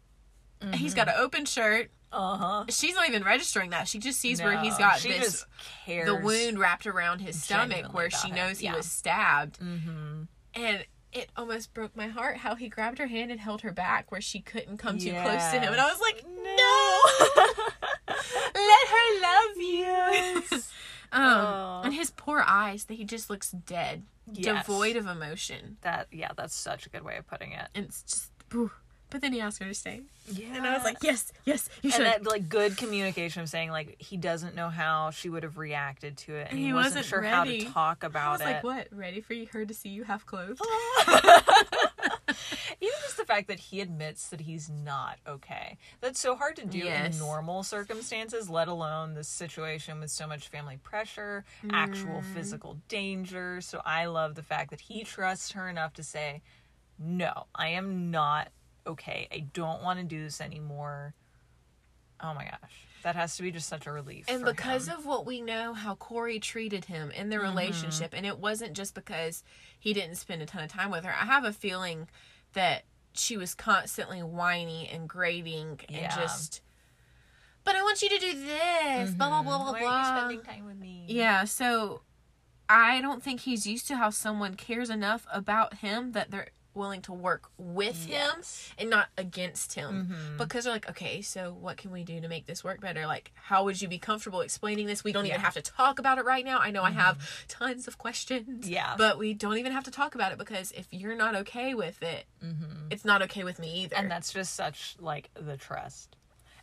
he's 0.74 0.92
Mm-hmm. 0.92 0.96
got 0.96 1.08
an 1.08 1.16
open 1.18 1.46
shirt. 1.46 1.90
uh 2.12 2.36
huh. 2.38 2.66
She's 2.70 2.94
not 2.96 3.08
even 3.08 3.24
registering 3.24 3.70
that. 3.72 3.88
She 3.88 3.98
just 4.00 4.20
sees 4.20 4.42
where 4.42 4.60
he's 4.60 4.78
got 4.78 5.00
she 5.00 5.10
this 5.10 5.46
the 5.88 6.20
wound 6.22 6.60
wrapped 6.60 6.86
around 6.86 7.20
his 7.20 7.42
stomach 7.42 7.94
where 7.94 8.10
she 8.10 8.28
about 8.30 8.38
it, 8.38 8.42
knows 8.42 8.60
he 8.60 8.66
yeah. 8.66 8.76
was 8.76 8.86
stabbed. 8.86 9.60
Mm-hmm. 9.60 10.24
And 10.56 10.86
it 11.12 11.30
almost 11.36 11.74
broke 11.74 11.96
my 11.96 12.08
heart 12.08 12.38
how 12.38 12.56
he 12.56 12.70
grabbed 12.70 12.98
her 13.00 13.08
hand 13.08 13.32
and 13.32 13.40
held 13.40 13.62
her 13.62 13.72
back 13.72 14.12
where 14.12 14.22
she 14.22 14.40
couldn't 14.42 14.78
come 14.78 14.98
too 14.98 15.12
close 15.12 15.52
to 15.52 15.60
him. 15.60 15.72
And 15.74 15.82
I 15.82 15.86
was 15.86 16.00
like, 16.00 16.24
no, 16.28 17.56
let 18.56 18.88
her 18.88 19.22
love 19.22 19.58
you. 19.58 20.44
yes. 20.52 20.72
Um, 21.12 21.22
Oh. 21.24 21.82
and 21.86 21.94
his 21.94 22.12
poor 22.12 22.44
eyes, 22.46 22.86
that 22.86 22.94
he 22.96 23.04
just 23.04 23.30
looks 23.30 23.50
dead, 23.52 24.04
Yes. 24.32 24.66
devoid 24.68 24.96
of 24.96 25.08
emotion. 25.08 25.78
That 25.82 26.08
yeah, 26.12 26.30
that's 26.38 26.54
such 26.56 26.86
a 26.86 26.90
good 26.90 27.04
way 27.04 27.18
of 27.18 27.26
putting 27.28 27.52
it. 27.54 27.68
And 27.74 27.86
it's 27.86 28.04
just, 28.04 28.32
whew. 28.52 28.72
But 29.10 29.22
then 29.22 29.34
he 29.34 29.42
asked 29.42 29.60
her 29.62 29.68
to 29.68 29.74
stay, 29.74 30.02
Yeah. 30.32 30.56
and 30.56 30.66
I 30.68 30.74
was 30.76 30.84
like, 30.84 30.98
yes, 31.02 31.32
yes, 31.46 31.68
you 31.82 31.92
should. 31.92 32.02
and 32.02 32.06
that 32.08 32.26
like 32.26 32.48
good 32.50 32.78
communication 32.78 33.42
of 33.42 33.50
saying 33.50 33.72
like 33.72 33.96
he 34.02 34.18
doesn't 34.18 34.56
know 34.56 34.70
how 34.70 35.10
she 35.12 35.30
would 35.30 35.44
have 35.44 35.58
reacted 35.58 36.18
to 36.18 36.36
it, 36.36 36.42
and, 36.44 36.50
And 36.52 36.60
he, 36.60 36.66
he 36.68 36.74
wasn't, 36.74 36.96
wasn't 36.98 37.06
sure 37.08 37.22
how 37.22 37.44
ready. 37.44 37.66
to 37.66 37.72
talk 37.72 38.04
about 38.04 38.42
it. 38.42 38.44
like, 38.46 38.64
what? 38.64 38.88
Ready 38.92 39.22
for 39.22 39.36
her 39.54 39.66
to 39.66 39.74
see 39.74 39.90
you 39.90 40.04
half 40.04 40.26
clothed? 40.26 40.62
Even 42.82 42.94
just 43.02 43.18
the 43.18 43.26
fact 43.26 43.48
that 43.48 43.60
he 43.60 43.82
admits 43.82 44.30
that 44.30 44.42
he's 44.42 44.70
not 44.70 45.18
okay. 45.28 45.78
That's 46.00 46.20
so 46.20 46.36
hard 46.36 46.56
to 46.58 46.66
do 46.66 46.78
Yes. 46.78 47.14
in 47.14 47.20
normal 47.20 47.64
circumstances, 47.64 48.50
let 48.50 48.68
alone 48.68 49.16
this 49.16 49.28
situation 49.28 50.00
with 50.00 50.12
so 50.12 50.28
much 50.28 50.48
family 50.48 50.78
pressure, 50.78 51.44
actual 51.72 52.22
Mm. 52.22 52.34
physical 52.34 52.78
danger. 52.88 53.60
So 53.62 53.82
I 53.86 54.06
love 54.06 54.36
the 54.36 54.44
fact 54.44 54.70
that 54.70 54.82
he 54.82 55.04
trusts 55.04 55.52
her 55.54 55.68
enough 55.68 55.94
to 55.96 56.04
say, 56.04 56.42
No, 56.98 57.48
I 57.56 57.70
am 57.70 58.12
not 58.12 58.50
okay. 58.88 59.28
I 59.32 59.40
don't 59.54 59.82
want 59.84 60.00
to 60.00 60.06
do 60.06 60.24
this 60.24 60.42
anymore. 60.42 61.14
Oh 62.22 62.34
my 62.34 62.46
gosh. 62.46 62.74
That 63.04 63.16
has 63.16 63.38
to 63.38 63.44
be 63.44 63.52
just 63.52 63.70
such 63.70 63.88
a 63.88 63.92
relief. 63.94 64.26
And 64.28 64.42
for 64.42 64.48
because 64.48 64.88
him. 64.90 64.98
of 64.98 65.06
what 65.06 65.26
we 65.26 65.40
know, 65.42 65.74
how 65.74 65.96
Corey 65.96 66.40
treated 66.40 66.86
him 66.86 67.12
in 67.12 67.30
their 67.30 67.40
Mm-hmm. 67.40 67.50
relationship, 67.58 68.14
and 68.14 68.26
it 68.26 68.40
wasn't 68.40 68.74
just 68.74 68.94
because 68.94 69.44
he 69.80 69.94
didn't 69.94 70.16
spend 70.16 70.42
a 70.42 70.46
ton 70.46 70.64
of 70.64 70.70
time 70.70 70.92
with 70.92 71.06
her. 71.06 71.12
I 71.14 71.26
have 71.26 71.46
a 71.46 71.54
feeling 71.54 72.10
that 72.54 72.84
she 73.14 73.38
was 73.38 73.56
constantly 73.56 74.22
whiny 74.22 74.90
and 74.92 75.08
grating 75.08 75.80
and 75.88 75.98
Yeah. 75.98 76.16
just. 76.16 76.62
But 77.64 77.76
I 77.76 77.84
want 77.84 78.02
you 78.02 78.10
to 78.10 78.20
do 78.20 78.34
this. 78.46 79.12
Blah 79.12 79.30
blah 79.30 79.44
blah 79.44 79.58
blah 79.64 79.72
Why 79.74 79.80
blah. 79.82 79.90
are 79.92 80.00
you 80.00 80.18
spending 80.38 80.42
time 80.42 80.66
with 80.66 80.78
me? 80.78 81.06
Yeah, 81.08 81.46
so 81.46 82.02
I 82.68 83.00
don't 83.02 83.24
think 83.24 83.42
he's 83.42 83.66
used 83.66 83.88
to 83.88 83.96
how 83.96 84.10
someone 84.10 84.56
cares 84.56 84.90
enough 84.90 85.26
about 85.32 85.76
him 85.76 86.12
that 86.14 86.32
they're 86.32 86.50
willing 86.74 87.02
to 87.04 87.12
work 87.14 87.50
with 87.58 88.06
him 88.06 88.30
and 88.78 88.90
not 88.90 89.08
against 89.18 89.74
him 89.74 90.10
Mhm. 90.12 90.38
because 90.38 90.64
they're 90.64 90.74
like, 90.74 90.90
okay, 90.90 91.22
so 91.22 91.52
what 91.54 91.78
can 91.78 91.92
we 91.92 92.04
do 92.04 92.22
to 92.22 92.28
make 92.28 92.46
this 92.46 92.64
work 92.64 92.80
better? 92.80 93.06
Like, 93.08 93.32
how 93.36 93.64
would 93.66 93.82
you 93.82 93.88
be 93.88 93.98
comfortable 94.00 94.42
explaining 94.42 94.88
this? 94.88 95.04
We 95.04 95.12
don't 95.12 95.26
even 95.26 95.32
Yeah. 95.32 95.36
Mm-hmm. 95.38 95.46
have 95.46 95.54
to 95.56 95.62
talk 95.62 96.00
about 96.00 96.18
it 96.18 96.26
right 96.26 96.46
now. 96.46 96.60
I 96.60 96.72
know 96.72 96.84
I 96.84 96.92
have 96.92 97.18
tons 97.48 97.88
of 97.88 97.98
questions. 97.98 98.70
Yeah. 98.70 98.96
But 98.98 99.18
we 99.18 99.34
don't 99.34 99.58
even 99.58 99.72
have 99.72 99.84
to 99.86 99.92
talk 99.92 100.16
about 100.16 100.32
it 100.32 100.38
because 100.38 100.72
if 100.74 100.88
you're 100.92 101.16
not 101.16 101.36
okay 101.36 101.74
with 101.74 102.02
it, 102.04 102.26
it's 102.92 103.06
not 103.06 103.22
okay 103.24 103.44
with 103.44 103.60
me 103.60 103.84
either. 103.84 103.96
Mm-hmm. 103.96 104.04
and 104.04 104.12
that's 104.12 104.32
just 104.34 104.54
such 104.56 104.96
like 105.00 105.30
the 105.34 105.58
trust 105.58 106.16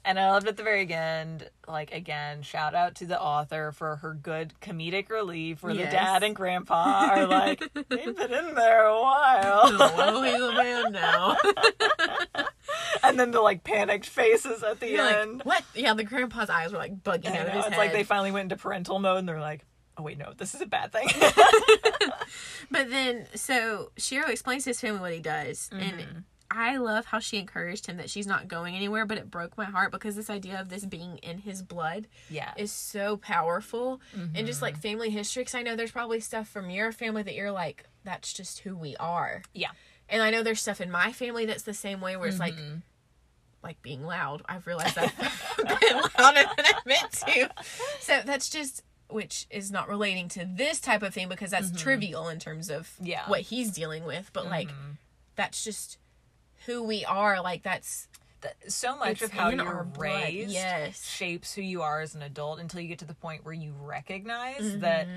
and 0.07 0.18
i 0.18 0.30
loved 0.30 0.46
at 0.48 0.57
the 0.57 0.62
very 0.62 0.90
end 0.92 1.50
like 1.68 1.92
again 1.92 2.40
shout 2.42 2.74
out 2.74 2.94
to 2.94 3.04
the 3.07 3.20
author 3.20 3.72
for 3.72 3.96
her 3.96 4.14
good 4.14 4.54
comedic 4.62 5.11
relief 5.11 5.62
where 5.62 5.74
Yes. 5.74 5.86
the 5.90 5.96
dad 5.96 6.22
and 6.22 6.34
grandpa 6.34 7.09
are 7.12 7.26
like 7.26 7.61
they've 7.74 8.16
been 8.16 8.32
in 8.32 8.54
there 8.54 8.86
a 8.86 8.98
while 9.00 10.22
he's 10.22 10.40
a 10.40 10.52
man 10.52 10.92
now. 10.92 11.36
and 13.02 13.18
then 13.18 13.30
the 13.30 13.40
like 13.40 13.64
panicked 13.64 14.07
faces 14.07 14.62
at 14.62 14.80
the 14.80 14.88
You're 14.88 15.04
like, 15.04 15.16
end 15.16 15.42
what? 15.44 15.62
Yeah, 15.74 15.94
the 15.94 16.04
grandpa's 16.04 16.48
eyes 16.50 16.72
were 16.72 16.78
like 16.78 17.02
bugging 17.02 17.34
out 17.36 17.46
of 17.46 17.52
his 17.52 17.64
it's 17.66 17.74
head. 17.74 17.78
like 17.78 17.92
they 17.92 18.04
finally 18.04 18.30
went 18.32 18.50
into 18.52 18.62
parental 18.62 18.98
mode 18.98 19.18
and 19.18 19.28
they're 19.28 19.40
like 19.40 19.64
oh 19.98 20.02
wait 20.02 20.18
no 20.18 20.32
this 20.36 20.54
is 20.54 20.61
a 20.61 20.66
bad 20.66 20.92
thing 20.92 21.09
But 22.70 22.90
then, 22.90 23.26
so 23.34 23.92
Shiro 23.96 24.28
explains 24.28 24.64
to 24.64 24.70
his 24.70 24.80
family 24.80 25.00
what 25.00 25.12
he 25.12 25.20
does, 25.20 25.70
Mm-hmm. 25.72 25.98
and 26.00 26.24
I 26.51 26.76
love 26.76 27.07
how 27.07 27.18
she 27.18 27.38
encouraged 27.38 27.86
him 27.86 27.97
that 27.97 28.09
she's 28.11 28.26
not 28.26 28.49
going 28.49 28.74
anywhere. 28.76 29.05
But 29.07 29.18
it 29.18 29.30
broke 29.30 29.57
my 29.59 29.64
heart 29.64 29.90
because 29.92 30.16
this 30.16 30.30
idea 30.30 30.61
of 30.61 30.68
this 30.68 30.84
being 30.84 31.18
in 31.18 31.38
his 31.38 31.62
blood 31.62 32.07
yeah 32.30 32.53
is 32.57 32.70
so 32.72 33.16
powerful, 33.16 34.01
and 34.14 34.47
just 34.47 34.59
Mm-hmm. 34.59 34.62
like 34.64 34.76
family 34.78 35.11
history. 35.11 35.42
Because 35.42 35.55
I 35.55 35.62
know 35.62 35.76
there's 35.76 35.90
probably 35.92 36.20
stuff 36.20 36.49
from 36.49 36.70
your 36.70 36.92
family 36.92 37.22
that 37.22 37.34
you're 37.34 37.51
like, 37.53 37.84
that's 38.05 38.32
just 38.32 38.61
who 38.61 38.76
we 38.76 38.97
are. 38.97 39.42
yeah 39.55 39.70
And 40.09 40.22
I 40.22 40.30
know 40.30 40.42
there's 40.42 40.61
stuff 40.61 40.80
in 40.80 40.90
my 40.90 41.12
family 41.12 41.47
that's 41.47 41.64
the 41.64 41.74
same 41.74 42.01
way, 42.01 42.16
where 42.16 42.28
it's 42.28 42.38
like, 42.38 42.55
Mm-hmm. 42.55 42.76
like 43.62 43.82
being 43.82 44.05
loud. 44.05 44.42
I've 44.49 44.66
realized 44.66 44.97
I've 44.99 45.16
been 45.57 45.97
louder 46.18 46.42
than 46.57 46.66
I 46.66 46.72
meant 46.86 47.11
to. 47.26 47.51
So 48.01 48.20
that's 48.24 48.49
just, 48.49 48.82
which 49.11 49.47
is 49.51 49.72
not 49.72 49.88
relating 49.88 50.28
to 50.30 50.44
this 50.44 50.80
type 50.80 51.03
of 51.03 51.12
thing 51.12 51.28
because 51.28 51.51
that's 51.51 51.70
trivial 51.72 52.28
in 52.28 52.38
terms 52.38 52.70
of 52.70 52.86
Mm-hmm. 52.86 53.07
Yeah. 53.07 53.20
Mm-hmm. 53.22 53.30
what 53.30 53.40
he's 53.40 53.72
dealing 53.72 54.05
with. 54.05 54.30
But 54.32 54.47
like, 54.47 54.70
that's 55.34 55.64
just 55.64 55.99
who 56.66 56.82
we 56.82 57.04
are. 57.04 57.40
Like 57.40 57.62
that's 57.62 58.08
so 58.68 58.96
much 58.96 59.12
It's 59.12 59.22
of 59.22 59.30
how 59.32 59.48
you're 59.48 59.88
raised 59.98 60.52
yes. 60.52 61.04
shapes 61.04 61.52
who 61.54 61.62
you 61.62 61.82
are 61.82 62.00
as 62.00 62.14
an 62.14 62.22
adult 62.22 62.60
until 62.60 62.80
you 62.80 62.86
get 62.86 62.98
to 63.00 63.04
the 63.04 63.14
point 63.14 63.44
where 63.44 63.54
you 63.54 63.72
recognize 63.80 64.60
Mm-hmm. 64.60 64.80
that 64.80 65.08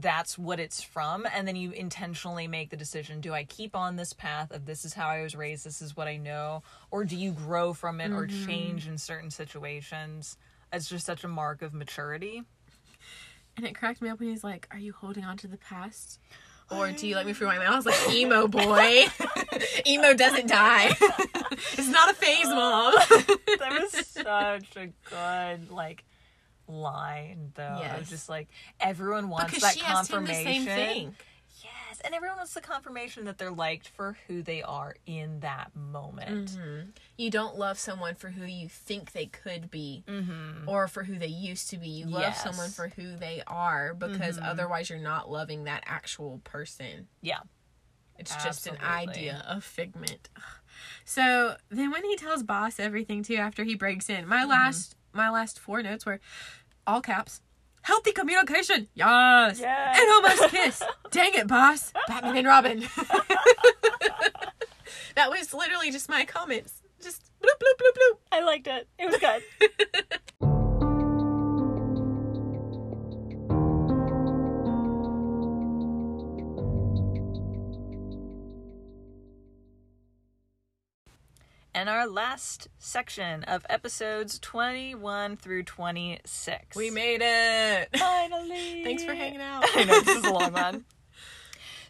that's 0.00 0.36
what 0.36 0.58
it's 0.60 0.82
from 0.82 1.24
and 1.32 1.46
then 1.48 1.54
you 1.56 1.70
intentionally 1.70 2.46
make 2.48 2.68
the 2.70 2.76
decision 2.76 3.20
do 3.20 3.32
i 3.32 3.44
keep 3.44 3.76
on 3.76 3.94
this 3.96 4.12
path 4.12 4.50
of 4.50 4.66
this 4.66 4.84
is 4.84 4.92
how 4.92 5.06
i 5.08 5.22
was 5.22 5.34
raised 5.36 5.64
this 5.64 5.80
is 5.80 5.96
what 5.96 6.08
i 6.08 6.16
know 6.16 6.62
or 6.90 7.04
do 7.04 7.16
you 7.16 7.30
grow 7.32 7.72
from 7.72 8.00
it 8.00 8.10
or 8.10 8.26
Mm-hmm. 8.26 8.46
change 8.46 8.88
in 8.88 8.98
certain 8.98 9.30
situations 9.30 10.36
it's 10.72 10.88
just 10.88 11.06
such 11.06 11.22
a 11.24 11.28
mark 11.28 11.62
of 11.62 11.72
maturity 11.72 12.42
and 13.56 13.64
it 13.64 13.74
cracked 13.76 14.02
me 14.02 14.08
up 14.08 14.18
when 14.18 14.30
he's 14.30 14.42
like, 14.42 14.66
"Are 14.72 14.80
you 14.80 14.92
holding 14.92 15.24
on 15.24 15.36
to 15.38 15.46
the 15.46 15.56
past?" 15.56 16.18
Or 16.70 16.90
do 16.90 17.06
you 17.06 17.14
like 17.14 17.26
me 17.26 17.32
for 17.32 17.44
my 17.44 17.58
mouse? 17.58 17.86
Like 17.86 18.10
emo 18.10 18.48
boy. 18.48 19.04
emo 19.86 20.14
doesn't 20.14 20.48
die. 20.48 20.96
it's 21.50 21.88
not 21.88 22.10
a 22.10 22.14
phase, 22.14 22.46
oh. 22.46 22.54
mom. 22.54 22.94
that 23.58 23.80
was 23.80 24.06
such 24.06 24.76
a 24.76 24.90
good 25.10 25.70
like 25.70 26.04
line 26.66 27.52
though. 27.54 27.82
It 27.82 27.98
was 27.98 28.08
just 28.08 28.28
like 28.28 28.48
everyone 28.80 29.28
wants 29.28 29.46
because 29.46 29.62
that 29.62 29.74
she 29.74 29.84
asked 29.84 30.10
him 30.10 30.24
the 30.24 30.32
confirmation. 30.32 31.14
Same 32.04 32.10
thing. 32.10 32.12
Yes, 32.12 32.12
and 32.12 32.14
everyone 32.14 32.36
wants 32.38 32.54
the 32.54 32.60
confirmation 32.60 33.24
that 33.24 33.38
they're 33.38 33.50
liked 33.50 33.88
for 33.88 34.16
who 34.28 34.42
they 34.42 34.62
are 34.62 34.94
in 35.06 35.40
that 35.40 35.74
moment. 35.74 36.52
Mm-hmm. 36.52 36.90
You 37.16 37.30
don't 37.30 37.56
love 37.58 37.78
someone 37.78 38.14
for 38.14 38.28
who 38.30 38.44
you 38.44 38.68
think 38.68 39.12
they 39.12 39.26
could 39.26 39.70
be 39.70 40.04
Mm-hmm. 40.06 40.68
or 40.68 40.88
for 40.88 41.04
who 41.04 41.18
they 41.18 41.26
used 41.26 41.70
to 41.70 41.78
be. 41.78 41.88
You 41.88 42.06
love 42.06 42.22
Yes. 42.22 42.42
someone 42.42 42.70
for 42.70 42.88
who 42.88 43.16
they 43.16 43.42
are 43.46 43.94
because 43.94 44.38
Mhm. 44.38 44.46
otherwise 44.48 44.90
you're 44.90 44.98
not 44.98 45.30
loving 45.30 45.64
that 45.64 45.82
actual 45.86 46.40
person. 46.44 47.08
Yeah. 47.20 47.40
It's 48.18 48.34
just 48.44 48.66
an 48.66 48.78
idea 48.80 49.44
of 49.48 49.64
figment. 49.64 50.28
So 51.04 51.56
then 51.68 51.92
when 51.92 52.02
he 52.04 52.16
tells 52.16 52.42
boss 52.42 52.80
everything 52.80 53.22
too 53.22 53.36
after 53.36 53.62
he 53.62 53.76
breaks 53.76 54.10
in, 54.10 54.26
my 54.26 54.44
last 54.44 54.96
my 55.12 55.30
last 55.30 55.60
four 55.60 55.82
notes 55.82 56.04
were 56.04 56.18
all 56.86 57.00
caps. 57.00 57.40
Healthy 57.84 58.12
communication. 58.12 58.88
Yes. 58.94 59.60
Yes. 59.60 59.98
And 60.00 60.10
almost 60.10 60.48
kiss. 60.48 60.82
Dang 61.10 61.34
it, 61.34 61.46
boss. 61.46 61.92
Batman 62.08 62.38
and 62.38 62.46
Robin. 62.46 62.80
that 65.14 65.28
was 65.28 65.52
literally 65.52 65.90
just 65.90 66.08
my 66.08 66.24
comments. 66.24 66.80
Just 67.02 67.30
bloop 67.42 67.60
bloop 67.60 67.76
bloop 67.78 67.94
bloop. 67.94 68.16
I 68.32 68.42
liked 68.42 68.68
it. 68.68 68.88
It 68.98 69.04
was 69.04 69.18
good. 69.18 70.54
And 81.74 81.88
our 81.88 82.06
last 82.06 82.68
section 82.78 83.42
of 83.44 83.66
episodes 83.68 84.38
21 84.38 85.36
through 85.36 85.64
26. 85.64 86.76
We 86.76 86.90
made 86.90 87.20
it. 87.20 87.88
Finally. 87.98 88.80
Thanks 88.84 89.02
for 89.02 89.12
hanging 89.12 89.40
out. 89.40 89.64
I 89.74 89.82
know, 89.82 90.00
this 90.00 90.18
is 90.18 90.24
a 90.24 90.32
long 90.32 90.52
one. 90.52 90.84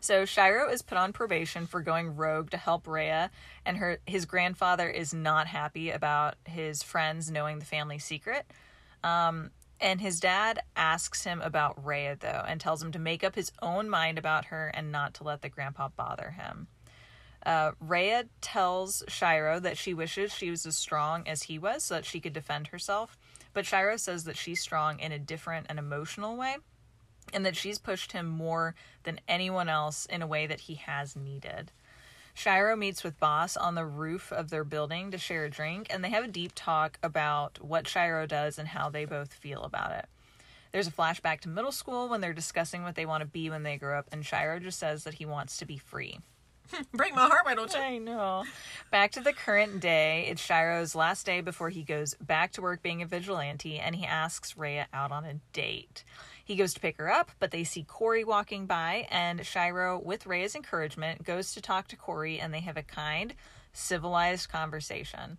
So 0.01 0.27
Shiro 0.27 0.69
is 0.69 0.83
put 0.83 0.99
on 0.99 1.15
probation 1.15 1.67
for 1.67 1.81
going 1.81 2.15
rogue 2.15 2.51
to 2.51 2.59
help 2.59 2.87
Rhea, 2.87 3.31
and 3.65 3.79
her 3.79 4.01
his 4.07 4.27
grandfather 4.27 4.87
is 4.87 5.15
not 5.15 5.47
happy 5.47 5.91
about 5.91 6.35
his 6.45 6.83
friends 6.83 7.31
knowing 7.31 7.59
the 7.59 7.65
family 7.65 7.99
secret. 7.99 8.45
Um, 9.03 9.51
and 9.81 10.03
his 10.03 10.21
dad 10.21 10.61
asks 10.77 11.25
him 11.25 11.41
about 11.41 11.83
Rhea 11.83 12.19
though, 12.21 12.45
and 12.47 12.61
tells 12.61 12.83
him 12.83 12.93
to 12.93 12.99
make 12.99 13.25
up 13.25 13.35
his 13.35 13.51
own 13.63 13.89
mind 13.89 14.19
about 14.19 14.45
her 14.47 14.71
and 14.75 14.93
not 14.93 15.15
to 15.15 15.25
let 15.25 15.41
the 15.41 15.49
grandpa 15.49 15.89
bother 15.89 16.33
him. 16.33 16.69
Uh, 17.45 17.73
Rhea 17.81 18.25
tells 18.41 19.03
Shiro 19.09 19.61
that 19.61 19.77
she 19.77 19.93
wishes 19.93 20.33
she 20.33 20.51
was 20.51 20.65
as 20.65 20.77
strong 20.77 21.29
as 21.29 21.45
he 21.45 21.59
was 21.59 21.85
so 21.85 21.95
that 21.95 22.07
she 22.07 22.21
could 22.21 22.33
defend 22.33 22.69
herself, 22.69 23.19
but 23.53 23.67
Shiro 23.67 23.97
says 23.97 24.25
that 24.25 24.37
she's 24.37 24.61
strong 24.61 24.99
in 24.99 25.13
a 25.13 25.19
different 25.19 25.67
and 25.69 25.79
emotional 25.79 26.37
way 26.37 26.57
and 27.33 27.45
that 27.45 27.57
she's 27.57 27.79
pushed 27.79 28.13
him 28.13 28.27
more 28.27 28.75
than 29.05 29.21
anyone 29.29 29.69
else 29.69 30.07
in 30.07 30.23
a 30.23 30.27
way 30.27 30.47
that 30.47 30.61
he 30.61 30.75
has 30.75 31.17
needed. 31.17 31.73
Shiro 32.35 32.75
meets 32.75 33.05
with 33.05 33.21
Boss 33.21 33.57
on 33.57 33.77
the 33.77 33.87
roof 33.87 34.33
of 34.33 34.51
their 34.51 34.65
building 34.65 35.13
to 35.13 35.19
share 35.19 35.45
a 35.45 35.51
drink, 35.51 35.87
and 35.89 36.03
they 36.03 36.11
have 36.11 36.25
a 36.25 36.29
deep 36.29 36.53
talk 36.55 36.99
about 37.03 37.63
what 37.63 37.87
Shiro 37.87 38.27
does 38.27 38.59
and 38.59 38.69
how 38.69 38.91
they 38.91 39.05
both 39.05 39.33
feel 39.33 39.63
about 39.63 39.93
it. 39.93 40.07
There's 40.73 40.89
a 40.89 40.93
flashback 40.93 41.41
to 41.41 41.49
middle 41.49 41.71
school 41.71 42.09
when 42.09 42.21
they're 42.21 42.33
discussing 42.33 42.83
what 42.83 42.97
they 42.97 43.07
want 43.07 43.21
to 43.21 43.27
be 43.27 43.51
when 43.51 43.63
they 43.63 43.77
grow 43.77 43.97
up, 43.97 44.09
and 44.11 44.27
Shiro 44.27 44.59
just 44.59 44.81
says 44.81 45.05
that 45.05 45.15
he 45.15 45.25
wants 45.25 45.57
to 45.59 45.65
be 45.65 45.79
free. 45.79 46.19
Break 46.93 47.15
my 47.15 47.27
heart, 47.27 47.45
why 47.45 47.55
don't 47.55 47.73
you? 47.73 47.81
I 47.81 47.99
know. 47.99 48.45
Back 48.91 49.13
to 49.13 49.21
the 49.21 49.33
current 49.33 49.81
day, 49.81 50.27
it's 50.29 50.43
Shiro's 50.43 50.95
last 50.95 51.27
day 51.27 51.41
before 51.41 51.71
he 51.71 51.83
goes 51.83 52.15
back 52.15 52.53
to 52.53 52.63
work 52.63 52.83
being 52.83 53.03
a 53.03 53.07
vigilante, 53.07 53.79
and 53.79 53.95
he 53.95 54.07
asks 54.07 54.57
Rhea 54.57 54.89
out 54.93 55.13
on 55.13 55.25
a 55.25 55.35
date. 55.53 56.05
He 56.45 56.57
goes 56.57 56.75
to 56.75 56.81
pick 56.81 56.99
her 56.99 57.11
up, 57.11 57.31
but 57.39 57.51
they 57.51 57.65
see 57.65 57.85
Corey 57.85 58.25
walking 58.25 58.67
by, 58.67 59.07
and 59.11 59.45
Shiro, 59.47 59.99
with 59.99 60.27
Rhea's 60.27 60.55
encouragement, 60.55 61.25
goes 61.25 61.53
to 61.55 61.61
talk 61.61 61.89
to 61.89 61.97
Corey, 61.97 62.39
and 62.39 62.53
they 62.53 62.61
have 62.61 62.77
a 62.77 62.83
kind, 62.83 63.35
civilized 63.73 64.49
conversation. 64.51 65.39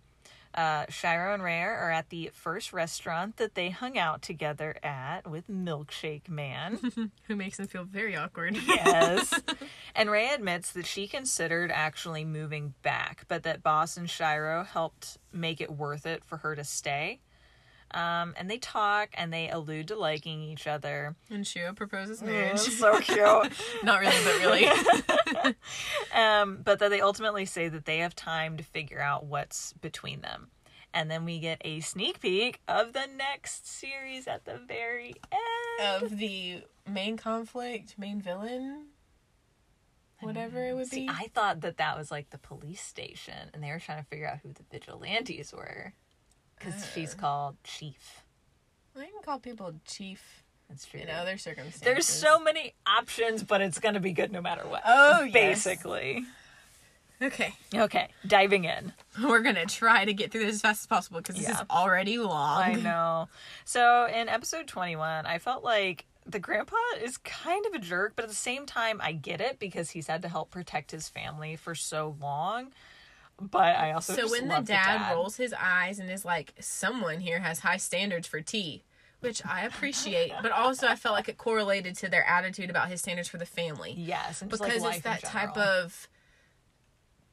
Uh, 0.56 0.86
Shiro 0.88 1.34
and 1.34 1.44
Rhea 1.44 1.66
are 1.66 1.92
at 1.92 2.10
the 2.10 2.32
first 2.34 2.72
restaurant 2.72 3.36
that 3.38 3.56
they 3.56 3.70
hung 3.70 3.98
out 3.98 4.22
together 4.22 4.78
at 4.82 5.30
with 5.30 5.50
Milkshake 5.50 6.30
Man. 6.30 6.80
Who 7.28 7.36
makes 7.36 7.58
them 7.58 7.68
feel 7.68 7.84
very 7.84 8.16
awkward. 8.16 8.56
Yes. 8.66 9.38
and 9.96 10.10
Rhea 10.10 10.34
admits 10.34 10.72
that 10.72 10.86
she 10.86 11.08
considered 11.08 11.72
actually 11.72 12.24
moving 12.24 12.74
back, 12.84 13.26
but 13.28 13.44
that 13.44 13.64
Boss 13.64 13.98
and 13.98 14.10
Shiro 14.10 14.64
helped 14.64 15.18
make 15.34 15.60
it 15.60 15.72
worth 15.72 16.06
it 16.06 16.24
for 16.24 16.38
her 16.38 16.56
to 16.56 16.64
stay. 16.64 17.20
Um, 17.92 18.34
and 18.38 18.50
they 18.50 18.58
talk 18.58 19.10
and 19.14 19.32
they 19.32 19.50
allude 19.50 19.88
to 19.90 19.96
liking 19.96 20.42
each 20.42 20.68
other. 20.68 21.16
And 21.30 21.48
Shiro 21.48 21.74
proposes 21.74 22.22
marriage. 22.22 22.60
so 22.60 23.00
cute. 23.00 23.18
Not 23.84 24.02
really, 24.02 24.24
but 24.24 24.40
really. 24.40 25.56
um, 26.14 26.60
but 26.64 26.80
that 26.80 26.90
they 26.90 27.00
ultimately 27.02 27.46
say 27.46 27.70
that 27.70 27.86
they 27.86 28.00
have 28.00 28.16
time 28.16 28.58
to 28.58 28.64
figure 28.64 29.00
out 29.00 29.26
what's 29.26 29.74
between 29.74 30.22
them. 30.22 30.50
And 30.94 31.12
then 31.12 31.26
we 31.26 31.40
get 31.40 31.62
a 31.66 31.82
sneak 31.82 32.22
peek 32.22 32.62
of 32.68 32.94
the 32.94 33.06
next 33.18 33.68
series 33.68 34.28
at 34.28 34.46
the 34.46 34.58
very 34.66 35.14
end. 35.32 36.04
of 36.04 36.18
the 36.18 36.64
main 36.90 37.18
conflict, 37.18 37.96
main 37.98 38.22
villain, 38.22 38.88
whatever 40.22 40.66
it 40.66 40.74
would 40.74 40.88
See, 40.88 41.08
be. 41.08 41.10
I 41.10 41.30
thought 41.34 41.62
that 41.62 41.78
that 41.78 41.98
was 41.98 42.12
like 42.12 42.30
the 42.30 42.38
police 42.38 42.82
station, 42.82 43.50
and 43.54 43.62
they 43.62 43.72
were 43.72 43.80
trying 43.80 44.02
to 44.02 44.08
figure 44.10 44.28
out 44.28 44.40
who 44.42 44.54
the 44.54 44.64
vigilantes 44.72 45.54
were, 45.54 45.94
because 46.58 46.74
oh. 46.84 46.88
she's 46.94 47.14
called 47.14 47.56
Chief. 47.64 48.22
I 48.98 49.06
can 49.06 49.22
call 49.24 49.40
people 49.40 49.74
chief 49.86 50.44
That's 50.70 50.86
true. 50.86 51.02
in 51.02 51.10
other 51.10 51.38
circumstances. 51.38 51.82
There's 51.82 52.06
so 52.06 52.40
many 52.40 52.74
options, 52.88 53.44
but 53.44 53.62
it's 53.62 53.80
gonna 53.80 54.00
be 54.00 54.14
good 54.14 54.32
no 54.32 54.42
matter 54.42 54.62
what. 54.66 54.84
Oh, 54.86 55.24
yes. 55.24 55.34
basically. 55.34 56.26
Okay, 57.22 57.54
Okay, 57.74 58.10
diving 58.28 58.66
in. 58.66 58.92
we're 59.24 59.40
gonna 59.42 59.66
try 59.66 60.04
to 60.04 60.14
get 60.14 60.32
through 60.32 60.46
this 60.46 60.56
as 60.56 60.62
fast 60.62 60.82
as 60.84 60.88
possible 60.88 61.20
because 61.22 61.36
this 61.36 61.46
Yeah. 61.48 61.62
is 61.62 61.66
already 61.70 62.18
long. 62.18 62.62
I 62.62 62.74
know. 62.74 63.30
So 63.64 64.06
in 64.08 64.28
episode 64.28 64.68
21, 64.68 65.26
I 65.26 65.40
felt 65.40 65.64
like 65.64 66.06
the 66.26 66.40
grandpa 66.40 66.76
is 67.02 67.18
kind 67.18 67.66
of 67.66 67.74
a 67.74 67.80
jerk, 67.80 68.14
but 68.16 68.24
at 68.24 68.30
the 68.30 68.36
same 68.36 68.66
time, 68.66 69.00
I 69.02 69.14
get 69.14 69.40
it 69.40 69.60
because 69.60 69.92
he's 69.92 70.08
had 70.08 70.22
to 70.24 70.28
help 70.28 70.52
protect 70.52 70.92
his 70.92 71.08
family 71.08 71.56
for 71.56 71.74
so 71.76 72.18
long. 72.20 72.74
But 73.40 73.76
I 73.76 73.92
also 73.92 74.16
So 74.16 74.30
when 74.32 74.48
the 74.48 74.56
love 74.56 74.66
dad, 74.66 75.12
rolls 75.14 75.36
his 75.38 75.54
eyes 75.54 76.00
and 76.00 76.10
is 76.10 76.24
like, 76.26 76.54
"Someone 76.60 77.20
here 77.20 77.40
has 77.40 77.60
high 77.60 77.78
standards 77.78 78.28
for 78.28 78.40
tea," 78.42 78.84
which 79.20 79.46
I 79.46 79.64
appreciate, 79.66 80.32
but 80.42 80.52
also 80.52 80.88
I 80.88 80.96
felt 80.96 81.16
like 81.16 81.28
it 81.28 81.38
correlated 81.38 81.98
to 81.98 82.10
their 82.10 82.24
attitude 82.26 82.70
about 82.70 82.88
his 82.90 83.02
standards 83.02 83.28
for 83.28 83.38
the 83.38 83.46
family. 83.46 83.94
yes, 83.98 84.42
because 84.42 84.84
like, 84.84 84.96
it's 84.96 85.04
that 85.04 85.24
type 85.24 85.58
of 85.58 86.08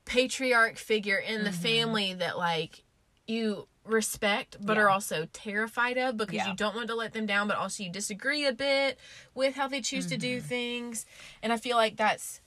patriarch 0.05 0.77
figure 0.79 1.17
in 1.19 1.45
the 1.45 1.51
Mm-hmm. 1.51 1.63
family 1.63 2.15
that 2.15 2.37
like 2.37 2.83
you 3.27 3.69
respect 3.85 4.57
but 4.61 4.77
Yeah. 4.77 4.83
are 4.85 4.89
also 4.91 5.27
terrified 5.33 5.97
of 5.97 6.17
because 6.17 6.35
Yeah. 6.35 6.49
you 6.49 6.55
don't 6.57 6.75
want 6.75 6.89
to 6.89 6.95
let 6.95 7.13
them 7.13 7.27
down 7.27 7.47
but 7.49 7.57
also 7.57 7.83
you 7.85 7.91
disagree 7.91 8.45
a 8.45 8.53
bit 8.53 8.99
with 9.35 9.55
how 9.55 9.69
they 9.69 9.81
choose 9.81 10.07
to 10.09 10.15
Mm-hmm. 10.17 10.21
do 10.21 10.41
things 10.41 11.07
and 11.43 11.53
i 11.53 11.57
feel 11.57 11.77
like 11.77 11.97
that's 11.97 12.41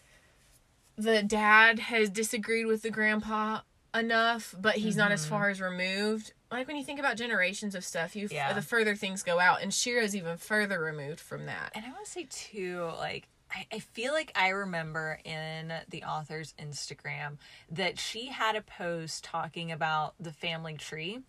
the 0.98 1.22
dad 1.24 1.80
has 1.80 2.10
disagreed 2.10 2.66
with 2.68 2.82
the 2.82 2.90
grandpa 2.90 3.60
enough 3.94 4.54
but 4.60 4.76
he's 4.76 4.96
not 4.96 5.06
Mm-hmm. 5.06 5.14
as 5.14 5.26
far 5.26 5.50
as 5.50 5.62
removed 5.62 6.34
like 6.52 6.68
when 6.68 6.76
you 6.78 6.84
think 6.84 7.00
about 7.00 7.18
generations 7.18 7.76
of 7.76 7.84
stuff 7.86 8.16
you 8.16 8.28
Yeah. 8.32 8.54
the 8.54 8.62
further 8.62 8.96
things 8.96 9.24
go 9.24 9.40
out 9.40 9.62
and 9.62 9.74
shiro's 9.74 10.16
even 10.16 10.38
further 10.38 10.80
removed 10.80 11.20
from 11.20 11.46
that 11.46 11.72
And 11.76 11.86
I 11.86 11.90
want 11.92 12.06
to 12.06 12.12
say 12.12 12.28
too, 12.30 12.90
like 12.98 13.28
I, 13.52 13.68
I 13.72 13.80
feel 13.80 14.12
like 14.12 14.32
I 14.36 14.50
remember 14.50 15.20
in 15.24 15.72
the 15.90 16.04
author's 16.04 16.54
Instagram 16.60 17.38
that 17.72 18.00
she 18.00 18.28
had 18.28 18.56
a 18.56 18.62
post 18.62 19.24
talking 19.24 19.72
about 19.72 20.16
the 20.20 20.32
family 20.34 20.74
tree. 20.74 21.20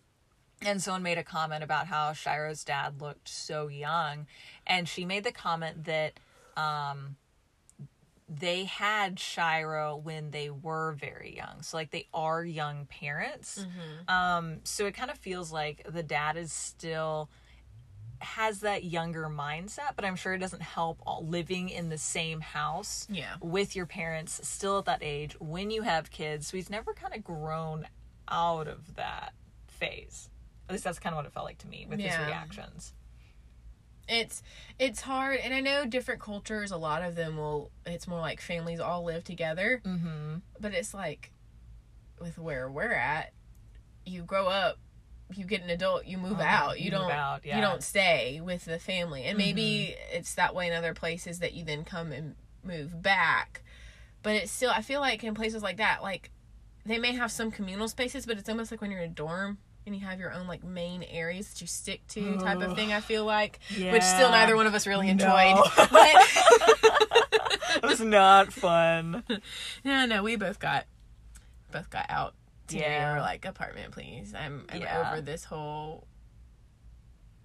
And 0.63 0.81
someone 0.81 1.03
made 1.03 1.19
a 1.19 1.23
comment 1.23 1.63
about 1.63 1.85
how 1.85 2.13
Shiro's 2.13 2.63
dad 2.63 2.99
looked 2.99 3.29
so 3.29 3.67
young. 3.67 4.25
And 4.65 4.89
she 4.89 5.05
made 5.05 5.23
the 5.23 5.31
comment 5.31 5.85
that 5.85 6.19
um 6.57 7.17
they 8.29 8.65
had 8.65 9.19
Shiro 9.19 9.95
when 9.95 10.31
they 10.31 10.49
were 10.49 10.93
very 10.99 11.33
young. 11.35 11.61
So 11.61 11.77
like 11.77 11.91
they 11.91 12.07
are 12.13 12.43
young 12.43 12.85
parents. 12.85 13.65
Um 14.07 14.57
so 14.63 14.85
it 14.85 14.93
kind 14.93 15.09
of 15.11 15.17
feels 15.17 15.51
like 15.51 15.85
the 15.89 16.03
dad 16.03 16.35
is 16.37 16.51
still 16.51 17.29
has 18.19 18.61
that 18.61 18.83
younger 18.83 19.29
mindset, 19.29 19.91
but 19.95 20.03
I'm 20.03 20.15
sure 20.15 20.33
it 20.33 20.39
doesn't 20.39 20.63
help 20.63 20.99
all 21.05 21.23
living 21.25 21.69
in 21.69 21.89
the 21.89 21.99
same 21.99 22.41
house 22.41 23.05
Yeah. 23.11 23.35
with 23.41 23.75
your 23.75 23.85
parents 23.85 24.41
still 24.47 24.79
at 24.79 24.85
that 24.85 25.03
age 25.03 25.35
when 25.39 25.69
you 25.69 25.83
have 25.83 26.09
kids. 26.09 26.47
So 26.47 26.57
he's 26.57 26.69
never 26.69 26.93
kind 26.93 27.13
of 27.15 27.23
grown 27.23 27.87
out 28.27 28.67
of 28.67 28.95
that 28.95 29.33
phase. 29.67 30.29
At 30.67 30.73
least 30.73 30.83
that's 30.83 30.97
kind 30.99 31.13
of 31.13 31.17
what 31.17 31.25
it 31.27 31.31
felt 31.31 31.45
like 31.45 31.59
to 31.59 31.67
me 31.67 31.85
with 31.87 31.99
his 31.99 32.17
reactions. 32.27 32.93
It's 34.07 34.41
it's 34.79 35.01
hard, 35.01 35.39
and 35.43 35.53
I 35.53 35.59
know 35.59 35.85
different 35.85 36.21
cultures. 36.21 36.71
A 36.71 36.77
lot 36.77 37.03
of 37.03 37.15
them 37.15 37.35
will. 37.37 37.71
It's 37.85 38.07
more 38.07 38.19
like 38.19 38.39
families 38.41 38.79
all 38.79 39.03
live 39.03 39.23
together, 39.23 39.81
Mm-hmm. 39.85 40.35
but 40.59 40.73
it's 40.73 40.93
like 40.93 41.31
with 42.21 42.37
where 42.37 42.69
we're 42.69 42.93
at. 42.93 43.33
You 44.05 44.23
grow 44.23 44.47
up, 44.47 44.77
you 45.35 45.43
get 45.45 45.61
an 45.61 45.69
adult, 45.69 46.05
you 46.05 46.17
move 46.17 46.37
Oh, 46.39 46.43
out. 46.43 46.79
You, 46.79 46.85
you 46.85 46.91
don't. 46.91 47.01
move 47.03 47.11
out, 47.11 47.45
You 47.45 47.59
don't 47.59 47.83
stay 47.83 48.39
with 48.41 48.63
the 48.65 48.79
family, 48.79 49.23
and 49.23 49.37
maybe 49.37 49.95
it's 50.13 50.33
that 50.35 50.55
way 50.55 50.67
in 50.67 50.73
other 50.73 50.93
places 50.93 51.39
that 51.39 51.53
you 51.53 51.65
then 51.65 51.83
come 51.83 52.11
and 52.13 52.35
move 52.63 53.01
back. 53.01 53.63
But 54.23 54.35
it's 54.35 54.51
still. 54.51 54.71
I 54.73 54.81
feel 54.81 55.01
like 55.01 55.23
in 55.23 55.35
places 55.35 55.61
like 55.61 55.77
that, 55.77 56.01
like 56.01 56.31
they 56.85 56.97
may 56.97 57.11
have 57.13 57.31
some 57.33 57.51
communal 57.51 57.89
spaces, 57.89 58.25
but 58.25 58.37
it's 58.37 58.47
almost 58.47 58.71
like 58.71 58.79
when 58.79 58.89
you're 58.91 59.01
in 59.01 59.11
a 59.11 59.13
dorm 59.13 59.57
and 59.87 59.95
you 59.95 60.05
have 60.05 60.19
your 60.19 60.31
own 60.33 60.45
like 60.47 60.63
main 60.63 61.01
areas 61.03 61.49
that 61.49 61.61
you 61.61 61.65
stick 61.67 62.05
to 62.09 62.37
type 62.37 62.61
of 62.61 62.75
thing. 62.75 62.93
I 62.93 62.99
feel 62.99 63.25
like, 63.25 63.59
Yeah. 63.75 63.93
which 63.93 64.03
still 64.03 64.29
neither 64.29 64.55
one 64.55 64.67
of 64.67 64.75
us 64.75 64.85
really 64.85 65.09
enjoyed. 65.09 65.55
No. 65.55 65.63
But 65.91 67.83
it 67.83 67.83
was 67.83 68.01
not 68.01 68.51
fun. 68.53 69.23
yeah, 69.83 70.05
no, 70.05 70.23
we 70.23 70.35
both 70.35 70.59
got 70.59 70.85
both 71.71 71.89
got 71.89 72.05
out. 72.09 72.33
Yeah. 72.69 73.13
and 73.13 73.21
like 73.21 73.45
apartment, 73.45 73.91
please. 73.93 74.33
I'm 74.37 74.65
I'm 74.69 74.81
Yeah. 74.81 75.11
over 75.11 75.21
this 75.21 75.45
whole 75.45 76.05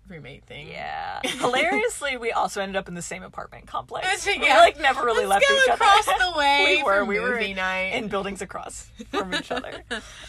roommate 0.09 0.45
thing. 0.45 0.69
Yeah. 0.69 1.21
Hilariously, 1.25 2.17
we 2.17 2.33
also 2.33 2.61
ended 2.61 2.77
up 2.77 2.89
in 2.89 2.95
the 2.95 3.03
same 3.03 3.23
apartment 3.23 3.67
complex. 3.67 4.07
Let's 4.07 4.27
We 4.27 4.39
like 4.41 4.81
never 4.81 5.05
really 5.05 5.27
Let's 5.27 5.49
left 5.49 5.63
each 5.63 5.71
other. 5.71 5.85
across 5.85 6.05
the 6.07 6.39
way. 6.39 6.77
we 6.79 6.83
were. 6.83 7.05
We 7.05 7.21
were 7.21 7.33
movie 7.33 7.55
night. 7.55 7.93
in 7.95 8.09
buildings 8.09 8.43
across 8.43 8.91
from 9.11 9.35
each 9.35 9.51
other. 9.51 9.83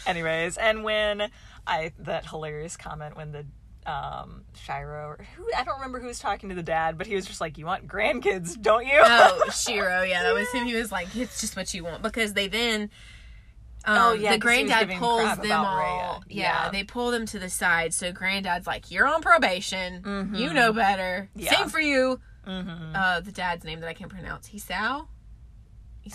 Anyways, 0.06 0.56
and 0.58 0.84
when 0.84 1.30
I 1.66 1.92
that 2.00 2.26
hilarious 2.26 2.76
comment 2.76 3.16
when 3.16 3.32
the 3.32 3.46
um 3.86 4.44
Shiro 4.54 5.08
or 5.08 5.26
who 5.36 5.46
I 5.56 5.62
don't 5.64 5.74
remember 5.76 6.00
who 6.00 6.06
was 6.06 6.18
talking 6.18 6.48
to 6.48 6.54
the 6.54 6.62
dad, 6.62 6.96
but 6.96 7.06
he 7.06 7.14
was 7.14 7.26
just 7.26 7.40
like, 7.40 7.58
"You 7.58 7.66
want 7.66 7.86
grandkids, 7.86 8.60
don't 8.60 8.86
you?" 8.86 9.00
oh, 9.02 9.50
Shiro, 9.54 10.02
yeah, 10.02 10.22
that 10.22 10.34
was 10.34 10.50
him. 10.52 10.64
He 10.66 10.74
was 10.74 10.90
like, 10.90 11.14
"It's 11.16 11.40
just 11.40 11.56
what 11.56 11.72
you 11.74 11.84
want," 11.84 12.02
because 12.02 12.32
they 12.32 12.48
then. 12.48 12.90
Um, 13.86 13.98
Oh, 14.00 14.12
yeah, 14.14 14.32
the 14.32 14.38
granddad 14.38 14.88
pulls 14.98 15.36
them 15.36 15.60
all. 15.62 16.24
Yeah, 16.26 16.64
Yeah. 16.64 16.70
they 16.70 16.84
pull 16.84 17.10
them 17.10 17.26
to 17.26 17.38
the 17.38 17.50
side. 17.50 17.92
So 17.92 18.12
granddad's 18.12 18.66
like, 18.66 18.90
"You're 18.90 19.06
on 19.06 19.20
probation. 19.20 20.30
You 20.34 20.54
know 20.54 20.72
better. 20.72 21.28
Mm-hmm. 21.36 21.40
Yeah. 21.44 21.54
Same 21.58 21.68
for 21.68 21.80
you." 21.80 22.18
Mm-hmm. 22.46 22.96
Uh, 22.96 23.20
the 23.20 23.32
dad's 23.32 23.62
name 23.64 23.80
that 23.80 23.88
I 23.88 23.92
can't 23.94 24.10
pronounce. 24.10 24.48
Hisao. 24.48 25.06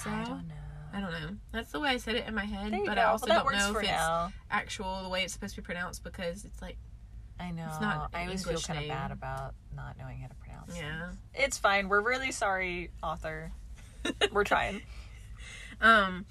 I 0.05 0.23
don't 0.23 0.47
know. 0.47 0.55
I 0.93 0.99
don't 1.01 1.11
know. 1.11 1.35
That's 1.51 1.71
the 1.71 1.79
way 1.79 1.89
I 1.89 1.97
said 1.97 2.15
it 2.15 2.27
in 2.27 2.33
my 2.35 2.45
head, 2.45 2.71
but 2.85 2.95
go. 2.95 3.01
I 3.01 3.05
also 3.05 3.27
Well, 3.27 3.43
don't 3.43 3.53
know 3.53 3.73
for 3.73 3.79
if 3.79 3.83
it's 3.83 3.91
now. 3.91 4.31
actual 4.49 5.03
the 5.03 5.09
way 5.09 5.23
it's 5.23 5.33
supposed 5.33 5.55
to 5.55 5.61
be 5.61 5.65
pronounced 5.65 6.03
because 6.03 6.45
it's 6.45 6.61
like, 6.61 6.77
I 7.39 7.51
know. 7.51 7.65
It's 7.69 7.79
not 7.79 8.09
I 8.13 8.23
always 8.23 8.41
English 8.45 8.65
feel 8.65 8.75
kind 8.75 8.85
of 8.85 8.89
bad 8.89 9.11
about 9.11 9.53
not 9.75 9.97
knowing 9.97 10.19
how 10.19 10.27
to 10.27 10.35
pronounce. 10.35 10.75
yeah. 10.77 11.11
It's 11.33 11.57
fine. 11.57 11.87
We're 11.89 12.01
really 12.01 12.31
sorry, 12.31 12.91
author. 13.03 13.51
We're 14.31 14.43
trying. 14.43 14.81
Um, 15.81 16.25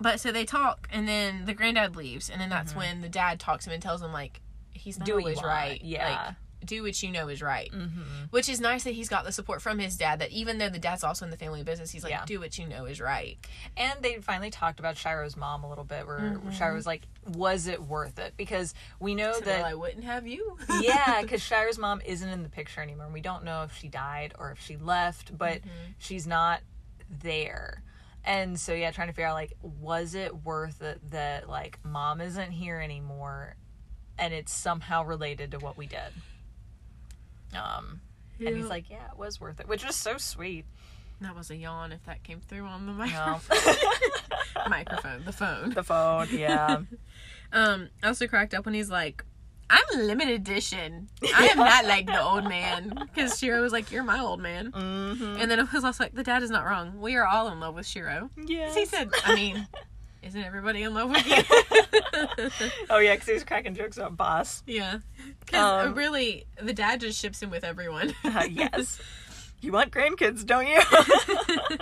but 0.00 0.20
so 0.20 0.32
they 0.32 0.44
talk, 0.44 0.88
and 0.92 1.08
then 1.08 1.44
the 1.46 1.54
granddad 1.54 1.96
leaves, 1.96 2.28
and 2.28 2.40
then 2.40 2.50
that's 2.50 2.72
Mm-hmm. 2.72 2.78
when 2.80 3.00
the 3.00 3.08
dad 3.08 3.40
talks 3.40 3.64
to 3.64 3.70
him 3.70 3.74
and 3.74 3.82
tells 3.82 4.02
him 4.02 4.12
like, 4.12 4.40
he's 4.72 4.98
not 4.98 5.06
Do 5.06 5.18
always 5.18 5.42
right. 5.42 5.80
Yeah. 5.82 6.08
Like, 6.26 6.36
do 6.66 6.82
what 6.82 7.02
you 7.02 7.10
know 7.10 7.28
is 7.28 7.40
right. 7.42 7.70
Mm-hmm. 7.72 8.24
Which 8.30 8.48
is 8.48 8.60
nice 8.60 8.84
that 8.84 8.94
he's 8.94 9.08
got 9.08 9.24
the 9.24 9.32
support 9.32 9.62
from 9.62 9.78
his 9.78 9.96
dad. 9.96 10.18
That 10.20 10.30
even 10.30 10.58
though 10.58 10.68
the 10.68 10.78
dad's 10.78 11.04
also 11.04 11.24
in 11.24 11.30
the 11.30 11.36
family 11.36 11.62
business, 11.62 11.90
he's 11.90 12.02
like, 12.02 12.10
Yeah. 12.12 12.24
do 12.26 12.40
what 12.40 12.58
you 12.58 12.66
know 12.66 12.84
is 12.86 13.00
right. 13.00 13.36
And 13.76 13.94
they 14.02 14.16
finally 14.16 14.50
talked 14.50 14.78
about 14.80 14.96
Shiro's 14.96 15.36
mom 15.36 15.64
a 15.64 15.68
little 15.68 15.84
bit, 15.84 16.06
where 16.06 16.18
Mm-hmm. 16.18 16.50
Shiro 16.50 16.74
was 16.74 16.86
like, 16.86 17.02
"Was 17.26 17.66
it 17.66 17.82
worth 17.82 18.18
it?" 18.18 18.34
Because 18.36 18.74
we 19.00 19.14
know 19.14 19.32
So, 19.34 19.40
that 19.40 19.62
well, 19.62 19.70
I 19.70 19.74
wouldn't 19.74 20.04
have 20.04 20.26
you. 20.26 20.56
yeah, 20.80 21.22
because 21.22 21.42
Shiro's 21.42 21.78
mom 21.78 22.00
isn't 22.04 22.28
in 22.28 22.42
the 22.42 22.48
picture 22.48 22.80
anymore. 22.80 23.08
We 23.12 23.20
don't 23.20 23.44
know 23.44 23.62
if 23.64 23.76
she 23.78 23.88
died 23.88 24.34
or 24.38 24.50
if 24.50 24.60
she 24.60 24.76
left, 24.76 25.36
but 25.36 25.58
Mm-hmm. 25.62 25.92
she's 25.98 26.26
not 26.26 26.60
there. 27.22 27.82
And 28.24 28.58
so 28.58 28.72
yeah, 28.72 28.90
trying 28.90 29.08
to 29.08 29.12
figure 29.12 29.26
out 29.28 29.34
like, 29.34 29.52
was 29.62 30.14
it 30.14 30.34
worth 30.44 30.80
it 30.82 30.98
that 31.10 31.48
like 31.48 31.78
mom 31.84 32.20
isn't 32.22 32.52
here 32.52 32.80
anymore, 32.80 33.56
and 34.18 34.32
it's 34.32 34.52
somehow 34.52 35.04
related 35.04 35.50
to 35.50 35.58
what 35.58 35.76
we 35.76 35.86
did. 35.86 35.98
Um, 37.56 38.00
and 38.40 38.56
he's 38.56 38.66
like, 38.66 38.90
yeah, 38.90 39.10
it 39.12 39.18
was 39.18 39.40
worth 39.40 39.60
it, 39.60 39.68
which 39.68 39.84
is 39.84 39.94
so 39.96 40.16
sweet. 40.18 40.64
that 41.20 41.34
was 41.36 41.50
a 41.50 41.56
yawn 41.56 41.92
if 41.92 42.04
that 42.06 42.22
came 42.24 42.40
through 42.40 42.64
on 42.66 42.86
the 42.86 42.92
No. 42.92 42.98
microphone. 42.98 43.74
microphone, 44.68 45.24
the 45.24 45.32
phone. 45.32 45.70
the 45.70 45.82
phone, 45.82 46.28
yeah. 46.32 46.80
Um, 47.52 47.88
I 48.02 48.08
also 48.08 48.26
cracked 48.26 48.52
up 48.52 48.64
when 48.64 48.74
he's 48.74 48.90
like, 48.90 49.24
I'm 49.70 49.84
limited 50.06 50.34
edition. 50.34 51.08
I 51.36 51.46
am 51.46 51.58
not 51.58 51.84
like 51.84 52.06
the 52.06 52.20
old 52.20 52.44
man. 52.48 52.92
Because 53.14 53.38
Shiro 53.38 53.62
was 53.62 53.70
like, 53.72 53.92
You're 53.92 54.02
my 54.02 54.18
old 54.18 54.40
man. 54.40 54.72
mm-hmm. 54.72 55.36
And 55.40 55.48
then 55.48 55.60
it 55.60 55.72
was 55.72 55.84
also 55.84 56.02
like, 56.02 56.14
The 56.14 56.24
dad 56.24 56.42
is 56.42 56.50
not 56.50 56.64
wrong. 56.64 57.00
We 57.00 57.14
are 57.14 57.24
all 57.24 57.46
in 57.52 57.60
love 57.60 57.76
with 57.76 57.86
Shiro. 57.86 58.28
Yeah. 58.44 58.74
He 58.74 58.86
said, 58.86 59.08
I 59.24 59.36
mean, 59.36 59.68
isn't 60.26 60.42
everybody 60.42 60.82
in 60.82 60.94
love 60.94 61.10
with 61.10 61.26
you? 61.26 61.42
Oh 62.90 62.98
yeah, 62.98 63.14
because 63.14 63.26
he 63.28 63.34
was 63.34 63.44
cracking 63.44 63.74
jokes 63.74 63.96
about 63.96 64.16
boss. 64.16 64.62
yeah. 64.66 64.98
Because 65.40 65.86
Um, 65.86 65.94
really, 65.94 66.46
the 66.62 66.72
dad 66.72 67.00
just 67.00 67.20
ships 67.20 67.42
him 67.42 67.50
with 67.50 67.64
everyone. 67.64 68.14
Uh, 68.24 68.44
yes. 68.50 69.00
You 69.60 69.72
want 69.72 69.90
grandkids, 69.92 70.44
don't 70.46 70.66
you? 70.66 70.80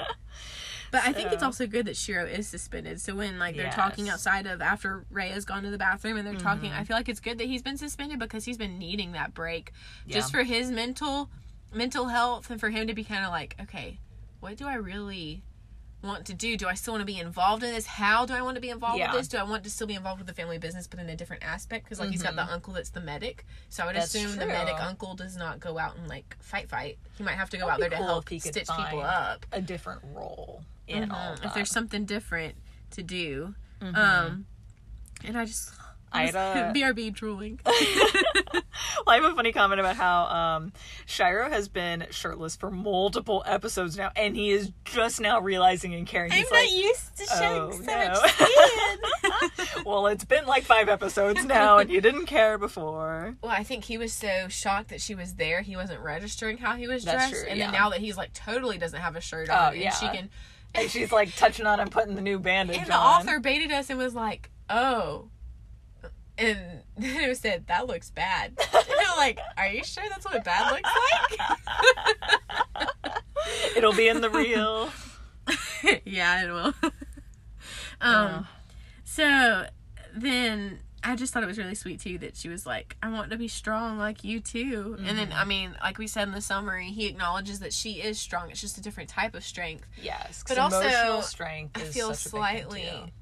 But 0.90 1.04
I 1.04 1.12
think 1.14 1.32
it's 1.32 1.42
also 1.42 1.66
good 1.66 1.86
that 1.86 1.96
Shiro 1.96 2.26
is 2.26 2.46
suspended. 2.46 3.00
So 3.00 3.14
when 3.14 3.38
like 3.38 3.56
they're 3.56 3.70
talking 3.72 4.10
outside 4.10 4.46
of 4.46 4.60
after 4.60 5.06
Rhea's 5.10 5.46
gone 5.46 5.62
to 5.62 5.70
the 5.70 5.78
bathroom 5.78 6.18
and 6.18 6.26
they're 6.26 6.34
talking, 6.34 6.70
Mm-hmm. 6.70 6.80
I 6.80 6.84
feel 6.84 6.96
like 6.98 7.08
it's 7.08 7.18
good 7.20 7.38
that 7.38 7.46
he's 7.46 7.62
been 7.62 7.78
suspended 7.78 8.18
because 8.18 8.44
he's 8.44 8.58
been 8.58 8.78
needing 8.78 9.12
that 9.12 9.32
break 9.32 9.72
Yeah. 10.06 10.12
just 10.16 10.30
for 10.30 10.42
his 10.42 10.70
mental 10.70 11.30
mental 11.72 12.08
health 12.08 12.50
and 12.50 12.60
for 12.60 12.68
him 12.68 12.86
to 12.88 12.94
be 12.94 13.04
kind 13.04 13.24
of 13.24 13.30
like, 13.30 13.56
okay, 13.62 14.00
what 14.40 14.56
do 14.58 14.66
I 14.66 14.74
really 14.74 15.42
want 16.02 16.26
to 16.26 16.34
do? 16.34 16.56
Do 16.56 16.66
I 16.68 16.74
still 16.74 16.94
want 16.94 17.02
to 17.02 17.06
be 17.06 17.18
involved 17.18 17.62
in 17.62 17.70
this? 17.72 17.86
How 17.86 18.26
do 18.26 18.34
I 18.34 18.42
want 18.42 18.56
to 18.56 18.60
be 18.60 18.70
involved 18.70 18.98
Yeah. 18.98 19.12
with 19.12 19.20
this? 19.20 19.28
Do 19.28 19.38
I 19.38 19.42
want 19.44 19.64
to 19.64 19.70
still 19.70 19.86
be 19.86 19.94
involved 19.94 20.18
with 20.18 20.26
the 20.26 20.34
family 20.34 20.58
business 20.58 20.86
but 20.86 20.98
in 21.00 21.08
a 21.08 21.16
different 21.16 21.44
aspect? 21.44 21.84
Because 21.84 22.00
like 22.00 22.10
he's 22.10 22.22
got 22.22 22.34
the 22.36 22.44
uncle 22.44 22.72
that's 22.74 22.90
the 22.90 23.00
medic, 23.00 23.46
so 23.68 23.82
I 23.82 23.86
would 23.86 23.92
Mm-hmm. 23.94 24.00
That's 24.00 24.14
assume 24.14 24.36
the 24.38 24.46
medic 24.46 24.74
uncle 24.80 25.14
does 25.14 25.36
not 25.36 25.60
go 25.60 25.78
out 25.78 25.96
and 25.96 26.08
like 26.08 26.36
fight 26.40 26.68
fight. 26.68 26.98
He 27.16 27.22
might 27.24 27.34
have 27.36 27.50
to 27.50 27.56
go 27.56 27.66
That'd 27.66 27.74
out 27.74 27.80
there 27.80 27.90
be 27.90 27.96
to 27.96 28.02
help 28.02 28.28
he 28.28 28.40
could 28.40 28.52
stitch 28.52 28.68
people 28.68 29.00
up 29.00 29.46
a 29.52 29.60
different 29.60 30.02
role 30.14 30.64
in 30.88 31.10
all 31.10 31.32
Mhm, 31.34 31.38
of 31.38 31.44
if 31.44 31.54
there's 31.54 31.70
something 31.70 32.04
different 32.04 32.56
to 32.92 33.02
do. 33.02 33.54
Mm-hmm. 33.80 33.94
Um, 33.96 34.46
and 35.24 35.38
I 35.38 35.44
just 35.44 35.70
I 36.12 36.26
had 36.26 36.34
a- 36.34 36.72
BRB 36.74 37.12
drooling. 37.14 37.60
Well, 38.54 38.62
I 39.08 39.16
have 39.16 39.24
a 39.24 39.34
funny 39.34 39.52
comment 39.52 39.80
about 39.80 39.96
how 39.96 40.24
um, 40.26 40.72
Shiro 41.06 41.48
has 41.50 41.68
been 41.68 42.06
shirtless 42.10 42.56
for 42.56 42.70
multiple 42.70 43.42
episodes 43.46 43.96
now, 43.96 44.10
and 44.14 44.36
he 44.36 44.50
is 44.50 44.70
just 44.84 45.20
now 45.20 45.40
realizing 45.40 45.94
and 45.94 46.06
caring. 46.06 46.32
He's 46.32 46.50
like, 46.50 46.70
used 46.72 47.16
to 47.18 47.26
"Oh 47.32 47.78
no!" 47.82 49.82
well, 49.84 50.06
it's 50.06 50.24
been 50.24 50.46
like 50.46 50.64
five 50.64 50.88
episodes 50.88 51.44
now, 51.44 51.78
and 51.78 51.90
you 51.90 52.00
didn't 52.00 52.26
care 52.26 52.58
before. 52.58 53.36
well, 53.42 53.52
I 53.52 53.64
think 53.64 53.84
he 53.84 53.98
was 53.98 54.12
so 54.12 54.48
shocked 54.48 54.88
that 54.90 55.00
she 55.00 55.14
was 55.14 55.34
there, 55.34 55.62
he 55.62 55.76
wasn't 55.76 56.00
registering 56.00 56.58
how 56.58 56.76
he 56.76 56.86
was 56.86 57.04
That's 57.04 57.30
dressed. 57.30 57.42
true, 57.44 57.50
and 57.50 57.58
yeah. 57.58 57.66
then 57.66 57.72
now 57.80 57.90
that 57.90 58.00
he's 58.00 58.16
like 58.16 58.32
totally 58.32 58.78
doesn't 58.78 59.00
have 59.00 59.16
a 59.16 59.20
shirt 59.20 59.48
Oh, 59.50 59.54
on, 59.54 59.76
yeah. 59.78 59.86
and 59.86 59.94
she 59.94 60.06
can. 60.16 60.30
And 60.74 60.90
she's 60.90 61.12
like 61.12 61.34
touching 61.36 61.66
on 61.66 61.80
and 61.80 61.90
putting 61.90 62.14
the 62.14 62.22
new 62.22 62.38
bandage 62.38 62.76
on. 62.76 62.82
And 62.84 62.90
the 62.90 62.96
on. 62.96 63.20
author 63.20 63.40
baited 63.40 63.72
us 63.72 63.90
and 63.90 63.98
was 63.98 64.14
like, 64.14 64.50
"Oh." 64.70 65.28
And 66.38 66.58
then 66.96 67.30
it 67.30 67.36
said, 67.38 67.66
that 67.68 67.86
looks 67.86 68.10
bad. 68.10 68.52
And 68.58 68.86
I'm 69.08 69.16
like, 69.16 69.38
are 69.56 69.68
you 69.68 69.84
sure 69.84 70.04
that's 70.08 70.24
what 70.24 70.44
bad 70.44 70.72
looks 70.72 70.90
like? 72.78 72.88
It'll 73.76 73.92
be 73.92 74.08
in 74.08 74.20
the 74.20 74.30
reel. 74.30 74.90
yeah, 76.04 76.44
it 76.44 76.50
will. 76.52 76.74
um, 78.00 78.46
so 79.04 79.66
then 80.14 80.78
I 81.04 81.16
just 81.16 81.32
thought 81.32 81.42
it 81.42 81.46
was 81.46 81.58
really 81.58 81.74
sweet 81.74 82.00
too 82.00 82.18
that 82.18 82.36
she 82.36 82.48
was 82.48 82.64
like, 82.64 82.96
"I 83.02 83.08
want 83.08 83.30
to 83.32 83.36
be 83.36 83.48
strong 83.48 83.98
like 83.98 84.22
you 84.22 84.38
too." 84.40 84.96
And 85.04 85.18
then 85.18 85.32
I 85.32 85.44
mean, 85.44 85.76
like 85.82 85.98
we 85.98 86.06
said 86.06 86.28
in 86.28 86.34
the 86.34 86.40
summary, 86.40 86.86
he 86.86 87.06
acknowledges 87.06 87.58
that 87.58 87.72
she 87.72 87.94
is 87.94 88.18
strong. 88.20 88.50
It's 88.50 88.60
just 88.60 88.78
a 88.78 88.80
different 88.80 89.08
type 89.10 89.34
of 89.34 89.42
strength. 89.44 89.86
Yes, 90.00 90.44
But 90.46 90.58
also, 90.58 90.80
emotional 90.80 91.22
strength 91.22 91.76
I 91.76 91.84
feel 91.84 92.14
such 92.14 92.32
a 92.32 92.36
big 92.36 92.42
thing, 92.44 92.62
slightly. 92.70 93.12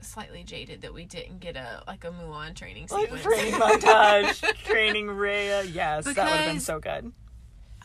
Slightly 0.00 0.42
jaded 0.42 0.82
that 0.82 0.94
we 0.94 1.04
didn't 1.04 1.40
get 1.40 1.56
a 1.56 1.82
like 1.86 2.04
a 2.04 2.10
Mulan 2.10 2.54
training 2.54 2.88
sequence. 2.88 3.10
Like 3.12 3.22
training 3.22 3.54
montage, 3.54 4.42
training 4.64 5.08
Rhea. 5.08 5.64
Yes, 5.64 6.04
that 6.04 6.16
would 6.16 6.18
have 6.18 6.52
been 6.52 6.60
so 6.60 6.78
good. 6.78 7.12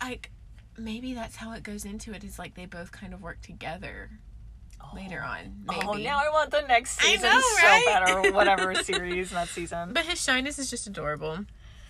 like 0.01 0.31
maybe 0.77 1.13
that's 1.13 1.35
how 1.35 1.53
it 1.53 1.63
goes 1.63 1.85
into 1.85 2.13
it. 2.13 2.23
Is 2.23 2.39
like 2.39 2.55
they 2.55 2.65
both 2.65 2.91
kind 2.91 3.13
of 3.13 3.21
work 3.21 3.41
together 3.41 4.09
later 4.93 5.23
oh. 5.25 5.29
on. 5.29 5.65
Oh, 5.69 5.73
maybe. 5.73 5.87
Oh, 5.87 5.93
now 5.93 6.17
I 6.17 6.29
want 6.29 6.51
the 6.51 6.61
next 6.61 6.99
season 6.99 7.29
know, 7.29 7.39
so 7.39 7.63
right? 7.63 7.83
bad, 7.85 8.09
or 8.09 8.31
whatever 8.31 8.75
series 8.83 9.31
that 9.31 9.47
season. 9.49 9.93
But 9.93 10.05
his 10.05 10.21
shyness 10.21 10.59
is 10.59 10.69
just 10.69 10.87
adorable. 10.87 11.45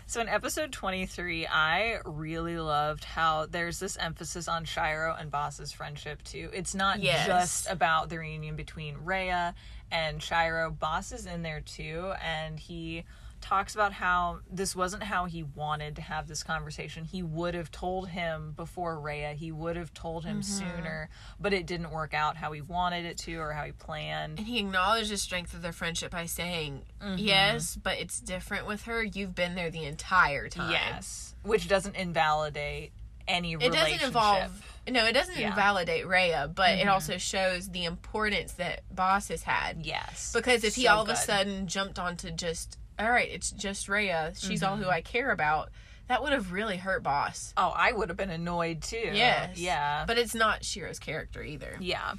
So 0.08 0.22
in 0.22 0.30
episode 0.30 0.72
23, 0.72 1.48
I 1.48 1.98
really 2.06 2.60
loved 2.60 3.04
how 3.04 3.48
there's 3.48 3.80
this 3.80 3.98
emphasis 3.98 4.48
on 4.48 4.64
Shiro 4.64 5.16
and 5.20 5.32
Boss's 5.32 5.72
friendship 5.72 6.24
too. 6.24 6.50
It's 6.54 6.76
not 6.76 7.00
Yes. 7.02 7.26
just 7.26 7.70
about 7.72 8.10
the 8.10 8.20
reunion 8.20 8.56
between 8.56 8.98
Rhea 9.04 9.56
and 9.92 10.22
Shiro. 10.22 10.70
Boss 10.70 11.12
is 11.12 11.26
in 11.26 11.42
there 11.42 11.60
too, 11.62 12.14
and 12.24 12.60
he 12.60 13.04
talks 13.46 13.76
about 13.76 13.94
how 13.94 14.40
this 14.52 14.76
wasn't 14.76 15.04
how 15.04 15.26
he 15.26 15.44
wanted 15.44 15.96
to 15.96 16.02
have 16.02 16.28
this 16.28 16.42
conversation. 16.42 17.04
He 17.04 17.22
would 17.22 17.54
have 17.54 17.70
told 17.70 18.10
him 18.10 18.54
before 18.56 19.00
Rhea, 19.00 19.34
he 19.34 19.52
would 19.52 19.76
have 19.76 19.94
told 19.94 20.26
him 20.26 20.42
mm-hmm. 20.42 20.78
sooner, 20.78 21.10
but 21.40 21.54
it 21.54 21.68
didn't 21.68 21.92
work 21.92 22.16
out 22.16 22.38
how 22.38 22.52
he 22.54 22.62
wanted 22.62 23.06
it 23.06 23.20
to 23.20 23.36
or 23.36 23.52
how 23.52 23.66
he 23.66 23.72
planned. 23.72 24.40
And 24.40 24.48
he 24.48 24.58
acknowledged 24.60 25.12
the 25.12 25.18
strength 25.18 25.54
of 25.54 25.62
their 25.62 25.72
friendship 25.72 26.12
by 26.12 26.26
saying, 26.26 26.82
mm-hmm. 27.00 27.20
Yes, 27.20 27.76
but 27.76 28.00
it's 28.00 28.20
different 28.20 28.66
with 28.66 28.84
her. 28.86 29.04
You've 29.04 29.36
been 29.36 29.54
there 29.54 29.70
the 29.70 29.86
entire 29.86 30.50
time. 30.50 30.72
Yes. 30.72 31.36
Which 31.44 31.68
doesn't 31.68 31.96
invalidate 31.96 32.94
any 33.28 33.54
It 33.54 33.58
relationship. 33.58 33.90
doesn't 33.90 34.08
involve 34.08 34.76
no, 34.88 35.06
it 35.06 35.14
doesn't 35.14 35.38
Yeah. 35.38 35.50
invalidate 35.50 36.06
Rhea, 36.08 36.52
but 36.54 36.72
it 36.72 36.82
mm-hmm. 36.82 36.90
also 36.90 37.18
shows 37.18 37.70
the 37.70 37.86
importance 37.86 38.54
that 38.54 38.84
Boss 38.94 39.30
has 39.30 39.42
had. 39.42 39.84
Yes. 39.84 40.32
Because 40.32 40.64
if 40.64 40.76
he 40.76 40.84
So 40.84 40.92
all 40.92 41.02
of 41.04 41.10
a 41.10 41.16
sudden 41.16 41.68
jumped 41.68 41.98
onto 41.98 42.30
just 42.30 42.78
all 43.00 43.10
right, 43.10 43.30
it's 43.30 43.52
just 43.52 43.90
Rhea, 43.90 44.34
she's 44.38 44.64
all 44.64 44.76
Mm-hmm. 44.76 44.84
who 44.84 44.90
I 44.90 45.02
care 45.02 45.32
about, 45.32 45.70
that 46.08 46.22
would 46.24 46.34
have 46.34 46.52
really 46.52 46.78
hurt 46.78 47.04
Boss. 47.04 47.54
Oh, 47.58 47.74
I 47.76 47.92
would 47.92 48.10
have 48.10 48.18
been 48.18 48.30
annoyed 48.30 48.82
too. 48.84 49.12
Yes. 49.14 49.58
Yeah. 49.58 50.06
But 50.06 50.18
it's 50.18 50.36
not 50.36 50.64
Shiro's 50.64 51.00
character 51.00 51.42
either. 51.44 51.78
Yeah. 51.80 52.14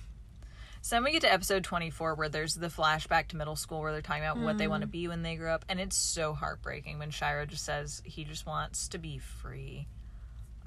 So 0.82 0.94
then 0.96 1.04
we 1.04 1.12
get 1.12 1.22
to 1.22 1.32
episode 1.32 1.64
24 1.64 2.14
where 2.14 2.28
there's 2.28 2.54
the 2.54 2.68
flashback 2.68 3.28
to 3.28 3.36
middle 3.36 3.56
school 3.56 3.80
where 3.80 3.90
they're 3.92 4.02
talking 4.02 4.22
about 4.22 4.38
what 4.38 4.56
they 4.58 4.68
want 4.68 4.82
to 4.82 4.86
be 4.86 5.08
when 5.08 5.22
they 5.22 5.34
grow 5.34 5.52
up. 5.52 5.64
And 5.68 5.80
it's 5.80 5.96
so 5.96 6.32
heartbreaking 6.32 6.98
when 7.00 7.10
Shiro 7.10 7.44
just 7.46 7.64
says 7.64 8.02
he 8.04 8.22
just 8.24 8.46
wants 8.46 8.86
to 8.88 8.98
be 8.98 9.18
free. 9.18 9.86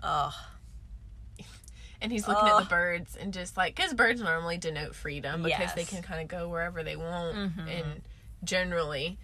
Ugh. 0.03 0.34
And 2.02 2.14
he's 2.14 2.30
looking 2.30 2.48
at 2.48 2.60
the 2.60 2.65
birds 2.69 3.18
and 3.18 3.34
just 3.34 3.57
like, 3.57 3.76
because 3.76 3.94
birds 3.94 4.22
normally 4.22 4.57
denote 4.57 4.95
freedom 4.95 5.44
because 5.44 5.73
they 5.73 5.84
can 5.84 6.02
kind 6.02 6.22
of 6.22 6.30
go 6.30 6.48
wherever 6.48 6.81
they 6.81 6.95
want 6.95 7.36
Mhm. 7.36 7.68
and 7.68 8.02
generally. 8.41 9.18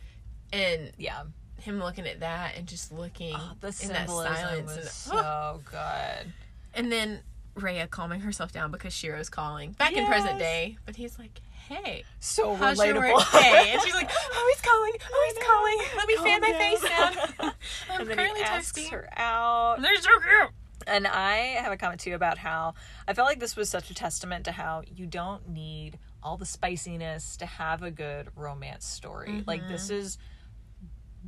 And 0.54 0.92
Yeah. 0.98 1.24
him 1.60 1.80
looking 1.80 2.06
at 2.08 2.20
that 2.20 2.56
and 2.56 2.68
just 2.68 2.92
looking 2.92 3.36
Oh, 3.36 3.52
the 3.62 3.68
in 3.82 3.90
that 3.90 4.10
silence. 4.10 4.68
was 4.68 4.78
and, 4.78 4.88
so 4.90 5.62
good. 5.70 6.32
and 6.74 6.92
then 6.92 7.22
Rhea 7.56 7.88
calming 7.88 8.20
herself 8.20 8.52
down 8.52 8.72
because 8.72 8.94
Shiro's 8.94 9.30
calling. 9.30 9.72
Back 9.74 9.94
in 9.94 10.06
present 10.06 10.38
day. 10.40 10.78
But 10.86 10.96
he's 10.98 11.18
like, 11.18 11.40
hey, 11.68 12.04
So 12.20 12.54
how's 12.56 12.78
relatable. 12.80 13.32
day? 13.32 13.72
And 13.72 13.82
she's 13.82 13.94
like, 13.94 14.10
oh, 14.34 14.54
he's 14.54 14.62
calling. 14.62 14.92
Oh, 15.12 15.32
he's 15.34 15.46
calling. 15.46 15.98
Let 15.98 16.08
me 16.08 16.16
fan 16.18 16.42
my 16.42 16.54
face 16.60 16.82
down. 16.82 17.14
down. 17.14 17.54
I'm 17.92 18.02
and 18.02 18.10
then 18.10 18.18
currently 18.18 18.40
he 18.42 18.46
asks 18.46 18.74
toasting. 18.74 18.92
her 18.92 19.10
out. 19.18 19.82
They're 19.82 19.96
so 19.96 20.10
cute. 20.20 20.50
And 20.88 21.08
I 21.08 21.36
have 21.62 21.72
a 21.72 21.78
comment 21.78 22.02
too 22.02 22.14
about 22.14 22.38
how 22.38 22.76
I 23.08 23.14
felt 23.14 23.28
like 23.28 23.40
this 23.40 23.56
was 23.56 23.70
such 23.70 23.90
a 23.90 23.94
testament 23.96 24.46
to 24.46 24.52
how 24.52 24.84
you 24.96 25.08
don't 25.08 25.48
need 25.50 25.98
all 26.22 26.38
the 26.38 26.46
spiciness 26.46 27.38
to 27.38 27.46
have 27.46 27.82
a 27.82 27.90
good 27.90 28.28
romance 28.36 28.86
story. 28.86 29.44
Like 29.48 29.68
this 29.68 29.86
Mm-hmm. 29.86 29.94
is 30.02 30.18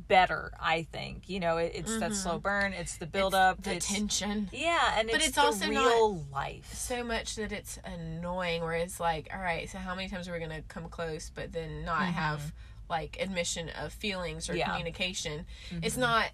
better, 0.08 0.52
I 0.60 0.82
think. 0.90 1.28
You 1.28 1.38
know, 1.40 1.58
it, 1.58 1.72
it's 1.74 1.98
that 1.98 2.14
slow 2.14 2.38
burn, 2.38 2.72
it's 2.72 2.96
the 2.96 3.06
build 3.06 3.34
up, 3.34 3.58
Mm-hmm. 3.60 3.70
The 3.70 3.76
it's 3.76 3.92
tension. 3.92 4.48
yeah, 4.52 4.94
and 4.98 5.08
But 5.08 5.16
it's, 5.20 5.28
it's 5.28 5.38
also 5.38 5.68
real 5.68 6.24
life. 6.32 6.72
So 6.74 7.04
much 7.04 7.36
that 7.36 7.52
it's 7.52 7.78
annoying 7.84 8.62
where 8.62 8.72
it's 8.74 8.98
like, 8.98 9.28
all 9.32 9.40
right, 9.40 9.68
so 9.70 9.78
how 9.78 9.94
many 9.94 10.08
times 10.08 10.28
are 10.28 10.32
we 10.32 10.38
going 10.38 10.50
to 10.50 10.62
come 10.62 10.88
close 10.88 11.30
but 11.34 11.52
then 11.52 11.84
not 11.84 12.06
have 12.06 12.52
like 12.90 13.18
admission 13.20 13.68
of 13.80 13.92
feelings 13.92 14.48
or 14.48 14.52
Mm-hmm. 14.52 14.58
Yeah. 14.58 14.64
Mm-hmm. 14.64 14.72
communication? 14.76 15.46
It's 15.82 15.96
not 15.96 16.30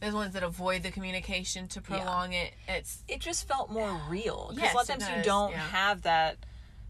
those 0.00 0.14
ones 0.14 0.32
that 0.34 0.42
avoid 0.42 0.82
the 0.84 0.90
communication 0.90 1.68
to 1.68 1.80
prolong 1.80 2.32
it. 2.32 2.54
It's 2.68 3.02
It 3.08 3.20
just 3.20 3.46
felt 3.48 3.70
more 3.70 4.00
real 4.08 4.46
because 4.54 4.62
Yes, 4.62 4.72
a 4.72 4.76
lot 4.76 4.88
of 4.88 4.98
times 4.98 5.16
you 5.16 5.22
don't 5.22 5.50
yeah. 5.50 5.58
have 5.58 6.02
that 6.02 6.38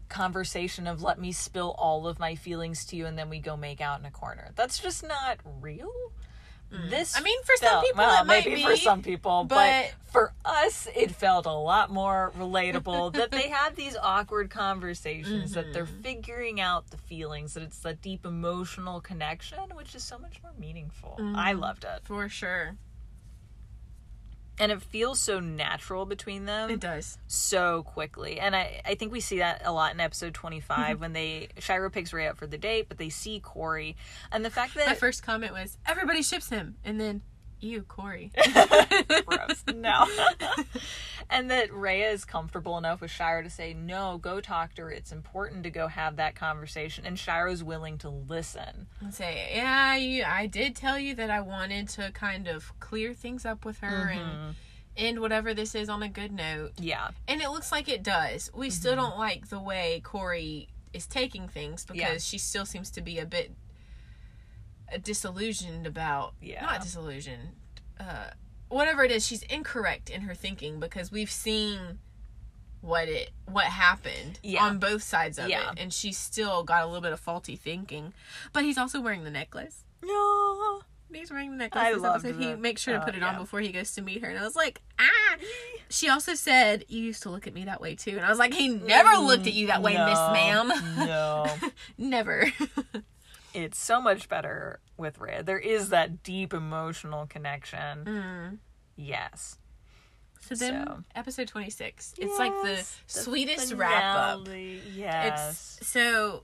conversation 0.09 0.87
of 0.87 1.03
let 1.03 1.19
me 1.19 1.31
spill 1.31 1.75
all 1.77 2.07
of 2.07 2.17
my 2.19 2.33
feelings 2.35 2.83
to 2.85 2.95
you 2.95 3.05
and 3.05 3.17
then 3.17 3.29
we 3.29 3.39
go 3.39 3.55
make 3.55 3.79
out 3.81 3.99
in 3.99 4.05
a 4.05 4.11
corner. 4.11 4.51
That's 4.55 4.79
just 4.79 5.03
not 5.07 5.37
real. 5.61 5.91
This 6.71 7.13
Mm. 7.15 7.19
I 7.19 7.23
mean, 7.23 7.43
for 7.43 7.55
some 7.57 7.81
people 7.83 7.97
well, 7.97 8.21
it 8.23 8.27
might 8.27 8.45
maybe 8.45 8.55
be, 8.57 8.63
for 8.63 8.75
some 8.75 9.01
people, 9.01 9.43
but, 9.43 9.55
but- 9.55 9.93
for 10.11 10.33
us 10.45 10.87
it 10.95 11.11
felt 11.11 11.45
a 11.45 11.51
lot 11.51 11.91
more 11.91 12.31
relatable 12.37 13.13
that 13.19 13.29
they 13.31 13.49
have 13.49 13.75
these 13.75 13.95
awkward 14.01 14.49
conversations 14.49 15.53
that 15.53 15.71
they're 15.73 15.85
Mm-hmm. 15.85 16.01
figuring 16.01 16.59
out 16.61 16.89
the 16.89 16.97
feelings 16.97 17.53
that 17.53 17.63
it's 17.63 17.79
that 17.79 18.01
deep 18.01 18.25
emotional 18.25 19.01
connection 19.01 19.59
which 19.75 19.93
is 19.95 20.03
so 20.03 20.17
much 20.19 20.41
more 20.43 20.51
meaningful. 20.59 21.15
I 21.19 21.51
Mm-hmm. 21.53 21.59
loved 21.59 21.83
it. 21.85 22.01
for 22.03 22.27
sure. 22.29 22.75
And 24.59 24.71
it 24.71 24.81
feels 24.81 25.19
so 25.19 25.39
natural 25.39 26.05
between 26.05 26.45
them 26.45 26.69
It 26.69 26.79
does. 26.81 27.17
so 27.27 27.83
quickly. 27.83 28.39
And 28.39 28.55
I, 28.55 28.81
I 28.85 28.95
think 28.95 29.11
we 29.11 29.21
see 29.21 29.39
that 29.39 29.61
a 29.63 29.71
lot 29.71 29.93
in 29.93 29.99
episode 29.99 30.33
25 30.33 30.77
mm-hmm. 30.77 31.01
when 31.01 31.13
they 31.13 31.47
Shiro 31.59 31.89
picks 31.89 32.11
Rhea 32.11 32.31
up 32.31 32.37
for 32.37 32.45
the 32.47 32.57
date, 32.57 32.87
but 32.89 32.97
they 32.97 33.09
see 33.09 33.39
Corey. 33.39 33.95
And 34.31 34.43
the 34.43 34.49
fact 34.49 34.75
that 34.75 34.87
My 34.87 34.95
first 34.95 35.23
comment 35.23 35.53
was, 35.53 35.77
everybody 35.87 36.21
ships 36.21 36.49
him. 36.49 36.75
And 36.83 36.99
then, 36.99 37.21
you, 37.61 37.83
Corey. 37.83 38.31
gross. 39.25 39.63
No. 39.73 40.05
and 41.29 41.49
that 41.51 41.71
Rhea 41.73 42.09
is 42.09 42.25
comfortable 42.25 42.77
enough 42.77 43.01
with 43.01 43.11
Shiro 43.11 43.43
to 43.43 43.49
say, 43.49 43.73
No, 43.73 44.17
go 44.17 44.41
talk 44.41 44.73
to 44.75 44.83
her. 44.83 44.91
It's 44.91 45.11
important 45.11 45.63
to 45.63 45.69
go 45.69 45.87
have 45.87 46.15
that 46.15 46.35
conversation. 46.35 47.05
And 47.05 47.17
Shiro's 47.19 47.63
willing 47.63 47.97
to 47.99 48.09
listen. 48.09 48.87
and 48.99 49.13
say, 49.13 49.51
yeah, 49.53 49.95
you, 49.95 50.23
I 50.25 50.47
did 50.47 50.75
tell 50.75 50.97
you 50.97 51.15
that 51.15 51.29
I 51.29 51.41
wanted 51.41 51.87
to 51.89 52.11
kind 52.13 52.47
of 52.47 52.77
clear 52.79 53.13
things 53.13 53.45
up 53.45 53.63
with 53.65 53.79
her 53.79 54.09
and 54.09 54.55
end 54.97 55.19
whatever 55.19 55.53
this 55.53 55.75
is 55.75 55.87
on 55.87 56.03
a 56.03 56.09
good 56.09 56.31
note. 56.31 56.71
Yeah. 56.79 57.09
And 57.27 57.41
it 57.41 57.49
looks 57.49 57.71
like 57.71 57.87
it 57.87 58.03
does. 58.03 58.49
We 58.53 58.69
still 58.69 58.95
don't 58.95 59.17
like 59.17 59.49
the 59.49 59.59
way 59.59 60.01
Corey 60.03 60.67
is 60.93 61.05
taking 61.05 61.47
things 61.47 61.85
because 61.85 61.99
Yeah. 62.01 62.17
she 62.17 62.37
still 62.39 62.65
seems 62.65 62.89
to 62.91 63.01
be 63.01 63.19
a 63.19 63.25
bit 63.25 63.51
uh, 64.91 64.97
disillusioned 64.97 65.85
about. 65.85 66.33
Yeah. 66.41 66.61
Not 66.65 66.81
disillusioned. 66.81 67.49
Uh, 67.99 68.31
whatever 68.69 69.03
it 69.03 69.11
is, 69.11 69.25
she's 69.25 69.43
incorrect 69.43 70.09
in 70.09 70.21
her 70.21 70.33
thinking 70.35 70.79
because 70.79 71.11
we've 71.11 71.31
seen 71.31 71.99
what 72.81 73.09
it 73.09 73.31
what 73.45 73.65
happened 73.65 74.39
Yeah. 74.41 74.63
on 74.63 74.79
both 74.79 75.03
sides 75.03 75.37
of 75.37 75.49
Yeah. 75.49 75.71
it, 75.71 75.79
and 75.79 75.93
she's 75.93 76.17
still 76.17 76.63
got 76.63 76.83
a 76.83 76.85
little 76.85 77.01
bit 77.01 77.11
of 77.11 77.19
faulty 77.19 77.55
thinking. 77.57 78.13
But 78.53 78.63
he's 78.63 78.77
also 78.77 79.01
wearing 79.01 79.23
the 79.25 79.31
necklace. 79.31 79.83
No. 80.03 80.81
He's 81.11 81.31
wearing 81.31 81.51
the 81.51 81.57
necklace. 81.57 81.83
I 81.83 81.91
loved 81.93 82.23
episode. 82.25 82.39
He 82.41 82.55
makes 82.55 82.81
sure 82.83 82.93
to 82.93 83.01
Uh, 83.01 83.05
put 83.05 83.15
it 83.15 83.23
on 83.23 83.33
yeah. 83.33 83.39
before 83.39 83.59
he 83.61 83.71
goes 83.71 83.91
to 83.95 84.01
meet 84.01 84.21
her, 84.23 84.29
and 84.29 84.37
I 84.39 84.43
was 84.43 84.55
like, 84.55 84.79
ah. 84.99 85.05
She 85.91 86.07
also 86.07 86.35
said, 86.35 86.85
"You 86.87 87.01
used 87.01 87.23
to 87.23 87.31
look 87.31 87.47
at 87.47 87.53
me 87.55 87.65
that 87.65 87.81
way 87.81 87.95
too," 87.95 88.11
and 88.11 88.23
I 88.23 88.29
was 88.29 88.37
like, 88.37 88.53
"He 88.53 88.67
never 88.67 89.17
looked 89.17 89.47
at 89.47 89.53
you 89.53 89.67
that 89.67 89.81
way, 89.81 89.93
Miss 89.93 90.19
Ma'am. 90.31 90.67
No. 90.99 91.47
never." 91.97 92.53
it's 93.53 93.77
so 93.79 94.01
much 94.01 94.29
better 94.29 94.79
with 94.97 95.19
Rhea. 95.19 95.43
There 95.43 95.59
is 95.59 95.89
that 95.89 96.23
deep 96.23 96.53
emotional 96.53 97.25
connection. 97.27 98.05
Mm. 98.05 98.57
Yes. 98.95 99.57
So 100.41 100.55
then, 100.55 100.85
So. 100.85 101.03
episode 101.15 101.47
twenty 101.47 101.69
six. 101.69 102.13
Yes, 102.17 102.29
It's 102.29 102.39
like 102.39 102.53
the 102.63 102.75
the 102.75 102.85
sweetest 103.21 103.73
wrap 103.73 104.15
up. 104.15 104.45
finale, 104.45 104.81
Yes. 104.95 105.77
It's 105.81 105.89
so 105.89 106.43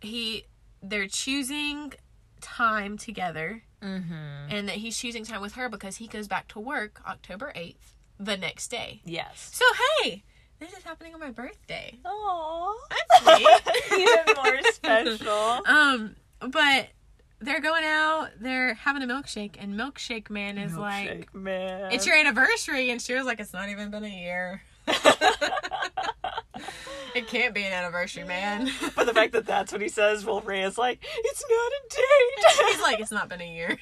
he 0.00 0.44
they're 0.82 1.08
choosing 1.08 1.92
time 2.40 2.98
together, 2.98 3.62
mm-hmm. 3.82 4.12
and 4.50 4.68
that 4.68 4.76
he's 4.76 4.96
choosing 4.98 5.24
time 5.24 5.40
with 5.40 5.52
her 5.54 5.68
because 5.68 5.96
he 5.96 6.06
goes 6.08 6.26
back 6.28 6.48
to 6.48 6.60
work 6.60 7.00
October 7.06 7.52
eighth, 7.54 7.94
the 8.18 8.36
next 8.36 8.68
day. 8.68 9.00
Yes. 9.04 9.50
So 9.52 9.64
hey, 10.02 10.24
this 10.62 10.72
is 10.78 10.84
happening 10.84 11.14
on 11.14 11.20
my 11.20 11.30
birthday. 11.30 11.98
Aww. 12.04 12.74
That's 12.90 13.22
sweet. 13.36 13.48
Even 13.98 14.36
more 14.36 14.62
special. 14.72 15.62
Um, 15.72 16.16
but 16.40 16.88
they're 17.40 17.60
going 17.60 17.84
out, 17.84 18.30
they're 18.40 18.74
having 18.74 19.02
a 19.02 19.06
milkshake, 19.06 19.56
and 19.58 19.74
Milkshake 19.78 20.30
Man 20.30 20.58
is 20.58 20.76
like, 20.76 21.34
man. 21.34 21.92
"It's 21.92 22.06
your 22.06 22.16
anniversary," 22.16 22.90
and 22.90 23.00
she 23.00 23.14
was 23.14 23.24
like, 23.26 23.40
"It's 23.40 23.52
not 23.52 23.68
even 23.68 23.90
been 23.90 24.04
a 24.04 24.08
year. 24.08 24.62
it 27.14 27.26
can't 27.28 27.54
be 27.54 27.64
an 27.64 27.72
anniversary, 27.72 28.24
man." 28.24 28.70
but 28.94 29.06
the 29.06 29.14
fact 29.14 29.32
that 29.32 29.46
that's 29.46 29.72
what 29.72 29.80
he 29.80 29.88
says, 29.88 30.24
while 30.24 30.40
Rhea's 30.40 30.78
like, 30.78 30.98
it's 31.02 31.44
not 31.48 31.72
a 31.72 31.80
date. 31.90 32.68
He's 32.72 32.82
like, 32.82 33.00
"It's 33.00 33.12
not 33.12 33.28
been 33.28 33.40
a 33.40 33.52
year." 33.52 33.78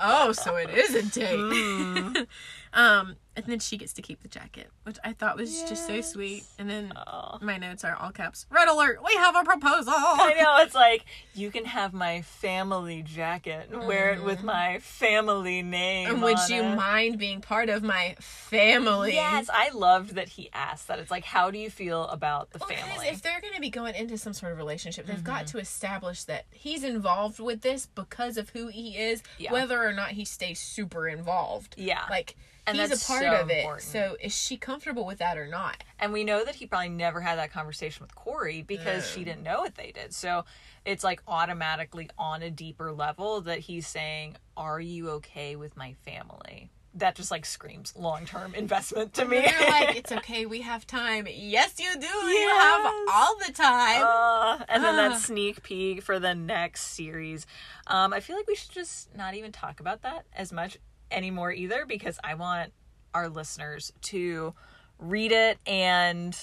Oh, 0.00 0.32
so 0.32 0.56
it 0.56 0.70
is 0.70 0.94
a 0.94 1.02
date. 1.20 1.38
Mm. 1.38 2.26
um, 2.74 3.16
and 3.34 3.46
then 3.46 3.60
she 3.60 3.78
gets 3.78 3.94
to 3.94 4.02
keep 4.02 4.20
the 4.22 4.28
jacket, 4.28 4.68
which 4.82 4.98
I 5.02 5.14
thought 5.14 5.38
was 5.38 5.62
just 5.62 5.86
so 5.86 6.02
sweet. 6.02 6.44
And 6.58 6.68
then 6.68 6.92
Aw. 6.94 7.38
my 7.40 7.56
notes 7.56 7.82
are 7.82 7.96
all 7.96 8.10
caps. 8.10 8.44
Red 8.50 8.68
alert! 8.68 8.98
We 9.02 9.14
have 9.14 9.34
a 9.34 9.42
proposal. 9.42 9.92
I 9.96 10.34
know 10.38 10.58
it's 10.64 10.74
like 10.74 11.06
you 11.34 11.50
can 11.50 11.64
have 11.64 11.94
my 11.94 12.20
family 12.22 13.02
jacket 13.02 13.70
and 13.72 13.86
wear 13.86 14.10
it 14.12 14.22
with 14.22 14.42
my 14.42 14.80
family 14.80 15.62
name. 15.62 16.10
And 16.10 16.22
would 16.22 16.36
you 16.50 16.62
it. 16.62 16.76
mind 16.76 17.18
being 17.18 17.40
part 17.40 17.70
of 17.70 17.82
my 17.82 18.16
family? 18.18 19.14
Yes, 19.14 19.48
I 19.50 19.70
loved 19.70 20.14
that 20.16 20.28
he 20.28 20.50
asked 20.52 20.88
that. 20.88 20.98
It's 20.98 21.10
like, 21.10 21.24
how 21.24 21.50
do 21.50 21.58
you 21.58 21.70
feel 21.70 22.04
about 22.08 22.50
the 22.50 22.58
Well, 22.58 22.68
family? 22.68 23.08
if 23.08 23.22
they're 23.22 23.40
going 23.40 23.54
to 23.54 23.60
be 23.62 23.70
going 23.70 23.94
into 23.94 24.18
some 24.18 24.34
sort 24.34 24.52
of 24.52 24.58
relationship, 24.58 25.06
they've 25.06 25.22
got 25.24 25.32
Mm-hmm. 25.32 25.56
to 25.56 25.58
establish 25.58 26.24
that 26.24 26.44
he's 26.50 26.84
involved 26.84 27.40
with 27.40 27.62
this 27.62 27.86
because 27.86 28.36
of 28.36 28.50
who 28.50 28.66
he 28.68 28.98
is, 28.98 29.22
Yeah. 29.38 29.50
whether 29.52 29.71
or 29.80 29.92
not 29.92 30.10
he 30.10 30.24
stays 30.24 30.58
super 30.60 31.06
involved. 31.08 31.74
yeah, 31.78 32.02
Like 32.10 32.36
and 32.66 32.76
he's 32.76 33.02
a 33.02 33.06
part 33.06 33.22
so 33.22 33.32
of 33.34 33.50
it. 33.50 33.58
important. 33.58 33.82
So 33.82 34.16
is 34.20 34.36
she 34.36 34.56
comfortable 34.56 35.04
with 35.04 35.18
that 35.18 35.36
or 35.36 35.46
not? 35.48 35.82
And 35.98 36.12
we 36.12 36.22
know 36.24 36.44
that 36.44 36.54
he 36.56 36.66
probably 36.66 36.90
never 36.90 37.20
had 37.20 37.38
that 37.38 37.52
conversation 37.52 38.02
with 38.04 38.14
Corey 38.14 38.62
because 38.62 39.08
she 39.08 39.24
didn't 39.24 39.42
know 39.42 39.60
what 39.60 39.74
they 39.74 39.90
did. 39.92 40.14
So 40.14 40.44
it's 40.84 41.02
like 41.02 41.22
automatically 41.26 42.08
on 42.18 42.42
a 42.42 42.50
deeper 42.50 42.92
level 42.92 43.40
that 43.42 43.60
he's 43.60 43.86
saying, 43.86 44.36
Are 44.56 44.80
you 44.80 45.10
okay 45.10 45.56
with 45.56 45.76
my 45.76 45.94
family? 46.04 46.70
That 46.94 47.14
just 47.14 47.30
like 47.30 47.46
screams 47.46 47.94
long 47.96 48.26
term 48.26 48.54
investment 48.56 49.14
to 49.14 49.24
me. 49.24 49.40
They're 49.40 49.70
like, 49.70 49.96
it's 49.96 50.12
okay, 50.20 50.44
we 50.46 50.60
have 50.60 50.86
time. 50.86 51.26
Yes, 51.30 51.80
you 51.80 51.90
do. 51.98 52.06
You 52.06 52.48
have 52.50 52.92
all 53.10 53.36
the 53.46 53.52
time. 53.52 54.02
Uh, 54.04 54.64
and 54.68 54.84
then 54.84 54.94
Ah. 54.98 55.08
that 55.08 55.18
sneak 55.20 55.62
peek 55.62 56.02
for 56.02 56.18
the 56.18 56.34
next 56.34 56.82
series. 56.94 57.46
Um, 57.86 58.12
I 58.12 58.20
feel 58.20 58.36
like 58.36 58.46
we 58.46 58.54
should 58.54 58.72
just 58.72 59.14
not 59.16 59.34
even 59.34 59.52
talk 59.52 59.80
about 59.80 60.02
that 60.02 60.26
as 60.34 60.52
much 60.52 60.76
anymore 61.10 61.50
either 61.52 61.86
because 61.86 62.18
I 62.22 62.34
want 62.34 62.72
our 63.14 63.28
listeners 63.28 63.92
to 64.02 64.54
read 64.98 65.32
it 65.32 65.58
and 65.66 66.36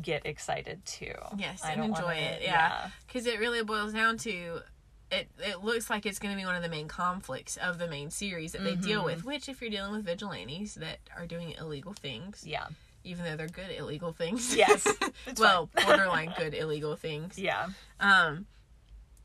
get 0.00 0.26
excited 0.26 0.84
too. 0.84 1.12
yes, 1.36 1.62
I 1.64 1.72
and 1.72 1.84
enjoy 1.84 2.02
wanna- 2.02 2.16
it. 2.16 2.42
Yeah, 2.42 2.88
because 3.06 3.26
it 3.26 3.38
really 3.40 3.62
boils 3.62 3.92
down 3.92 4.16
to. 4.18 4.60
It, 5.10 5.28
it 5.38 5.64
looks 5.64 5.88
like 5.88 6.04
it's 6.04 6.18
going 6.18 6.34
to 6.34 6.38
be 6.40 6.44
one 6.44 6.54
of 6.54 6.62
the 6.62 6.68
main 6.68 6.86
conflicts 6.86 7.56
of 7.56 7.78
the 7.78 7.88
main 7.88 8.10
series 8.10 8.52
that 8.52 8.62
they 8.62 8.74
deal 8.74 8.98
Mm-hmm. 9.00 9.06
with. 9.06 9.24
Which, 9.24 9.48
if 9.48 9.60
you're 9.62 9.70
dealing 9.70 9.92
with 9.92 10.04
vigilantes 10.04 10.74
that 10.74 10.98
are 11.16 11.26
doing 11.26 11.52
illegal 11.58 11.94
things, 11.94 12.44
Yeah. 12.46 12.66
even 13.04 13.24
though 13.24 13.36
they're 13.36 13.48
good 13.48 13.70
illegal 13.70 14.12
things, 14.12 14.54
Yes. 14.54 14.86
Well, 15.38 15.70
borderline 15.86 16.34
good 16.36 16.52
illegal 16.54 16.94
things, 16.96 17.38
Yeah. 17.38 17.68
um, 18.00 18.46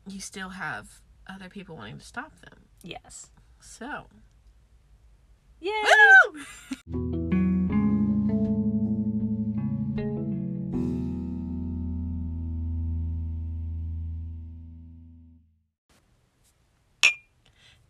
you 0.06 0.20
still 0.20 0.50
have 0.50 1.00
other 1.28 1.48
people 1.50 1.76
wanting 1.76 1.98
to 1.98 2.04
stop 2.04 2.32
them. 2.40 2.60
Yes. 2.82 3.28
So, 3.60 4.06
Yay! 5.60 5.72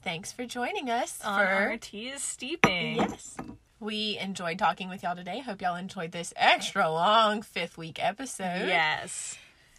thanks 0.05 0.31
for 0.31 0.45
joining 0.45 0.91
us 0.91 1.19
On 1.25 1.41
for 1.41 1.47
our 1.47 1.77
tea 1.79 2.09
is 2.09 2.23
steeping. 2.23 2.97
Yes. 2.97 3.37
We 3.81 4.19
enjoyed 4.21 4.59
talking 4.59 4.91
with 4.91 5.03
y'all 5.03 5.17
today. 5.17 5.41
Hope 5.41 5.63
y'all 5.63 5.77
enjoyed 5.77 6.13
this 6.13 6.33
extra 6.37 6.89
long 6.91 7.41
fifth 7.41 7.79
week 7.79 7.99
episode. 8.03 8.69
Yes. 8.69 9.37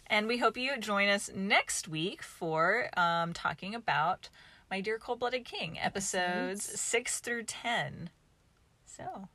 And 0.08 0.26
we 0.26 0.38
hope 0.38 0.56
you 0.56 0.76
join 0.78 1.08
us 1.08 1.30
next 1.34 1.88
week 1.88 2.22
for 2.22 2.90
um, 2.96 3.32
talking 3.32 3.74
about 3.74 4.28
My 4.70 4.80
Dear 4.80 4.98
Cold 4.98 5.20
Blooded 5.20 5.44
King, 5.44 5.78
episodes 5.80 6.64
6 6.78 7.20
through 7.20 7.44
10. 7.44 8.10
So, 8.84 9.28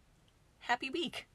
happy 0.60 0.90
week. 0.90 1.28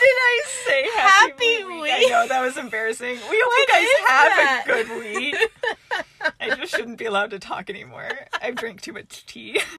What 0.00 0.06
did 0.06 0.16
I 0.16 0.42
say? 0.66 0.82
Happy, 0.96 1.44
Happy 1.54 1.64
week. 1.64 1.82
week. 1.82 1.92
I 1.92 2.08
know, 2.08 2.26
that 2.28 2.40
was 2.40 2.56
embarrassing. 2.56 3.16
We 3.30 3.44
hope 3.44 3.52
you 3.58 3.66
guys 3.68 3.86
have 4.08 4.28
that? 4.36 4.62
a 4.64 4.66
good 4.66 4.88
week. 4.98 5.36
I 6.40 6.54
just 6.56 6.74
shouldn't 6.74 6.96
be 6.98 7.04
allowed 7.04 7.30
to 7.32 7.38
talk 7.38 7.68
anymore. 7.68 8.08
I've 8.40 8.54
drank 8.54 8.80
too 8.80 8.94
much 8.94 9.26
tea. 9.26 9.60